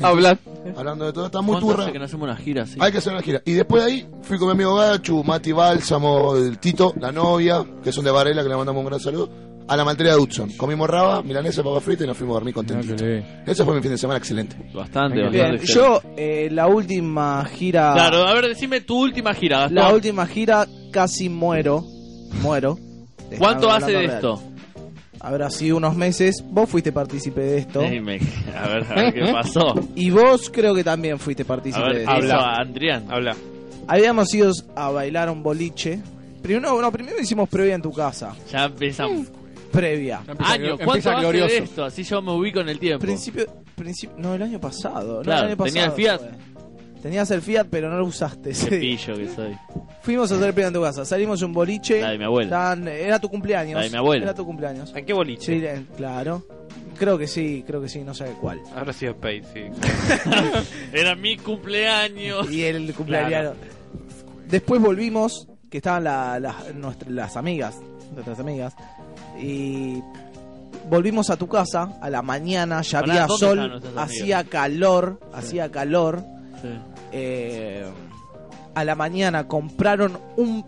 Habla. 0.02 0.38
Hablando 0.78 1.06
de 1.06 1.14
todo, 1.14 1.26
está 1.26 1.42
muy 1.42 1.54
¿Cuánto 1.54 1.68
turra. 1.72 1.84
hace 1.84 1.92
que 1.94 2.00
no 2.00 2.06
hacemos 2.06 2.24
una 2.26 2.36
gira 2.38 2.64
así? 2.64 2.78
Hay 2.80 2.92
que 2.92 3.00
hacer 3.00 3.14
una 3.14 3.22
gira. 3.24 3.42
Y 3.46 3.54
después 3.54 3.84
de 3.84 3.92
ahí 3.92 4.08
fui 4.22 4.38
con 4.38 4.48
mi 4.48 4.54
amigo 4.54 4.76
Gachu, 4.76 5.24
Mati 5.24 5.52
Bálsamo, 5.52 6.36
el 6.36 6.60
Tito, 6.60 6.94
la 7.00 7.12
novia, 7.12 7.66
que 7.84 7.92
son 7.92 8.06
de 8.06 8.12
Varela, 8.12 8.44
que 8.44 8.50
le 8.50 8.56
mandamos 8.56 8.80
un 8.82 8.86
gran 8.86 9.00
saludo, 9.00 9.30
a 9.68 9.78
la 9.78 9.86
maltería 9.86 10.14
de 10.14 10.20
Hudson. 10.20 10.52
Comimos 10.58 10.90
raba, 10.90 11.22
milanesa, 11.24 11.64
papa 11.64 11.80
frita 11.80 12.04
y 12.04 12.08
nos 12.08 12.18
fuimos 12.18 12.34
a 12.34 12.40
dormir 12.40 12.54
contentos. 12.54 13.02
Ese 13.46 13.64
fue 13.64 13.76
mi 13.76 13.82
fin 13.82 13.92
de 13.92 13.98
semana 13.98 14.18
excelente. 14.18 14.56
Bastante, 14.74 15.22
bastante. 15.22 15.30
Bien, 15.30 15.58
yo 15.60 16.02
eh, 16.18 16.50
la 16.52 16.68
última 16.68 17.46
gira... 17.46 17.94
Claro, 17.94 18.28
a 18.28 18.34
ver, 18.34 18.48
decime 18.48 18.82
tu 18.82 19.00
última 19.00 19.34
gira. 19.34 19.60
Gastón. 19.62 19.76
La 19.76 19.94
última 19.94 20.26
gira 20.28 20.68
casi 20.92 21.30
muero. 21.30 21.84
Muero. 22.42 22.78
¿Cuánto 23.38 23.72
hace 23.72 23.92
de 23.92 24.06
esto? 24.06 24.42
Habrá 25.24 25.50
sido 25.52 25.78
unos 25.78 25.96
meses. 25.96 26.44
Vos 26.50 26.68
fuiste 26.70 26.92
partícipe 26.92 27.42
de 27.42 27.58
esto. 27.60 27.82
Dime, 27.82 28.20
a 28.58 28.68
ver, 28.68 28.86
a 28.90 28.96
ver 28.96 29.14
qué 29.14 29.22
pasó. 29.32 29.76
Y 29.96 30.10
vos 30.10 30.50
creo 30.52 30.74
que 30.74 30.84
también 30.84 31.20
fuiste 31.20 31.44
A 31.44 31.46
partícipe 31.46 31.84
ver, 31.86 31.96
de 31.98 32.02
esto. 32.02 32.12
habla. 32.12 32.56
Andrián. 32.60 33.06
Habla. 33.10 33.36
Habíamos 33.88 34.34
ido 34.34 34.52
a 34.76 34.90
bailar 34.90 35.30
un 35.30 35.44
boliche. 35.44 36.00
Primero, 36.42 36.82
no, 36.82 36.92
primero 36.92 37.22
hicimos 37.22 37.48
previa 37.50 37.76
en 37.76 37.84
tu 37.84 37.92
casa. 37.92 38.34
Ya 38.52 38.66
empezamos. 38.66 39.28
Previa. 39.72 40.22
Glo- 40.26 40.36
¿cuánto 40.38 40.84
empieza 40.84 41.12
hace 41.12 41.20
glorioso. 41.22 41.48
de 41.54 41.58
esto? 41.60 41.86
Así 41.86 42.04
yo 42.04 42.22
me 42.22 42.32
ubico 42.32 42.60
en 42.60 42.70
el 42.70 42.80
tiempo. 42.80 43.02
Principio, 43.06 43.46
principio, 43.76 44.16
no, 44.18 44.36
el 44.36 44.42
año 44.44 44.60
pasado. 44.60 45.18
no, 45.18 45.22
Claro, 45.24 45.48
el 45.48 45.54
año 45.54 45.64
tenía 45.64 45.86
el 45.86 45.92
pasado 45.92 45.96
Fiat. 45.96 46.20
fue. 46.20 46.52
Tenías 47.02 47.32
el 47.32 47.42
Fiat, 47.42 47.68
pero 47.72 47.90
no 47.90 47.98
lo 47.98 48.06
usaste. 48.06 48.52
Qué 48.52 48.78
día. 48.78 48.98
pillo 48.98 49.18
que 49.18 49.28
soy. 49.30 49.58
Fuimos 50.04 50.32
a 50.32 50.36
hacer 50.36 50.54
previa 50.54 50.68
en 50.68 50.74
tu 50.74 50.82
casa. 50.82 51.04
Salimos 51.06 51.40
de 51.40 51.46
un 51.48 51.54
boliche. 51.54 52.00
La 52.02 52.12
de 52.12 52.18
mi 52.20 52.26
abuela. 52.26 52.50
Tan- 52.50 52.88
era 52.88 53.20
tu 53.20 53.28
cumpleaños. 53.30 53.76
La 53.78 53.84
de 53.84 53.90
mi 53.90 53.98
abuela. 53.98 54.24
Era 54.26 54.34
tu 54.36 54.46
cumpleaños. 54.46 54.94
¿En 54.96 55.06
qué 55.06 55.14
boliche? 55.14 55.58
Sí, 55.60 55.66
eh, 55.66 55.84
claro. 55.98 56.46
Creo 57.00 57.18
que 57.18 57.26
sí, 57.26 57.64
creo 57.66 57.82
que 57.82 57.90
sí, 57.90 58.04
no 58.04 58.14
sé 58.14 58.26
cuál. 58.40 58.62
Habrá 58.76 58.94
sido 58.94 59.16
Paid, 59.18 59.44
sí. 59.52 59.62
Era 60.94 61.16
mi 61.16 61.38
cumpleaños. 61.38 62.52
Y 62.52 62.64
el 62.64 62.94
cumpleaños. 62.94 63.56
Después 64.48 64.80
volvimos, 64.82 65.48
que 65.70 65.78
estaban 65.78 66.04
la- 66.04 66.40
la- 66.40 66.56
nuestra- 66.76 67.10
las 67.10 67.38
amigas, 67.38 67.80
nuestras 68.14 68.40
amigas, 68.40 68.76
y 69.40 70.02
volvimos 70.90 71.30
a 71.30 71.38
tu 71.38 71.48
casa 71.48 71.98
a 72.02 72.10
la 72.10 72.22
mañana, 72.22 72.82
ya 72.82 73.00
había 73.00 73.26
¿dónde 73.28 73.34
estaban 73.46 73.82
sol, 73.82 73.98
hacía 73.98 74.44
calor, 74.44 75.20
hacía 75.34 75.72
calor. 75.72 76.24
Sí. 76.62 76.68
eh, 77.12 77.86
a 78.74 78.84
la 78.86 78.96
mañana 78.96 79.48
compraron 79.48 80.18
un... 80.38 80.64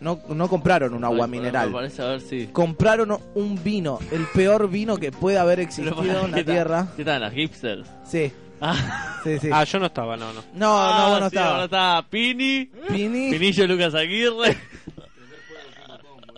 No, 0.00 0.18
no 0.30 0.48
compraron 0.48 0.94
un 0.94 1.04
agua 1.04 1.26
Ay, 1.26 1.30
mineral. 1.30 1.68
Me 1.68 1.74
parece 1.74 2.02
a 2.02 2.06
ver 2.06 2.20
si. 2.20 2.48
Compraron 2.48 3.16
un 3.36 3.62
vino, 3.62 4.00
el 4.10 4.26
peor 4.34 4.68
vino 4.68 4.96
que 4.96 5.12
puede 5.12 5.38
haber 5.38 5.60
existido 5.60 6.24
en 6.24 6.32
¿qué 6.32 6.40
la 6.40 6.44
tierra. 6.44 6.86
¿Qué 6.96 7.04
tal, 7.04 7.20
las 7.20 7.32
hipsters? 7.32 7.88
Sí, 8.04 8.32
Ah, 8.64 9.18
sí, 9.24 9.38
sí. 9.40 9.48
Ah, 9.52 9.64
yo 9.64 9.78
no 9.80 9.86
estaba, 9.86 10.16
no, 10.16 10.32
no. 10.32 10.40
no, 10.54 10.98
no, 10.98 11.10
bueno, 11.10 11.30
sí, 11.30 11.36
estaba. 11.36 11.50
ahora 11.52 11.64
estaba 11.64 12.02
Pini, 12.08 12.70
Pini, 12.88 13.30
Pinillo 13.32 13.66
Lucas 13.66 13.92
Aguirre, 13.94 14.56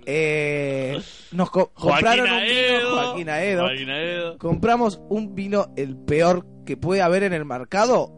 eh, 0.07 1.00
nos 1.32 1.50
co- 1.50 1.72
Joaquín 1.74 2.07
compraron 2.07 2.30
un 2.32 2.40
vino, 2.46 2.90
Joaquín 2.90 3.28
Aedo. 3.30 3.62
Joaquín 3.66 3.90
Aedo. 3.90 4.38
Compramos 4.38 5.00
un 5.09 5.34
vino, 5.34 5.72
el 5.76 5.96
peor 5.96 6.46
que 6.66 6.76
puede 6.76 7.02
haber 7.02 7.22
en 7.22 7.32
el 7.32 7.44
mercado. 7.44 8.12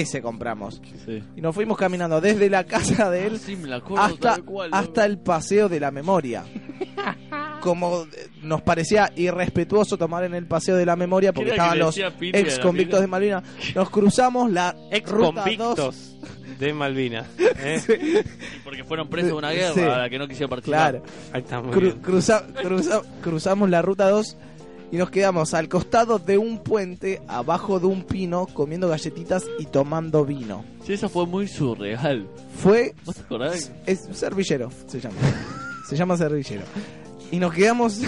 Ese 0.00 0.20
compramos. 0.20 0.80
Sí. 1.06 1.22
Y 1.36 1.40
nos 1.40 1.54
fuimos 1.54 1.76
caminando 1.78 2.20
desde 2.20 2.50
la 2.50 2.64
casa 2.64 3.10
de 3.10 3.26
él 3.26 3.38
Sí, 3.38 3.54
me 3.56 3.68
la 3.68 3.76
acuerdo 3.76 4.02
hasta, 4.04 4.34
tal 4.34 4.44
cual, 4.44 4.70
loco. 4.70 4.82
hasta 4.82 5.06
el 5.06 5.18
paseo 5.18 5.68
de 5.68 5.78
la 5.80 5.90
memoria. 5.90 6.44
Como 7.60 8.02
eh, 8.02 8.06
nos 8.42 8.60
parecía 8.62 9.10
irrespetuoso 9.16 9.96
tomar 9.96 10.24
en 10.24 10.34
el 10.34 10.46
paseo 10.46 10.76
de 10.76 10.84
la 10.84 10.96
memoria 10.96 11.32
porque 11.32 11.50
¿Qué 11.50 11.54
era 11.54 11.70
que 11.70 11.78
estaban 11.78 12.12
los 12.12 12.32
ex 12.34 12.58
convictos 12.58 13.00
de 13.00 13.06
Malvinas. 13.06 13.42
Nos 13.74 13.90
cruzamos 13.90 14.50
la 14.50 14.74
Ex 14.90 15.10
ruta 15.10 15.26
2. 15.26 15.34
convictos 15.44 16.16
de 16.58 16.72
Malvinas. 16.74 17.26
¿eh? 17.38 18.24
Porque 18.64 18.84
fueron 18.84 19.08
presos 19.08 19.30
de 19.30 19.34
una 19.36 19.50
guerra 19.52 19.74
Sí. 19.74 19.80
a 19.80 19.98
la 19.98 20.10
que 20.10 20.18
no 20.18 20.28
quisieron 20.28 20.50
participar. 20.50 20.90
Claro. 21.00 21.04
Ahí 21.32 21.40
está 21.40 21.60
muy 21.60 21.72
Cru- 21.72 21.80
bien. 21.80 22.02
cruza- 22.02 22.44
cruza- 22.62 23.02
cruzamos 23.22 23.70
la 23.70 23.80
ruta 23.82 24.10
2 24.10 24.36
y 24.94 24.96
nos 24.96 25.10
quedamos 25.10 25.54
al 25.54 25.68
costado 25.68 26.20
de 26.20 26.38
un 26.38 26.58
puente, 26.58 27.20
abajo 27.26 27.80
de 27.80 27.86
un 27.86 28.04
pino, 28.04 28.46
comiendo 28.46 28.88
galletitas 28.88 29.44
y 29.58 29.66
tomando 29.66 30.24
vino. 30.24 30.64
Sí, 30.86 30.92
eso 30.92 31.08
fue 31.08 31.26
muy 31.26 31.48
surreal. 31.48 32.28
Fue 32.62 32.94
¿Vos 33.04 33.16
te 33.16 33.22
acordás? 33.22 33.72
es 33.86 34.08
servillero, 34.12 34.70
se 34.86 35.00
llama. 35.00 35.16
Se 35.88 35.96
llama 35.96 36.16
servillero. 36.16 36.62
Y 37.32 37.40
nos 37.40 37.52
quedamos 37.52 38.02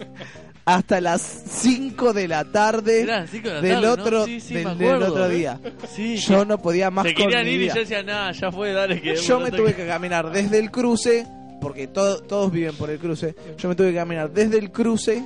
hasta 0.66 1.00
las 1.00 1.22
5 1.22 2.12
de 2.12 2.28
la 2.28 2.44
tarde 2.44 3.00
Era 3.02 3.20
las 3.20 3.30
cinco 3.30 3.48
de 3.48 3.54
la 3.54 3.60
del 3.62 3.72
tarde, 3.80 3.86
¿no? 3.86 3.92
otro 4.02 4.24
Sí, 4.26 4.40
sí, 4.40 4.54
del, 4.54 5.02
otro 5.02 5.26
¿eh? 5.30 5.34
día. 5.34 5.60
Sí, 5.94 6.16
Yo 6.18 6.44
no 6.44 6.58
podía 6.60 6.90
más 6.90 7.06
se 7.06 7.14
con 7.14 7.24
querían 7.24 7.44
mi 7.46 7.52
ir 7.52 7.56
y 7.60 7.62
vida. 7.64 7.74
yo 7.74 7.80
decía, 7.80 8.02
nada, 8.02 8.32
ya 8.32 8.52
fue, 8.52 8.72
dale, 8.72 9.00
que 9.00 9.16
Yo 9.16 9.40
me 9.40 9.50
tuve 9.50 9.74
que 9.74 9.86
caminar 9.86 10.30
desde 10.30 10.58
el 10.58 10.70
cruce, 10.70 11.26
porque 11.62 11.86
to- 11.86 12.20
todos 12.24 12.52
viven 12.52 12.74
por 12.76 12.90
el 12.90 12.98
cruce. 12.98 13.34
Yo 13.56 13.68
me 13.70 13.74
tuve 13.74 13.88
que 13.92 13.96
caminar 13.96 14.30
desde 14.30 14.58
el 14.58 14.70
cruce 14.70 15.24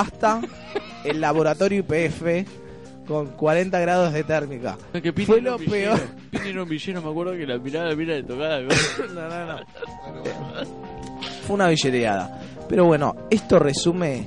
hasta 0.00 0.40
el 1.04 1.20
laboratorio 1.20 1.80
IPF 1.80 2.46
con 3.06 3.28
40 3.28 3.78
grados 3.80 4.12
de 4.12 4.22
térmica. 4.24 4.76
Que 4.92 5.12
Pini 5.12 5.26
Fue 5.26 5.38
era 5.38 5.52
lo 5.52 5.58
villero. 5.58 5.94
peor. 5.94 6.00
Pini 6.30 6.48
era 6.50 6.62
un 6.62 6.68
villero, 6.68 7.02
me 7.02 7.10
acuerdo 7.10 7.32
que 7.32 7.46
la 7.46 7.58
mirada, 7.58 7.94
mira, 7.94 8.14
le 8.14 8.22
tocaba 8.22 8.54
algo. 8.56 8.70
No, 9.14 9.28
no, 9.28 9.46
no. 9.46 9.58
Fue 11.46 11.54
una 11.54 11.68
villereada. 11.68 12.40
Pero 12.68 12.84
bueno, 12.84 13.14
esto 13.30 13.58
resume 13.58 14.26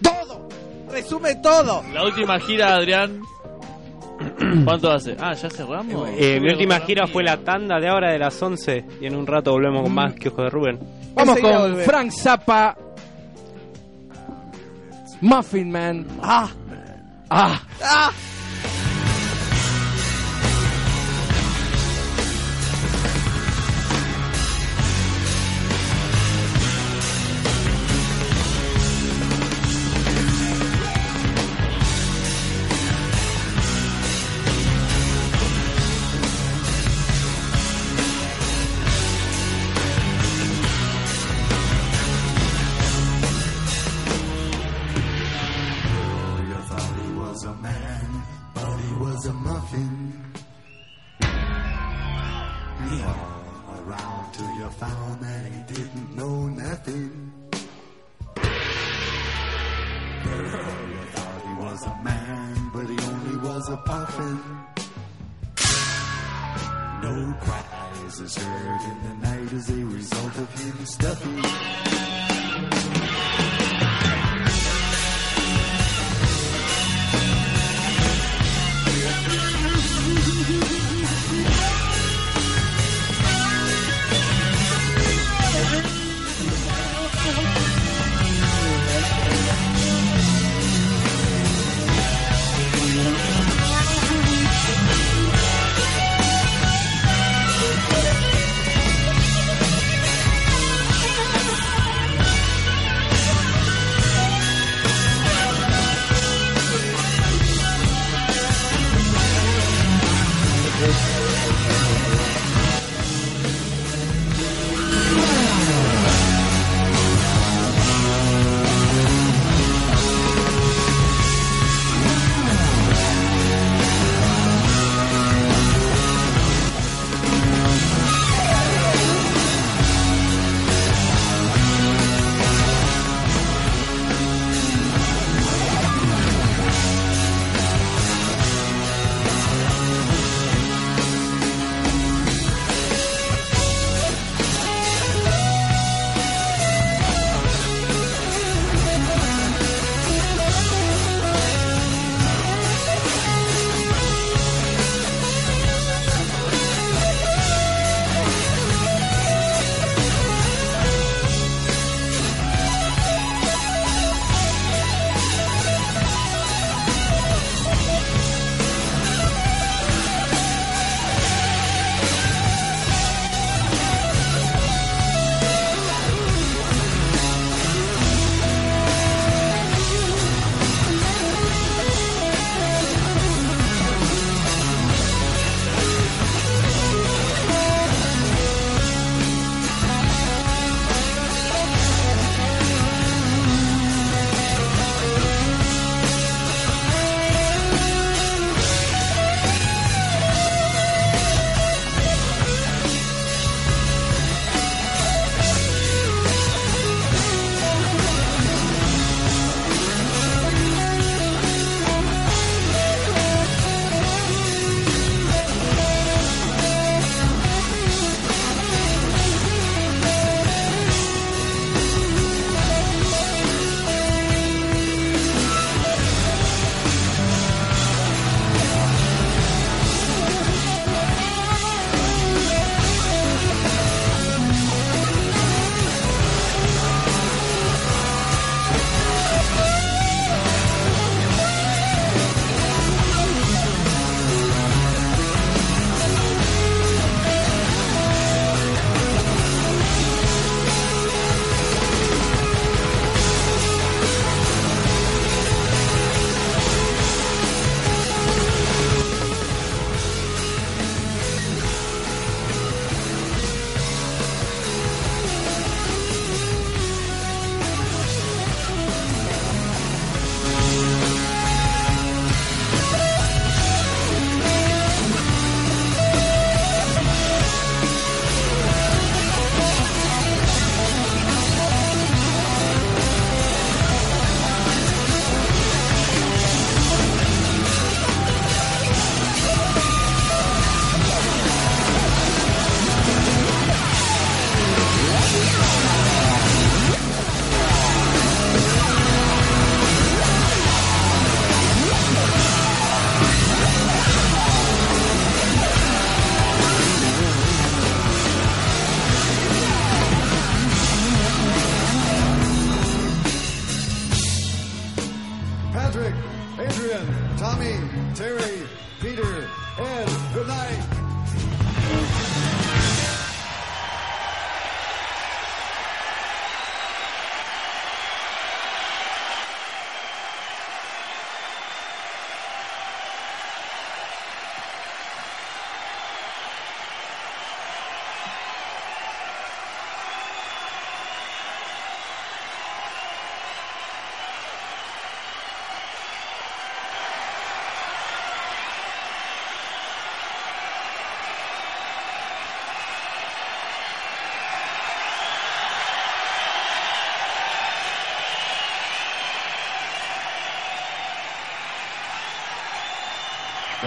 todo. 0.00 0.48
Resume 0.90 1.34
todo. 1.36 1.82
La 1.92 2.04
última 2.04 2.38
gira, 2.38 2.76
Adrián. 2.76 3.20
¿Cuánto 4.64 4.90
hace? 4.92 5.16
Ah, 5.18 5.32
¿ya 5.34 5.48
cerramos? 5.50 6.08
Eh, 6.16 6.34
mi 6.34 6.40
Voy 6.40 6.50
a 6.50 6.52
última 6.52 6.80
gira 6.80 7.06
fue 7.06 7.24
la 7.24 7.38
tanda 7.38 7.80
de 7.80 7.88
ahora 7.88 8.12
de 8.12 8.18
las 8.18 8.40
11 8.40 8.84
y 9.00 9.06
en 9.06 9.16
un 9.16 9.26
rato 9.26 9.50
volvemos 9.52 9.82
con 9.82 9.92
más 9.94 10.14
que 10.14 10.28
Ojo 10.28 10.42
de 10.42 10.50
Rubén. 10.50 10.78
Vamos 11.14 11.36
Enseguida 11.36 11.58
con. 11.58 11.76
Frank 11.78 12.10
Zappa. 12.12 12.76
Muffin 15.20 15.70
Man. 15.70 16.06
Ah, 16.22 16.50
Ah. 17.30 17.62
ah. 17.82 18.14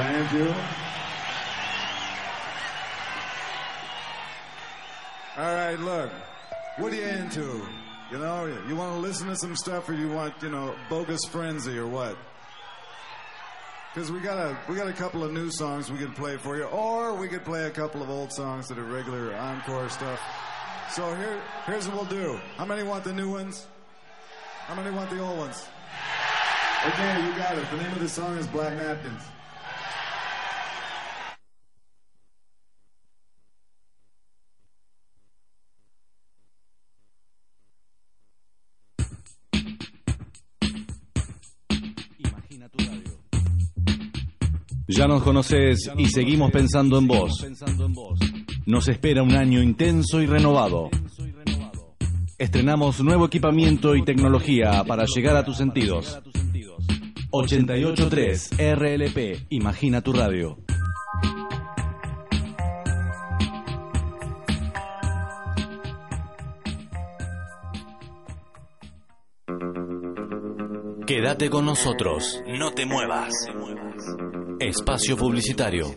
Thank 0.04 0.34
you. 0.34 0.54
All 5.38 5.54
right, 5.56 5.80
look. 5.80 6.12
What 6.78 6.92
are 6.92 6.96
you 6.98 7.04
into? 7.04 7.66
You 8.12 8.18
know, 8.18 8.54
you 8.68 8.76
want 8.76 8.96
to 8.96 9.00
listen 9.00 9.28
to 9.30 9.38
some 9.38 9.56
stuff 9.56 9.88
or 9.88 9.94
you 9.94 10.10
want, 10.10 10.34
you 10.42 10.50
know, 10.50 10.76
bogus 10.90 11.24
frenzy 11.24 11.78
or 11.78 11.88
what? 11.88 12.18
Because 13.94 14.12
we 14.12 14.20
got 14.20 14.38
a 14.38 14.58
we 14.68 14.76
got 14.76 14.90
a 14.90 14.94
couple 14.94 15.24
of 15.24 15.32
new 15.32 15.50
songs 15.50 15.90
we 15.90 15.98
could 15.98 16.16
play 16.18 16.36
for 16.36 16.58
you, 16.58 16.66
or 16.66 17.14
we 17.16 17.30
could 17.30 17.46
play 17.46 17.64
a 17.64 17.72
couple 17.72 18.04
of 18.04 18.10
old 18.10 18.34
songs 18.34 18.68
that 18.68 18.78
are 18.78 18.84
regular 18.84 19.34
encore 19.36 19.88
stuff. 19.88 20.20
So 20.92 21.16
here 21.16 21.42
here's 21.66 21.88
what 21.88 21.96
we'll 21.96 22.24
do. 22.24 22.38
How 22.58 22.66
many 22.66 22.84
want 22.84 23.06
the 23.06 23.14
new 23.14 23.32
ones? 23.32 23.68
How 24.66 24.76
many 24.76 24.94
want 24.94 25.10
the 25.12 25.20
old 25.20 25.38
ones? 25.38 25.66
Okay, 26.88 27.26
you 27.26 27.34
got 27.38 27.58
it. 27.58 27.72
The 27.72 27.78
name 27.78 27.92
of 27.94 28.00
the 28.00 28.10
song 28.10 28.38
is 28.38 28.48
Black 28.48 28.74
Napkins. 28.74 29.24
Ya 44.96 45.08
nos 45.08 45.24
conoces 45.24 45.90
y 45.98 46.06
seguimos 46.08 46.52
pensando 46.52 47.00
en 47.00 47.08
vos. 47.08 47.46
Nos 48.66 48.88
espera 48.88 49.24
un 49.24 49.32
año 49.32 49.62
intenso 49.62 50.22
y 50.22 50.28
renovado. 50.28 50.90
Estrenamos 52.38 53.02
nuevo 53.02 53.26
equipamiento 53.26 53.96
y 53.96 54.04
tecnología 54.04 54.84
para 54.84 55.06
llegar 55.06 55.36
a 55.36 55.44
tus 55.44 55.58
sentidos. 55.58 56.20
883 57.32 58.52
RLP, 58.58 59.48
Imagina 59.50 60.02
tu 60.02 60.14
radio. 60.14 60.58
Quédate 71.08 71.50
con 71.50 71.66
nosotros, 71.66 72.42
no 72.48 72.72
te 72.72 72.86
muevas. 72.86 73.34
Espacio 74.64 75.18
publicitario. 75.18 75.94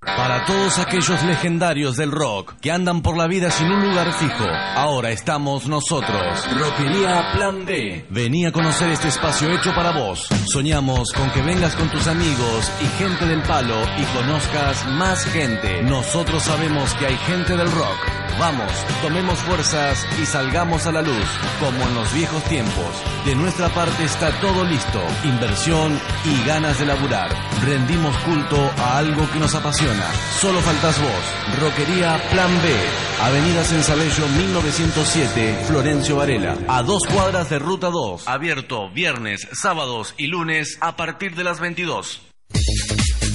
Para 0.00 0.44
todos 0.44 0.78
aquellos 0.78 1.22
legendarios 1.24 1.96
del 1.96 2.10
rock 2.10 2.54
que 2.60 2.70
andan 2.70 3.00
por 3.00 3.16
la 3.16 3.26
vida 3.26 3.50
sin 3.50 3.68
un 3.68 3.88
lugar 3.88 4.12
fijo, 4.12 4.44
ahora 4.74 5.10
estamos 5.10 5.66
nosotros. 5.66 6.46
Rockería 6.58 7.32
Plan 7.34 7.64
B. 7.64 8.04
Vení 8.10 8.44
a 8.44 8.52
conocer 8.52 8.90
este 8.90 9.08
espacio 9.08 9.50
hecho 9.50 9.74
para 9.74 9.92
vos. 9.92 10.28
Soñamos 10.46 11.12
con 11.12 11.30
que 11.30 11.40
vengas 11.40 11.74
con 11.74 11.90
tus 11.90 12.06
amigos 12.06 12.70
y 12.82 12.86
gente 12.98 13.24
del 13.24 13.42
palo 13.42 13.80
y 13.98 14.04
conozcas 14.16 14.86
más 14.88 15.24
gente. 15.24 15.82
Nosotros 15.82 16.42
sabemos 16.42 16.92
que 16.94 17.06
hay 17.06 17.16
gente 17.16 17.56
del 17.56 17.70
rock. 17.70 18.19
Vamos, 18.40 18.72
tomemos 19.02 19.38
fuerzas 19.40 20.06
y 20.18 20.24
salgamos 20.24 20.86
a 20.86 20.92
la 20.92 21.02
luz, 21.02 21.26
como 21.60 21.86
en 21.86 21.94
los 21.94 22.10
viejos 22.14 22.42
tiempos. 22.44 22.86
De 23.26 23.34
nuestra 23.34 23.68
parte 23.68 24.02
está 24.02 24.30
todo 24.40 24.64
listo, 24.64 24.98
inversión 25.24 26.00
y 26.24 26.48
ganas 26.48 26.78
de 26.78 26.86
laburar. 26.86 27.28
Rendimos 27.66 28.16
culto 28.20 28.56
a 28.78 28.96
algo 28.96 29.30
que 29.30 29.38
nos 29.38 29.54
apasiona. 29.54 30.06
Solo 30.40 30.58
faltas 30.60 30.98
vos. 30.98 31.60
Roquería 31.60 32.18
Plan 32.30 32.50
B. 32.62 32.74
Avenida 33.20 33.62
Sensabello 33.62 34.26
1907, 34.28 35.64
Florencio 35.66 36.16
Varela. 36.16 36.56
A 36.66 36.82
dos 36.82 37.02
cuadras 37.12 37.50
de 37.50 37.58
Ruta 37.58 37.90
2. 37.90 38.26
Abierto 38.26 38.88
viernes, 38.88 39.48
sábados 39.52 40.14
y 40.16 40.28
lunes 40.28 40.78
a 40.80 40.96
partir 40.96 41.34
de 41.36 41.44
las 41.44 41.60
22. 41.60 42.22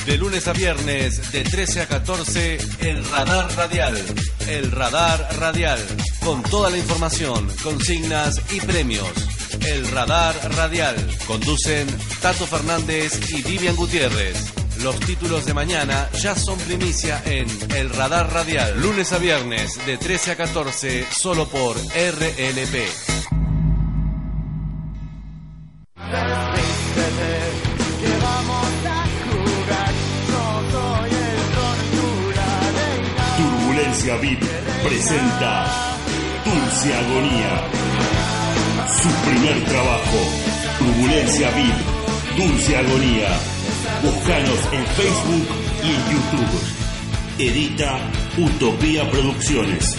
De 0.05 0.17
lunes 0.19 0.47
a 0.47 0.53
viernes, 0.53 1.31
de 1.31 1.43
13 1.43 1.81
a 1.81 1.87
14, 1.87 2.59
el 2.81 3.03
Radar 3.05 3.51
Radial. 3.55 4.05
El 4.47 4.71
Radar 4.71 5.27
Radial. 5.39 5.79
Con 6.23 6.43
toda 6.43 6.69
la 6.69 6.77
información, 6.77 7.47
consignas 7.63 8.39
y 8.51 8.59
premios. 8.61 9.09
El 9.61 9.87
Radar 9.87 10.35
Radial. 10.55 10.95
Conducen 11.25 11.87
Tato 12.21 12.45
Fernández 12.45 13.19
y 13.31 13.41
Vivian 13.41 13.75
Gutiérrez. 13.75 14.53
Los 14.83 14.99
títulos 14.99 15.45
de 15.47 15.55
mañana 15.55 16.07
ya 16.21 16.35
son 16.35 16.59
primicia 16.59 17.23
en 17.25 17.47
El 17.75 17.89
Radar 17.89 18.31
Radial. 18.31 18.79
Lunes 18.79 19.11
a 19.11 19.17
viernes, 19.17 19.83
de 19.87 19.97
13 19.97 20.31
a 20.31 20.35
14, 20.35 21.07
solo 21.11 21.47
por 21.47 21.77
RLP. 21.77 23.15
Turbulencia 33.95 34.17
VIP 34.17 34.43
presenta 34.83 35.65
Dulce 36.43 36.93
Agonía. 36.93 37.69
Su 39.01 39.09
primer 39.29 39.63
trabajo. 39.63 40.17
Turbulencia 40.79 41.49
VIP. 41.51 42.37
Dulce 42.37 42.77
Agonía. 42.77 43.29
Búscanos 44.03 44.59
en 44.73 44.85
Facebook 44.85 45.47
y 45.81 45.87
en 45.87 46.03
YouTube. 46.11 46.61
Edita 47.39 48.11
Utopía 48.37 49.09
Producciones. 49.09 49.95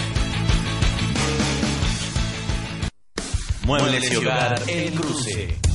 Muebles 3.65 4.11
y 4.11 4.15
Hogar 4.15 4.61
El 4.67 4.91
Cruce. 4.91 5.66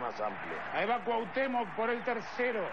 más 0.00 0.20
amplio. 0.20 0.54
Ahí 0.72 0.86
va 0.86 1.04
Cuauhtémoc 1.04 1.68
por 1.76 1.88
el 1.88 2.02
tercero. 2.02 2.68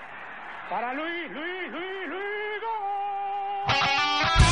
Para 0.71 0.91
Luis, 0.95 1.31
Luis, 1.31 1.71
Luis, 1.71 2.09
Luis. 2.09 2.61
¡Gol! 2.61 3.50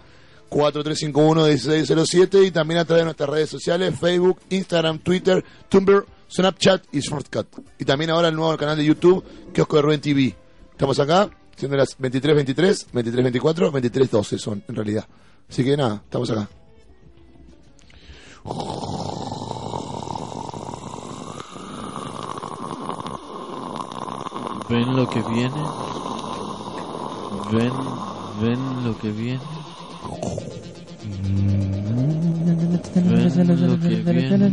4351-1607 0.50 2.46
y 2.48 2.50
también 2.50 2.80
a 2.80 2.84
través 2.84 3.02
de 3.02 3.04
nuestras 3.04 3.30
redes 3.30 3.50
sociales 3.50 3.96
Facebook, 4.00 4.40
Instagram, 4.50 4.98
Twitter, 4.98 5.44
Tumblr, 5.68 6.04
Snapchat 6.28 6.86
y 6.90 6.98
Shortcut. 6.98 7.46
Y 7.78 7.84
también 7.84 8.10
ahora 8.10 8.26
el 8.30 8.34
nuevo 8.34 8.56
canal 8.56 8.76
de 8.76 8.84
YouTube, 8.84 9.24
Kiosco 9.52 9.76
de 9.76 9.82
Rubén 9.82 10.00
TV. 10.00 10.34
Estamos 10.72 10.98
acá, 10.98 11.30
siendo 11.54 11.76
las 11.76 11.96
23.23, 11.96 12.88
23.24, 12.92 13.70
23.12 13.70 14.38
son 14.38 14.64
en 14.66 14.74
realidad. 14.74 15.06
Así 15.48 15.62
que 15.62 15.76
nada, 15.76 16.02
estamos 16.04 16.28
acá. 16.32 16.48
¿Ven 24.72 24.96
lo 24.96 25.06
que 25.06 25.20
viene? 25.20 25.62
¿Ven, 27.52 27.72
ven 28.40 28.84
lo 28.84 28.96
que 28.96 29.10
viene? 29.10 29.40
¿Ven 33.10 33.66
lo 33.66 33.78
que 33.78 33.96
viene? 34.00 34.52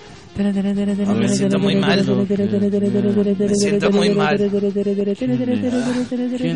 Me 0.37 1.27
siento 1.27 1.59
muy 1.59 1.75
mal. 1.75 2.05
Me 2.05 3.55
siento 3.55 3.91
muy 3.91 4.09
mal. 4.11 4.37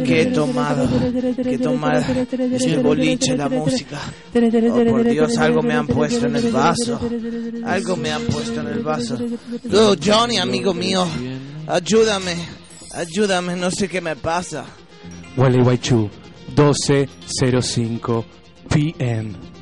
¿Qué 0.04 0.22
he 0.22 0.26
tomado? 0.28 0.90
¿Qué 1.44 1.56
he 1.56 1.58
tomado? 1.58 2.04
Es 2.54 2.66
el 2.66 2.80
boliche, 2.82 3.36
la 3.36 3.50
música. 3.50 4.00
Oh, 4.34 4.86
por 4.90 5.04
Dios, 5.10 5.38
algo 5.38 5.62
me 5.62 5.74
han 5.74 5.88
puesto 5.88 6.26
en 6.26 6.36
el 6.36 6.52
vaso. 6.52 7.00
Algo 7.66 7.98
me 7.98 8.12
han 8.12 8.24
puesto 8.24 8.62
en 8.62 8.68
el 8.68 8.80
vaso. 8.80 9.18
Oh, 9.74 9.96
Johnny, 10.04 10.38
amigo 10.38 10.74
mío, 10.74 11.06
ayúdame. 11.68 12.36
Ayúdame, 12.94 13.58
no 13.58 13.70
sé 13.72 13.90
qué 13.90 14.00
me 14.00 14.16
pasa. 14.16 14.64
Wally 15.36 15.60
Waichu, 15.62 16.10
12.05 16.56 18.24
PM. 18.70 19.55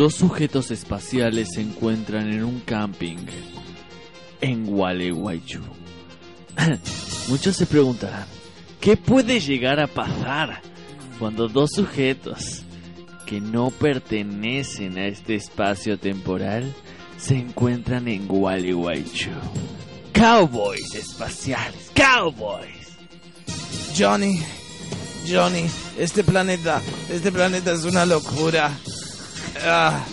Dos 0.00 0.14
sujetos 0.14 0.70
espaciales 0.70 1.50
se 1.52 1.60
encuentran 1.60 2.32
en 2.32 2.42
un 2.42 2.60
camping 2.60 3.18
en 4.40 4.64
Gualeguaychú. 4.64 5.60
Muchos 7.28 7.54
se 7.54 7.66
preguntarán, 7.66 8.24
¿qué 8.80 8.96
puede 8.96 9.40
llegar 9.40 9.78
a 9.78 9.86
pasar 9.86 10.62
cuando 11.18 11.48
dos 11.48 11.72
sujetos 11.72 12.62
que 13.26 13.42
no 13.42 13.68
pertenecen 13.68 14.96
a 14.96 15.06
este 15.06 15.34
espacio 15.34 15.98
temporal 15.98 16.74
se 17.18 17.36
encuentran 17.36 18.08
en 18.08 18.26
Gualeguaychú? 18.26 19.32
Cowboys 20.14 20.94
espaciales, 20.94 21.90
cowboys. 21.94 22.96
Johnny, 23.94 24.40
Johnny, 25.30 25.66
este 25.98 26.24
planeta, 26.24 26.80
este 27.10 27.30
planeta 27.30 27.72
es 27.72 27.84
una 27.84 28.06
locura. 28.06 28.72
Ah, 29.62 30.04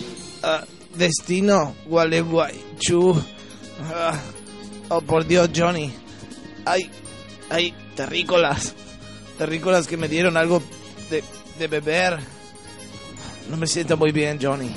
ah, 0.42 0.64
destino, 0.94 1.74
Gualeguaychú. 1.86 3.22
Ah, 3.94 4.20
oh, 4.88 5.00
por 5.00 5.26
Dios, 5.26 5.50
Johnny. 5.54 5.92
Hay, 6.66 6.90
hay 7.50 7.74
terrícolas. 7.94 8.74
Terrícolas 9.38 9.86
que 9.86 9.96
me 9.96 10.08
dieron 10.08 10.36
algo 10.36 10.62
de, 11.10 11.22
de 11.58 11.66
beber. 11.68 12.18
No 13.48 13.56
me 13.56 13.66
siento 13.66 13.96
muy 13.96 14.12
bien, 14.12 14.38
Johnny. 14.40 14.70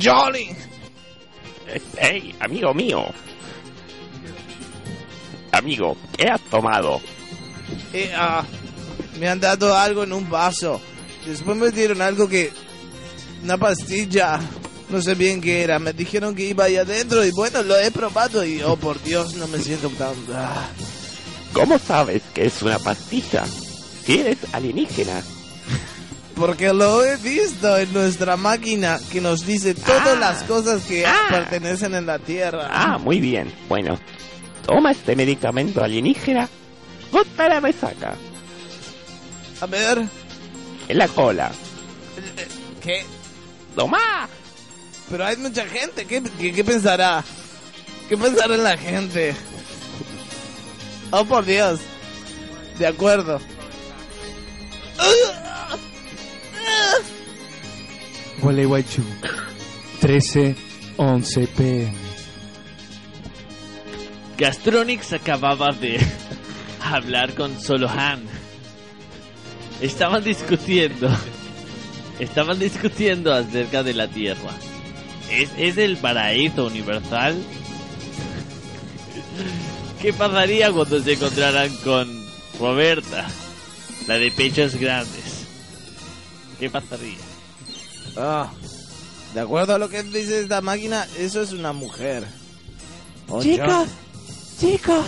Johnny. 0.00 0.50
Hey, 1.96 2.34
amigo 2.40 2.72
mío. 2.74 3.04
Amigo, 5.52 5.96
¿qué 6.16 6.28
has 6.28 6.40
tomado? 6.42 7.00
Eh, 7.92 8.12
ah, 8.16 8.44
me 9.18 9.28
han 9.28 9.40
dado 9.40 9.76
algo 9.76 10.04
en 10.04 10.12
un 10.12 10.28
vaso. 10.30 10.80
Después 11.26 11.56
me 11.56 11.70
dieron 11.70 12.00
algo 12.00 12.28
que... 12.28 12.52
Una 13.42 13.56
pastilla. 13.56 14.40
No 14.88 15.00
sé 15.00 15.14
bien 15.14 15.40
qué 15.40 15.62
era. 15.62 15.78
Me 15.78 15.92
dijeron 15.92 16.34
que 16.34 16.44
iba 16.46 16.64
ahí 16.64 16.76
adentro 16.76 17.24
y 17.24 17.30
bueno, 17.30 17.62
lo 17.62 17.78
he 17.78 17.90
probado 17.90 18.44
y 18.44 18.60
oh 18.62 18.76
por 18.76 19.02
Dios, 19.02 19.34
no 19.34 19.46
me 19.48 19.58
siento 19.58 19.88
tan... 19.90 20.14
ah. 20.34 20.68
¿Cómo 21.52 21.78
sabes 21.78 22.22
que 22.34 22.46
es 22.46 22.62
una 22.62 22.78
pastilla? 22.78 23.44
Si 24.04 24.20
eres 24.20 24.38
alienígena. 24.52 25.22
Porque 26.36 26.72
lo 26.72 27.04
he 27.04 27.16
visto 27.16 27.76
en 27.76 27.92
nuestra 27.92 28.36
máquina 28.36 28.98
que 29.12 29.20
nos 29.20 29.44
dice 29.44 29.74
todas 29.74 30.18
las 30.18 30.42
cosas 30.44 30.82
que 30.82 31.04
pertenecen 31.28 31.94
en 31.94 32.06
la 32.06 32.18
Tierra. 32.18 32.68
Ah, 32.70 32.98
muy 32.98 33.20
bien. 33.20 33.52
Bueno, 33.68 33.98
toma 34.66 34.92
este 34.92 35.14
medicamento 35.14 35.82
alienígena 35.82 36.48
contra 37.10 37.48
la 37.48 37.60
resaca. 37.60 38.14
A 39.60 39.66
ver. 39.66 40.02
En 40.88 40.98
la 40.98 41.08
cola. 41.08 41.50
¿Qué? 42.82 43.04
¡Toma! 43.74 44.28
Pero 45.10 45.24
hay 45.24 45.36
mucha 45.36 45.66
gente. 45.66 46.04
¿Qué, 46.06 46.22
qué, 46.38 46.52
qué 46.52 46.64
pensará? 46.64 47.24
¿Qué 48.08 48.16
pensará 48.16 48.56
la 48.56 48.76
gente? 48.76 49.34
Oh, 51.10 51.24
por 51.24 51.44
Dios. 51.44 51.80
De 52.78 52.86
acuerdo. 52.86 53.40
Gualeguaychú. 58.40 59.02
13, 60.00 60.56
11 60.96 61.46
pm. 61.48 61.92
Gastronix 64.38 65.12
acababa 65.12 65.72
de 65.72 66.00
hablar 66.82 67.34
con 67.34 67.60
Solohan. 67.60 68.22
Estaban 69.82 70.24
discutiendo. 70.24 71.10
Estaban 72.20 72.58
discutiendo 72.58 73.32
acerca 73.34 73.82
de 73.82 73.94
la 73.94 74.06
Tierra. 74.08 74.50
¿Es, 75.30 75.50
es 75.56 75.78
el 75.78 75.96
paraíso 75.96 76.66
universal? 76.66 77.36
¿Qué 80.00 80.12
pasaría 80.12 80.70
cuando 80.70 81.00
se 81.02 81.12
encontraran 81.14 81.74
con 81.78 82.08
Roberta? 82.58 83.26
La 84.06 84.18
de 84.18 84.30
pechos 84.30 84.74
grandes. 84.76 85.46
¿Qué 86.58 86.68
pasaría? 86.70 87.18
Ah, 88.16 88.50
de 89.34 89.40
acuerdo 89.40 89.74
a 89.74 89.78
lo 89.78 89.88
que 89.88 90.02
dice 90.02 90.40
esta 90.40 90.60
máquina, 90.60 91.06
eso 91.18 91.42
es 91.42 91.52
una 91.52 91.72
mujer. 91.72 92.24
Oh, 93.28 93.42
Chicos, 93.42 93.66
John. 93.68 93.88
chicos, 94.58 95.06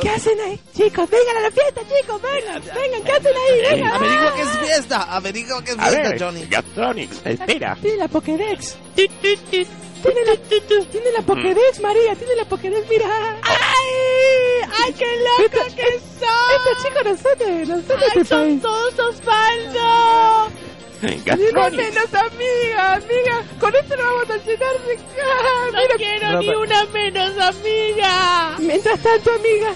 ¿qué 0.00 0.10
hacen 0.10 0.40
ahí? 0.40 0.60
Chicos, 0.74 1.08
vengan 1.10 1.36
a 1.36 1.40
la 1.40 1.50
fiesta, 1.50 1.80
chicos, 1.82 2.20
vengan, 2.22 2.62
vengan, 2.62 3.02
¿qué 3.04 3.12
hacen 3.12 3.32
ahí? 3.36 3.60
Vengan. 3.74 3.92
Averigua 3.92 4.34
qué 4.34 4.42
es 4.42 4.58
fiesta, 4.58 5.02
averigua 5.16 5.64
qué 5.64 5.70
es 5.72 5.78
A 5.78 5.86
fiesta, 5.86 6.08
ver, 6.10 6.20
Johnny. 6.22 6.46
Gastronix, 6.46 7.20
espera. 7.24 7.76
Tiene 7.80 7.96
la 7.98 8.08
Pokédex. 8.08 8.76
Tiene 8.94 10.24
la, 10.26 10.36
tiene 10.36 11.10
la 11.12 11.22
Pokédex, 11.22 11.80
María, 11.80 12.14
tiene 12.14 12.36
la 12.36 12.44
Pokédex, 12.44 12.88
mira. 12.88 13.06
¡Ay! 13.42 14.70
¡Ay, 14.84 14.92
qué 14.92 15.06
loco 15.06 15.64
que 15.74 16.00
son! 16.20 16.28
Estos 16.56 16.84
chicos 16.84 17.04
no 17.04 17.16
son 17.16 17.38
de, 17.38 17.66
no 17.66 17.74
son 17.82 17.98
de 17.98 18.24
país. 18.24 18.62
todos 18.62 18.98
Osvaldo! 18.98 20.67
Ni 21.02 21.12
una 21.14 21.22
Gastronix. 21.24 21.76
menos 21.76 22.14
amiga, 22.14 22.94
amiga. 22.94 23.44
Con 23.60 23.74
esto 23.74 23.96
no 23.96 24.04
vamos 24.04 24.30
a 24.30 24.36
llenar 24.36 24.80
de... 24.86 24.98
¡Ah, 25.22 25.70
No 25.72 25.96
quiero 25.96 26.38
ni 26.40 26.48
una 26.48 26.84
menos 26.86 27.38
amiga. 27.38 28.56
Mientras 28.58 29.00
tanto, 29.02 29.30
amiga, 29.32 29.74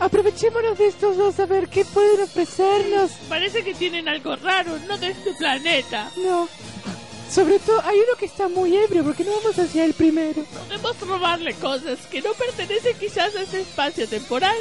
aprovechémonos 0.00 0.78
de 0.78 0.86
estos 0.88 1.16
dos 1.16 1.38
a 1.40 1.46
ver 1.46 1.68
qué 1.68 1.84
pueden 1.84 2.20
ofrecernos. 2.22 3.12
Parece 3.28 3.64
que 3.64 3.74
tienen 3.74 4.08
algo 4.08 4.36
raro, 4.36 4.78
no 4.86 4.98
de 4.98 5.08
este 5.08 5.32
planeta. 5.34 6.10
No. 6.16 6.48
Sobre 7.30 7.58
todo, 7.58 7.80
hay 7.84 7.96
uno 7.98 8.16
que 8.18 8.24
está 8.24 8.48
muy 8.48 8.74
ebrio, 8.76 9.04
porque 9.04 9.22
no 9.24 9.32
vamos 9.32 9.58
hacia 9.58 9.84
el 9.84 9.92
primero. 9.94 10.42
Podemos 10.66 10.98
robarle 11.00 11.52
cosas 11.54 11.98
que 12.10 12.22
no 12.22 12.32
pertenecen 12.32 12.96
quizás 12.98 13.34
a 13.36 13.42
este 13.42 13.60
espacio 13.60 14.08
temporal. 14.08 14.56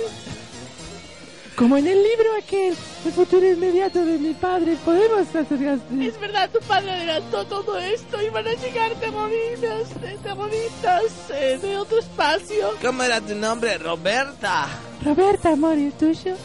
Como 1.58 1.76
en 1.76 1.88
el 1.88 2.04
libro 2.04 2.30
aquel, 2.38 2.76
el 3.06 3.12
futuro 3.12 3.44
inmediato 3.50 4.06
de 4.06 4.20
mi 4.20 4.34
padre, 4.36 4.78
podemos 4.86 5.22
hacer 5.28 5.58
gas- 5.58 5.80
Es 6.00 6.20
verdad, 6.20 6.52
tu 6.52 6.60
padre 6.60 6.92
adelantó 6.92 7.46
todo 7.46 7.80
esto 7.80 8.22
y 8.22 8.30
van 8.30 8.48
a 8.48 8.54
llegar 8.54 8.92
terroristas, 9.00 9.88
eh, 10.04 10.18
terroristas 10.22 11.04
eh, 11.32 11.58
de 11.60 11.78
otro 11.78 11.98
espacio. 11.98 12.70
¿Cómo 12.80 13.02
era 13.02 13.20
tu 13.22 13.34
nombre? 13.34 13.76
Roberta. 13.80 14.68
Roberta, 15.04 15.50
amor, 15.54 15.80
¿y 15.80 15.86
el 15.88 15.94
tuyo? 15.94 16.36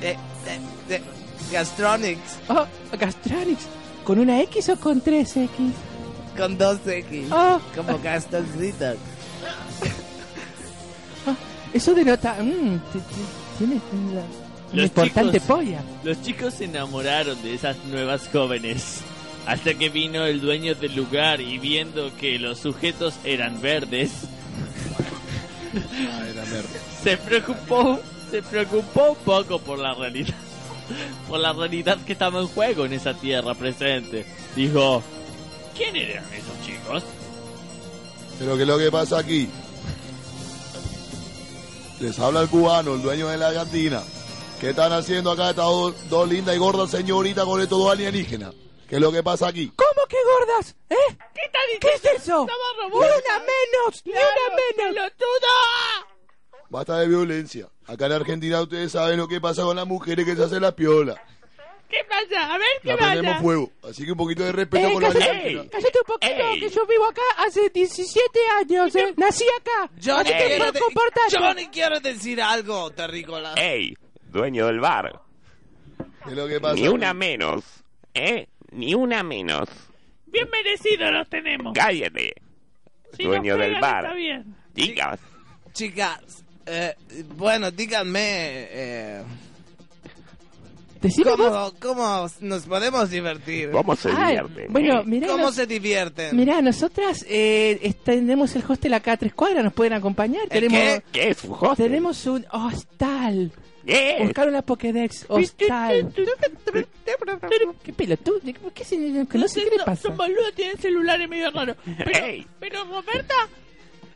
Eh, 0.00 0.16
eh, 0.46 0.60
de 0.88 1.02
Gastronix. 1.50 2.20
Oh, 2.48 2.64
Gastronix. 2.96 3.62
¿Con 4.04 4.20
una 4.20 4.40
X 4.42 4.68
o 4.68 4.76
con 4.78 5.00
tres 5.00 5.36
X? 5.38 5.72
Con 6.36 6.56
dos 6.56 6.78
X. 6.86 7.26
Oh. 7.32 7.58
Como 7.74 7.98
Gastoncito. 7.98 8.94
Eso 11.74 11.94
denota... 11.94 12.34
mm, 12.40 12.78
t- 12.92 13.00
Los 14.72 14.86
importante 14.86 15.40
chicos- 15.40 15.46
polla. 15.56 15.82
Los 16.04 16.22
chicos 16.22 16.54
se 16.54 16.64
enamoraron 16.64 17.40
de 17.42 17.54
esas 17.54 17.76
nuevas 17.84 18.28
jóvenes. 18.32 19.00
Hasta 19.46 19.74
que 19.74 19.88
vino 19.88 20.24
el 20.24 20.40
dueño 20.40 20.74
del 20.76 20.94
lugar 20.94 21.40
y 21.40 21.58
viendo 21.58 22.14
que 22.16 22.38
los 22.38 22.60
sujetos 22.60 23.14
eran 23.24 23.60
verdes, 23.60 24.12
se 27.02 27.16
preocupó, 27.16 27.98
se 28.30 28.42
preocupó 28.42 29.10
un 29.10 29.16
poco 29.24 29.58
por 29.58 29.78
la 29.78 29.94
realidad, 29.94 30.34
por 31.28 31.40
la 31.40 31.52
realidad 31.52 31.98
que 32.06 32.12
estaba 32.12 32.40
en 32.40 32.46
juego 32.46 32.84
en 32.84 32.92
esa 32.92 33.14
tierra 33.14 33.54
presente. 33.54 34.24
Dijo, 34.54 35.02
¿quién 35.76 35.96
eran 35.96 36.24
esos 36.32 36.64
chicos? 36.64 37.02
Pero 38.38 38.56
¿qué 38.56 38.62
es 38.62 38.68
lo 38.68 38.78
que 38.78 38.90
pasa 38.92 39.18
aquí? 39.18 39.48
Les 42.00 42.18
habla 42.18 42.42
el 42.42 42.48
cubano, 42.48 42.94
el 42.94 43.02
dueño 43.02 43.28
de 43.28 43.38
la 43.38 43.52
cantina. 43.52 44.02
¿Qué 44.62 44.70
están 44.70 44.92
haciendo 44.92 45.32
acá 45.32 45.50
estas 45.50 45.64
dos, 45.66 46.08
dos 46.08 46.28
lindas 46.28 46.54
y 46.54 46.58
gordas 46.58 46.88
señoritas 46.88 47.44
con 47.44 47.60
estos 47.60 47.76
dos 47.80 47.90
alienígenas? 47.90 48.54
¿Qué 48.88 48.94
es 48.94 49.00
lo 49.02 49.10
que 49.10 49.20
pasa 49.20 49.48
aquí? 49.48 49.72
¿Cómo 49.74 50.06
que 50.08 50.16
gordas? 50.22 50.76
¿Eh? 50.88 50.94
¿Qué 51.34 51.40
está 51.44 51.58
¿Qué 51.80 51.88
es 51.94 52.04
eso? 52.22 52.46
Ni 52.46 52.96
una 52.96 53.08
menos, 53.40 54.02
ni 54.04 54.12
una 54.12 54.86
menos. 54.86 55.12
Basta 56.70 56.98
de 57.00 57.08
violencia. 57.08 57.68
Acá 57.88 58.06
en 58.06 58.12
Argentina 58.12 58.62
ustedes 58.62 58.92
saben 58.92 59.16
lo 59.18 59.26
que 59.26 59.40
pasa 59.40 59.62
con 59.62 59.74
las 59.74 59.86
mujeres 59.86 60.24
que 60.24 60.36
se 60.36 60.44
hacen 60.44 60.62
las 60.62 60.74
piolas. 60.74 61.16
¿Qué 61.88 61.98
pasa? 62.08 62.54
A 62.54 62.56
ver, 62.56 62.68
¿qué 62.82 62.88
La 62.94 62.96
pasa? 63.32 63.40
fuego. 63.42 63.70
Así 63.82 64.04
que 64.04 64.12
un 64.12 64.18
poquito 64.18 64.44
de 64.44 64.52
respeto 64.52 64.86
Eh, 64.86 64.92
con 64.92 65.02
cállate, 65.02 65.24
alienígenas. 65.28 65.66
cállate 65.72 65.98
un 65.98 66.04
poquito, 66.06 66.34
que 66.60 66.70
yo 66.70 66.86
vivo 66.86 67.04
acá 67.06 67.22
hace 67.38 67.68
17 67.68 68.40
años, 68.60 68.94
¿eh? 68.94 69.12
Nací 69.16 69.44
acá. 69.60 69.90
Johnny, 70.02 70.30
Así 70.30 70.38
que 70.38 70.46
quiero 70.46 70.70
de- 70.72 70.78
comportarte. 70.80 71.36
Johnny, 71.36 71.66
quiero 71.66 71.98
decir 72.00 72.40
algo, 72.40 72.90
terrícola. 72.92 73.54
¡Ey! 73.56 73.94
Dueño 74.32 74.66
del 74.66 74.80
bar. 74.80 75.20
¿Qué 76.24 76.30
es 76.30 76.36
lo 76.36 76.48
que 76.48 76.60
pasa? 76.60 76.74
Ni 76.74 76.88
una 76.88 77.12
menos. 77.14 77.62
¿Eh? 78.14 78.46
Ni 78.72 78.94
una 78.94 79.22
menos. 79.22 79.68
Bien 80.26 80.48
merecido 80.50 81.10
los 81.10 81.28
tenemos. 81.28 81.74
Cállate. 81.74 82.34
Si 83.16 83.24
Dueño 83.24 83.56
del 83.58 83.78
bar. 83.80 84.04
está 84.04 84.14
bien. 84.16 84.56
Chicas. 84.74 85.20
Chicas, 85.74 86.44
eh, 86.66 86.94
bueno, 87.36 87.70
díganme, 87.70 88.20
eh, 88.22 89.22
¿cómo, 91.24 91.72
¿cómo 91.80 92.26
nos 92.40 92.62
podemos 92.66 93.10
divertir? 93.10 93.70
¿Cómo 93.70 93.96
se 93.96 94.10
divierte? 94.10 94.66
bueno, 94.68 95.02
mirá, 95.04 95.28
¿Cómo 95.28 95.44
nos- 95.44 95.54
se 95.54 95.66
divierten? 95.66 96.36
Mirá, 96.36 96.60
nosotras 96.62 97.24
eh, 97.28 97.94
tenemos 98.04 98.54
el 98.54 98.64
hostel 98.68 98.94
acá 98.94 99.12
a 99.12 99.16
tres 99.16 99.34
cuadras, 99.34 99.64
nos 99.64 99.72
pueden 99.72 99.94
acompañar. 99.94 100.46
tenemos, 100.48 100.78
qué? 100.78 101.02
¿Qué 101.12 101.28
es 101.30 101.44
un 101.44 101.52
hostel? 101.58 101.86
Tenemos 101.88 102.26
un 102.26 102.46
hostal. 102.52 103.52
Buscaron 104.20 104.52
la 104.52 104.62
Pokédex, 104.62 105.26
hostal. 105.28 106.12
¿Qué 107.84 107.92
pelotudo? 107.92 108.40
¿Por 108.62 108.72
qué 108.72 108.84
se 108.84 108.96
que 108.96 109.38
no 109.38 109.48
sé 109.48 109.64
qué 109.64 109.76
le 109.76 109.84
pasa? 109.84 110.02
Son 110.02 110.16
boludos, 110.16 110.54
tienen 110.54 110.78
celulares 110.78 111.28
medio 111.28 111.50
raros. 111.50 111.76
Pero, 111.84 112.44
pero 112.60 112.84
Roberta, 112.84 113.34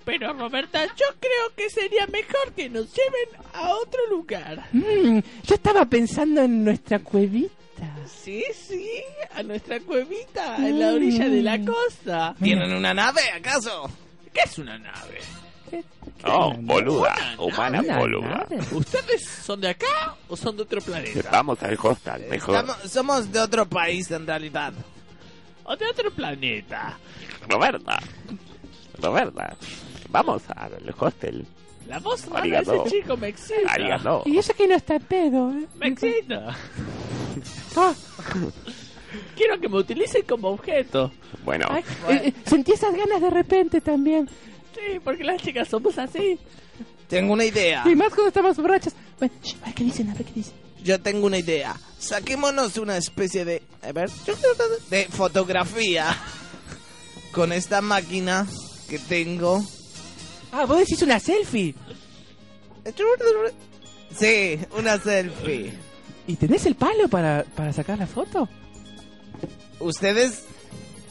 pero 0.04 0.32
Roberta, 0.32 0.86
yo 0.86 1.06
creo 1.18 1.54
que 1.56 1.68
sería 1.68 2.06
mejor 2.06 2.52
que 2.54 2.68
nos 2.68 2.86
lleven 2.94 3.44
a 3.52 3.74
otro 3.74 4.06
lugar. 4.08 4.68
Mm, 4.72 5.18
yo 5.42 5.54
estaba 5.54 5.84
pensando 5.84 6.42
en 6.42 6.64
nuestra 6.64 7.00
cuevita. 7.00 7.52
Sí, 8.06 8.44
sí, 8.54 8.88
a 9.34 9.42
nuestra 9.42 9.80
cuevita 9.80 10.56
en 10.58 10.78
la 10.78 10.92
orilla 10.92 11.28
de 11.28 11.42
la 11.42 11.60
costa. 11.60 12.34
¿Tienen 12.40 12.72
una 12.72 12.94
nave, 12.94 13.20
acaso? 13.34 13.90
¿Qué 14.32 14.40
es 14.44 14.58
una 14.58 14.78
nave? 14.78 15.18
Oh, 16.24 16.52
boluda. 16.58 17.14
Humana 17.38 17.82
boluda. 17.98 18.28
nave. 18.48 18.58
¿Ustedes 18.72 19.24
son 19.24 19.60
de 19.60 19.68
acá 19.68 20.16
o 20.28 20.36
son 20.36 20.56
de 20.56 20.62
otro 20.62 20.80
planeta? 20.80 21.28
Vamos 21.30 21.62
al 21.62 21.78
hostel, 21.80 22.26
mejor. 22.28 22.56
Estamos- 22.56 22.90
somos 22.90 23.30
de 23.32 23.40
otro 23.40 23.66
país, 23.68 24.10
en 24.10 24.26
realidad. 24.26 24.72
o 25.64 25.76
de 25.76 25.86
otro 25.86 26.10
planeta. 26.12 26.96
Roberta. 27.48 27.98
Roberta. 29.00 29.56
Vamos 30.10 30.42
al 30.54 30.94
hostel. 30.98 31.46
La 31.88 31.98
voz 32.00 32.24
rara 32.26 32.42
de 32.46 32.56
Arigato. 32.56 32.84
ese 32.86 32.96
chico 33.00 33.16
me 33.16 33.28
excita. 33.28 33.72
Arigato. 33.72 34.22
Y 34.26 34.38
eso 34.38 34.54
que 34.54 34.66
no 34.66 34.74
está 34.74 34.96
en 34.96 35.02
pedo. 35.02 35.50
¿eh? 35.52 35.66
Me 35.76 35.88
excita. 35.88 36.56
Ah, 37.76 37.92
Quiero 39.36 39.60
que 39.60 39.68
me 39.68 39.76
utilicen 39.78 40.22
como 40.26 40.48
objeto. 40.48 41.12
Bueno, 41.44 41.66
ay, 41.70 41.84
eh, 42.08 42.20
eh, 42.28 42.32
sentí 42.46 42.72
esas 42.72 42.94
ganas 42.94 43.20
de 43.20 43.30
repente 43.30 43.80
también. 43.80 44.28
Sí, 44.76 45.00
porque 45.02 45.24
las 45.24 45.40
chicas 45.40 45.68
somos 45.68 45.96
así. 45.96 46.38
Tengo 47.08 47.32
una 47.32 47.44
idea. 47.44 47.82
Y 47.86 47.94
más 47.94 48.08
cuando 48.08 48.28
estamos 48.28 48.56
borrachas. 48.58 48.94
Bueno, 49.18 49.34
shh, 49.42 49.54
a 49.62 49.66
ver 49.66 49.74
qué 49.74 49.84
dicen, 49.84 50.10
a 50.10 50.14
ver 50.14 50.24
qué 50.24 50.32
dicen. 50.34 50.54
Yo 50.84 51.00
tengo 51.00 51.26
una 51.26 51.38
idea. 51.38 51.74
Saquémonos 51.98 52.76
una 52.76 52.96
especie 52.98 53.44
de. 53.44 53.62
A 53.82 53.92
ver. 53.92 54.10
De 54.90 55.06
fotografía. 55.06 56.14
Con 57.32 57.52
esta 57.52 57.80
máquina 57.80 58.46
que 58.88 58.98
tengo. 58.98 59.64
Ah, 60.52 60.64
vos 60.66 60.78
decís 60.78 61.00
una 61.02 61.18
selfie. 61.18 61.74
Sí, 64.16 64.58
una 64.76 64.98
selfie. 64.98 65.72
¿Y 66.26 66.36
tenés 66.36 66.66
el 66.66 66.74
palo 66.74 67.08
para, 67.08 67.44
para 67.54 67.72
sacar 67.72 67.98
la 67.98 68.06
foto? 68.06 68.48
Ustedes. 69.80 70.44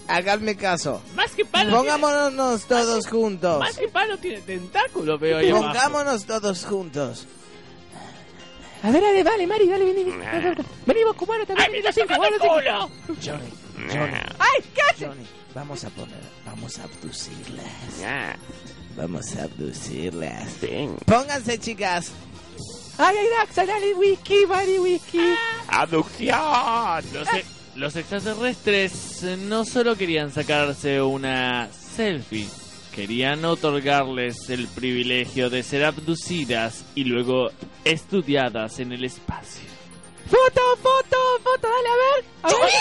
Háganme 0.08 0.56
caso. 0.56 1.02
Más 1.16 1.32
que 1.32 1.46
palo. 1.46 1.76
Pongámonos 1.78 2.64
todos 2.66 3.08
juntos. 3.08 3.60
Más 3.60 3.78
que 3.78 3.88
palo 3.88 4.18
tiene 4.18 4.42
tentáculo, 4.42 5.18
veo 5.18 5.40
abajo. 5.40 5.66
Pongámonos 5.68 6.26
todos 6.26 6.66
juntos. 6.66 7.26
A 8.84 8.92
ver, 8.92 9.02
dale, 9.02 9.24
vale, 9.24 9.48
Mari, 9.48 9.68
dale, 9.68 9.84
vení. 9.86 10.04
vení. 10.04 10.56
Vení 10.86 11.04
vos, 11.04 11.16
cubano, 11.16 11.44
también. 11.46 11.72
vení 11.72 11.84
los 11.84 11.96
cinco. 11.96 12.14
Johnny, 12.16 13.50
Johnny, 13.92 14.18
¡Ay, 14.40 14.64
qué 14.76 15.06
Johnny, 15.06 15.26
vamos 15.56 15.84
a 15.84 15.90
poner, 15.90 16.22
vamos 16.46 16.78
a 16.78 16.84
abducirlas. 16.84 17.66
Vamos 18.96 19.36
a 19.36 19.44
abducirlas. 19.44 20.50
Sí. 20.62 20.90
Pónganse, 21.06 21.58
chicas. 21.60 22.12
Ay, 22.98 23.18
ay, 23.18 23.28
Daxa, 23.40 23.66
dale 23.66 23.94
whisky, 23.96 24.46
Mari, 24.46 24.80
whisky. 24.80 25.20
¡Abducción! 25.68 27.04
Los, 27.14 27.28
e- 27.34 27.46
los 27.76 27.96
extraterrestres 27.96 29.24
no 29.40 29.66
solo 29.66 29.96
querían 29.96 30.32
sacarse 30.32 31.02
una 31.02 31.68
selfie, 31.72 32.48
querían 32.94 33.44
otorgarles 33.44 34.50
el 34.50 34.68
privilegio 34.68 35.50
de 35.50 35.64
ser 35.64 35.84
abducidas 35.86 36.86
y 36.96 37.04
luego 37.04 37.50
estudiadas 37.84 38.80
en 38.80 38.94
el 38.94 39.04
espacio. 39.04 39.70
Foto, 40.26 40.62
foto, 40.82 41.18
foto, 41.44 41.68
dale, 41.68 41.90
a 41.90 41.96
ver. 42.02 42.26
A 42.42 42.48
ver. 42.48 42.72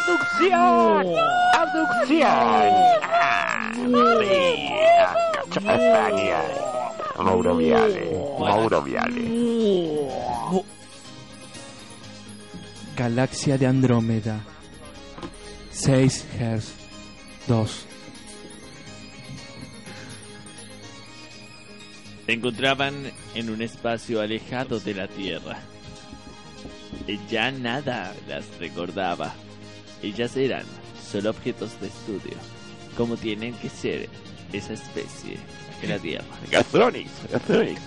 ¡Abducción! 0.00 1.06
¡Abducción! 1.54 2.28
¡Ah! 3.02 3.72
Cacho. 5.50 5.60
Mauro 7.22 7.56
Viale. 7.56 8.10
Mauro 8.38 8.82
Viale. 8.82 9.22
Galaxia 13.00 13.56
de 13.56 13.66
Andrómeda. 13.66 14.44
6 15.72 16.26
Hz 16.38 16.68
2. 17.48 17.86
Se 22.26 22.32
encontraban 22.34 23.10
en 23.34 23.48
un 23.48 23.62
espacio 23.62 24.20
alejado 24.20 24.80
de 24.80 24.92
la 24.92 25.08
Tierra. 25.08 25.60
Y 27.06 27.18
Ya 27.30 27.50
nada 27.50 28.12
las 28.28 28.44
recordaba. 28.58 29.32
Ellas 30.02 30.36
eran 30.36 30.66
solo 31.10 31.30
objetos 31.30 31.80
de 31.80 31.86
estudio, 31.86 32.36
como 32.98 33.16
tienen 33.16 33.54
que 33.54 33.70
ser 33.70 34.10
esa 34.52 34.74
especie 34.74 35.38
en 35.82 35.88
la 35.88 35.98
Tierra. 35.98 36.26
Gastronix, 36.50 37.08
Gastronix. 37.32 37.80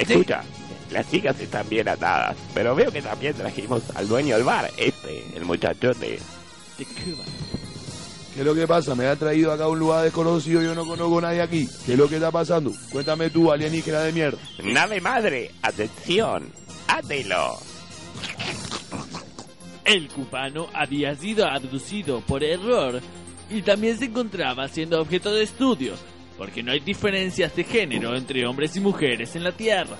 Escucha, 0.00 0.42
las 0.90 1.10
chicas 1.10 1.38
están 1.40 1.68
bien 1.68 1.88
atadas, 1.88 2.36
pero 2.54 2.74
veo 2.74 2.90
que 2.90 3.02
también 3.02 3.34
trajimos 3.34 3.82
al 3.94 4.08
dueño 4.08 4.36
del 4.36 4.44
bar, 4.44 4.70
este, 4.76 5.24
el 5.34 5.44
muchachote. 5.44 6.18
De 6.78 6.84
Cuba. 6.84 7.24
¿Qué 8.34 8.40
es 8.40 8.46
lo 8.46 8.54
que 8.54 8.66
pasa? 8.66 8.94
Me 8.94 9.06
ha 9.06 9.16
traído 9.16 9.50
acá 9.50 9.64
a 9.64 9.68
un 9.68 9.78
lugar 9.78 10.04
desconocido, 10.04 10.60
yo 10.60 10.74
no 10.74 10.84
conozco 10.84 11.18
a 11.20 11.22
nadie 11.22 11.40
aquí. 11.40 11.66
¿Qué 11.86 11.94
es 11.94 11.98
lo 11.98 12.06
que 12.06 12.16
está 12.16 12.30
pasando? 12.30 12.70
Cuéntame 12.92 13.30
tú, 13.30 13.50
alienígena 13.50 14.00
de 14.00 14.12
mierda. 14.12 14.38
Nave 14.62 15.00
madre, 15.00 15.52
atención, 15.62 16.52
átelo. 16.86 17.58
El 19.86 20.08
cubano 20.08 20.66
había 20.74 21.14
sido 21.14 21.46
abducido 21.46 22.20
por 22.20 22.44
error 22.44 23.00
y 23.48 23.62
también 23.62 23.96
se 23.98 24.04
encontraba 24.06 24.68
siendo 24.68 25.00
objeto 25.00 25.32
de 25.32 25.44
estudio, 25.44 25.94
porque 26.36 26.62
no 26.62 26.72
hay 26.72 26.80
diferencias 26.80 27.56
de 27.56 27.64
género 27.64 28.14
entre 28.14 28.46
hombres 28.46 28.76
y 28.76 28.80
mujeres 28.80 29.34
en 29.34 29.44
la 29.44 29.52
Tierra. 29.52 29.96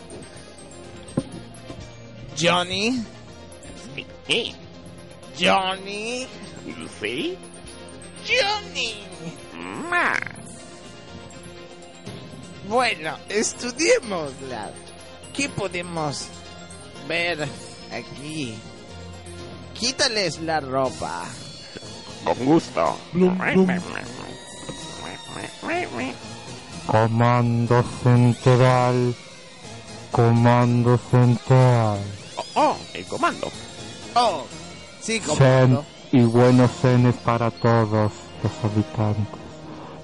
Johnny, 2.38 3.02
¿Qué? 4.26 4.52
Johnny, 5.38 6.26
¿Sí? 7.00 7.36
Johnny. 8.26 8.94
Ma. 9.88 10.12
Bueno, 12.68 13.16
estudiémosla. 13.28 14.70
¿Qué 15.32 15.48
podemos 15.48 16.26
ver 17.08 17.46
aquí? 17.92 18.54
Quítales 19.74 20.40
la 20.40 20.60
ropa. 20.60 21.24
Con 22.24 22.44
gusto. 22.44 22.98
Comando 26.86 27.84
central. 28.02 29.14
Comando 30.10 30.98
central. 31.10 31.98
Oh, 32.56 32.74
el 32.94 33.04
comando. 33.04 33.48
Oh, 34.14 34.44
sí, 35.00 35.20
Zen 35.20 35.36
comando. 35.36 35.84
y 36.10 36.20
buenos 36.22 36.70
cenes 36.80 37.14
para 37.16 37.50
todos 37.50 38.10
los 38.42 38.52
habitantes. 38.64 39.40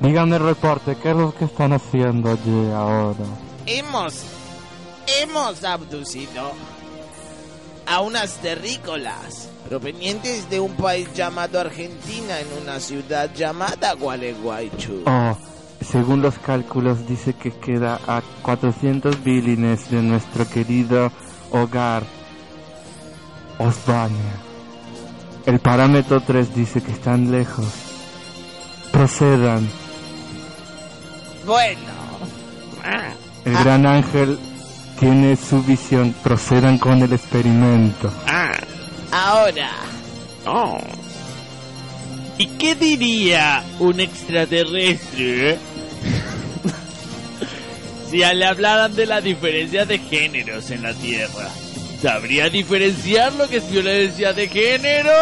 Díganme 0.00 0.36
el 0.36 0.42
reporte, 0.44 0.96
¿qué 1.02 1.10
es 1.10 1.16
lo 1.16 1.34
que 1.34 1.46
están 1.46 1.72
haciendo 1.72 2.30
allí 2.30 2.70
ahora? 2.74 3.24
Hemos, 3.66 4.14
hemos 5.22 5.64
abducido 5.64 6.52
a 7.86 8.00
unas 8.00 8.34
terrícolas 8.38 9.48
provenientes 9.68 10.50
de 10.50 10.60
un 10.60 10.72
país 10.72 11.08
llamado 11.14 11.58
Argentina 11.58 12.38
en 12.40 12.48
una 12.62 12.80
ciudad 12.80 13.32
llamada 13.34 13.94
Gualeguaychú. 13.94 15.04
Oh, 15.06 15.36
según 15.80 16.20
los 16.20 16.38
cálculos 16.38 17.06
dice 17.06 17.32
que 17.34 17.50
queda 17.52 17.98
a 18.06 18.22
400 18.42 19.22
bilines 19.24 19.90
de 19.90 20.02
nuestro 20.02 20.46
querido 20.48 21.10
hogar, 21.50 22.02
Osbania. 23.58 24.32
El 25.46 25.58
parámetro 25.58 26.20
3 26.20 26.54
dice 26.54 26.82
que 26.82 26.92
están 26.92 27.30
lejos. 27.30 27.66
Procedan. 28.92 29.68
Bueno, 31.44 31.92
El 33.44 33.52
gran 33.52 33.86
ángel 33.86 34.38
tiene 35.00 35.36
su 35.36 35.62
visión. 35.62 36.14
Procedan 36.22 36.78
con 36.78 37.02
el 37.02 37.12
experimento. 37.12 38.12
Ah, 38.28 38.52
ahora, 39.10 39.70
oh. 40.46 40.78
¿Y 42.38 42.46
qué 42.46 42.74
diría 42.74 43.64
un 43.80 44.00
extraterrestre 44.00 45.58
si 48.10 48.18
le 48.18 48.44
hablaran 48.44 48.94
de 48.94 49.06
la 49.06 49.20
diferencia 49.20 49.84
de 49.84 49.98
géneros 49.98 50.70
en 50.70 50.82
la 50.82 50.94
Tierra? 50.94 51.48
¿Sabría 52.02 52.50
diferenciar 52.50 53.32
lo 53.34 53.48
que 53.48 53.58
es 53.58 53.70
violencia 53.70 54.32
de 54.32 54.48
género? 54.48 55.12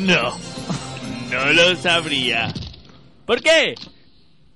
No, 0.00 0.36
no 1.30 1.52
lo 1.54 1.74
sabría. 1.76 2.52
¿Por 3.24 3.40
qué? 3.40 3.74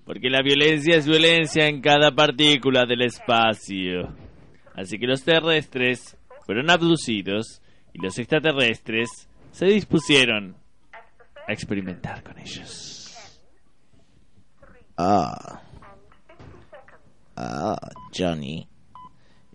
Porque 0.04 0.28
la 0.28 0.42
violencia 0.42 0.94
es 0.94 1.06
violencia 1.06 1.68
en 1.68 1.80
cada 1.80 2.10
partícula 2.10 2.84
del 2.84 3.00
espacio. 3.00 4.14
Así 4.74 4.98
que 4.98 5.06
los 5.06 5.24
terrestres 5.24 6.18
fueron 6.44 6.68
abducidos 6.68 7.62
y 7.94 8.02
los 8.02 8.18
extraterrestres 8.18 9.08
se 9.52 9.64
dispusieron 9.64 10.54
a 11.48 11.52
experimentar 11.54 12.22
con 12.22 12.38
ellos. 12.38 13.16
Ah. 14.98 15.62
Ah, 17.36 17.78
Johnny. 18.14 18.68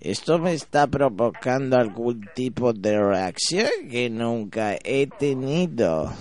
Esto 0.01 0.39
me 0.39 0.53
está 0.53 0.87
provocando 0.87 1.77
algún 1.77 2.27
tipo 2.33 2.73
de 2.73 2.99
reacción 2.99 3.69
que 3.89 4.09
nunca 4.09 4.75
he 4.83 5.05
tenido. 5.05 6.11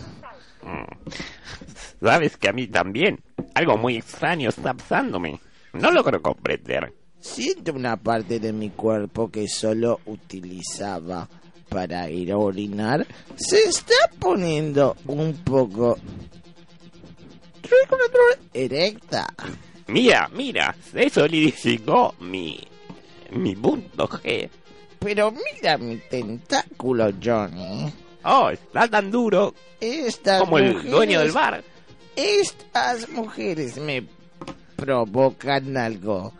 Sabes 2.01 2.37
que 2.37 2.51
a 2.51 2.53
mí 2.53 2.67
también. 2.67 3.21
Algo 3.55 3.79
muy 3.79 3.97
extraño 3.97 4.51
está 4.51 4.75
pasándome. 4.75 5.41
No 5.73 5.91
logro 5.91 6.21
comprender. 6.21 6.93
Siento 7.19 7.73
una 7.73 7.97
parte 7.97 8.39
de 8.39 8.53
mi 8.53 8.71
cuerpo 8.71 9.31
que 9.31 9.49
solo 9.49 10.01
utilizaba 10.07 11.29
para 11.71 12.11
ir 12.11 12.33
a 12.33 12.37
orinar, 12.37 13.07
se 13.37 13.61
está 13.61 13.95
poniendo 14.19 14.97
un 15.07 15.33
poco 15.45 15.97
erecta. 18.53 19.27
Mira, 19.87 20.29
mira, 20.35 20.75
se 20.93 21.09
solidificó 21.09 22.15
mi, 22.21 22.61
mi 23.33 23.55
punto 23.55 24.09
G. 24.09 24.49
Pero 24.99 25.33
mira 25.33 25.79
mi 25.79 25.97
tentáculo, 25.97 27.11
Johnny. 27.23 27.93
Oh, 28.25 28.51
está 28.51 28.87
tan 28.87 29.11
duro 29.11 29.55
Estas 29.81 30.41
como 30.41 30.59
el 30.59 30.91
dueño 30.91 31.21
del 31.21 31.33
bar. 31.33 31.65
Estas 32.15 33.09
mujeres 33.09 33.79
me 33.79 34.05
provocan 34.77 35.77
algo 35.77 36.33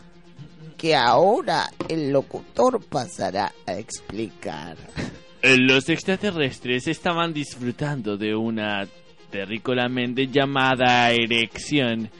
que 0.77 0.95
ahora 0.95 1.71
el 1.89 2.11
locutor 2.11 2.83
pasará 2.85 3.53
a 3.67 3.75
explicar. 3.75 4.77
Los 5.43 5.89
extraterrestres 5.89 6.87
estaban 6.87 7.33
disfrutando 7.33 8.19
de 8.19 8.35
una 8.35 8.87
terrícolamente 9.31 10.27
llamada 10.27 11.11
erección 11.13 12.11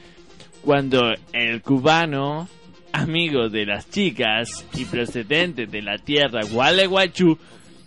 cuando 0.63 1.11
el 1.33 1.61
cubano, 1.61 2.47
amigo 2.93 3.49
de 3.49 3.65
las 3.65 3.89
chicas 3.89 4.65
y 4.75 4.85
procedente 4.85 5.65
de 5.65 5.81
la 5.81 5.97
tierra 5.97 6.41
Gualeguaychú, 6.43 7.37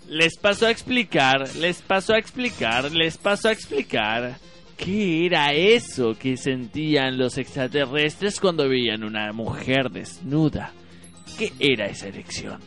les 0.09 0.37
pasó 0.37 0.67
a 0.67 0.71
explicar, 0.71 1.55
les 1.57 1.81
pasó 1.83 2.15
a 2.15 2.19
explicar, 2.19 2.93
les 2.93 3.17
pasó 3.17 3.49
a 3.49 3.53
explicar 3.53 4.37
qué 4.77 5.27
era 5.27 5.53
eso 5.53 6.15
que 6.19 6.37
sentían 6.37 7.17
los 7.17 7.39
extraterrestres 7.39 8.41
cuando 8.41 8.69
veían 8.69 9.05
una 9.05 9.33
mujer 9.33 9.91
desnuda. 9.91 10.73
¿Qué 11.39 11.53
era 11.59 11.87
esa 11.87 12.09
erección? 12.09 12.59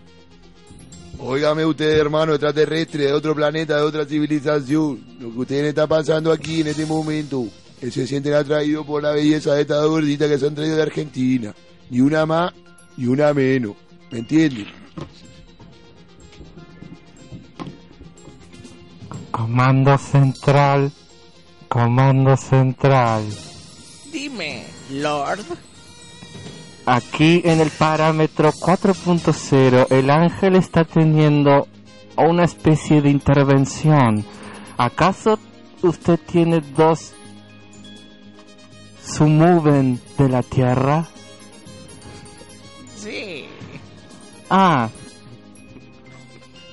Óigame 1.19 1.65
usted, 1.65 1.97
hermano 1.97 2.33
extraterrestre 2.33 3.05
de 3.05 3.13
otro 3.13 3.33
planeta, 3.33 3.77
de 3.77 3.81
otra 3.81 4.05
civilización. 4.05 5.03
Lo 5.19 5.31
que 5.31 5.39
ustedes 5.39 5.69
está 5.69 5.87
pasando 5.87 6.31
aquí 6.31 6.61
en 6.61 6.67
este 6.67 6.85
momento, 6.85 7.47
que 7.79 7.89
se 7.89 8.05
sienten 8.05 8.33
atraídos 8.33 8.85
por 8.85 9.01
la 9.01 9.11
belleza 9.11 9.55
de 9.55 9.61
estas 9.61 9.85
gorditas 9.87 10.29
que 10.29 10.37
se 10.37 10.47
han 10.47 10.55
traído 10.55 10.75
de 10.75 10.81
Argentina. 10.83 11.55
Ni 11.89 12.01
una 12.01 12.25
más, 12.25 12.53
ni 12.97 13.07
una 13.07 13.33
menos. 13.33 13.75
¿Me 14.11 14.19
entienden? 14.19 14.67
Comando 19.31 19.97
central. 19.97 20.91
Comando 21.67 22.35
central. 22.37 23.23
Dime, 24.11 24.65
Lord. 24.91 25.45
Aquí 26.85 27.41
en 27.43 27.59
el 27.59 27.69
parámetro 27.69 28.51
4.0 28.53 29.87
el 29.89 30.09
ángel 30.09 30.55
está 30.55 30.85
teniendo 30.85 31.67
una 32.15 32.45
especie 32.45 33.01
de 33.01 33.09
intervención. 33.09 34.23
¿Acaso 34.77 35.37
usted 35.81 36.17
tiene 36.25 36.61
dos 36.61 37.13
sumuven 39.03 39.99
de 40.17 40.29
la 40.29 40.43
Tierra? 40.43 41.05
Ah, 44.49 44.89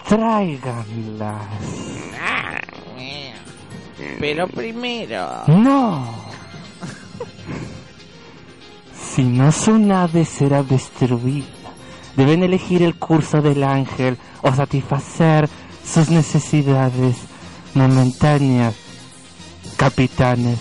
tráiganlas. 0.09 1.47
Pero 4.21 4.49
primero. 4.49 5.43
No. 5.49 6.25
Si 9.15 9.23
no 9.23 9.53
su 9.53 9.79
nave 9.79 10.25
será 10.25 10.63
destruida, 10.63 11.47
deben 12.17 12.43
elegir 12.43 12.83
el 12.83 12.97
curso 12.97 13.41
del 13.41 13.63
ángel 13.63 14.19
o 14.43 14.53
satisfacer 14.53 15.49
sus 15.85 16.11
necesidades 16.11 17.17
momentáneas, 17.75 18.75
capitanes. 19.77 20.59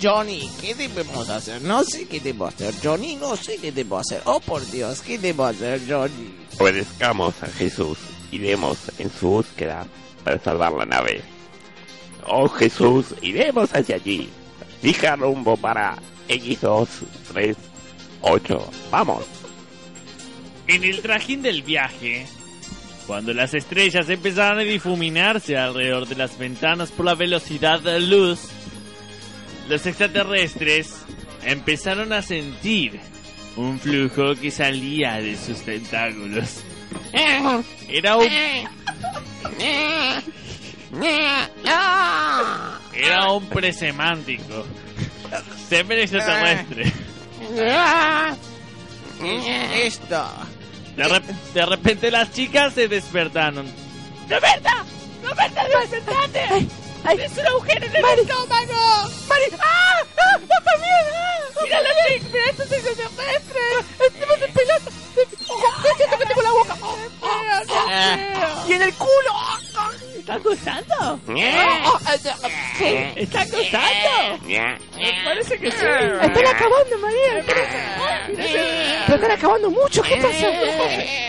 Johnny, 0.00 0.48
¿qué 0.60 0.74
debemos 0.76 1.28
hacer? 1.28 1.60
No 1.62 1.82
sé 1.82 2.06
qué 2.06 2.20
debo 2.20 2.46
hacer, 2.46 2.72
Johnny, 2.82 3.16
no 3.16 3.34
sé 3.34 3.56
qué 3.56 3.72
debo 3.72 3.98
hacer. 3.98 4.22
Oh, 4.26 4.38
por 4.38 4.64
Dios, 4.70 5.00
¿qué 5.00 5.18
debo 5.18 5.44
hacer, 5.44 5.80
Johnny? 5.88 6.47
Obedezcamos 6.58 7.42
a 7.42 7.46
Jesús 7.46 7.98
y 8.30 8.38
demos 8.38 8.90
en 8.98 9.10
su 9.10 9.28
búsqueda 9.28 9.86
para 10.24 10.38
salvar 10.38 10.72
la 10.72 10.86
nave. 10.86 11.22
Oh 12.26 12.48
Jesús, 12.48 13.14
iremos 13.22 13.74
hacia 13.74 13.94
allí. 13.96 14.28
Fija 14.82 15.16
rumbo 15.16 15.56
para 15.56 15.96
X238. 16.28 17.46
Vamos. 18.90 19.24
En 20.66 20.84
el 20.84 21.00
trajín 21.00 21.42
del 21.42 21.62
viaje, 21.62 22.26
cuando 23.06 23.32
las 23.32 23.54
estrellas 23.54 24.10
empezaron 24.10 24.58
a 24.58 24.62
difuminarse 24.62 25.56
alrededor 25.56 26.06
de 26.06 26.16
las 26.16 26.36
ventanas 26.38 26.90
por 26.90 27.06
la 27.06 27.14
velocidad 27.14 27.80
de 27.80 27.92
la 27.92 28.06
luz, 28.06 28.40
los 29.68 29.86
extraterrestres 29.86 30.94
empezaron 31.44 32.12
a 32.12 32.20
sentir 32.20 33.00
un 33.56 33.78
flujo 33.80 34.34
que 34.40 34.50
salía 34.50 35.14
de 35.14 35.36
sus 35.36 35.62
tentáculos. 35.62 36.62
Era 37.88 38.16
un... 38.16 38.26
Era 42.94 43.32
un 43.32 43.46
presemántico. 43.46 44.66
Semen 45.68 45.98
extraterrestre. 46.00 46.92
Esto. 49.74 50.24
De, 50.96 51.04
rep- 51.04 51.52
de 51.54 51.66
repente 51.66 52.10
las 52.10 52.32
chicas 52.32 52.74
se 52.74 52.88
despertaron. 52.88 53.66
¡Roberta! 54.28 54.84
¡Roberta, 55.22 55.64
despertate! 55.68 56.66
¡Es 57.04 57.38
un 57.38 57.46
agujero 57.46 57.86
en 57.86 57.96
el 57.96 58.04
estómago! 58.20 59.10
¡Mari! 59.28 59.44
¡Ah! 59.60 60.02
¡Ah! 60.18 60.38
¡Papá, 60.48 60.72
mira! 60.78 60.98
¡Mira 61.62 61.80
los 61.82 61.92
chicos! 62.06 62.30
¡Mira 62.32 62.44
estos 62.50 62.72
extraterrestres! 62.72 63.84
¡Estamos 64.00 64.42
en 64.42 64.52
pelota! 64.52 64.90
¡Ojo! 65.48 65.82
¡Yo 65.82 65.90
siento 65.96 66.18
que 66.18 66.26
tengo 66.26 66.42
la 66.42 66.52
boca! 66.52 66.76
¡Oh, 66.82 66.96
oh, 67.22 67.26
oh! 67.70 68.68
¡Y 68.68 68.72
en 68.72 68.82
el 68.82 68.94
culo! 68.94 69.34
¿Estás 70.18 70.42
gozando? 70.42 71.20
¿Estás 73.16 73.50
gozando? 73.50 74.38
Me 74.46 74.78
parece 75.24 75.58
que 75.58 75.70
sí. 75.70 75.76
Están 75.76 76.46
acabando, 76.46 76.98
María. 77.00 77.44
Pero 77.46 79.14
están 79.14 79.30
acabando 79.30 79.70
mucho. 79.70 80.02
¿Qué 80.02 80.16
pasa? 80.16 80.52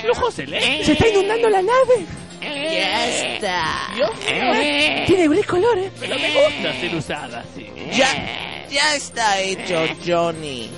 Flujo 0.02 0.32
celeste. 0.32 0.84
Se 0.84 0.92
está 0.92 1.08
inundando 1.08 1.50
la 1.50 1.62
nave. 1.62 2.06
Ya 2.42 3.08
está. 3.08 3.92
Dios 3.96 4.12
mío. 4.18 5.06
Tiene 5.08 5.28
gris 5.28 5.46
color, 5.46 5.78
¿eh? 5.78 5.92
Pero 6.00 6.16
me 6.16 6.30
gusta 6.30 6.74
ser 6.80 6.96
usada 6.96 7.40
así. 7.40 7.68
Ya, 7.92 8.68
ya 8.70 8.96
está 8.96 9.40
hecho, 9.40 9.86
Johnny. 10.06 10.70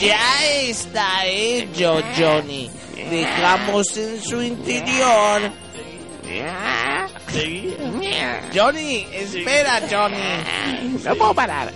Ya 0.00 0.44
está 0.44 1.26
hecho, 1.26 2.02
Johnny. 2.16 2.70
Dejamos 3.10 3.96
en 3.96 4.22
su 4.22 4.42
interior. 4.42 5.52
Johnny, 8.54 9.06
espera, 9.12 9.80
Johnny. 9.88 10.98
No 11.04 11.14
puedo 11.14 11.34
parar. 11.34 11.72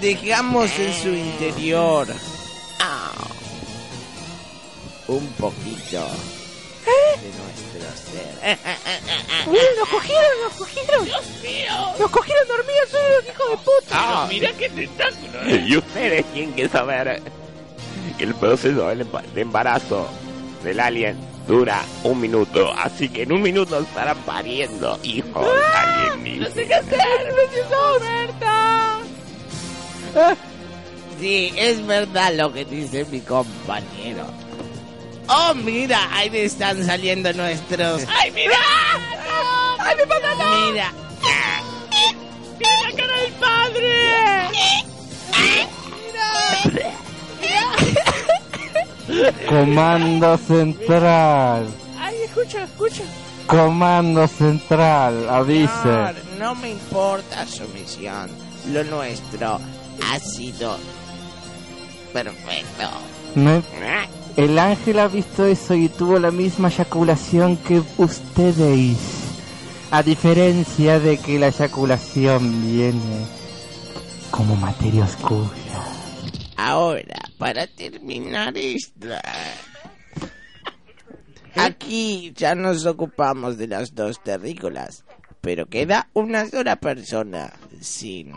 Dejamos 0.00 0.70
en 0.78 0.94
su 0.94 1.08
interior 1.08 2.08
un 5.08 5.26
poquito 5.32 6.06
de 7.20 7.30
nuestro 7.36 8.12
ser. 8.12 8.58
Miren, 9.50 9.76
nos 9.78 9.88
cogieron, 9.88 10.40
nos 10.44 10.52
cogieron. 10.54 11.04
Dios 11.04 11.26
mío. 11.42 11.94
Nos 11.98 12.10
cogieron 12.10 12.48
dormidos, 12.48 12.88
soy 12.90 13.00
los 13.16 13.28
hijos 13.28 13.50
de 13.50 13.56
puta. 13.56 13.90
Ah. 13.90 14.26
Mira 14.28 14.52
qué 14.52 14.68
tentáculo. 14.68 15.66
Y 15.66 15.76
ustedes 15.76 16.24
tienen 16.32 16.54
que 16.54 16.68
saber 16.68 17.22
que 18.16 18.24
el 18.24 18.34
proceso 18.34 18.88
de 18.88 19.40
embarazo 19.40 20.08
del 20.62 20.80
alien 20.80 21.16
dura 21.46 21.82
un 22.04 22.20
minuto, 22.20 22.72
así 22.74 23.08
que 23.08 23.22
en 23.22 23.32
un 23.32 23.42
minuto 23.42 23.78
estarán 23.80 24.18
pariendo 24.18 24.98
hijos 25.02 25.48
alienígenas. 25.74 26.50
No 26.50 26.54
sé 26.54 26.66
qué 26.66 26.74
hacer, 26.74 27.34
precioso. 27.34 27.98
Roberta. 27.98 28.98
Sí, 31.18 31.52
es 31.56 31.84
verdad 31.86 32.34
lo 32.34 32.52
que 32.52 32.64
dice 32.64 33.04
mi 33.10 33.20
compañero. 33.20 34.24
Oh, 35.28 35.54
mira, 35.54 36.08
ahí 36.12 36.30
están 36.34 36.84
saliendo 36.84 37.32
nuestros. 37.34 38.02
¡Ay, 38.08 38.30
mira! 38.32 38.56
¡Ay, 39.78 39.96
mi 39.96 40.06
pantalón! 40.06 40.72
Mira, 40.72 40.92
¡Mira 42.58 42.70
la 42.90 42.96
cara 42.96 43.20
del 43.20 43.32
padre! 43.34 43.94
Comando 49.48 50.36
central. 50.38 51.66
¡Ay, 51.98 52.16
escucha, 52.24 52.64
escucha! 52.64 53.02
Comando 53.46 54.28
central, 54.28 55.28
avise. 55.30 55.68
Señor, 55.82 56.14
no 56.38 56.54
me 56.56 56.70
importa 56.70 57.46
su 57.46 57.66
misión. 57.68 58.28
Lo 58.72 58.84
nuestro 58.84 59.58
ha 60.06 60.18
sido 60.20 60.76
perfecto. 62.12 62.88
Me- 63.34 63.62
El 64.38 64.56
ángel 64.56 65.00
ha 65.00 65.08
visto 65.08 65.44
eso 65.46 65.74
y 65.74 65.88
tuvo 65.88 66.20
la 66.20 66.30
misma 66.30 66.68
eyaculación 66.68 67.56
que 67.56 67.82
ustedes. 67.96 68.96
A 69.90 70.04
diferencia 70.04 71.00
de 71.00 71.18
que 71.18 71.40
la 71.40 71.48
eyaculación 71.48 72.62
viene 72.62 73.26
como 74.30 74.54
materia 74.54 75.06
oscura. 75.06 75.50
Ahora, 76.56 77.18
para 77.36 77.66
terminar 77.66 78.56
esta... 78.56 79.20
Aquí 81.56 82.32
ya 82.36 82.54
nos 82.54 82.86
ocupamos 82.86 83.58
de 83.58 83.66
las 83.66 83.92
dos 83.92 84.22
terrícolas, 84.22 85.04
pero 85.40 85.66
queda 85.66 86.10
una 86.12 86.46
sola 86.46 86.76
persona 86.76 87.52
sin 87.80 88.34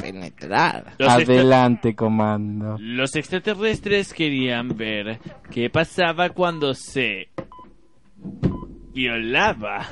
penetrar. 0.00 0.94
Los 0.98 1.16
extra- 1.18 1.34
Adelante, 1.34 1.94
comando. 1.94 2.76
Los 2.80 3.14
extraterrestres 3.16 4.12
querían 4.12 4.76
ver 4.76 5.18
qué 5.50 5.70
pasaba 5.70 6.30
cuando 6.30 6.74
se 6.74 7.28
violaba 8.92 9.86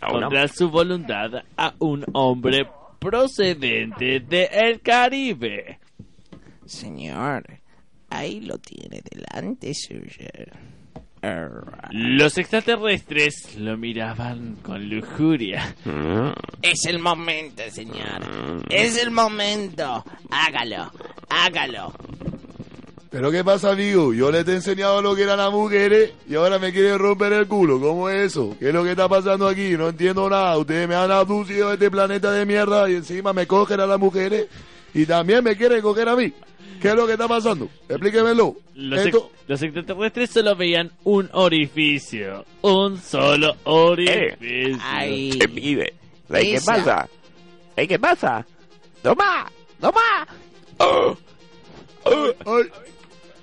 contra 0.00 0.48
su 0.48 0.70
voluntad 0.70 1.30
a 1.56 1.74
un 1.78 2.04
hombre 2.12 2.66
procedente 2.98 4.20
del 4.20 4.80
Caribe. 4.80 5.78
Señor, 6.64 7.44
ahí 8.10 8.40
lo 8.40 8.58
tiene 8.58 9.00
delante 9.08 9.72
suyo. 9.74 10.28
Los 11.90 12.38
extraterrestres 12.38 13.56
lo 13.58 13.76
miraban 13.76 14.56
con 14.62 14.88
lujuria. 14.88 15.74
Es 16.62 16.84
el 16.86 16.98
momento, 16.98 17.62
señor. 17.70 18.64
Es 18.68 19.00
el 19.02 19.10
momento. 19.10 20.04
Hágalo, 20.30 20.90
hágalo. 21.28 21.92
Pero 23.10 23.30
¿qué 23.30 23.42
pasa, 23.42 23.70
amigo? 23.70 24.12
Yo 24.12 24.30
les 24.30 24.46
he 24.46 24.54
enseñado 24.54 25.00
lo 25.00 25.14
que 25.14 25.22
eran 25.22 25.38
las 25.38 25.50
mujeres 25.50 26.12
y 26.28 26.34
ahora 26.34 26.58
me 26.58 26.72
quieren 26.72 26.98
romper 26.98 27.32
el 27.32 27.46
culo. 27.46 27.80
¿Cómo 27.80 28.10
es 28.10 28.32
eso? 28.32 28.56
¿Qué 28.58 28.68
es 28.68 28.74
lo 28.74 28.84
que 28.84 28.90
está 28.90 29.08
pasando 29.08 29.48
aquí? 29.48 29.76
No 29.76 29.88
entiendo 29.88 30.28
nada. 30.28 30.58
Ustedes 30.58 30.86
me 30.88 30.96
han 30.96 31.10
abducido 31.10 31.68
de 31.68 31.74
este 31.74 31.90
planeta 31.90 32.30
de 32.32 32.44
mierda 32.44 32.90
y 32.90 32.96
encima 32.96 33.32
me 33.32 33.46
cogen 33.46 33.80
a 33.80 33.86
las 33.86 33.98
mujeres 33.98 34.48
y 34.92 35.06
también 35.06 35.42
me 35.44 35.56
quieren 35.56 35.80
coger 35.80 36.08
a 36.08 36.16
mí. 36.16 36.32
¿Qué 36.80 36.88
es 36.88 36.94
lo 36.94 37.06
que 37.06 37.12
está 37.12 37.26
pasando? 37.28 37.68
Explíquemelo. 37.88 38.56
Los, 38.74 38.98
ex- 39.00 39.06
Esto- 39.14 39.30
los 39.46 39.62
extraterrestres 39.62 40.30
solo 40.30 40.54
veían 40.56 40.90
un 41.04 41.28
orificio. 41.32 42.44
Un 42.62 43.00
solo 43.00 43.54
orificio. 43.64 44.78
¿Qué 45.38 45.48
pide? 45.54 45.94
¿Ay, 46.30 46.50
¿Qué 46.50 46.54
Esa. 46.56 46.74
pasa? 46.76 47.08
¿Ay, 47.76 47.86
¿Qué 47.88 47.98
pasa? 47.98 48.46
¡Toma! 49.02 49.50
¡Toma! 49.80 50.26
Oh. 50.78 51.16
Ay, 52.04 52.14
ay, 52.46 52.62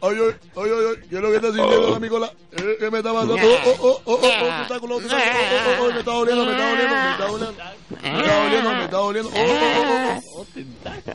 ay, 0.01 0.15
ay, 0.15 0.25
ay, 0.55 0.69
ay, 0.89 1.07
¿qué 1.09 1.15
es 1.15 1.21
lo 1.21 1.29
que 1.29 1.35
está 1.35 1.47
sintiendo, 1.53 1.99
Nicolás? 1.99 2.31
Eh, 2.51 2.75
¿Qué 2.79 2.91
me 2.91 2.97
está 2.99 3.13
pasando? 3.13 3.35
Oh, 3.35 3.37
oh, 3.65 3.77
oh, 3.81 4.01
oh, 4.05 4.19
oh, 4.21 4.59
tentáculo, 4.59 4.95
oh, 4.95 4.99
oh, 4.99 5.81
oh, 5.81 5.91
me 5.91 5.99
está 5.99 6.11
doliendo, 6.11 6.45
me 6.45 6.51
está 6.51 6.69
doliendo, 6.69 6.95
me 6.95 7.11
está 7.11 7.27
doliendo. 7.27 7.63
Me 8.01 8.19
está 8.19 8.43
doliendo, 8.43 8.69
me 8.73 8.83
está 8.83 8.97
doliendo. 8.97 9.29
Oh, 9.33 9.37
oh, 9.37 10.21
oh, 10.35 10.45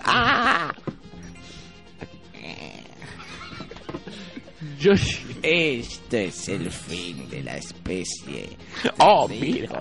oh, 0.06 0.72
Ah. 4.86 4.94
Este 5.42 6.26
es 6.26 6.48
el 6.48 6.70
fin 6.70 7.28
de 7.28 7.42
la 7.42 7.56
especie. 7.56 8.48
Oh, 8.98 9.28
mira. 9.28 9.80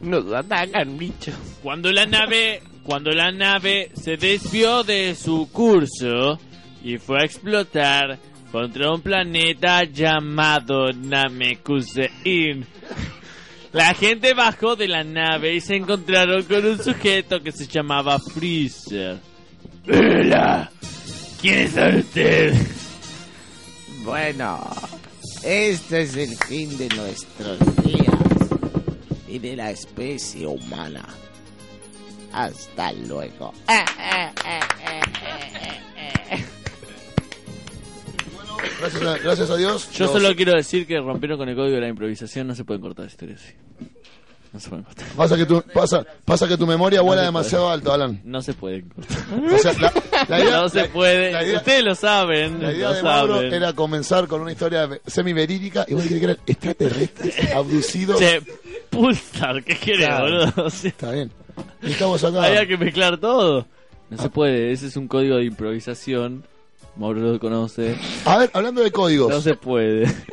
Nos 0.00 0.32
atacan, 0.32 0.96
bichos. 0.98 1.34
Cuando 1.62 1.92
la 1.92 2.06
nave, 2.06 2.62
cuando 2.82 3.10
la 3.10 3.30
nave 3.30 3.90
se 3.94 4.16
desvió 4.16 4.82
de 4.82 5.14
su 5.14 5.48
curso 5.52 6.38
y 6.82 6.98
fue 6.98 7.22
a 7.22 7.24
explotar 7.24 8.18
contra 8.50 8.92
un 8.92 9.00
planeta 9.00 9.84
llamado 9.84 10.92
Namekusein. 10.92 12.66
La 13.72 13.92
gente 13.92 14.32
bajó 14.32 14.74
de 14.74 14.88
la 14.88 15.04
nave 15.04 15.54
y 15.54 15.60
se 15.60 15.76
encontraron 15.76 16.44
con 16.44 16.64
un 16.64 16.82
sujeto 16.82 17.40
que 17.40 17.52
se 17.52 17.66
llamaba 17.66 18.18
Freezer. 18.18 19.18
Hola, 19.86 20.70
¿quiénes 21.42 21.72
son 21.72 21.96
ustedes? 21.96 22.85
Bueno, 24.06 24.60
este 25.42 26.02
es 26.02 26.16
el 26.16 26.36
fin 26.36 26.78
de 26.78 26.88
nuestros 26.90 27.58
días 27.84 28.48
y 29.28 29.38
de 29.40 29.56
la 29.56 29.70
especie 29.72 30.46
humana. 30.46 31.04
Hasta 32.32 32.92
luego. 32.92 33.52
Gracias 38.80 39.02
a, 39.02 39.18
gracias 39.18 39.50
a 39.50 39.56
Dios. 39.56 39.90
Yo 39.92 40.04
los- 40.04 40.12
solo 40.12 40.34
quiero 40.36 40.52
decir 40.52 40.86
que 40.86 40.98
rompieron 41.00 41.38
con 41.38 41.48
el 41.48 41.56
código 41.56 41.74
de 41.76 41.80
la 41.80 41.88
improvisación, 41.88 42.46
no 42.46 42.54
se 42.54 42.64
pueden 42.64 42.82
cortar 42.82 43.06
historias 43.06 43.42
así. 43.42 43.54
No 44.56 44.60
se 44.60 44.68
pueden 44.70 44.84
cortar. 44.84 45.06
Pasa 45.16 45.36
que 45.36 45.44
tu, 45.46 45.62
pasa, 45.74 46.06
pasa 46.24 46.48
que 46.48 46.56
tu 46.56 46.66
memoria 46.66 47.02
vuela 47.02 47.22
demasiado 47.22 47.64
puede. 47.64 47.74
alto, 47.74 47.92
Alan. 47.92 48.20
No 48.24 48.40
se 48.42 48.54
pueden 48.54 48.88
cortar. 48.88 49.16
O 49.54 49.58
sea, 49.58 49.72
la, 49.74 49.92
la 50.28 50.40
idea, 50.40 50.56
no 50.62 50.68
se 50.70 50.78
la- 50.82 50.88
puede. 50.88 51.32
la 51.32 51.44
idea- 51.44 51.58
Ustedes 51.58 51.84
lo 51.84 51.94
saben. 51.94 52.62
la 52.62 52.72
idea 52.72 52.88
lo 52.88 52.94
de 52.94 53.02
Mauro 53.02 53.34
saben. 53.36 53.52
era 53.54 53.72
comenzar 53.74 54.26
con 54.28 54.40
una 54.40 54.52
historia 54.52 54.88
semi-verídica 55.06 55.84
y 55.88 55.94
vos 55.94 56.02
dijiste 56.04 56.20
que 56.26 56.32
eran 56.32 56.42
extraterrestres 56.46 57.52
abducidos. 57.54 58.18
Che, 58.18 58.40
Pulsar, 58.90 59.62
¿qué 59.62 59.76
querés, 59.76 60.06
Claro. 60.06 60.24
boludo? 60.24 60.64
O 60.66 60.70
sea, 60.70 60.88
Está 60.88 61.10
bien. 61.12 61.30
Y 61.82 61.90
estamos 61.92 62.22
acá. 62.24 62.44
Había 62.44 62.66
que 62.66 62.76
mezclar 62.76 63.18
todo. 63.18 63.66
No 64.08 64.18
se 64.18 64.30
puede, 64.30 64.72
ese 64.72 64.86
es 64.86 64.96
un 64.96 65.08
código 65.08 65.36
de 65.36 65.44
improvisación. 65.44 66.44
Mauro 66.96 67.20
lo 67.20 67.38
conoce. 67.38 67.94
A 68.24 68.38
ver, 68.38 68.50
hablando 68.54 68.82
de 68.82 68.90
códigos. 68.90 69.28
No 69.30 69.40
se 69.40 69.54
puede. 69.54 70.06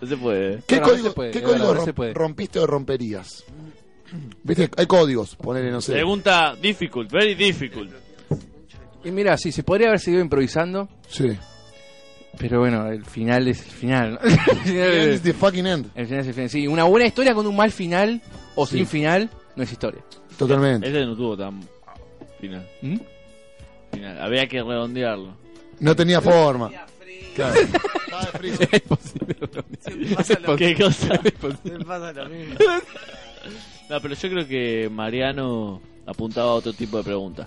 No 0.00 0.06
se 0.06 0.16
puede. 0.16 0.62
¿Qué 0.68 0.76
Bueno, 0.76 0.88
código, 0.92 1.08
se 1.08 1.14
puede, 1.14 1.30
¿qué 1.32 1.42
código 1.42 1.66
verdad, 1.66 1.80
rom- 1.82 1.84
se 1.86 1.92
puede. 1.92 2.14
rompiste 2.14 2.60
o 2.60 2.68
romperías? 2.68 3.42
Viste, 4.42 4.70
hay 4.76 4.86
códigos, 4.86 5.36
ponele, 5.36 5.70
no 5.70 5.80
sé. 5.80 5.92
Pregunta 5.92 6.54
difficult, 6.60 7.10
very 7.10 7.34
difficult. 7.34 7.90
Y 9.04 9.10
mira, 9.10 9.36
sí, 9.36 9.52
se 9.52 9.62
podría 9.62 9.88
haber 9.88 10.00
seguido 10.00 10.22
improvisando. 10.22 10.88
Sí. 11.08 11.28
Pero 12.38 12.60
bueno, 12.60 12.86
el 12.88 13.04
final 13.04 13.48
es 13.48 13.64
el 13.64 13.70
final. 13.70 14.12
¿no? 14.12 14.20
El 14.28 14.58
final 14.60 14.90
es- 14.92 15.22
the 15.22 15.32
fucking 15.32 15.66
end. 15.66 15.86
el 15.94 16.06
final 16.06 16.20
es 16.20 16.26
el 16.28 16.34
final. 16.34 16.50
Sí, 16.50 16.66
una 16.68 16.84
buena 16.84 17.06
historia 17.06 17.34
con 17.34 17.46
un 17.46 17.56
mal 17.56 17.70
final 17.72 18.20
o 18.54 18.66
Sí. 18.66 18.76
sin 18.78 18.86
final 18.86 19.30
no 19.56 19.62
es 19.64 19.72
historia. 19.72 20.02
Totalmente. 20.36 20.86
Ese 20.88 21.04
no 21.04 21.16
tuvo 21.16 21.36
tan 21.36 21.60
final. 22.40 22.66
¿Mm? 22.82 22.96
final. 23.92 24.20
Había 24.22 24.46
que 24.46 24.62
redondearlo. 24.62 25.36
No 25.80 25.96
tenía 25.96 26.20
forma. 26.20 26.70
Claro. 27.34 27.54
Es 28.72 28.80
posible. 28.82 29.36
¿Qué 30.56 30.74
cosa? 30.76 31.20
Me 31.64 31.84
pasa 31.84 32.12
lo 32.12 32.28
mismo. 32.28 32.54
No, 33.90 34.00
pero 34.00 34.14
yo 34.14 34.28
creo 34.28 34.46
que 34.46 34.88
Mariano 34.90 35.80
apuntaba 36.06 36.50
a 36.50 36.54
otro 36.54 36.72
tipo 36.72 36.98
de 36.98 37.04
pregunta. 37.04 37.46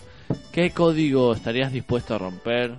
¿Qué 0.51 0.71
código 0.71 1.33
estarías 1.33 1.71
dispuesto 1.71 2.15
a 2.15 2.17
romper 2.17 2.75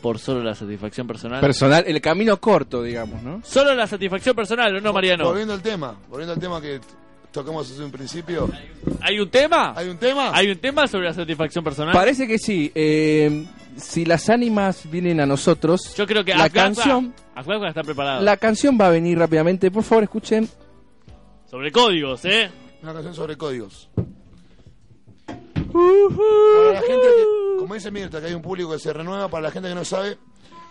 por 0.00 0.18
solo 0.18 0.42
la 0.42 0.54
satisfacción 0.54 1.06
personal? 1.06 1.40
Personal, 1.40 1.84
el 1.86 2.00
camino 2.00 2.38
corto, 2.38 2.82
digamos, 2.82 3.22
¿no? 3.22 3.40
Solo 3.44 3.74
la 3.74 3.86
satisfacción 3.86 4.34
personal, 4.34 4.74
¿o 4.76 4.80
no, 4.80 4.92
Mariano? 4.92 5.24
Volviendo 5.24 5.54
al 5.54 5.62
tema, 5.62 5.96
volviendo 6.08 6.32
al 6.34 6.40
tema 6.40 6.60
que 6.60 6.80
tocamos 7.32 7.70
hace 7.70 7.82
un 7.84 7.90
principio. 7.90 8.48
¿Hay 9.00 9.18
un 9.18 9.28
tema? 9.30 9.74
¿Hay 9.76 9.88
un 9.88 9.98
tema? 9.98 10.30
¿Hay 10.34 10.48
un 10.50 10.58
tema 10.58 10.86
sobre 10.88 11.06
la 11.06 11.14
satisfacción 11.14 11.62
personal? 11.64 11.92
Parece 11.92 12.26
que 12.26 12.38
sí. 12.38 12.70
eh, 12.74 13.46
si 13.76 14.04
las 14.04 14.28
ánimas 14.30 14.90
vienen 14.90 15.20
a 15.20 15.26
nosotros, 15.26 15.94
Yo 15.96 16.06
creo 16.06 16.24
que 16.24 16.34
la 16.34 16.44
Afghan- 16.46 16.74
canción, 16.74 17.14
Afghan 17.34 17.64
está 17.66 17.82
preparado. 17.82 18.22
la 18.24 18.36
canción 18.36 18.78
va 18.80 18.86
a 18.86 18.90
venir 18.90 19.18
rápidamente. 19.18 19.70
Por 19.70 19.82
favor, 19.84 20.04
escuchen. 20.04 20.48
Sobre 21.50 21.72
códigos, 21.72 22.24
¿eh? 22.26 22.50
Una 22.82 22.92
canción 22.92 23.14
sobre 23.14 23.36
códigos. 23.36 23.88
Para 25.72 26.72
la 26.72 26.82
gente 26.82 27.06
que, 27.06 27.58
como 27.58 27.74
dice 27.74 27.90
Mirta, 27.90 28.20
que 28.20 28.26
hay 28.26 28.34
un 28.34 28.42
público 28.42 28.72
que 28.72 28.78
se 28.78 28.92
renueva, 28.92 29.28
para 29.28 29.44
la 29.44 29.50
gente 29.50 29.68
que 29.68 29.74
no 29.74 29.84
sabe, 29.84 30.18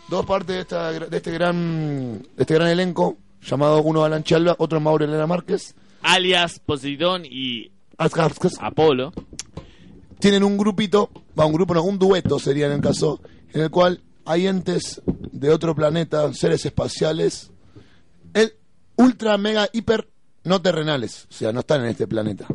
dos 0.08 0.26
partes 0.26 0.56
de, 0.56 0.62
esta, 0.62 0.92
de 0.92 1.18
este 1.18 1.32
gran 1.32 2.22
de 2.22 2.42
este 2.44 2.54
gran 2.54 2.68
elenco, 2.68 3.18
llamado 3.42 3.82
uno 3.82 4.04
Alan 4.04 4.24
Chalva, 4.24 4.56
otro 4.60 4.80
Mauro 4.80 5.06
Elena 5.06 5.26
Márquez, 5.26 5.76
Alias 6.02 6.60
Poseidón 6.60 7.24
y 7.26 7.72
Apolo. 8.60 9.14
tienen 10.20 10.44
un 10.44 10.58
grupito, 10.58 11.10
va, 11.38 11.46
un 11.46 11.54
grupo, 11.54 11.74
no, 11.74 11.84
un 11.84 11.98
dueto 11.98 12.38
sería 12.38 12.68
en 12.68 12.74
el 12.74 12.82
caso, 12.82 13.20
en 13.52 13.62
el 13.62 13.72
cual 13.72 14.02
hay 14.26 14.46
entes 14.48 15.02
de 15.06 15.50
otro 15.50 15.74
planeta, 15.74 16.32
seres 16.34 16.66
espaciales, 16.66 17.52
el 18.34 18.54
ultra, 18.96 19.38
mega, 19.38 19.70
hiper, 19.74 20.08
no 20.48 20.62
terrenales, 20.62 21.28
o 21.30 21.34
sea, 21.34 21.52
no 21.52 21.60
están 21.62 21.82
en 21.82 21.88
este 21.88 22.08
planeta, 22.08 22.48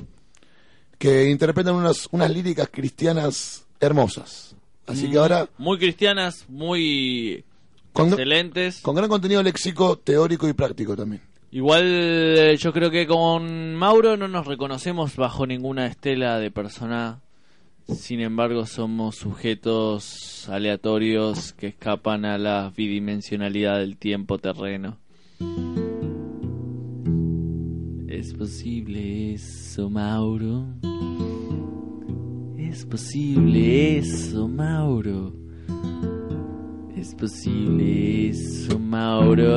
que 0.99 1.31
interpretan 1.31 1.75
unas, 1.75 2.09
unas 2.13 2.31
líricas 2.31 2.69
cristianas 2.71 3.65
hermosas. 3.81 4.55
Así 4.87 5.11
que 5.11 5.19
ahora, 5.19 5.49
Muy 5.59 5.79
cristianas, 5.79 6.45
muy 6.49 7.45
Con- 7.93 8.09
excelentes. 8.09 8.81
con 8.81 8.95
gran 8.97 9.09
contenido 9.09 9.43
léxico, 9.43 9.97
teórico 9.99 10.49
y 10.49 10.53
práctico 10.53 10.97
también. 10.97 11.23
Igual 11.51 11.83
eh, 11.85 12.57
yo 12.59 12.73
creo 12.73 12.91
que 12.91 13.07
con 13.07 13.75
Mauro 13.75 14.17
no 14.17 14.27
nos 14.27 14.47
reconocemos 14.47 15.17
bajo 15.17 15.47
ninguna 15.47 15.87
estela 15.87 16.39
de 16.39 16.51
persona 16.51 17.21
Sin 17.95 18.21
embargo, 18.21 18.65
somos 18.65 19.17
sujetos 19.17 20.49
aleatorios 20.49 21.53
que 21.53 21.67
escapan 21.67 22.25
a 22.25 22.39
la 22.39 22.73
bidimensionalidad 22.75 23.79
del 23.81 23.97
tiempo 23.99 24.39
terreno. 24.39 24.99
¿Es 28.23 28.35
posible 28.35 29.35
eso, 29.35 29.91
Mauro? 29.91 30.65
¿Es 32.57 32.87
posible 32.87 33.99
eso, 33.99 34.47
Mauro? 34.47 35.33
¿Es 36.97 37.17
posible 37.17 38.29
eso, 38.29 38.79
Mauro? 38.79 39.49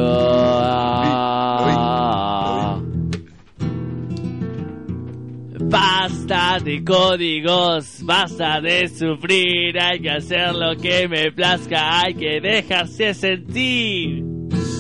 Basta 5.70 6.58
de 6.58 6.84
códigos, 6.84 8.02
basta 8.02 8.60
de 8.62 8.88
sufrir, 8.88 9.80
hay 9.80 10.00
que 10.00 10.10
hacer 10.10 10.56
lo 10.56 10.76
que 10.76 11.08
me 11.08 11.32
plazca, 11.32 12.02
hay 12.02 12.16
que 12.16 12.42
dejarse 12.42 13.14
sentir. 13.14 14.24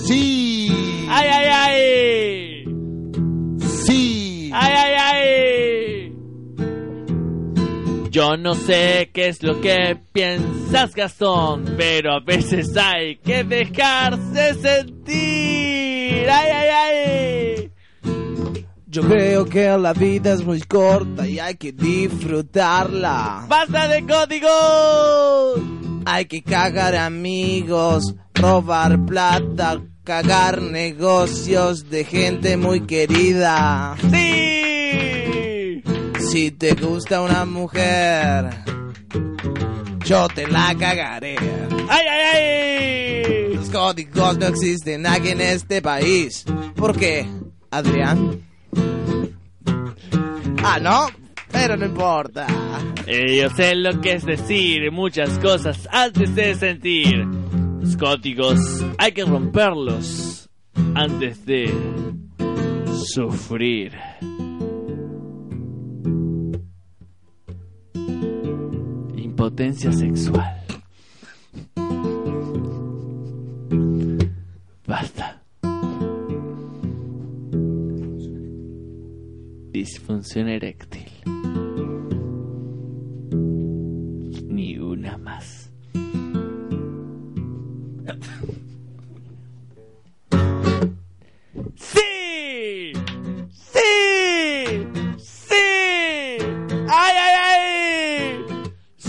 Sí. 0.07 1.05
Ay, 1.07 1.27
ay, 1.31 1.45
ay. 1.51 2.64
Ay, 4.57 4.73
ay, 4.73 4.93
ay. 4.97 6.15
Yo 8.09 8.37
no 8.37 8.55
sé 8.55 9.09
qué 9.13 9.27
es 9.27 9.43
lo 9.43 9.59
que 9.59 9.97
piensas, 10.13 10.95
Gastón, 10.95 11.75
pero 11.75 12.13
a 12.13 12.21
veces 12.21 12.77
hay 12.77 13.17
que 13.17 13.43
dejarse 13.43 14.53
sentir. 14.53 16.29
Ay, 16.29 16.49
ay, 16.53 16.69
ay. 16.69 17.71
Yo 18.87 19.01
creo 19.01 19.43
que 19.43 19.67
la 19.77 19.91
vida 19.91 20.31
es 20.31 20.45
muy 20.45 20.61
corta 20.61 21.27
y 21.27 21.37
hay 21.37 21.55
que 21.55 21.73
disfrutarla. 21.73 23.47
¡Basta 23.49 23.89
de 23.89 24.05
códigos! 24.05 25.59
Hay 26.05 26.27
que 26.27 26.41
cagar 26.41 26.95
amigos, 26.95 28.15
robar 28.33 29.05
plata, 29.05 29.81
cagar 30.05 30.61
negocios 30.61 31.89
de 31.89 32.05
gente 32.05 32.55
muy 32.57 32.81
querida. 32.81 33.97
¡Sí! 34.11 35.81
Si 36.19 36.51
te 36.51 36.75
gusta 36.75 37.21
una 37.21 37.43
mujer, 37.45 38.49
yo 40.05 40.27
te 40.27 40.47
la 40.47 40.75
cagaré. 40.79 41.35
¡Ay, 41.89 42.05
ay, 42.07 42.21
ay! 42.33 43.55
Los 43.55 43.69
códigos 43.71 44.37
no 44.37 44.45
existen 44.45 45.07
aquí 45.07 45.29
en 45.29 45.41
este 45.41 45.81
país. 45.81 46.45
¿Por 46.75 46.95
qué, 46.95 47.25
Adrián? 47.71 48.43
Ah, 50.63 50.77
no, 50.79 51.07
pero 51.51 51.77
no 51.77 51.85
importa. 51.85 52.45
Eh, 53.07 53.37
yo 53.37 53.49
sé 53.49 53.73
lo 53.73 53.99
que 54.01 54.13
es 54.13 54.25
decir 54.25 54.91
muchas 54.91 55.39
cosas 55.39 55.87
antes 55.91 56.35
de 56.35 56.53
sentir. 56.53 57.44
Los 57.85 58.83
hay 58.97 59.11
que 59.11 59.23
romperlos 59.23 60.49
antes 60.95 61.45
de 61.45 61.71
sufrir. 63.13 63.93
Impotencia 69.15 69.91
sexual. 69.91 70.63
Basta. 74.87 75.43
Disfunción 79.71 80.49
eréctil. 80.49 81.04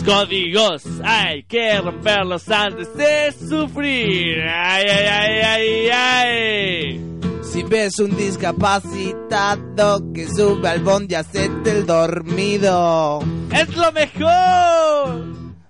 Códigos 0.07 0.85
hay 1.03 1.43
que 1.43 1.81
romperlos 1.81 2.49
antes 2.49 2.97
de 2.97 3.33
sufrir. 3.33 4.41
¡Ay, 4.41 4.87
ay, 4.89 5.07
ay, 5.11 5.41
ay, 5.43 5.89
ay! 5.93 7.01
Si 7.43 7.65
ves 7.65 7.99
un 7.99 8.17
discapacitado 8.17 10.13
que 10.13 10.29
sube 10.29 10.69
al 10.69 10.85
bondi, 10.85 11.17
hacete 11.17 11.73
el 11.73 11.87
dormido. 11.87 13.19
¡Es 13.53 13.77
lo 13.77 13.91
mejor! 13.91 15.25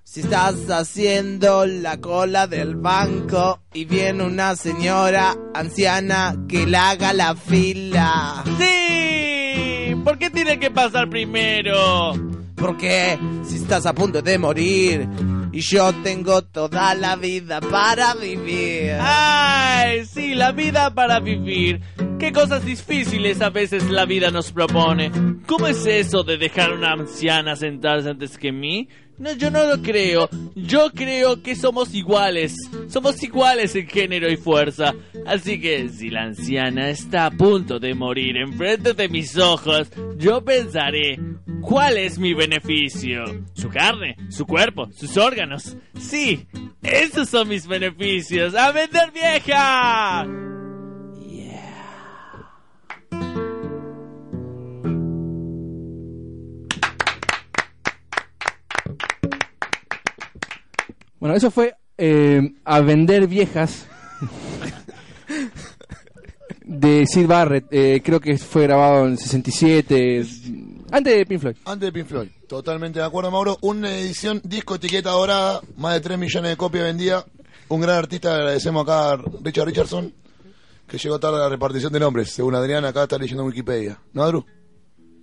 Si 0.05 0.21
estás 0.21 0.69
haciendo 0.69 1.65
la 1.65 1.99
cola 1.99 2.47
del 2.47 2.77
banco 2.77 3.61
y 3.73 3.87
viene 3.87 4.23
una 4.23 4.55
señora 4.55 5.35
anciana 5.55 6.37
que 6.47 6.67
le 6.67 6.77
haga 6.77 7.15
la 7.15 7.35
fila. 7.35 8.45
¡Sí! 8.59 9.95
¿Por 10.05 10.19
qué 10.19 10.29
tiene 10.29 10.59
que 10.59 10.71
pasar 10.71 11.09
primero? 11.09 12.36
Porque 12.57 13.19
si 13.45 13.57
estás 13.57 13.87
a 13.87 13.95
punto 13.95 14.23
de 14.23 14.39
morir 14.39 15.09
y 15.53 15.61
yo 15.61 15.93
tengo 16.03 16.43
toda 16.43 16.95
la 16.95 17.17
vida 17.17 17.61
para 17.61 18.15
vivir. 18.15 18.97
¡Ay! 19.01 20.05
Sí, 20.07 20.35
la 20.35 20.53
vida 20.53 20.93
para 20.95 21.21
vivir. 21.21 21.81
Qué 22.19 22.33
cosas 22.33 22.65
difíciles 22.65 23.41
a 23.43 23.51
veces 23.51 23.91
la 23.91 24.07
vida 24.07 24.31
nos 24.31 24.53
propone. 24.53 25.13
¿Cómo 25.47 25.67
es 25.67 25.85
eso 25.87 26.23
de 26.23 26.39
dejar 26.39 26.71
a 26.71 26.75
una 26.75 26.93
anciana 26.93 27.57
sentarse 27.57 28.11
antes 28.11 28.39
que 28.39 28.53
mí? 28.53 28.89
No, 29.19 29.33
yo 29.33 29.51
no 29.51 29.65
lo 29.65 29.83
creo. 29.83 30.29
Yo 30.55 30.91
creo 30.93 31.43
que 31.43 31.57
somos 31.57 31.95
iguales. 31.95 32.55
Somos 32.89 33.23
iguales 33.23 33.75
en 33.75 33.87
género 33.87 34.31
y 34.31 34.37
fuerza. 34.37 34.95
Así 35.27 35.61
que 35.61 35.89
si 35.89 36.11
la 36.11 36.25
anciana 36.25 36.91
está 36.91 37.27
a 37.27 37.31
punto 37.31 37.79
de 37.79 37.95
morir 37.95 38.37
enfrente 38.37 38.95
de 38.95 39.09
mis 39.09 39.37
ojos, 39.39 39.91
yo 40.17 40.45
pensaré, 40.45 41.19
¿cuál 41.63 41.99
es 41.99 42.19
mi 42.19 42.35
beneficio? 42.35 43.25
Su 43.55 43.69
carne, 43.69 44.17
su 44.29 44.47
cuerpo, 44.47 44.89
sus 44.93 45.17
órganos. 45.17 45.77
Sí, 45.99 46.47
esos 46.83 47.29
son 47.29 47.49
mis 47.49 47.67
beneficios. 47.67 48.55
¡A 48.55 48.73
vender 48.73 49.11
vieja! 49.13 50.27
Bueno, 61.19 61.35
eso 61.35 61.51
fue 61.51 61.75
eh, 61.99 62.55
a 62.65 62.81
vender 62.81 63.27
viejas 63.27 63.87
de 66.63 67.07
Sid 67.07 67.27
Barrett. 67.27 67.67
Eh, 67.71 68.03
creo 68.05 68.21
que 68.21 68.37
fue 68.39 68.65
grabado 68.65 69.07
en 69.07 69.17
67, 69.17 70.27
antes 70.91 71.17
de 71.17 71.27
Pink. 71.27 71.57
Antes 71.65 71.93
de 71.93 72.05
Pink. 72.05 72.31
Totalmente 72.47 73.01
de 73.01 73.05
acuerdo, 73.05 73.31
Mauro. 73.31 73.59
Una 73.63 73.97
edición 73.97 74.41
disco 74.45 74.77
etiqueta 74.77 75.11
dorada, 75.11 75.61
más 75.77 75.95
de 75.95 76.01
3 76.01 76.19
millones 76.19 76.51
de 76.51 76.57
copias 76.57 76.85
vendidas. 76.85 77.25
Un 77.69 77.81
gran 77.81 77.97
artista, 77.97 78.37
agradecemos 78.37 78.85
acá 78.85 79.13
a 79.13 79.17
Richard 79.43 79.67
Richardson, 79.67 80.15
que 80.87 80.99
llegó 80.99 81.19
tarde 81.19 81.39
a 81.39 81.41
la 81.41 81.49
repartición 81.49 81.93
de 81.93 82.01
nombres. 82.01 82.31
Según 82.31 82.55
Adrián, 82.55 82.85
acá 82.85 83.05
está 83.05 83.19
leyendo 83.19 83.45
Wikipedia. 83.45 83.99
¿No, 84.13 84.23
Adru? 84.23 84.47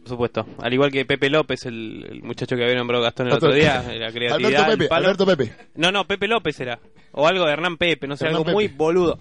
Por 0.04 0.10
supuesto. 0.10 0.46
Al 0.60 0.74
igual 0.74 0.92
que 0.92 1.06
Pepe 1.06 1.30
López, 1.30 1.66
el, 1.66 2.06
el 2.12 2.24
muchacho 2.24 2.56
que 2.56 2.64
había 2.64 2.76
nombrado 2.76 3.04
Gastón 3.04 3.28
el 3.28 3.34
Otro- 3.34 3.54
día, 3.54 3.82
la 3.98 4.12
creatividad. 4.12 4.34
Alberto 4.36 4.66
Pepe, 4.72 4.84
el 4.84 4.90
palo. 4.90 5.06
Alberto 5.06 5.26
Pepe. 5.26 5.54
No, 5.76 5.92
no, 5.92 6.06
Pepe 6.06 6.28
López 6.28 6.60
era. 6.60 6.80
O 7.14 7.26
algo 7.28 7.46
de 7.46 7.54
Hernán 7.54 7.78
Pepe, 7.78 8.08
no 8.08 8.18
sé, 8.18 8.26
Hernán 8.26 8.42
algo 8.42 8.52
muy 8.52 8.66
Pepe. 8.68 8.78
boludo. 8.78 9.20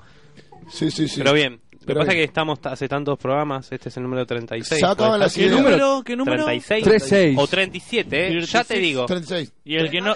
Sí, 0.71 0.91
sí, 0.91 1.09
sí. 1.09 1.19
Pero 1.19 1.33
bien. 1.33 1.61
Lo 1.73 1.87
que 1.87 1.95
pasa 1.95 2.03
es 2.03 2.09
bien. 2.11 2.19
que 2.19 2.25
estamos 2.25 2.61
t- 2.61 2.69
hace 2.69 2.89
tantos 2.89 3.19
programas, 3.19 3.71
este 3.73 3.89
es 3.89 3.97
el 3.97 4.05
número 4.05 4.25
36. 4.25 4.79
Se 4.79 4.85
acaban 4.87 4.97
¿puede 5.13 5.19
las 5.19 5.37
ideas. 5.37 5.51
¿Qué 5.51 5.57
número? 5.63 6.03
¿Qué 6.05 6.17
número? 6.17 6.45
36. 6.45 6.85
36. 6.85 7.39
O 7.39 7.47
37, 7.49 8.39
eh, 8.39 8.41
ya 8.43 8.63
te 8.65 8.79
digo. 8.79 9.07
36. 9.07 9.53
¿Y 9.65 9.75
el 9.77 9.91
que 9.91 10.01
no, 10.01 10.15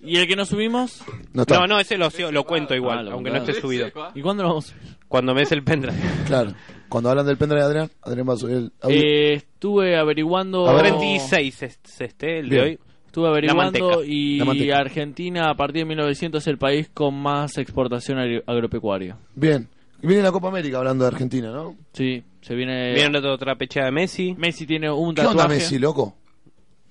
¿y 0.00 0.16
el 0.16 0.28
que 0.28 0.36
no 0.36 0.44
subimos? 0.46 1.02
No 1.32 1.42
está. 1.42 1.58
No, 1.58 1.66
no, 1.66 1.80
ese 1.80 1.96
lo, 1.98 2.08
lo 2.30 2.44
cuento 2.44 2.74
igual, 2.76 2.98
Ah, 2.98 3.02
lo 3.02 3.12
aunque 3.14 3.30
no 3.30 3.36
contás. 3.38 3.56
esté 3.56 3.62
subido. 3.62 3.88
¿Y 4.14 4.22
cuándo 4.22 4.44
lo 4.44 4.50
vamos 4.50 4.66
a 4.66 4.68
subir? 4.68 4.96
Cuando 5.08 5.34
me 5.34 5.40
des 5.40 5.50
el 5.52 5.64
pendrive. 5.64 5.96
Claro. 6.26 6.52
Cuando 6.92 7.08
hablan 7.10 7.24
del 7.26 7.38
pendrive 7.38 7.62
de 7.62 7.66
Adrián, 7.66 7.90
Adrián 8.02 8.28
va 8.28 8.34
a 8.34 8.36
subir 8.36 8.56
el 8.56 8.72
audio. 8.82 9.00
Eh, 9.00 9.32
estuve 9.34 9.96
averiguando. 9.96 10.68
A 10.68 10.74
ver, 10.74 10.82
36 10.88 11.62
es, 11.62 11.80
es 11.84 12.00
este, 12.02 12.38
el 12.40 12.48
de 12.50 12.54
Bien. 12.56 12.66
hoy. 12.68 12.78
Estuve 13.06 13.24
La 13.24 13.30
averiguando 13.30 13.88
manteca. 13.88 14.04
y 14.06 14.66
La. 14.68 14.76
Argentina 14.78 15.50
a 15.50 15.54
partir 15.54 15.82
de 15.82 15.86
1900 15.86 16.42
es 16.42 16.46
el 16.48 16.58
país 16.58 16.90
con 16.92 17.14
más 17.14 17.56
exportación 17.58 18.18
agri- 18.18 18.42
agropecuaria. 18.46 19.16
Bien. 19.34 19.68
Y 20.02 20.06
viene 20.06 20.22
la 20.22 20.32
Copa 20.32 20.48
América 20.48 20.78
hablando 20.78 21.04
de 21.04 21.08
Argentina, 21.08 21.50
¿no? 21.50 21.76
Sí, 21.92 22.22
se 22.40 22.54
viene. 22.54 22.92
Vieron 22.94 23.14
otra, 23.16 23.32
otra 23.34 23.54
pecha 23.56 23.84
de 23.84 23.90
Messi. 23.92 24.34
Messi 24.36 24.66
tiene 24.66 24.90
un 24.90 25.14
¿Qué 25.14 25.22
tatuaje. 25.22 25.38
onda 25.38 25.48
Messi, 25.48 25.78
loco? 25.78 26.16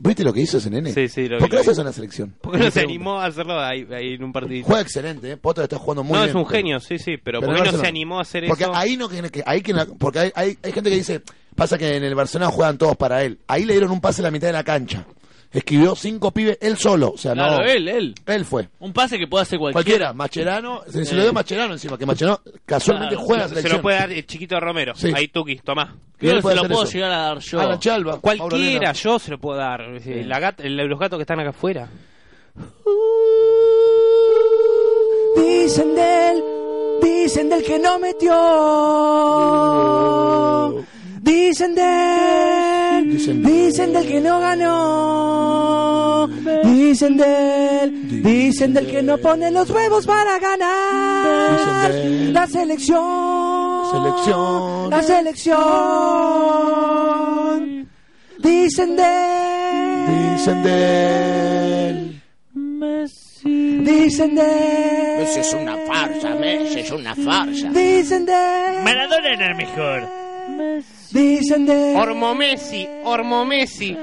¿Viste 0.03 0.23
lo 0.23 0.33
que 0.33 0.41
hizo 0.41 0.57
ese 0.57 0.69
nene? 0.71 0.91
Sí, 0.93 1.07
sí, 1.07 1.27
lo 1.27 1.37
¿Por 1.37 1.47
qué 1.49 1.55
lo 1.55 1.61
haces 1.61 1.77
vi. 1.77 1.81
en 1.81 1.85
la 1.85 1.93
selección? 1.93 2.33
¿Por 2.41 2.53
qué 2.53 2.57
no 2.63 2.71
se 2.71 2.79
animó 2.81 3.19
a 3.19 3.25
hacerlo 3.27 3.59
ahí, 3.59 3.87
ahí 3.93 4.13
en 4.15 4.23
un 4.23 4.33
partido? 4.33 4.65
Juega 4.65 4.81
excelente, 4.81 5.31
¿eh? 5.33 5.37
Potter 5.37 5.63
está 5.65 5.77
jugando 5.77 6.03
muy 6.03 6.13
no, 6.13 6.19
bien. 6.19 6.29
es 6.29 6.35
un 6.35 6.41
pero- 6.43 6.55
genio, 6.57 6.79
sí, 6.79 6.97
sí, 6.97 7.17
pero, 7.17 7.39
pero 7.39 7.53
¿por 7.53 7.63
qué 7.63 7.71
no 7.71 7.77
se 7.77 7.87
animó 7.87 8.17
a 8.17 8.21
hacer 8.23 8.45
Porque 8.47 8.63
eso? 8.63 8.73
ahí 8.75 8.97
no 8.97 9.07
que, 9.07 9.21
que- 9.29 9.43
ahí 9.45 9.61
que 9.61 9.73
porque 9.99 10.19
hay, 10.19 10.31
hay, 10.33 10.57
hay 10.63 10.71
gente 10.71 10.89
que 10.89 10.95
dice, 10.95 11.21
pasa 11.55 11.77
que 11.77 11.95
en 11.95 12.03
el 12.03 12.15
Barcelona 12.15 12.49
juegan 12.51 12.77
todos 12.79 12.97
para 12.97 13.23
él. 13.23 13.37
Ahí 13.47 13.63
le 13.63 13.73
dieron 13.73 13.91
un 13.91 14.01
pase 14.01 14.21
a 14.21 14.23
la 14.23 14.31
mitad 14.31 14.47
de 14.47 14.53
la 14.53 14.63
cancha. 14.63 15.05
Escribió 15.51 15.95
cinco 15.95 16.31
pibes 16.31 16.57
él 16.61 16.77
solo. 16.77 17.11
O 17.13 17.17
sea, 17.17 17.33
Claro, 17.33 17.57
no. 17.57 17.63
él, 17.69 17.87
él. 17.87 18.15
Él 18.25 18.45
fue. 18.45 18.69
Un 18.79 18.93
pase 18.93 19.17
que 19.19 19.27
puede 19.27 19.43
hacer 19.43 19.59
Cualquiera. 19.59 20.13
cualquiera. 20.13 20.13
Macherano. 20.13 20.81
Se, 20.87 21.03
se 21.05 21.13
Eh. 21.13 21.17
lo 21.17 21.23
dio 21.23 21.33
Macherano 21.33 21.73
encima, 21.73 21.97
que 21.97 22.05
Macherano 22.05 22.39
casualmente 22.65 23.15
Claro, 23.15 23.27
juega 23.27 23.43
a 23.43 23.47
se, 23.47 23.55
selección. 23.55 23.77
lo 23.77 23.81
puede 23.81 23.97
dar 23.97 24.11
el 24.11 24.25
chiquito 24.25 24.59
Romero. 24.59 24.93
Sí. 24.95 25.11
Ahí, 25.15 25.27
Tuki, 25.27 25.57
tomá. 25.57 25.95
Creo 26.17 26.31
él 26.31 26.37
que 26.37 26.41
puede 26.43 26.53
se 26.53 26.55
lo 26.55 26.61
hacer 26.61 26.71
puedo 26.71 26.83
eso. 26.85 26.93
llegar 26.93 27.11
a 27.11 27.17
dar 27.17 27.39
yo. 27.39 27.59
Alan 27.59 27.79
Chalva, 27.79 28.11
Mauro 28.11 28.21
Cualquiera, 28.21 28.91
yo 28.93 29.19
se 29.19 29.31
lo 29.31 29.39
puedo 29.39 29.57
dar. 29.57 29.81
Eh, 29.81 30.23
La 30.25 30.39
gata- 30.39 30.63
el- 30.63 30.77
los 30.77 30.99
gatos 30.99 31.17
que 31.17 31.23
están 31.23 31.39
acá 31.39 31.49
afuera. 31.49 31.89
Dicen 35.35 35.95
del, 35.95 36.43
dicen 37.01 37.49
del 37.49 37.63
que 37.63 37.79
no 37.79 37.97
metió. 37.99 38.35
Dicen 41.23 41.75
del, 41.75 43.43
dicen 43.43 43.93
del 43.93 44.07
que 44.07 44.19
no 44.21 44.39
ganó. 44.39 46.27
Dicen 46.63 47.15
del, 47.15 48.23
dicen 48.23 48.73
del 48.73 48.87
que 48.87 49.03
no 49.03 49.19
pone 49.19 49.51
los 49.51 49.69
huevos 49.69 50.07
para 50.07 50.39
ganar. 50.39 51.91
La 52.33 52.47
selección, 52.47 53.91
Selección. 53.91 54.89
la 54.89 55.03
selección. 55.03 55.57
Dicen 58.39 58.95
del, 58.95 60.07
Dicen 60.33 60.63
de 60.63 61.89
él. 61.89 62.21
dicen 63.85 64.33
del. 64.35 65.19
Messi 65.19 65.39
es 65.39 65.53
una 65.53 65.77
farsa, 65.85 66.29
Messi 66.33 66.79
es 66.79 66.89
una 66.91 67.13
farsa. 67.13 67.69
Dicen 67.69 68.25
de. 68.25 68.81
Maradona 68.83 69.33
era 69.35 69.45
el 69.51 69.55
mejor. 69.55 70.20
Dicen 71.11 71.65
de. 71.65 71.95
Ormo 71.95 72.33
Messi, 72.35 72.87
Ormo 73.03 73.45
Messi. 73.45 73.95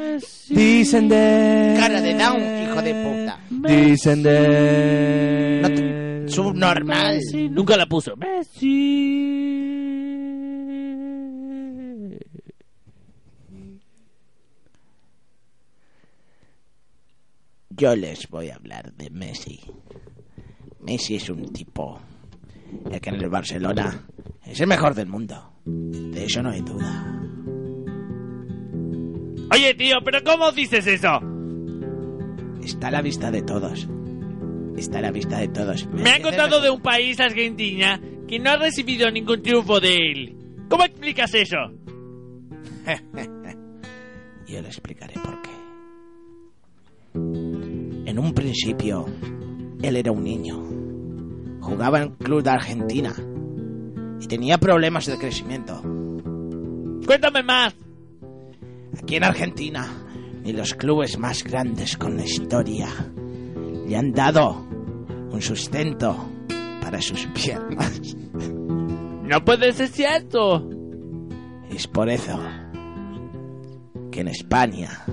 Dicen 0.49 1.09
de. 1.09 1.75
Cara 1.79 2.01
de 2.01 2.15
down, 2.15 2.43
hijo 2.63 2.83
de 2.83 2.95
puta. 2.95 3.41
Dicen 3.51 4.23
de. 4.23 5.79
Subnormal. 6.29 7.21
Nunca 7.51 7.77
la 7.77 7.87
puso. 7.87 8.15
Yo 17.71 17.95
les 17.95 18.29
voy 18.29 18.51
a 18.51 18.57
hablar 18.57 18.93
de 18.95 19.09
Messi. 19.09 19.61
Messi 20.81 21.15
es 21.17 21.31
un 21.31 21.53
tipo 21.53 22.01
el 22.91 23.01
que 23.01 23.11
en 23.11 23.17
el 23.17 23.29
Barcelona 23.29 24.05
es 24.45 24.61
el 24.61 24.67
mejor 24.67 24.95
del 24.95 25.07
mundo. 25.07 25.48
De 26.13 26.25
eso 26.25 26.43
no 26.43 26.51
hay 26.51 26.61
duda. 26.63 27.21
Oye, 29.51 29.75
tío, 29.75 29.97
¿pero 30.05 30.23
cómo 30.25 30.53
dices 30.53 30.87
eso? 30.87 31.21
Está 32.63 32.89
a 32.89 32.91
la 32.91 33.03
vista 33.03 33.31
de 33.31 33.43
todos. 33.43 33.89
Está 34.77 34.99
a 34.99 35.03
la 35.03 35.11
vista 35.11 35.39
de 35.39 35.49
todos. 35.49 35.87
Me 35.89 36.11
han 36.11 36.23
contado 36.23 36.61
de 36.61 36.71
un 36.71 36.81
país, 36.81 37.19
Argentina, 37.19 38.01
que 38.29 38.39
no 38.39 38.51
ha 38.51 38.57
recibido 38.57 39.11
ningún 39.11 39.43
triunfo 39.43 39.81
de 39.81 39.95
él. 39.95 40.37
¿Cómo 40.69 40.85
explicas 40.85 41.35
eso? 41.35 41.57
Yo 44.47 44.63
le 44.63 44.69
explicaré 44.69 45.15
por 45.15 45.43
qué. 45.43 45.51
En 48.11 48.19
un 48.19 48.33
principio, 48.35 49.07
él 49.83 49.97
era 49.97 50.13
un 50.13 50.23
niño. 50.23 50.63
Jugaba 51.61 52.03
en 52.03 52.11
club 52.17 52.43
de 52.43 52.51
Argentina. 52.51 53.15
Y 54.21 54.27
tenía 54.27 54.59
problemas 54.59 55.07
de 55.07 55.19
crecimiento. 55.19 55.81
Cuéntame 57.07 57.43
más. 57.43 57.75
Aquí 59.01 59.17
en 59.17 59.25
Argentina, 59.25 59.89
ni 60.43 60.53
los 60.53 60.75
clubes 60.75 61.19
más 61.19 61.45
grandes 61.45 61.97
con 61.97 62.17
la 62.17 62.25
historia 62.25 62.89
le 63.87 63.97
han 63.97 64.13
dado 64.13 64.67
un 65.31 65.41
sustento 65.41 66.29
para 66.81 67.01
sus 67.01 67.27
piernas. 67.35 68.17
No 69.25 69.45
puede 69.45 69.73
ser 69.73 69.89
cierto. 69.89 70.69
Es 71.71 71.87
por 71.87 72.09
eso 72.09 72.39
que 74.11 74.21
en 74.21 74.29
España 74.29 75.05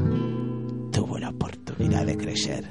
tuvo 0.91 1.17
la 1.17 1.29
oportunidad 1.29 2.05
de 2.05 2.17
crecer. 2.17 2.69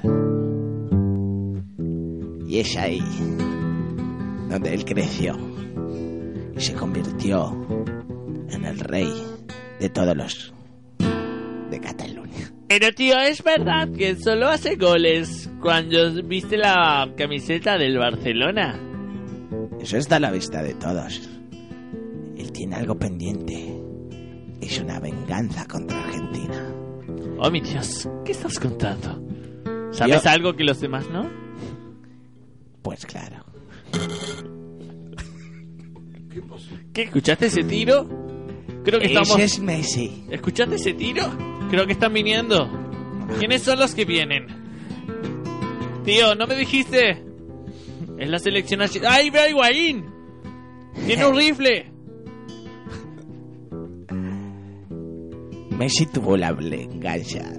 Y 2.47 2.59
es 2.59 2.75
ahí 2.77 3.03
donde 4.49 4.73
él 4.73 4.85
creció 4.85 5.35
y 6.55 6.61
se 6.61 6.73
convirtió 6.73 7.51
en 8.49 8.65
el 8.65 8.79
rey 8.79 9.11
de 9.79 9.89
todos 9.89 10.15
los 10.15 10.53
de 11.69 11.79
Cataluña. 11.79 12.51
Pero 12.67 12.91
tío, 12.93 13.19
es 13.19 13.43
verdad 13.43 13.89
que 13.95 14.15
solo 14.15 14.47
hace 14.49 14.75
goles 14.75 15.49
cuando 15.61 16.21
viste 16.23 16.57
la 16.57 17.09
camiseta 17.17 17.77
del 17.77 17.97
Barcelona. 17.97 18.79
Eso 19.79 19.97
está 19.97 20.15
a 20.15 20.19
la 20.19 20.31
vista 20.31 20.63
de 20.63 20.73
todos. 20.75 21.29
Él 22.37 22.51
tiene 22.51 22.75
algo 22.75 22.97
pendiente. 22.97 23.81
Es 24.61 24.79
una 24.79 24.99
venganza 24.99 25.65
contra 25.67 26.03
Argentina. 26.03 26.71
Oh, 27.37 27.51
mi 27.51 27.61
Dios, 27.61 28.09
¿qué 28.23 28.31
estás 28.31 28.59
contando? 28.59 29.21
¿Sabes 29.91 30.23
Yo- 30.23 30.29
algo 30.29 30.53
que 30.55 30.63
los 30.63 30.79
demás 30.79 31.05
no? 31.11 31.29
Pues 32.81 33.05
claro. 33.05 33.45
¿Qué? 36.93 37.03
¿Escuchaste 37.03 37.47
ese 37.47 37.63
tiro? 37.63 38.07
Creo 38.83 38.99
que 38.99 39.07
estamos... 39.07 39.39
Es 39.39 39.59
Messi. 39.59 40.25
¿Escuchaste 40.29 40.75
ese 40.75 40.93
tiro? 40.93 41.23
Creo 41.69 41.85
que 41.85 41.93
están 41.93 42.13
viniendo. 42.13 42.69
¿Quiénes 43.39 43.63
son 43.63 43.79
los 43.79 43.95
que 43.95 44.05
vienen? 44.05 44.47
Tío, 46.03 46.35
¿no 46.35 46.45
me 46.47 46.55
dijiste? 46.55 47.23
Es 48.17 48.29
la 48.29 48.39
selección... 48.39 48.81
¡Ay, 49.07 49.29
ve 49.29 49.39
a 49.39 49.49
Higuaín! 49.49 50.05
¡Tiene 51.05 51.25
un 51.25 51.35
rifle! 51.35 51.91
Messi 55.77 56.05
tuvo 56.05 56.37
la 56.37 56.53
venganza 56.53 57.51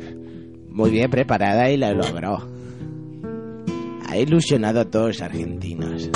muy 0.77 0.91
bien 0.91 1.11
preparada 1.11 1.71
y 1.71 1.79
la 1.79 1.93
logró. 1.93 2.47
Ha 4.07 4.19
ilusionado 4.19 4.81
a 4.81 4.85
todos 4.85 5.07
los 5.07 5.23
argentinos 5.23 6.11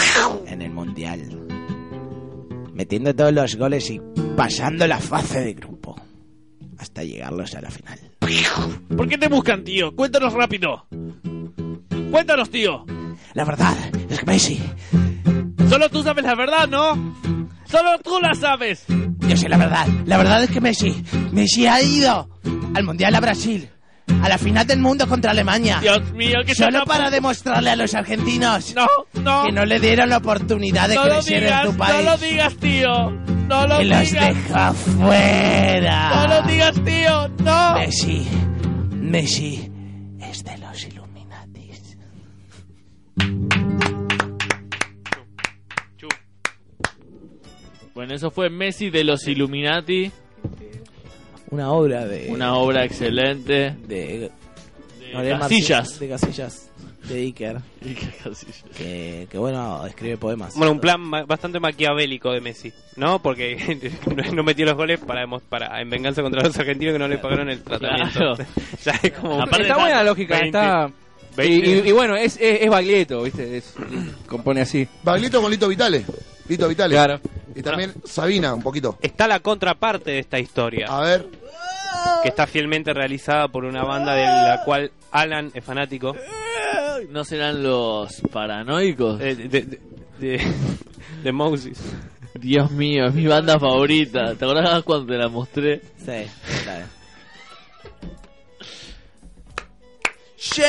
en 0.46 0.60
el 0.60 0.70
Mundial. 0.70 1.39
Metiendo 2.80 3.14
todos 3.14 3.30
los 3.34 3.56
goles 3.56 3.90
y 3.90 4.00
pasando 4.34 4.86
la 4.86 4.98
fase 4.98 5.40
de 5.40 5.52
grupo. 5.52 6.00
Hasta 6.78 7.04
llegarlos 7.04 7.54
a 7.54 7.60
la 7.60 7.70
final. 7.70 7.98
¿Por 8.96 9.06
qué 9.06 9.18
te 9.18 9.28
buscan, 9.28 9.62
tío? 9.62 9.94
Cuéntanos 9.94 10.32
rápido. 10.32 10.86
Cuéntanos, 12.10 12.48
tío. 12.48 12.86
La 13.34 13.44
verdad 13.44 13.76
es 14.08 14.20
que 14.20 14.24
Messi, 14.24 14.62
Solo 15.68 15.90
tú 15.90 16.02
sabes 16.02 16.24
la 16.24 16.34
verdad, 16.34 16.66
¿no? 16.68 17.14
Solo 17.66 17.98
tú 18.02 18.18
la 18.18 18.32
sabes. 18.32 18.86
yo 19.28 19.36
sé 19.36 19.50
la 19.50 19.58
verdad. 19.58 19.86
La 20.06 20.16
verdad 20.16 20.42
es 20.42 20.48
que 20.50 20.62
Messi, 20.62 21.04
Messi 21.32 21.66
ha 21.66 21.82
ido 21.82 22.30
al 22.74 22.84
Mundial 22.84 23.14
a 23.14 23.20
Brasil. 23.20 23.68
A 24.22 24.28
la 24.28 24.38
final 24.38 24.66
del 24.66 24.80
mundo 24.80 25.06
contra 25.08 25.30
Alemania. 25.30 25.78
Dios 25.80 26.12
mío, 26.12 26.38
que 26.44 26.54
Solo 26.54 26.84
para 26.84 27.10
demostrarle 27.10 27.70
a 27.70 27.76
los 27.76 27.94
argentinos 27.94 28.74
No, 28.74 28.86
no. 29.22 29.44
que 29.44 29.52
no 29.52 29.64
le 29.64 29.80
dieron 29.80 30.10
la 30.10 30.18
oportunidad 30.18 30.88
de 30.88 30.96
no 30.96 31.02
crecer 31.04 31.42
digas, 31.42 31.64
en 31.64 31.70
tu 31.72 31.76
país. 31.78 31.94
no 31.96 32.02
lo 32.10 32.16
digas, 32.18 32.56
tío. 32.56 33.10
No 33.48 33.66
lo 33.66 33.78
que 33.78 33.84
los 33.84 34.00
digas. 34.10 34.34
deja 34.34 34.72
fuera. 34.72 36.10
No 36.14 36.26
lo 36.28 36.42
digas, 36.48 36.74
tío. 36.84 37.28
No. 37.42 37.74
Messi, 37.74 38.26
Messi 38.92 39.70
es 40.20 40.44
de 40.44 40.58
los 40.58 40.84
Illuminatis. 40.84 41.96
Bueno, 47.94 48.14
eso 48.14 48.30
fue 48.30 48.48
Messi 48.50 48.90
de 48.90 49.04
los 49.04 49.26
Illuminati. 49.26 50.10
Una 51.50 51.72
obra 51.72 52.06
de. 52.06 52.28
Una 52.30 52.54
obra 52.56 52.84
excelente. 52.84 53.74
De. 53.86 54.30
De 54.98 55.12
Gabriel 55.12 55.38
Casillas. 55.40 55.98
De 55.98 56.08
Casillas. 56.08 56.66
De 57.08 57.18
Iker. 57.20 57.56
Que, 58.76 59.26
que 59.30 59.38
bueno, 59.38 59.84
escribe 59.86 60.16
poemas. 60.16 60.54
Bueno, 60.54 60.72
un 60.72 60.80
plan 60.80 61.00
ma- 61.00 61.24
bastante 61.24 61.58
maquiavélico 61.60 62.30
de 62.30 62.40
Messi, 62.40 62.72
¿no? 62.96 63.20
Porque 63.20 63.80
no 64.34 64.42
metió 64.42 64.64
los 64.66 64.74
goles 64.76 65.00
para, 65.00 65.22
demos- 65.26 65.42
para 65.48 65.80
en 65.80 65.90
venganza 65.90 66.22
contra 66.22 66.42
los 66.42 66.56
argentinos 66.58 66.92
que 66.92 66.98
no 66.98 67.08
le 67.08 67.18
pagaron 67.18 67.48
el 67.50 67.62
tratamiento. 67.62 68.12
Claro. 68.18 68.36
ya 68.84 68.92
es 69.02 69.12
como... 69.12 69.42
está 69.44 69.74
buena 69.76 69.96
la 69.96 70.04
lógica, 70.04 70.34
20, 70.38 70.46
está... 70.58 70.90
Y, 71.32 71.36
20. 71.36 71.68
y- 71.70 71.88
y 71.88 71.92
bueno, 71.92 72.16
es, 72.16 72.36
es, 72.40 72.62
es 72.62 72.70
Baglietto, 72.70 73.22
¿viste? 73.22 73.56
Es- 73.56 73.74
compone 74.26 74.60
así. 74.60 74.86
Baglietto 75.02 75.40
con 75.42 75.50
Lito 75.50 75.68
Vitale. 75.68 76.04
Lito 76.50 76.68
Vitale. 76.68 76.94
Claro. 76.94 77.20
Y 77.54 77.62
también 77.62 77.94
Sabina, 78.04 78.52
un 78.54 78.62
poquito. 78.62 78.98
Está 79.00 79.26
la 79.28 79.40
contraparte 79.40 80.10
de 80.10 80.18
esta 80.18 80.38
historia. 80.38 80.86
A 80.88 81.00
ver. 81.02 81.26
Que 82.22 82.28
está 82.28 82.46
fielmente 82.46 82.92
realizada 82.92 83.48
por 83.48 83.64
una 83.64 83.82
banda 83.84 84.14
de 84.14 84.24
la 84.24 84.62
cual 84.64 84.90
Alan 85.12 85.50
es 85.54 85.64
fanático. 85.64 86.14
¿No 87.08 87.24
serán 87.24 87.62
los 87.62 88.20
paranoicos? 88.32 89.20
Eh, 89.20 89.34
de, 89.36 89.48
de, 89.48 89.80
de- 90.18 90.52
de 91.22 91.32
Moses. 91.32 91.78
Dios 92.34 92.70
mío, 92.70 93.06
es 93.06 93.14
mi 93.14 93.26
banda 93.26 93.58
favorita. 93.58 94.34
¿Te 94.34 94.44
acordás 94.44 94.82
cuando 94.84 95.06
te 95.12 95.18
la 95.18 95.28
mostré? 95.28 95.80
Sí, 95.98 96.26
claro. 96.64 96.86
noche. 100.36 100.64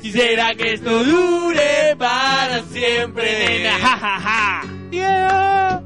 Quisiera 0.00 0.54
que 0.54 0.74
esto 0.74 1.04
dure 1.04 1.96
para 1.98 2.62
siempre, 2.72 3.24
nena. 3.38 3.78
Ja, 3.78 3.98
ja, 3.98 4.20
ja. 4.20 4.62
Yeah. 4.90 5.82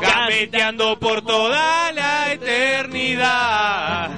Gambeteando 0.00 0.98
por 0.98 1.22
toda 1.22 1.92
la 1.92 2.32
eternidad. 2.32 4.17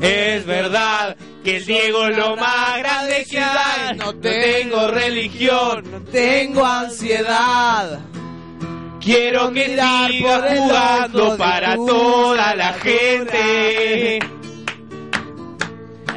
Es 0.00 0.46
verdad 0.46 1.16
que 1.44 1.56
el 1.56 1.66
Diego 1.66 2.06
es 2.06 2.16
lo 2.16 2.36
más 2.36 2.78
grande 2.78 3.26
que 3.28 3.38
hay. 3.38 3.96
No 3.96 4.14
tengo 4.14 4.88
religión, 4.88 5.84
no 5.90 6.00
Tengo 6.10 6.64
ansiedad. 6.64 8.00
Quiero 9.00 9.50
que 9.52 9.66
siga 9.66 10.48
jugando 10.56 11.36
para 11.36 11.74
toda 11.74 12.54
la 12.54 12.72
gente. 12.74 14.18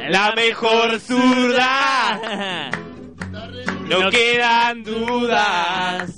La 0.08 0.32
mejor 0.34 1.00
zurda. 1.00 2.70
No 3.88 4.10
quedan 4.10 4.82
dudas. 4.82 6.10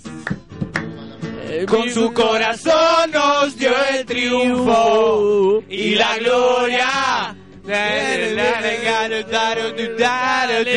Con 1.69 1.89
su 1.91 2.13
corazón 2.13 3.13
nos 3.13 3.57
dio 3.57 3.71
el 3.93 4.05
triunfo 4.05 5.63
y 5.69 5.95
la 5.95 6.19
gloria. 6.19 7.36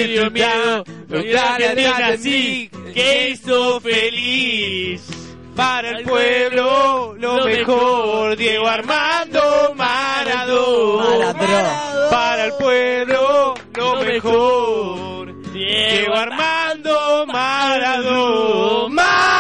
Dios 0.08 0.32
mío, 0.32 1.94
así 2.04 2.72
que 2.94 3.30
hizo 3.30 3.80
feliz 3.80 5.02
para 5.56 5.90
el 5.92 6.06
pueblo 6.06 7.16
lo 7.18 7.46
mejor 7.46 8.36
Diego 8.38 8.68
Armando 8.68 9.74
Maradona. 9.76 11.36
Para 12.10 12.46
el 12.46 12.54
pueblo 12.54 13.54
lo 13.76 14.02
mejor 14.04 15.52
Diego 15.52 16.16
Armando 16.16 17.26
Maradona 17.28 17.60
Maradona 18.88 19.39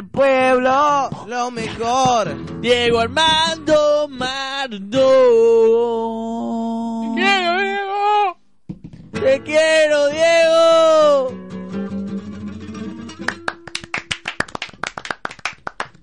el 0.00 0.08
pueblo, 0.08 1.10
lo 1.26 1.50
mejor. 1.50 2.60
Diego 2.60 3.00
Armando 3.00 4.08
Maradona 4.08 4.70
quiero 7.14 7.60
Diego 7.60 8.38
Te 9.12 9.42
quiero, 9.42 10.08
Diego. 10.08 11.32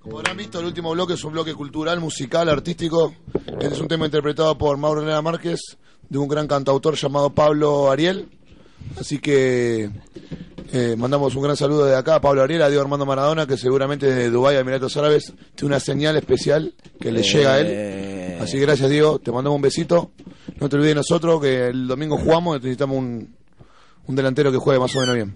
Como 0.02 0.20
habrán 0.20 0.38
visto, 0.38 0.60
el 0.60 0.68
último 0.68 0.92
bloque 0.92 1.14
es 1.14 1.24
un 1.24 1.34
bloque 1.34 1.56
cultural, 1.56 2.00
musical, 2.00 2.50
artístico. 2.50 3.16
Este 3.60 3.74
es 3.74 3.82
un 3.82 3.88
tema 3.88 4.06
interpretado 4.06 4.56
por 4.58 4.78
Mauro 4.78 5.02
Elena 5.02 5.24
Márquez, 5.24 5.60
de 6.08 6.18
un 6.20 6.28
gran 6.28 6.48
cantautor 6.48 6.96
llamado 6.96 7.32
Pablo 7.32 7.90
Ariel. 7.90 8.30
Así 9.00 9.18
que 9.18 9.90
eh, 10.72 10.96
mandamos 10.98 11.36
un 11.36 11.44
gran 11.44 11.56
saludo 11.56 11.86
de 11.86 11.96
acá 11.96 12.16
a 12.16 12.22
Pablo 12.22 12.42
Ariel, 12.42 12.62
a 12.62 12.68
Diego 12.68 12.82
Armando 12.82 13.06
Maradona, 13.06 13.46
que 13.46 13.58
seguramente 13.58 14.06
desde 14.08 14.30
Dubái, 14.30 14.58
Emiratos 14.58 14.98
Árabes, 14.98 15.34
tiene 15.56 15.68
una 15.68 15.80
señal 15.80 16.16
especial 16.18 16.74
que 17.00 17.12
le 17.12 17.24
llega 17.24 17.54
a 17.54 17.60
él. 17.60 18.38
Así 18.42 18.58
que 18.58 18.62
gracias, 18.62 18.90
Diego. 18.90 19.20
Te 19.20 19.32
mandamos 19.32 19.56
un 19.56 19.62
besito. 19.62 20.12
No 20.60 20.70
te 20.70 20.76
olvides 20.76 20.92
de 20.92 20.96
nosotros 20.96 21.42
que 21.42 21.68
el 21.68 21.88
domingo 21.88 22.18
jugamos 22.18 22.58
y 22.58 22.60
necesitamos 22.60 22.98
un, 22.98 23.36
un 24.08 24.16
delantero 24.16 24.52
que 24.52 24.58
juegue 24.58 24.80
más 24.80 24.96
o 24.96 25.00
menos 25.00 25.16
bien. 25.16 25.36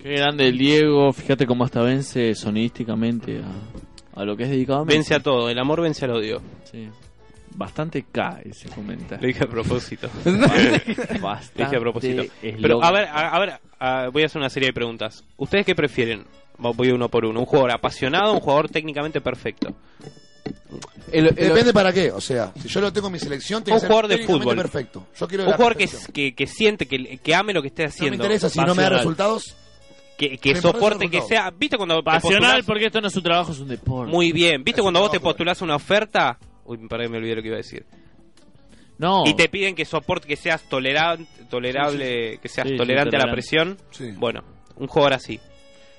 Qué 0.00 0.10
grande 0.12 0.48
el 0.48 0.58
Diego, 0.58 1.12
fíjate 1.12 1.46
cómo 1.46 1.64
hasta 1.64 1.82
vence 1.82 2.34
sonísticamente 2.34 3.40
a, 3.40 4.20
a 4.20 4.24
lo 4.24 4.36
que 4.36 4.44
es 4.44 4.50
dedicado. 4.50 4.84
Vence 4.84 5.14
a 5.14 5.20
todo, 5.20 5.48
el 5.48 5.58
amor 5.58 5.82
vence 5.82 6.04
al 6.04 6.12
odio. 6.12 6.40
Sí. 6.70 6.88
Bastante 7.58 8.04
cae 8.12 8.50
ese 8.50 8.68
comentario. 8.68 9.20
Lo 9.20 9.26
dije 9.26 9.42
a 9.42 9.48
propósito. 9.48 10.08
Bastante 11.20 11.52
Lo 11.56 11.64
dije 11.64 11.76
a 11.76 11.80
propósito. 11.80 12.22
Pero 12.40 12.84
a 12.84 12.92
ver, 12.92 13.08
a, 13.08 13.28
a 13.34 13.38
ver, 13.40 13.60
a- 13.80 14.08
voy 14.12 14.22
a 14.22 14.26
hacer 14.26 14.38
una 14.38 14.48
serie 14.48 14.68
de 14.68 14.72
preguntas. 14.72 15.24
¿Ustedes 15.36 15.66
qué 15.66 15.74
prefieren? 15.74 16.24
Voy 16.56 16.90
uno 16.90 17.08
por 17.08 17.24
uno. 17.24 17.40
¿Un 17.40 17.46
jugador 17.46 17.72
apasionado 17.72 18.30
o 18.30 18.34
un 18.34 18.40
jugador 18.40 18.68
técnicamente 18.68 19.20
perfecto? 19.20 19.74
Depende 21.10 21.72
para 21.72 21.92
qué. 21.92 22.12
O 22.12 22.20
sea, 22.20 22.52
si 22.60 22.68
yo 22.68 22.80
lo 22.80 22.92
tengo 22.92 23.08
en 23.08 23.14
mi 23.14 23.18
selección, 23.18 23.64
tiene 23.64 23.76
Un 23.76 23.80
que 23.80 23.80
ser 23.80 23.90
jugador 23.90 24.08
de 24.08 24.18
fútbol. 24.24 24.56
perfecto. 24.56 25.06
Yo 25.18 25.26
quiero 25.26 25.44
un 25.44 25.52
jugador 25.52 25.76
que, 25.76 25.88
que, 26.12 26.34
que 26.34 26.46
siente, 26.46 26.86
que, 26.86 27.18
que 27.18 27.34
ame 27.34 27.52
lo 27.52 27.60
que 27.62 27.68
esté 27.68 27.84
haciendo. 27.86 28.14
interesa 28.14 28.48
si 28.48 28.60
no 28.60 28.74
me 28.74 28.82
da 28.84 28.90
resultados. 28.90 29.56
Que, 30.16 30.36
que 30.38 30.54
Me 30.54 30.60
soporte, 30.60 31.08
que 31.08 31.22
sea. 31.22 31.50
¿Viste 31.56 31.76
cuando 31.76 32.02
Pasional, 32.02 32.40
postulás- 32.62 32.66
porque 32.66 32.86
esto 32.86 33.00
no 33.00 33.06
es 33.08 33.16
un 33.16 33.22
trabajo, 33.22 33.52
es 33.52 33.58
un 33.60 33.68
deporte. 33.68 34.12
Muy 34.12 34.32
bien. 34.32 34.64
¿Viste 34.64 34.82
cuando 34.82 34.98
vos 35.00 35.12
te 35.12 35.20
postulás 35.20 35.60
una 35.62 35.76
oferta? 35.76 36.38
Uy, 36.68 36.78
perdón, 36.88 37.10
me 37.12 37.18
olvidé 37.18 37.34
lo 37.34 37.42
que 37.42 37.48
iba 37.48 37.56
a 37.56 37.64
decir. 37.64 37.84
No. 38.98 39.22
Y 39.26 39.34
te 39.34 39.48
piden 39.48 39.74
que 39.74 39.84
soporte, 39.84 40.26
que 40.28 40.36
seas 40.36 40.62
tolerante, 40.68 41.26
tolerable, 41.48 42.38
que 42.42 42.48
seas 42.48 42.66
Sí, 42.66 42.72
sí, 42.74 42.76
tolerante 42.76 43.16
a 43.16 43.26
la 43.26 43.32
presión. 43.32 43.76
Bueno, 44.16 44.42
un 44.76 44.86
jugador 44.86 45.14
así. 45.14 45.40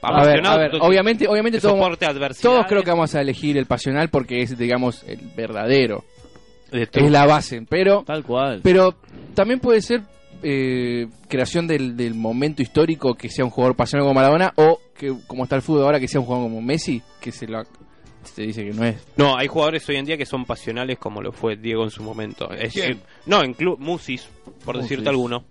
A 0.01 0.11
ver, 0.11 0.21
Apasionado, 0.21 0.55
a 0.55 0.57
ver, 0.59 0.71
obviamente, 0.79 1.27
obviamente 1.27 1.57
que 1.57 1.61
todos, 1.61 1.97
todos 2.41 2.65
creo 2.67 2.83
que 2.83 2.89
vamos 2.89 3.15
a 3.15 3.21
elegir 3.21 3.57
el 3.57 3.65
pasional 3.65 4.09
porque 4.09 4.41
es, 4.41 4.57
digamos, 4.57 5.03
el 5.03 5.19
verdadero. 5.35 6.05
De 6.71 6.87
Es 6.91 7.11
la 7.11 7.25
base, 7.25 7.65
pero 7.67 8.03
Tal 8.05 8.23
cual. 8.23 8.61
pero 8.63 8.95
también 9.33 9.59
puede 9.59 9.81
ser 9.81 10.01
eh, 10.43 11.07
creación 11.27 11.67
del, 11.67 11.97
del 11.97 12.13
momento 12.13 12.61
histórico 12.61 13.15
que 13.15 13.27
sea 13.27 13.43
un 13.43 13.49
jugador 13.51 13.75
pasional 13.75 14.03
como 14.03 14.13
Maradona 14.13 14.53
o 14.55 14.79
que 14.95 15.13
como 15.25 15.43
está 15.43 15.55
el 15.55 15.63
fútbol 15.63 15.83
ahora 15.83 15.99
que 15.99 16.07
sea 16.07 16.19
un 16.21 16.27
jugador 16.27 16.47
como 16.47 16.61
Messi, 16.61 17.01
que 17.19 17.31
se 17.31 17.47
lo 17.47 17.63
se 18.35 18.41
dice 18.43 18.63
que 18.65 18.73
no 18.73 18.83
es. 18.85 18.95
No, 19.17 19.37
hay 19.37 19.47
jugadores 19.47 19.87
hoy 19.89 19.97
en 19.97 20.05
día 20.05 20.17
que 20.17 20.25
son 20.25 20.45
pasionales 20.45 20.97
como 20.97 21.21
lo 21.21 21.31
fue 21.31 21.55
Diego 21.55 21.83
en 21.83 21.91
su 21.91 22.03
momento. 22.03 22.51
Es- 22.51 22.73
¿Quién? 22.73 22.91
eh, 22.93 22.97
no, 23.25 23.43
en 23.43 23.53
club 23.53 23.77
Musis, 23.79 24.27
por 24.65 24.75
Musis. 24.75 24.89
decirte 24.89 25.09
alguno. 25.09 25.43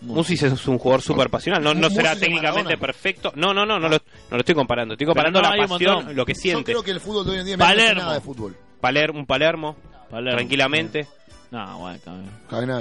Musis 0.00 0.42
es 0.44 0.66
un 0.68 0.78
jugador 0.78 1.02
súper 1.02 1.28
pasional. 1.28 1.62
No, 1.62 1.90
será 1.90 2.14
técnicamente 2.14 2.62
Maradona. 2.76 2.76
perfecto. 2.80 3.32
No, 3.34 3.52
no, 3.52 3.66
no, 3.66 3.80
no 3.80 3.88
lo, 3.88 3.96
no 3.96 4.00
lo 4.30 4.38
estoy 4.38 4.54
comparando. 4.54 4.94
Estoy 4.94 5.06
comparando 5.08 5.42
no, 5.42 5.50
la 5.56 5.66
pasión, 5.66 5.94
montón. 5.96 6.16
lo 6.16 6.24
que 6.24 6.34
Yo 6.34 6.40
siente. 6.40 6.64
creo 6.72 6.82
que 6.84 6.92
el 6.92 7.00
fútbol 7.00 7.24
de 7.26 7.30
hoy 7.32 7.38
en 7.40 7.46
día 7.46 7.58
Palermo. 7.58 8.02
nada 8.02 8.14
de 8.14 8.20
fútbol. 8.20 8.56
Paler- 8.80 9.10
un 9.10 9.26
Palermo, 9.26 9.76
Palermo. 10.08 10.36
tranquilamente. 10.36 11.06
No, 11.50 11.78
bueno, 11.78 11.98
también. 12.04 12.30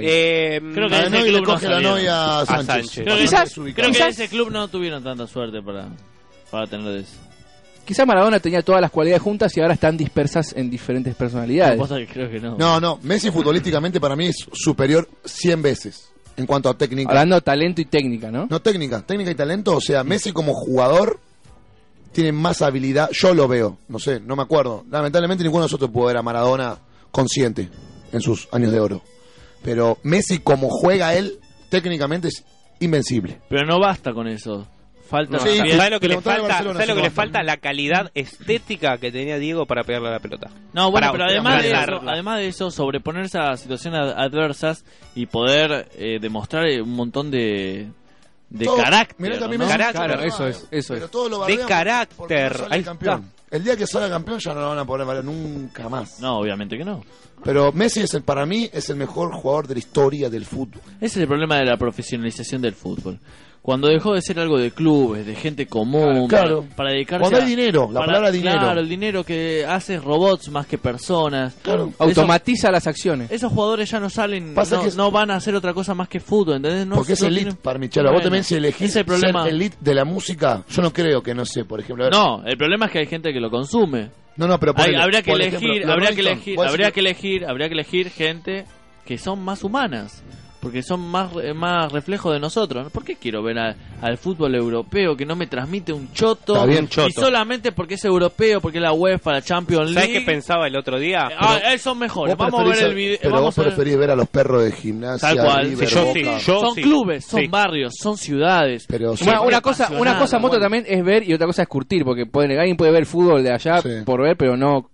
Eh, 0.02 0.60
Creo 0.74 0.90
que 0.90 0.96
ese 1.00 1.10
club 1.24 1.40
no 1.40 1.44
coge 1.44 1.68
la 1.70 1.80
novia 1.80 2.16
a 2.16 2.42
A 2.42 2.46
Sánchez. 2.46 2.92
Creo 3.04 3.16
que, 3.16 3.22
Quizás- 3.22 3.54
creo 3.54 3.66
que 3.74 3.84
quizás- 3.84 4.10
ese 4.10 4.28
club 4.30 4.52
no 4.52 4.68
tuvieron 4.68 5.04
tanta 5.04 5.26
suerte 5.26 5.62
para, 5.62 5.88
para 6.52 6.68
tener 6.68 6.98
eso. 6.98 7.18
Quizás 7.88 8.06
Maradona 8.06 8.42
tenía 8.42 8.62
todas 8.62 8.82
las 8.82 8.92
cualidades 8.92 9.22
juntas 9.22 9.56
y 9.56 9.62
ahora 9.62 9.76
están 9.76 9.96
dispersas 9.96 10.54
en 10.58 10.70
diferentes 10.70 11.16
personalidades. 11.16 11.80
Que 11.88 12.06
creo 12.06 12.30
que 12.30 12.38
no. 12.38 12.58
No, 12.58 12.82
no. 12.82 13.00
Messi 13.02 13.32
futbolísticamente 13.32 14.02
para 14.02 14.18
mí 14.18 14.26
es 14.28 14.46
superior 14.52 15.08
100 15.24 15.62
veces 15.62 16.12
en 16.36 16.46
cuanto 16.46 16.68
a 16.68 16.78
técnica. 16.78 17.12
Hablando 17.12 17.36
de 17.36 17.42
talento 17.42 17.80
y 17.80 17.86
técnica, 17.86 18.30
¿no? 18.30 18.46
No 18.50 18.62
técnica, 18.62 19.04
técnica 19.04 19.32
y 19.32 19.36
talento. 19.36 19.78
O 19.78 19.80
sea, 19.80 20.04
Messi 20.04 20.34
como 20.34 20.54
jugador 20.54 21.22
tiene 22.12 22.34
más 22.34 22.62
habilidad. 22.62 23.10
Yo 23.14 23.34
lo 23.34 23.48
veo, 23.48 23.78
no 23.88 24.00
sé, 24.00 24.20
no 24.20 24.36
me 24.36 24.44
acuerdo. 24.44 24.84
Lamentablemente 24.92 25.46
ninguno 25.46 25.62
de 25.62 25.68
nosotros 25.68 25.90
pudo 25.90 26.08
ver 26.08 26.18
a 26.18 26.22
Maradona 26.22 26.78
consciente 27.10 27.70
en 28.12 28.20
sus 28.20 28.50
años 28.52 28.74
de 28.74 28.82
oro. 28.82 29.02
Pero 29.64 29.98
Messi 30.04 30.40
como 30.40 30.68
juega 30.68 31.16
él, 31.16 31.40
técnicamente 31.70 32.28
es 32.28 32.44
invencible. 32.82 33.40
Pero 33.48 33.66
no 33.66 33.80
basta 33.80 34.12
con 34.12 34.28
eso. 34.28 34.68
Falta 35.08 35.32
No, 35.38 35.38
también- 35.44 35.66
sí, 35.66 35.72
¿Sabes 35.72 35.92
lo 35.92 36.00
que 36.00 36.08
le 36.10 36.22
falta? 36.22 36.42
Barcelona 36.42 36.74
¿Sabes 36.74 36.86
si 36.86 36.90
lo 36.90 36.96
que 36.96 37.02
le 37.02 37.10
falta? 37.12 37.44
La 37.44 37.58
calidad 37.58 38.12
estética 38.14 38.98
que 38.98 39.12
tenía 39.12 39.38
Diego 39.40 39.66
para 39.66 39.84
pegarle 39.84 40.10
a 40.10 40.12
la 40.12 40.20
pelota. 40.20 40.50
No, 40.74 40.92
bueno, 40.92 41.08
Para 41.08 41.12
pero 41.12 41.24
además 41.26 41.64
de, 41.64 41.72
eso, 41.72 42.02
además 42.10 42.40
de 42.40 42.48
eso, 42.48 42.72
sobreponerse 42.72 43.38
a 43.40 43.56
situaciones 43.58 44.00
ad- 44.00 44.20
adversas 44.20 44.84
y 45.16 45.26
poder 45.26 45.88
eh, 45.96 46.20
demostrar 46.22 46.68
eh, 46.68 46.82
un 46.82 46.94
montón 46.94 47.32
de, 47.32 47.88
de 48.50 48.66
Todo- 48.66 48.78
carácter. 48.78 49.16
mirá 49.20 49.38
que 49.38 49.44
a 49.46 49.48
mí 49.48 49.58
¿no? 49.58 49.66
me- 49.66 49.72
Carácter. 49.72 50.06
Claro, 50.06 50.22
eso 50.24 50.48
es, 50.48 50.68
eso 50.72 50.94
Pero 50.94 51.46
es. 51.48 51.58
De 51.58 51.66
carácter. 51.66 52.60
no 52.62 52.68
Ahí 52.70 52.80
está. 52.82 53.22
El 53.50 53.64
día 53.64 53.78
que 53.78 53.88
salga 53.88 54.10
campeón 54.10 54.40
ya 54.40 54.54
no 54.54 54.60
lo 54.60 54.68
van 54.70 54.80
a 54.80 54.86
poder 54.86 55.08
valer 55.08 55.24
nunca 55.24 55.88
más. 55.88 56.20
No, 56.20 56.40
obviamente 56.40 56.78
que 56.78 56.84
no. 56.84 57.02
Pero 57.46 57.72
Messi 57.72 58.02
es 58.02 58.14
el, 58.14 58.24
para 58.24 58.46
mí 58.46 58.70
es 58.74 58.90
el 58.90 58.98
mejor 58.98 59.32
jugador 59.32 59.68
de 59.68 59.76
la 59.76 59.80
historia 59.80 60.30
del 60.30 60.44
fútbol. 60.46 60.82
Ese 60.98 61.06
es 61.06 61.18
el 61.18 61.28
problema 61.28 61.56
de 61.58 61.66
la 61.66 61.78
profesionalización 61.78 62.62
del 62.62 62.74
fútbol. 62.74 63.20
Cuando 63.68 63.90
dejó 63.90 64.14
de 64.14 64.22
ser 64.22 64.40
algo 64.40 64.58
de 64.58 64.72
clubes, 64.72 65.26
de 65.26 65.36
gente 65.36 65.68
común, 65.68 66.30
Claro. 66.30 66.62
para, 66.62 66.76
para 66.78 66.92
dedicarse 66.92 67.20
Cuando 67.24 67.38
a- 67.40 67.42
hay 67.42 67.50
dinero, 67.50 67.90
la 67.92 68.00
para- 68.00 68.06
palabra 68.06 68.32
dinero. 68.32 68.60
Claro, 68.62 68.80
el 68.80 68.88
dinero 68.88 69.24
que 69.26 69.66
hace 69.68 70.00
robots 70.00 70.50
más 70.50 70.68
que 70.68 70.78
personas. 70.78 71.54
Eso- 71.66 71.92
Automatiza 72.00 72.72
las 72.72 72.88
acciones. 72.88 73.30
esos 73.30 73.52
jugadores 73.52 73.92
ya 73.92 74.00
no 74.00 74.10
salen, 74.10 74.54
Pasa 74.54 74.78
no, 74.78 74.84
que 74.84 74.88
es- 74.88 74.96
no 74.96 75.12
van 75.12 75.32
a 75.32 75.36
hacer 75.36 75.54
otra 75.54 75.74
cosa 75.74 75.94
más 75.94 76.08
que 76.08 76.22
fútbol, 76.22 76.56
¿entendés? 76.56 76.88
No, 76.88 76.96
Porque 76.96 77.12
es 77.12 77.22
no 77.22 77.28
elite, 77.28 77.42
tienen- 77.44 77.62
para 77.62 77.78
Michela. 77.78 78.04
Vos 78.06 78.14
Bueno, 78.14 78.24
también 78.24 78.44
si 78.46 78.56
elegís 78.56 78.84
ese 78.84 78.86
es 78.86 78.96
el 78.96 79.06
problema. 79.06 79.44
ser 79.44 79.54
elite 79.54 79.76
de 79.82 79.94
la 79.96 80.06
música, 80.06 80.64
yo 80.70 80.82
no 80.82 80.94
creo 80.94 81.22
que, 81.22 81.36
no 81.36 81.44
sé, 81.46 81.66
por 81.66 81.82
ejemplo... 81.82 82.10
No, 82.10 82.46
el 82.46 82.56
problema 82.58 82.86
es 82.86 82.92
que 82.94 83.00
hay 83.00 83.08
gente 83.08 83.34
que 83.34 83.42
lo 83.42 83.50
consume. 83.50 84.12
No, 84.38 84.48
no, 84.48 84.58
pero 84.62 84.72
Hay- 84.78 84.86
ponele, 84.86 85.04
habría 85.04 85.22
que 85.22 85.32
por 85.32 85.42
elegir, 85.42 85.70
ejemplo, 85.72 85.92
habría 85.92 86.10
que 86.12 86.16
Rolling 86.16 86.32
elegir, 86.32 86.56
vos 86.56 86.68
habría 86.68 86.92
que 86.92 87.00
elegir, 87.02 87.46
habría 87.46 87.68
que 87.68 87.74
elegir 87.74 88.10
gente 88.12 88.64
que 89.06 89.18
son 89.18 89.44
más 89.44 89.62
humanas, 89.66 90.24
porque 90.60 90.82
son 90.84 91.02
más 91.02 91.30
más 91.56 91.92
reflejo 91.92 92.32
de 92.32 92.40
nosotros. 92.40 92.92
¿Por 92.92 93.04
qué 93.04 93.16
quiero 93.16 93.44
ver 93.44 93.60
a- 93.60 93.76
al 94.02 94.18
fútbol 94.18 94.56
europeo 94.56 95.16
que 95.16 95.26
no 95.26 95.36
me 95.36 95.48
transmite 95.48 95.94
un 95.94 96.12
choto? 96.14 96.54
Está 96.56 96.66
bien, 96.66 96.86
y 96.86 96.88
choto. 96.88 97.22
solamente 97.22 97.72
porque 97.72 97.96
es 97.96 98.06
europeo, 98.06 98.60
porque 98.62 98.78
es 98.78 98.82
la 98.84 98.94
UEFA, 98.94 99.34
la 99.34 99.42
Champions 99.42 99.94
¿Sabes 99.94 100.10
League. 100.10 100.20
qué 100.26 100.26
pensaba 100.32 100.68
el 100.68 100.76
otro 100.78 101.00
día? 101.00 101.30
Ah, 101.38 101.60
eh, 101.74 101.78
son 101.78 102.00
mejores. 102.00 102.36
Vamos 102.36 102.60
a 102.60 102.64
ver 102.64 102.84
el 102.84 102.96
video. 102.96 103.18
Pero 103.22 103.34
vamos 103.36 103.56
vos 103.56 103.58
a 103.60 103.62
ver- 103.62 103.74
preferís 103.76 103.98
ver 104.00 104.12
a 104.12 104.16
los 104.16 104.28
perros 104.28 104.64
de 104.64 104.72
gimnasia, 104.72 105.30
Tal 105.30 105.40
cual. 105.46 105.66
River, 105.70 105.88
Sí, 105.88 105.96
yo 105.96 106.14
sí, 106.14 106.24
yo 106.46 106.60
son 106.60 106.76
sí. 106.76 106.82
clubes, 106.82 107.26
son 107.26 107.42
Sí. 107.42 107.48
barrios, 107.48 107.94
son 108.00 108.18
ciudades. 108.18 108.86
Pero 108.88 109.14
Bueno, 109.24 109.44
una 109.44 109.62
cosa, 109.62 109.90
una 109.98 110.18
cosa 110.20 110.40
moto 110.40 110.60
también 110.60 110.86
es 110.88 111.04
ver 111.04 111.28
y 111.28 111.34
otra 111.34 111.48
cosa 111.48 111.62
es 111.64 111.68
curtir, 111.68 112.04
porque 112.04 112.26
pueden, 112.26 112.58
alguien 112.58 112.78
puede 112.78 112.92
ver 112.92 113.06
fútbol 113.06 113.44
de 113.44 113.52
allá 113.54 113.82
por 114.06 114.22
ver, 114.22 114.36
pero 114.38 114.58
no. 114.58 114.90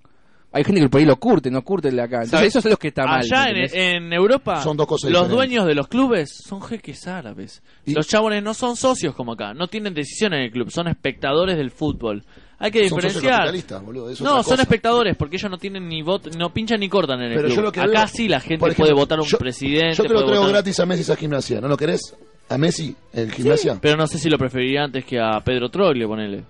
Hay 0.55 0.63
gente 0.63 0.81
que 0.81 0.87
por 0.89 0.99
ahí 0.99 1.05
lo 1.05 1.15
curte, 1.15 1.49
no 1.49 1.63
curte 1.63 1.87
el 1.89 1.95
de 1.95 2.03
acá. 2.03 2.17
Entonces, 2.17 2.31
¿Sabes? 2.39 2.55
eso 2.55 2.59
es 2.59 2.65
lo 2.71 2.77
que 2.77 2.89
está 2.89 3.05
mal. 3.05 3.21
Allá 3.21 3.49
en, 3.49 3.57
¿entendés? 3.57 3.73
en 3.73 4.13
Europa, 4.13 4.61
Son 4.61 4.77
dos 4.77 4.85
cosas 4.85 5.09
los 5.09 5.23
diferentes. 5.23 5.35
dueños 5.49 5.65
de 5.67 5.73
los 5.75 5.87
clubes 5.87 6.29
son 6.47 6.61
jeques 6.61 7.07
árabes. 7.07 7.63
Los 7.87 8.07
chabones 8.07 8.43
no 8.43 8.53
son 8.53 8.75
socios 8.75 9.15
como 9.15 9.33
acá, 9.33 9.53
no 9.55 9.67
tienen 9.67 9.93
decisión 9.95 10.33
en 10.35 10.41
el 10.43 10.51
club, 10.51 10.69
son 10.69 10.87
espectadores 10.87 11.57
del 11.57 11.71
fútbol. 11.71 12.23
Hay 12.59 12.69
que 12.71 12.87
Son 12.87 12.97
diferenciar. 12.99 13.23
sociocapitalistas, 13.23 13.83
boludo, 13.83 14.09
es 14.11 14.21
no, 14.21 14.29
otra 14.29 14.43
son 14.43 14.51
cosa. 14.51 14.61
espectadores 14.61 15.17
porque 15.17 15.35
ellos 15.37 15.49
no 15.51 15.57
tienen 15.57 15.89
ni 15.89 16.01
voto, 16.03 16.29
no 16.37 16.53
pinchan 16.53 16.79
ni 16.79 16.87
cortan 16.87 17.19
en 17.19 17.31
el 17.31 17.35
Pero 17.35 17.47
club. 17.47 17.55
yo 17.57 17.61
lo 17.63 17.71
que 17.71 17.79
acá 17.81 17.89
veo- 18.05 18.07
sí 18.07 18.27
la 18.29 18.39
gente 18.39 18.59
por 18.59 18.69
ejemplo, 18.69 18.85
puede 18.85 18.93
votar 18.93 19.17
a 19.19 19.21
un 19.23 19.27
yo- 19.27 19.37
presidente. 19.39 19.95
Yo 19.97 20.03
te 20.03 20.09
lo 20.09 20.15
puede 20.15 20.25
traigo 20.27 20.43
votar- 20.43 20.51
gratis 20.53 20.79
a 20.79 20.85
Messi 20.85 21.01
esa 21.01 21.15
gimnasia. 21.15 21.59
¿No 21.59 21.67
lo 21.67 21.75
querés? 21.75 22.15
¿A 22.49 22.57
Messi 22.59 22.95
en 23.11 23.31
gimnasia? 23.31 23.79
Pero 23.81 23.97
no 23.97 24.05
sé 24.07 24.19
si 24.19 24.29
lo 24.29 24.37
preferiría 24.37 24.83
antes 24.83 25.03
que 25.03 25.19
a 25.19 25.39
Pedro 25.43 25.69
Troglio, 25.69 26.07
ponele. 26.07 26.43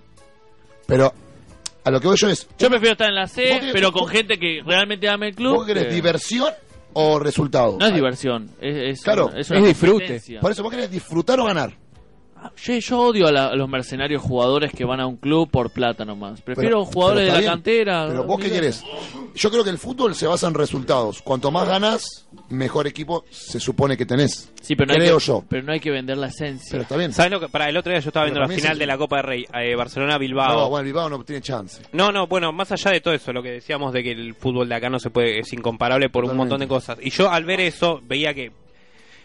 Pero 0.86 1.12
a 1.84 1.90
lo 1.90 2.00
que 2.00 2.08
voy 2.08 2.16
yo 2.16 2.28
es... 2.28 2.48
Yo 2.58 2.68
prefiero 2.70 2.92
estar 2.92 3.08
en 3.08 3.14
la 3.14 3.26
C, 3.28 3.48
¿Vos 3.50 3.60
querés- 3.60 3.72
pero 3.72 3.92
con 3.92 4.02
vos- 4.02 4.10
gente 4.10 4.38
que 4.38 4.60
realmente 4.64 5.08
ame 5.08 5.28
el 5.28 5.34
club. 5.34 5.54
¿Vos 5.56 5.66
querés 5.66 5.86
que- 5.86 5.94
diversión 5.94 6.52
o 6.94 7.18
resultado? 7.18 7.76
No 7.78 7.86
es 7.86 7.94
diversión, 7.94 8.50
es, 8.60 8.98
es, 8.98 9.02
Claro, 9.02 9.26
una- 9.26 9.40
es 9.40 9.50
una 9.50 9.60
competencia. 9.74 10.40
Por 10.40 10.50
eso 10.52 10.62
vos 10.62 10.70
querés 10.72 10.90
disfrutar 10.90 11.38
o 11.40 11.44
ganar. 11.44 11.72
Yo, 12.56 12.74
yo 12.78 12.98
odio 13.00 13.26
a, 13.26 13.32
la- 13.32 13.46
a 13.48 13.54
los 13.56 13.68
mercenarios 13.68 14.22
jugadores 14.22 14.72
que 14.72 14.84
van 14.84 15.00
a 15.00 15.06
un 15.06 15.16
club 15.16 15.50
por 15.50 15.70
plata 15.70 16.04
nomás. 16.04 16.40
Prefiero 16.42 16.80
Pero- 16.80 16.84
jugadores 16.84 17.20
pero 17.22 17.26
de 17.26 17.32
la 17.32 17.38
bien. 17.40 17.50
cantera. 17.52 18.06
Pero 18.08 18.24
vos 18.24 18.40
qué 18.40 18.50
querés. 18.50 18.84
Yo 19.34 19.50
creo 19.50 19.64
que 19.64 19.70
el 19.70 19.78
fútbol 19.78 20.14
se 20.14 20.26
basa 20.26 20.46
en 20.46 20.54
resultados. 20.54 21.20
Cuanto 21.22 21.50
más 21.50 21.66
ganas, 21.66 22.26
mejor 22.50 22.86
equipo 22.86 23.24
se 23.30 23.58
supone 23.60 23.96
que 23.96 24.06
tenés. 24.06 24.50
Sí, 24.62 24.76
pero 24.76 24.88
no, 24.88 24.92
hay 24.94 25.00
creo 25.00 25.18
que, 25.18 25.24
yo. 25.24 25.44
pero 25.48 25.62
no 25.62 25.72
hay 25.72 25.80
que 25.80 25.90
vender 25.90 26.16
la 26.16 26.28
esencia. 26.28 26.68
Pero 26.70 26.82
está 26.82 26.96
bien. 26.96 27.12
¿Sabes 27.12 27.32
lo 27.32 27.40
que? 27.40 27.48
Para 27.48 27.68
el 27.68 27.76
otro 27.76 27.90
día 27.92 28.00
yo 28.00 28.08
estaba 28.10 28.24
viendo 28.26 28.40
la 28.40 28.48
final 28.48 28.72
es 28.72 28.78
de 28.78 28.86
la 28.86 28.96
Copa 28.96 29.16
del 29.16 29.24
Rey, 29.26 29.46
eh, 29.54 29.74
Barcelona-Bilbao. 29.74 30.60
No, 30.60 30.68
bueno, 30.70 30.84
Bilbao 30.84 31.08
no 31.10 31.24
tiene 31.24 31.42
chance. 31.42 31.82
No, 31.92 32.12
no, 32.12 32.26
bueno, 32.26 32.52
más 32.52 32.70
allá 32.72 32.90
de 32.92 33.00
todo 33.00 33.12
eso, 33.14 33.32
lo 33.32 33.42
que 33.42 33.50
decíamos 33.50 33.92
de 33.92 34.02
que 34.02 34.12
el 34.12 34.34
fútbol 34.34 34.68
de 34.68 34.74
acá 34.76 34.88
no 34.88 34.98
se 34.98 35.10
puede, 35.10 35.40
es 35.40 35.52
incomparable 35.52 36.08
por 36.10 36.24
un 36.24 36.36
montón 36.36 36.60
de 36.60 36.68
cosas. 36.68 36.98
Y 37.02 37.10
yo 37.10 37.30
al 37.30 37.44
ver 37.44 37.60
eso 37.60 38.00
veía 38.06 38.32
que, 38.34 38.52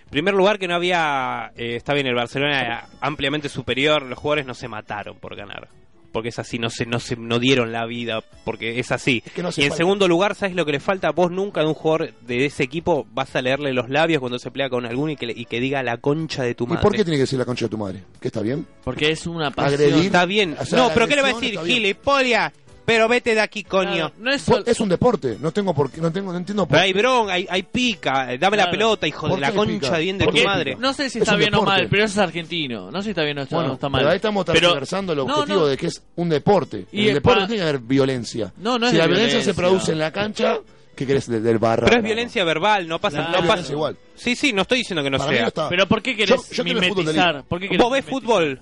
en 0.09 0.11
primer 0.11 0.33
lugar, 0.33 0.57
que 0.57 0.67
no 0.67 0.73
había, 0.75 1.51
eh, 1.55 1.75
está 1.75 1.93
bien, 1.93 2.07
el 2.07 2.15
Barcelona 2.15 2.59
era 2.61 2.89
ampliamente 2.99 3.47
superior, 3.47 4.01
los 4.03 4.17
jugadores 4.17 4.45
no 4.47 4.55
se 4.55 4.67
mataron 4.67 5.17
por 5.19 5.35
ganar. 5.35 5.67
Porque 6.11 6.29
es 6.29 6.39
así, 6.39 6.57
no 6.57 6.71
se, 6.71 6.87
no 6.87 6.99
se, 6.99 7.15
no 7.15 7.37
dieron 7.37 7.71
la 7.71 7.85
vida, 7.85 8.23
porque 8.43 8.79
es 8.79 8.91
así. 8.91 9.21
que 9.21 9.43
no 9.43 9.49
hace 9.49 9.61
y 9.61 9.65
en 9.65 9.69
falta. 9.69 9.77
segundo 9.77 10.07
lugar, 10.07 10.33
¿sabes 10.33 10.55
lo 10.55 10.65
que 10.65 10.71
le 10.71 10.79
falta? 10.79 11.11
Vos 11.11 11.29
nunca 11.29 11.61
de 11.61 11.67
un 11.67 11.75
jugador 11.75 12.15
de 12.21 12.45
ese 12.47 12.63
equipo 12.63 13.05
vas 13.11 13.35
a 13.35 13.43
leerle 13.43 13.73
los 13.73 13.89
labios 13.91 14.19
cuando 14.19 14.39
se 14.39 14.49
pelea 14.49 14.71
con 14.71 14.87
alguno 14.87 15.11
y 15.11 15.15
que, 15.15 15.27
le- 15.27 15.33
y 15.37 15.45
que 15.45 15.59
diga 15.59 15.83
la 15.83 15.97
concha 15.97 16.41
de 16.41 16.55
tu 16.55 16.63
¿Y 16.63 16.67
madre. 16.69 16.81
por 16.81 16.93
qué 16.93 17.03
tiene 17.03 17.17
que 17.17 17.21
decir 17.21 17.37
la 17.37 17.45
concha 17.45 17.65
de 17.65 17.69
tu 17.69 17.77
madre? 17.77 18.03
¿Que 18.19 18.29
está 18.29 18.41
bien? 18.41 18.65
Porque 18.83 19.11
es 19.11 19.27
una 19.27 19.51
pasión. 19.51 19.75
Agredir. 19.81 20.05
Está 20.07 20.25
bien. 20.25 20.55
O 20.59 20.65
sea, 20.65 20.79
no, 20.79 20.89
pero 20.95 21.07
¿qué 21.07 21.15
le 21.15 21.21
va 21.21 21.27
a 21.27 21.33
decir? 21.33 21.59
Gilipollas, 21.63 22.53
pero 22.89 23.07
vete 23.07 23.35
de 23.35 23.41
aquí, 23.41 23.63
coño. 23.63 24.11
no 24.17 24.31
es, 24.31 24.43
es 24.65 24.79
un 24.79 24.89
deporte. 24.89 25.37
No 25.39 25.51
tengo 25.51 25.75
por 25.75 25.91
qué, 25.91 26.01
no 26.01 26.11
tengo, 26.11 26.31
no 26.31 26.39
entiendo 26.39 26.65
por 26.65 26.71
Pero 26.71 26.83
hay 26.85 26.93
bron, 26.93 27.29
hay, 27.29 27.45
hay 27.47 27.61
pica, 27.61 28.33
eh, 28.33 28.39
dame 28.39 28.57
la 28.57 28.71
pelota, 28.71 29.07
hijo 29.07 29.27
¿Por 29.27 29.35
de 29.35 29.41
la 29.41 29.51
qué 29.51 29.57
concha 29.57 29.73
pica? 29.87 29.97
bien 29.99 30.17
de 30.17 30.25
¿Por 30.25 30.33
tu 30.33 30.39
qué 30.39 30.45
madre. 30.47 30.75
No 30.79 30.91
sé 30.93 31.09
si 31.11 31.19
Es 31.19 31.23
está 31.23 31.35
bien 31.35 31.53
o 31.53 31.61
mal, 31.61 31.87
pero 31.87 32.03
eso 32.05 32.13
es 32.13 32.17
argentino. 32.17 32.89
No 32.89 32.99
sé 33.01 33.03
si 33.05 33.09
está 33.11 33.23
bien 33.23 33.37
o 33.37 33.41
está, 33.43 33.55
Bueno, 33.57 33.71
o 33.71 33.73
está 33.75 33.89
mal. 33.89 33.99
pero 34.01 34.09
ahí 34.09 34.15
estamos 34.15 34.43
Pero- 34.45 34.59
transversando 34.59 35.13
el 35.13 35.19
objetivo 35.19 35.59
no. 35.59 35.65
de 35.67 35.77
que 35.77 35.85
es 35.87 36.03
un 36.15 36.29
deporte. 36.29 36.87
Y 36.91 37.01
en 37.01 37.03
es 37.03 37.07
el 37.09 37.13
deporte 37.15 37.35
pa- 37.37 37.41
no 37.41 37.47
tiene 37.47 37.63
que 37.63 37.69
haber 37.69 37.81
violencia. 37.81 38.53
No, 38.57 38.79
no 38.79 38.85
es 38.87 38.91
si 38.91 38.95
de 38.97 39.01
la 39.03 39.07
violencia, 39.07 39.37
violencia. 39.37 39.53
se 39.53 39.55
produce 39.55 39.91
en 39.91 39.99
la 39.99 40.11
cancha, 40.11 40.57
¿qué 40.95 41.05
querés 41.05 41.27
del, 41.29 41.43
del 41.43 41.59
barra? 41.59 41.85
Pero 41.85 41.97
es 41.97 42.03
violencia 42.03 42.43
verbal, 42.43 42.87
no 42.87 42.99
pasa, 42.99 43.25
Claro. 43.27 43.41
no 43.43 43.47
pasa 43.47 43.71
igual. 43.71 43.97
Sí, 44.15 44.35
sí, 44.35 44.51
no 44.51 44.63
estoy 44.63 44.79
diciendo 44.79 45.03
que 45.03 45.11
no 45.11 45.17
Para 45.19 45.29
mí 45.29 45.35
sea. 45.37 45.43
no 45.43 45.47
está- 45.49 45.69
Pero 45.69 45.87
¿por 45.87 46.01
qué 46.01 46.15
querés 46.15 46.49
Yo- 46.49 46.55
yo 46.55 46.63
el 46.63 46.73
mimetizar? 46.75 47.43
¿Por 47.43 47.59
qué 47.59 47.67
querés 47.69 47.83
¿Vos 47.83 47.91
ves 47.91 48.03
mimetizar? 48.05 48.21
fútbol? 48.33 48.61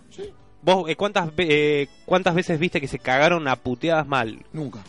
¿Vos 0.67 0.89
eh, 0.89 0.97
cuántas, 0.97 1.33
ve- 1.33 1.47
eh, 1.83 1.87
cuántas 2.05 2.35
veces 2.35 2.59
viste 2.59 2.81
que 2.81 2.89
se 2.89 2.99
cagaron 2.99 3.47
a 3.47 3.55
puteadas 3.55 4.05
mal? 4.05 4.37
Nunca. 4.51 4.79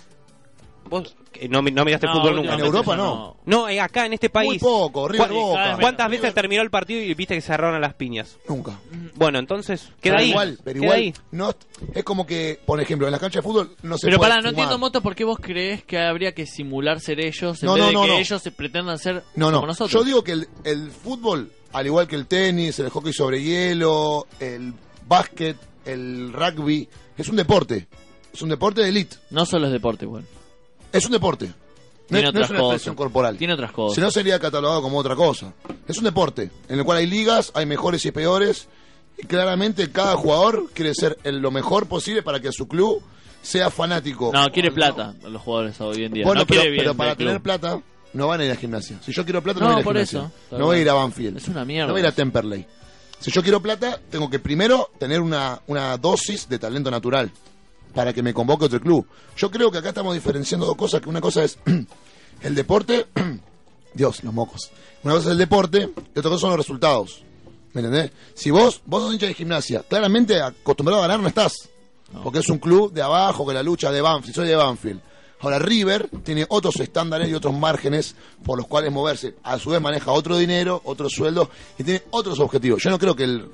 ¿Vos 0.91 1.15
eh, 1.35 1.49
no, 1.49 1.63
mi- 1.63 1.71
no 1.71 1.85
miraste 1.85 2.07
No, 2.09 2.15
fútbol 2.15 2.35
nunca? 2.35 2.55
En 2.55 2.61
Europa 2.61 2.97
no. 2.97 3.37
No, 3.47 3.69
eh, 3.69 3.79
acá 3.79 4.05
en 4.07 4.15
este 4.15 4.29
país. 4.29 4.49
Muy 4.49 4.59
poco, 4.59 5.07
River 5.07 5.29
¿Cu- 5.29 5.35
Boca. 5.35 5.77
¿Cuántas 5.81 6.11
veces 6.11 6.35
terminó 6.35 6.63
el 6.63 6.71
partido 6.71 7.01
y 7.01 7.15
viste 7.15 7.35
que 7.37 7.41
se 7.43 7.53
agarraron 7.53 7.77
a 7.77 7.79
las 7.79 7.95
piñas? 7.95 8.39
Nunca. 8.49 8.73
Bueno, 9.15 9.39
entonces, 9.39 9.83
queda 10.01 10.15
pero 10.15 10.17
ahí. 10.19 10.31
igual, 10.31 10.59
pero 10.65 10.81
queda 10.81 10.85
igual, 10.87 10.99
ahí. 10.99 11.15
no, 11.31 11.55
es 11.95 12.03
como 12.05 12.27
que, 12.27 12.59
por 12.67 12.81
ejemplo, 12.81 13.07
en 13.07 13.13
la 13.13 13.21
cancha 13.21 13.39
de 13.39 13.43
fútbol 13.45 13.77
no 13.83 13.99
se 13.99 14.07
Pero 14.09 14.19
puede 14.19 14.31
para, 14.31 14.43
no 14.43 14.49
entiendo, 14.49 14.79
Moto, 14.79 15.01
¿por 15.01 15.15
qué 15.15 15.23
vos 15.25 15.39
crees 15.41 15.85
que 15.85 15.99
habría 15.99 16.33
que 16.35 16.45
simular 16.47 16.99
ser 17.01 17.21
ellos 17.21 17.63
en 17.63 17.67
No, 17.69 17.75
vez 17.75 17.83
no, 17.93 18.01
de 18.03 18.07
que 18.09 18.13
no. 18.15 18.19
ellos 18.19 18.43
se 18.43 18.51
pretendan 18.51 18.99
ser 18.99 19.23
No, 19.37 19.53
no. 19.53 19.59
como 19.59 19.69
nosotros? 19.69 19.93
Yo 19.93 20.03
digo 20.05 20.25
que 20.25 20.33
el, 20.33 20.49
el 20.65 20.91
fútbol, 20.91 21.53
al 21.73 21.87
igual 21.87 22.09
que 22.09 22.17
el 22.17 22.27
tenis, 22.27 22.81
el 22.81 22.89
hockey 22.89 23.13
sobre 23.13 23.41
hielo, 23.43 24.27
el 24.41 24.73
básquet, 25.07 25.57
el 25.93 26.33
rugby, 26.33 26.89
es 27.17 27.29
un 27.29 27.37
deporte. 27.37 27.87
Es 28.33 28.43
un 28.43 28.49
deporte 28.51 28.83
de 28.83 28.89
elite. 28.89 29.17
No 29.31 29.45
solo 29.47 29.67
es 29.67 29.73
deporte, 29.73 30.05
igual. 30.05 30.25
Es 30.93 31.05
un 31.07 31.13
deporte. 31.13 31.47
No, 32.11 32.17
no 32.17 32.19
es 32.19 32.29
otras 32.29 32.51
una 32.51 32.59
cosas. 32.61 32.75
expresión 32.77 32.95
corporal. 32.97 33.37
Tiene 33.37 33.55
otras 33.55 33.73
cosas. 33.73 33.95
Si 33.97 34.01
no 34.01 34.11
sería 34.11 34.39
catalogado 34.39 34.81
como 34.83 34.99
otra 34.99 35.15
cosa. 35.17 35.53
Es 35.87 35.99
un 35.99 36.05
deporte 36.05 36.51
en 36.69 36.79
el 36.79 36.85
cual 36.85 36.99
hay 36.99 37.07
ligas, 37.07 37.51
hay 37.55 37.67
mejores 37.67 38.05
y 38.07 38.11
peores. 38.13 38.69
Y 39.19 39.27
claramente 39.27 39.91
cada 39.91 40.17
jugador 40.17 40.71
quiere 40.73 40.95
ser 40.95 41.19
el- 41.25 41.39
lo 41.39 41.51
mejor 41.51 41.87
posible 41.87 42.23
para 42.23 42.41
que 42.41 42.53
su 42.53 42.69
club 42.69 43.03
sea 43.43 43.69
fanático. 43.71 44.31
No, 44.33 44.47
quiere 44.53 44.71
plata 44.71 45.15
los 45.29 45.43
jugadores 45.43 45.81
hoy 45.81 46.05
en 46.05 46.13
día. 46.13 46.25
Bueno, 46.25 46.43
no 46.43 46.47
pero, 46.47 46.61
quiere 46.61 46.73
bien 46.73 46.85
pero 46.85 46.95
para 46.97 47.15
club. 47.17 47.27
tener 47.29 47.43
plata 47.43 47.83
no 48.13 48.27
van 48.29 48.41
a 48.41 48.45
ir 48.45 48.53
a 48.53 48.57
gimnasia. 48.57 48.99
Si 49.03 49.13
yo 49.13 49.25
quiero 49.25 49.43
plata, 49.43 49.61
no, 49.61 49.67
No, 49.69 49.73
voy 49.75 49.79
a 49.79 49.81
ir 49.81 49.87
a 49.89 50.07
gimnasia. 50.07 50.19
eso. 50.47 50.59
No 50.59 50.67
voy 50.67 50.79
a 50.79 50.81
ir 50.81 50.89
a 50.91 50.95
Banfield. 50.95 51.37
Es 51.37 51.49
una 51.49 51.65
mierda. 51.65 51.89
No 51.89 51.93
voy 51.95 52.01
a 52.01 52.05
ir 52.05 52.09
a 52.09 52.13
Temperley. 52.13 52.67
Si 53.21 53.31
yo 53.31 53.43
quiero 53.43 53.61
plata, 53.61 54.01
tengo 54.11 54.31
que 54.31 54.39
primero 54.39 54.91
tener 54.99 55.21
una, 55.21 55.61
una 55.67 55.97
dosis 55.97 56.49
de 56.49 56.59
talento 56.59 56.91
natural 56.91 57.31
para 57.95 58.13
que 58.13 58.23
me 58.23 58.33
convoque 58.33 58.67
otro 58.67 58.81
club. 58.81 59.07
Yo 59.37 59.51
creo 59.51 59.71
que 59.71 59.79
acá 59.79 59.89
estamos 59.89 60.15
diferenciando 60.15 60.67
dos 60.67 60.77
cosas, 60.77 61.01
que 61.01 61.09
una 61.09 61.21
cosa 61.21 61.43
es 61.45 61.59
el 62.43 62.55
deporte, 62.55 63.07
Dios, 63.95 64.23
los 64.23 64.33
mocos. 64.33 64.71
Una 65.03 65.15
cosa 65.15 65.29
es 65.29 65.33
el 65.33 65.39
deporte 65.39 65.91
y 66.15 66.19
otra 66.19 66.31
cosa 66.31 66.41
son 66.43 66.51
los 66.51 66.59
resultados. 66.59 67.23
¿Me 67.73 67.81
entendés? 67.81 68.13
Si 68.35 68.51
vos, 68.51 68.81
vos 68.87 69.03
sos 69.03 69.13
hincha 69.13 69.27
de 69.27 69.35
gimnasia, 69.35 69.83
claramente 69.83 70.41
acostumbrado 70.41 71.03
a 71.03 71.07
ganar 71.07 71.21
no 71.21 71.29
estás. 71.29 71.69
Porque 72.23 72.39
es 72.39 72.49
un 72.49 72.59
club 72.59 72.93
de 72.93 73.03
abajo 73.03 73.47
que 73.47 73.53
la 73.53 73.63
lucha 73.63 73.93
de 73.93 74.01
Banfield. 74.01 74.35
Soy 74.35 74.49
de 74.49 74.57
Banfield. 74.57 75.01
Ahora 75.41 75.59
River 75.59 76.09
tiene 76.25 76.47
otros 76.49 76.81
estándares 76.81 77.29
y 77.29 77.35
otros 77.35 77.55
márgenes 77.55 78.17
por 78.45 78.59
los 78.59 78.67
cuales 78.67 78.93
moverse. 78.93 79.35
A 79.43 79.59
su 79.59 79.71
vez 79.71 79.81
maneja 79.81 80.11
otro 80.13 80.37
dinero, 80.37 80.81
otro 80.85 81.09
sueldo 81.09 81.51
y 81.79 81.85
tiene 81.85 82.03
otros 82.11 82.41
objetivos. 82.41 82.83
Yo 82.83 82.91
no 82.91 82.99
creo 82.99 83.15
que 83.15 83.25
el 83.25 83.45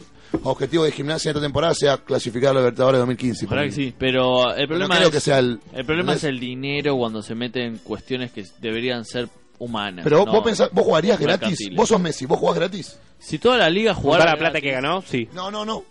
objetivo 0.43 0.85
de 0.85 0.93
gimnasia 0.93 1.31
de 1.33 1.39
esta 1.39 1.47
temporada 1.47 1.75
sea 1.75 1.99
clasificar 1.99 2.51
a 2.51 2.55
la 2.55 2.61
Libertadores 2.61 2.99
2015. 3.01 3.47
Ojalá 3.47 3.65
que 3.65 3.71
sí, 3.73 3.95
pero 3.97 4.55
el 4.55 4.67
problema 4.67 4.97
creo 4.97 5.09
es 5.09 5.15
que 5.15 5.21
sea 5.21 5.39
el- 5.39 5.61
el 5.75 5.85
problema 5.85 6.13
es 6.15 6.25
¿entendés? 6.25 6.25
el 6.25 6.41
dinero 6.41 6.97
cuando 6.97 7.23
se 7.23 7.35
mete 7.35 7.65
en 7.65 7.79
cuestiones 7.79 8.33
que 8.33 8.45
deberían 8.61 9.05
ser 9.05 9.29
humanas. 9.59 10.03
Pero 10.03 10.19
vos, 10.19 10.27
no 10.27 10.33
vos 10.33 10.43
pensás, 10.45 10.71
vos 10.73 10.85
jugarías 10.85 11.19
gratis. 11.21 11.59
Vos 11.77 11.89
sos 11.89 12.01
Messi, 12.01 12.27
vos 12.27 12.39
jugás 12.39 12.57
gratis. 12.57 12.99
Si 13.21 13.39
toda 13.39 13.57
la 13.57 13.71
liga 13.71 13.95
jugara 13.95 14.25
la 14.25 14.37
plata 14.37 14.59
gratis- 14.59 14.63
que 14.63 14.71
ganó, 14.73 15.03
sí. 15.03 15.29
No, 15.33 15.51
no, 15.51 15.65
no. 15.65 15.85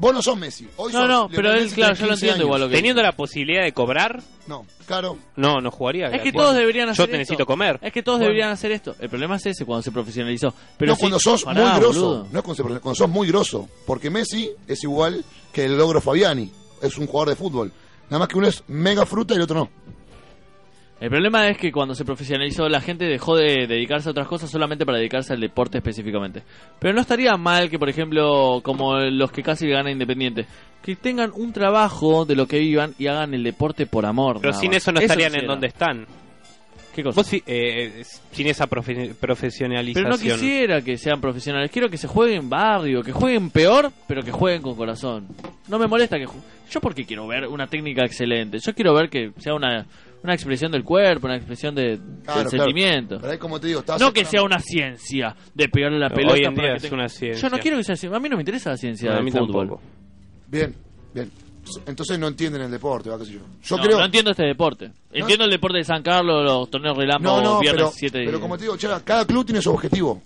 Vos 0.00 0.14
no 0.14 0.22
sos 0.22 0.36
Messi. 0.38 0.66
Hoy 0.76 0.92
No, 0.92 1.00
sos 1.00 1.08
no, 1.08 1.14
Lionel 1.28 1.36
pero 1.36 1.52
él, 1.52 1.62
Messi, 1.64 1.74
claro, 1.74 1.94
yo 1.94 2.02
lo 2.06 2.08
15 2.12 2.26
entiendo 2.26 2.44
igual 2.44 2.60
años. 2.62 2.68
lo 2.68 2.70
que 2.70 2.76
Teniendo 2.76 3.02
la 3.02 3.12
posibilidad 3.12 3.62
de 3.64 3.72
cobrar, 3.72 4.22
No, 4.46 4.64
claro. 4.86 5.18
no, 5.36 5.60
no 5.60 5.70
jugaría. 5.72 6.06
Es 6.06 6.22
que 6.22 6.32
todos 6.32 6.54
deberían 6.54 6.88
hacer 6.88 7.04
Yo 7.04 7.06
te 7.06 7.10
esto. 7.12 7.18
necesito 7.18 7.46
comer. 7.46 7.78
Es 7.82 7.92
que 7.92 8.02
todos 8.02 8.18
Bueno. 8.18 8.28
deberían 8.30 8.50
hacer 8.50 8.70
esto. 8.72 8.94
El 9.00 9.08
problema 9.10 9.36
es 9.36 9.46
ese 9.46 9.64
cuando 9.64 9.82
se 9.82 9.90
profesionalizó. 9.90 10.54
Pero 10.78 10.92
no, 10.92 10.94
sí- 10.96 11.00
cuando 11.00 11.18
sos 11.18 11.42
pará, 11.44 11.60
muy 11.72 11.80
grosso. 11.80 12.00
boludo. 12.00 12.26
No 12.32 12.38
es 12.38 12.44
cuando, 12.44 12.54
se- 12.74 12.80
cuando 12.80 12.94
sos 12.94 13.08
muy 13.08 13.26
grosso. 13.28 13.68
Porque 13.86 14.08
Messi 14.08 14.50
es 14.68 14.82
igual 14.84 15.24
que 15.52 15.64
el 15.64 15.76
logro 15.76 16.00
Fabiani. 16.00 16.50
Es 16.80 16.96
un 16.96 17.06
jugador 17.08 17.30
de 17.30 17.36
fútbol. 17.36 17.72
Nada 18.08 18.20
más 18.20 18.28
que 18.28 18.38
uno 18.38 18.46
es 18.46 18.62
mega 18.68 19.04
fruta 19.04 19.34
y 19.34 19.36
el 19.38 19.42
otro 19.42 19.56
no. 19.58 19.70
El 21.00 21.10
problema 21.10 21.48
es 21.48 21.56
que 21.58 21.70
cuando 21.70 21.94
se 21.94 22.04
profesionalizó 22.04 22.68
la 22.68 22.80
gente 22.80 23.04
dejó 23.04 23.36
de 23.36 23.66
dedicarse 23.68 24.08
a 24.08 24.12
otras 24.12 24.26
cosas 24.26 24.50
solamente 24.50 24.84
para 24.84 24.98
dedicarse 24.98 25.32
al 25.32 25.40
deporte 25.40 25.78
específicamente. 25.78 26.42
Pero 26.80 26.92
no 26.92 27.00
estaría 27.00 27.36
mal 27.36 27.70
que, 27.70 27.78
por 27.78 27.88
ejemplo, 27.88 28.60
como 28.64 28.96
los 28.98 29.30
que 29.30 29.42
casi 29.44 29.68
ganan 29.68 29.92
Independiente, 29.92 30.46
que 30.82 30.96
tengan 30.96 31.30
un 31.34 31.52
trabajo 31.52 32.24
de 32.24 32.34
lo 32.34 32.46
que 32.46 32.58
vivan 32.58 32.94
y 32.98 33.06
hagan 33.06 33.32
el 33.32 33.44
deporte 33.44 33.86
por 33.86 34.06
amor. 34.06 34.38
Pero 34.40 34.52
sin 34.54 34.70
más. 34.70 34.78
eso 34.78 34.90
no 34.90 35.00
estarían 35.00 35.36
en 35.36 35.46
donde 35.46 35.68
están. 35.68 36.04
¿Qué 36.94 37.04
cosa? 37.04 37.14
Vos 37.14 37.28
sí, 37.28 37.40
eh, 37.46 38.02
sin 38.32 38.48
esa 38.48 38.66
profe- 38.68 39.14
profesionalización. 39.14 40.04
Pero 40.04 40.16
no 40.16 40.20
quisiera 40.20 40.80
que 40.82 40.96
sean 40.98 41.20
profesionales, 41.20 41.70
quiero 41.70 41.88
que 41.88 41.96
se 41.96 42.08
jueguen 42.08 42.50
barrio, 42.50 43.04
que 43.04 43.12
jueguen 43.12 43.50
peor, 43.50 43.92
pero 44.08 44.22
que 44.24 44.32
jueguen 44.32 44.62
con 44.62 44.74
corazón. 44.74 45.28
No 45.68 45.78
me 45.78 45.86
molesta 45.86 46.16
que 46.18 46.26
yo 46.70 46.80
porque 46.80 47.04
quiero 47.04 47.28
ver 47.28 47.46
una 47.46 47.68
técnica 47.68 48.04
excelente, 48.04 48.58
yo 48.58 48.74
quiero 48.74 48.94
ver 48.94 49.08
que 49.08 49.30
sea 49.38 49.54
una, 49.54 49.86
una 50.22 50.34
expresión 50.34 50.72
del 50.72 50.84
cuerpo, 50.84 51.26
una 51.26 51.36
expresión 51.36 51.74
de, 51.74 51.96
Claro, 51.96 52.40
del 52.40 52.48
claro. 52.48 52.50
sentimiento. 52.50 53.18
Pero 53.20 53.32
ahí, 53.32 53.38
como 53.38 53.60
te 53.60 53.68
digo, 53.68 53.80
estás 53.80 54.00
No 54.00 54.12
que 54.12 54.24
sea 54.24 54.42
una 54.42 54.58
ciencia 54.58 55.34
de 55.54 55.68
pegarle 55.68 55.98
la 55.98 56.08
Hoy 56.08 56.14
pelota. 56.14 56.36
en 56.48 56.54
para 56.54 56.66
día 56.68 56.72
que 56.72 56.76
es 56.86 56.92
tenga- 56.92 56.94
una 56.94 57.08
ciencia. 57.08 57.48
Yo 57.48 57.56
no 57.56 57.62
quiero 57.62 57.76
que 57.76 57.84
sea 57.84 57.96
ciencia, 57.96 58.16
a 58.16 58.20
mí 58.20 58.28
no 58.28 58.36
me 58.36 58.42
interesa 58.42 58.70
la 58.70 58.76
ciencia 58.76 59.06
No, 59.08 59.12
a 59.12 59.16
del 59.16 59.24
mí 59.24 59.30
fútbol. 59.30 59.68
tampoco. 59.68 59.82
Bien, 60.48 60.74
bien. 61.14 61.30
Entonces 61.86 62.18
no 62.18 62.28
entienden 62.28 62.62
el 62.62 62.70
deporte, 62.70 63.10
sé 63.26 63.32
yo. 63.32 63.40
Yo 63.62 63.76
no, 63.76 63.82
creo. 63.82 63.98
no 63.98 64.04
entiendo 64.06 64.30
este 64.30 64.44
deporte. 64.44 64.90
Entiendo 65.12 65.44
el 65.44 65.50
deporte 65.50 65.76
de 65.78 65.84
San 65.84 66.02
Carlos, 66.02 66.42
los 66.42 66.70
torneos 66.70 66.96
relámpago, 66.96 67.36
No, 67.42 67.42
no, 67.54 67.60
viernes 67.60 67.82
pero, 67.82 67.92
7 67.94 68.22
pero 68.24 68.40
como 68.40 68.56
te 68.56 68.64
digo, 68.64 68.76
cada 69.04 69.26
club 69.26 69.44
tiene 69.44 69.60
su 69.60 69.70
objetivo. 69.70 70.22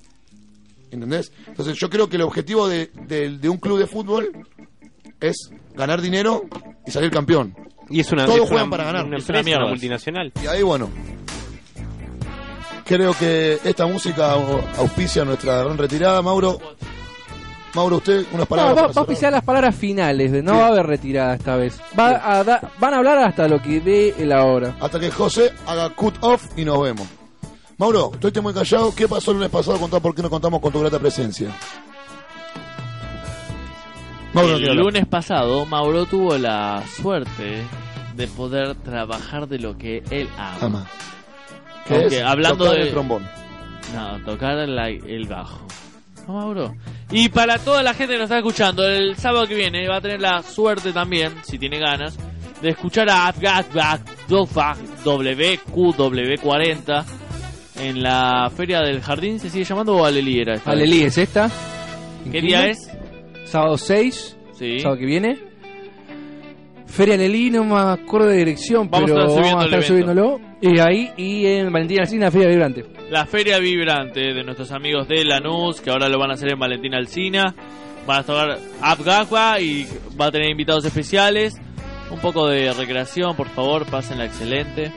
¿Entendés? 0.92 1.32
Entonces 1.48 1.76
yo 1.78 1.88
creo 1.90 2.08
que 2.08 2.16
el 2.16 2.22
objetivo 2.22 2.68
de, 2.68 2.90
de- 3.08 3.38
de 3.38 3.48
un 3.48 3.56
club 3.58 3.78
de 3.78 3.86
fútbol 3.86 4.30
es 5.20 5.50
ganar 5.74 6.00
dinero 6.00 6.44
y 6.86 6.90
salir 6.90 7.10
campeón. 7.10 7.54
Y 7.92 8.00
es 8.00 8.10
una, 8.10 8.24
Todos 8.26 8.40
es 8.40 8.48
juegan 8.48 8.66
una- 8.68 8.70
para 8.70 8.84
ganar. 8.84 9.04
Una 9.04 9.18
Es 9.18 9.28
una 9.28 9.38
empresa, 9.38 9.40
una 9.40 9.58
mierda. 9.58 9.68
multinacional. 9.70 10.32
Y 10.42 10.46
ahí, 10.46 10.62
bueno, 10.62 10.88
creo 12.84 13.12
que 13.14 13.58
esta 13.64 13.86
música 13.86 14.34
au- 14.34 14.62
auspicia 14.78 15.24
nuestra 15.24 15.62
gran 15.62 15.76
retirada. 15.78 16.22
Mauro, 16.22 16.58
Mauro, 17.74 17.96
usted, 17.96 18.24
unas 18.32 18.40
No, 18.40 18.46
palabras. 18.46 18.72
va, 18.76 18.80
para 18.82 18.92
va 18.92 19.00
a 19.00 19.04
oficiar 19.04 19.32
las 19.32 19.44
palabras 19.44 19.74
finales, 19.74 20.30
de- 20.32 20.42
no 20.42 20.56
va 20.58 20.64
a 20.64 20.68
haber 20.68 20.86
retirada 20.86 21.34
esta 21.34 21.56
vez. 21.56 21.80
Va 21.98 22.38
a 22.38 22.44
da- 22.44 22.70
van 22.78 22.94
a 22.94 22.98
hablar 22.98 23.18
hasta 23.18 23.48
lo 23.48 23.60
que 23.62 23.80
dé 23.80 24.14
la 24.26 24.44
hora. 24.44 24.74
Hasta 24.80 24.98
que 25.00 25.10
José 25.10 25.52
haga 25.66 25.90
cut 25.90 26.14
off 26.20 26.46
y 26.56 26.64
nos 26.64 26.82
vemos. 26.82 27.06
Mauro, 27.78 28.10
estuviste 28.14 28.40
muy 28.40 28.52
callado. 28.54 28.94
¿Qué 28.94 29.08
pasó 29.08 29.30
el 29.30 29.38
lunes 29.38 29.50
pasado? 29.50 29.78
Contá 29.78 29.98
por 30.00 30.14
qué 30.14 30.22
no 30.22 30.28
contamos 30.30 30.60
con 30.60 30.70
tu 30.72 30.80
grata 30.80 30.98
presencia. 30.98 31.48
Mauro, 34.34 34.58
no 34.58 34.70
el 34.72 34.76
lunes 34.78 35.06
pasado, 35.06 35.66
Mauro 35.66 36.06
tuvo 36.06 36.36
la 36.38 36.82
suerte 37.02 37.62
de 38.16 38.26
poder 38.28 38.74
trabajar 38.76 39.48
de 39.48 39.58
lo 39.58 39.76
que 39.78 40.02
él 40.10 40.28
ama. 40.36 40.58
Ama. 40.60 40.86
¿Qué 41.86 41.94
Aunque 41.94 42.18
es? 42.18 42.22
hablando 42.24 42.64
Tocar 42.64 42.78
de 42.78 42.82
el 42.84 42.90
trombón. 42.90 43.26
No, 43.94 44.18
tocar 44.24 44.68
la- 44.68 44.88
el 44.88 45.26
bajo. 45.26 45.66
No, 46.28 46.34
Mauro. 46.34 46.74
Y 47.10 47.28
para 47.28 47.58
toda 47.58 47.82
la 47.82 47.92
gente 47.94 48.12
que 48.14 48.18
nos 48.18 48.24
está 48.26 48.38
escuchando, 48.38 48.86
el 48.88 49.16
sábado 49.16 49.46
que 49.46 49.54
viene 49.56 49.88
va 49.88 49.96
a 49.96 50.00
tener 50.00 50.20
la 50.20 50.42
suerte 50.42 50.92
también, 50.92 51.32
si 51.42 51.58
tiene 51.58 51.78
ganas, 51.78 52.16
de 52.62 52.70
escuchar 52.70 53.10
a 53.10 53.26
Afghat 53.26 53.66
WQ40 55.04 57.04
en 57.80 58.02
la 58.02 58.50
Feria 58.56 58.80
del 58.80 59.00
Jardín. 59.00 59.40
¿Se 59.40 59.50
sigue 59.50 59.64
llamando 59.64 59.96
o 59.96 60.04
Alelí 60.04 60.40
era 60.40 60.54
esta? 60.54 60.70
Alelí 60.70 61.02
es 61.02 61.18
esta. 61.18 61.50
¿Qué 62.30 62.40
día 62.40 62.66
es? 62.66 62.78
Sábado 63.44 63.76
6, 63.76 64.36
Sí. 64.58 64.78
sábado 64.80 64.98
que 65.00 65.06
viene. 65.06 65.38
Feria 66.92 67.14
Alelí, 67.14 67.50
no 67.50 67.64
me 67.64 67.78
acuerdo 67.78 68.28
de 68.28 68.36
dirección, 68.36 68.88
Vamos 68.90 69.10
a 69.10 69.14
pero 69.14 69.26
estar 69.26 69.30
subiendo 69.30 69.56
vamos 69.56 69.62
a 69.62 69.66
el 69.66 69.74
estar 69.82 69.88
subiéndolo. 69.96 70.40
Y 70.60 70.78
ahí, 70.78 71.10
y 71.16 71.46
en 71.46 71.72
Valentina 71.72 72.02
Alcina, 72.02 72.30
Feria 72.30 72.48
Vibrante. 72.48 72.84
La 73.10 73.24
Feria 73.26 73.58
Vibrante 73.58 74.20
de 74.34 74.44
nuestros 74.44 74.70
amigos 74.72 75.08
de 75.08 75.24
Lanús, 75.24 75.80
que 75.80 75.90
ahora 75.90 76.08
lo 76.08 76.18
van 76.18 76.30
a 76.30 76.34
hacer 76.34 76.52
en 76.52 76.58
Valentina 76.58 76.98
Alcina. 76.98 77.54
Van 78.06 78.18
a 78.20 78.22
tocar 78.24 78.58
Abgagua 78.82 79.58
y 79.60 79.86
va 80.20 80.26
a 80.26 80.30
tener 80.30 80.50
invitados 80.50 80.84
especiales. 80.84 81.54
Un 82.10 82.18
poco 82.20 82.46
de 82.48 82.72
recreación, 82.74 83.34
por 83.36 83.48
favor, 83.48 83.86
pásenla 83.86 84.26
excelente. 84.26 84.92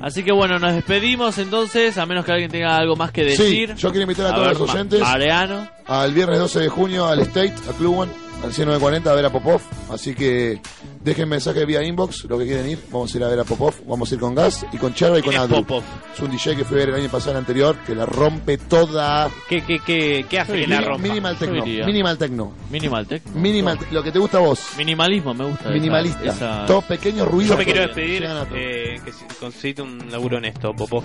Así 0.00 0.22
que 0.22 0.30
bueno, 0.32 0.58
nos 0.58 0.74
despedimos 0.74 1.36
entonces, 1.38 1.96
a 1.98 2.06
menos 2.06 2.24
que 2.24 2.30
alguien 2.32 2.50
tenga 2.50 2.76
algo 2.76 2.94
más 2.96 3.10
que 3.10 3.24
decir. 3.24 3.70
Sí, 3.70 3.74
yo 3.76 3.90
quiero 3.90 4.02
invitar 4.02 4.26
a, 4.26 4.28
A 4.28 4.34
todos 4.34 4.48
ver, 4.48 4.58
los 4.60 4.70
oyentes 4.74 5.00
Mariano. 5.00 5.66
al 5.86 6.12
viernes 6.12 6.38
12 6.38 6.60
de 6.60 6.68
junio 6.68 7.06
al 7.06 7.20
State, 7.20 7.54
a 7.68 7.72
Club 7.72 7.98
One, 8.00 8.12
al 8.42 8.50
1940 8.50 9.10
a 9.10 9.14
ver 9.14 9.26
a 9.26 9.30
Popov. 9.30 9.60
Así 9.90 10.14
que 10.14 10.60
dejen 11.02 11.28
mensaje 11.28 11.64
vía 11.64 11.82
inbox, 11.82 12.24
lo 12.24 12.38
que 12.38 12.44
quieren 12.46 12.68
ir. 12.68 12.78
Vamos 12.90 13.12
a 13.14 13.16
ir 13.18 13.24
a 13.24 13.28
ver 13.28 13.40
a 13.40 13.44
Popov, 13.44 13.74
vamos 13.86 14.10
a 14.10 14.14
ir 14.14 14.20
con 14.20 14.34
Gas 14.34 14.66
y 14.72 14.76
con 14.76 14.94
Charla 14.94 15.18
y 15.18 15.22
con 15.22 15.30
¿Quién 15.30 15.42
es 15.42 15.48
Adru. 15.50 15.64
Popov? 15.64 15.82
Es 16.14 16.20
un 16.20 16.30
DJ 16.30 16.56
que 16.56 16.64
fui 16.64 16.76
a 16.76 16.80
ver 16.80 16.88
el 16.90 16.94
año 16.96 17.08
pasado, 17.08 17.32
el 17.32 17.36
anterior, 17.38 17.76
que 17.86 17.94
la 17.94 18.06
rompe 18.06 18.58
toda. 18.58 19.30
¿Qué, 19.48 19.62
qué, 19.62 19.78
qué, 19.84 20.26
qué 20.28 20.38
hace 20.40 20.52
que 20.60 20.66
la 20.66 20.80
rompa? 20.80 21.02
Minimal 21.08 21.34
Yo 21.34 21.38
techno, 21.40 21.64
diría. 21.64 21.86
minimal 21.86 22.18
techno. 22.18 22.52
Minimal 22.70 23.06
Tech. 23.06 23.22
Minimal, 23.34 23.78
lo 23.92 24.02
que 24.02 24.12
te 24.12 24.18
gusta 24.18 24.38
a 24.38 24.40
vos. 24.40 24.60
Minimalismo, 24.76 25.32
me 25.34 25.44
gusta. 25.46 25.64
esa- 25.64 25.70
Minimalista. 25.74 26.24
esa- 26.24 26.66
Todo 26.66 26.82
pequeño 26.82 27.24
ruido. 27.24 27.52
Yo 27.52 27.58
me 27.58 27.64
quiero 27.64 27.80
despedir, 27.82 28.20
Llegan 28.22 28.36
a 28.38 28.44
todo. 28.44 28.56
eh, 28.58 29.00
que 29.04 29.12
si- 29.12 29.24
conseguiste 29.40 29.82
un 29.82 30.10
laburo 30.10 30.38
honesto, 30.38 30.72
Popov. 30.74 31.04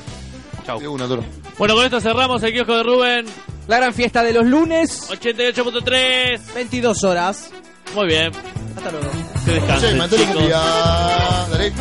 Chau. 0.65 0.79
De 0.79 0.87
una, 0.87 1.07
Doro. 1.07 1.23
Bueno, 1.57 1.75
con 1.75 1.85
esto 1.85 1.99
cerramos 2.01 2.41
el 2.43 2.53
kiosco 2.53 2.77
de 2.77 2.83
Rubén. 2.83 3.25
La 3.67 3.77
gran 3.77 3.93
fiesta 3.93 4.23
de 4.23 4.33
los 4.33 4.45
lunes. 4.45 5.09
88.3. 5.09 6.53
22 6.53 7.03
horas. 7.03 7.51
Muy 7.95 8.07
bien. 8.07 8.31
Hasta 8.77 8.91
luego. 8.91 9.09
Que 9.45 9.51
descansen, 9.51 10.09
chicos. 10.09 10.49
Dale. 10.49 11.73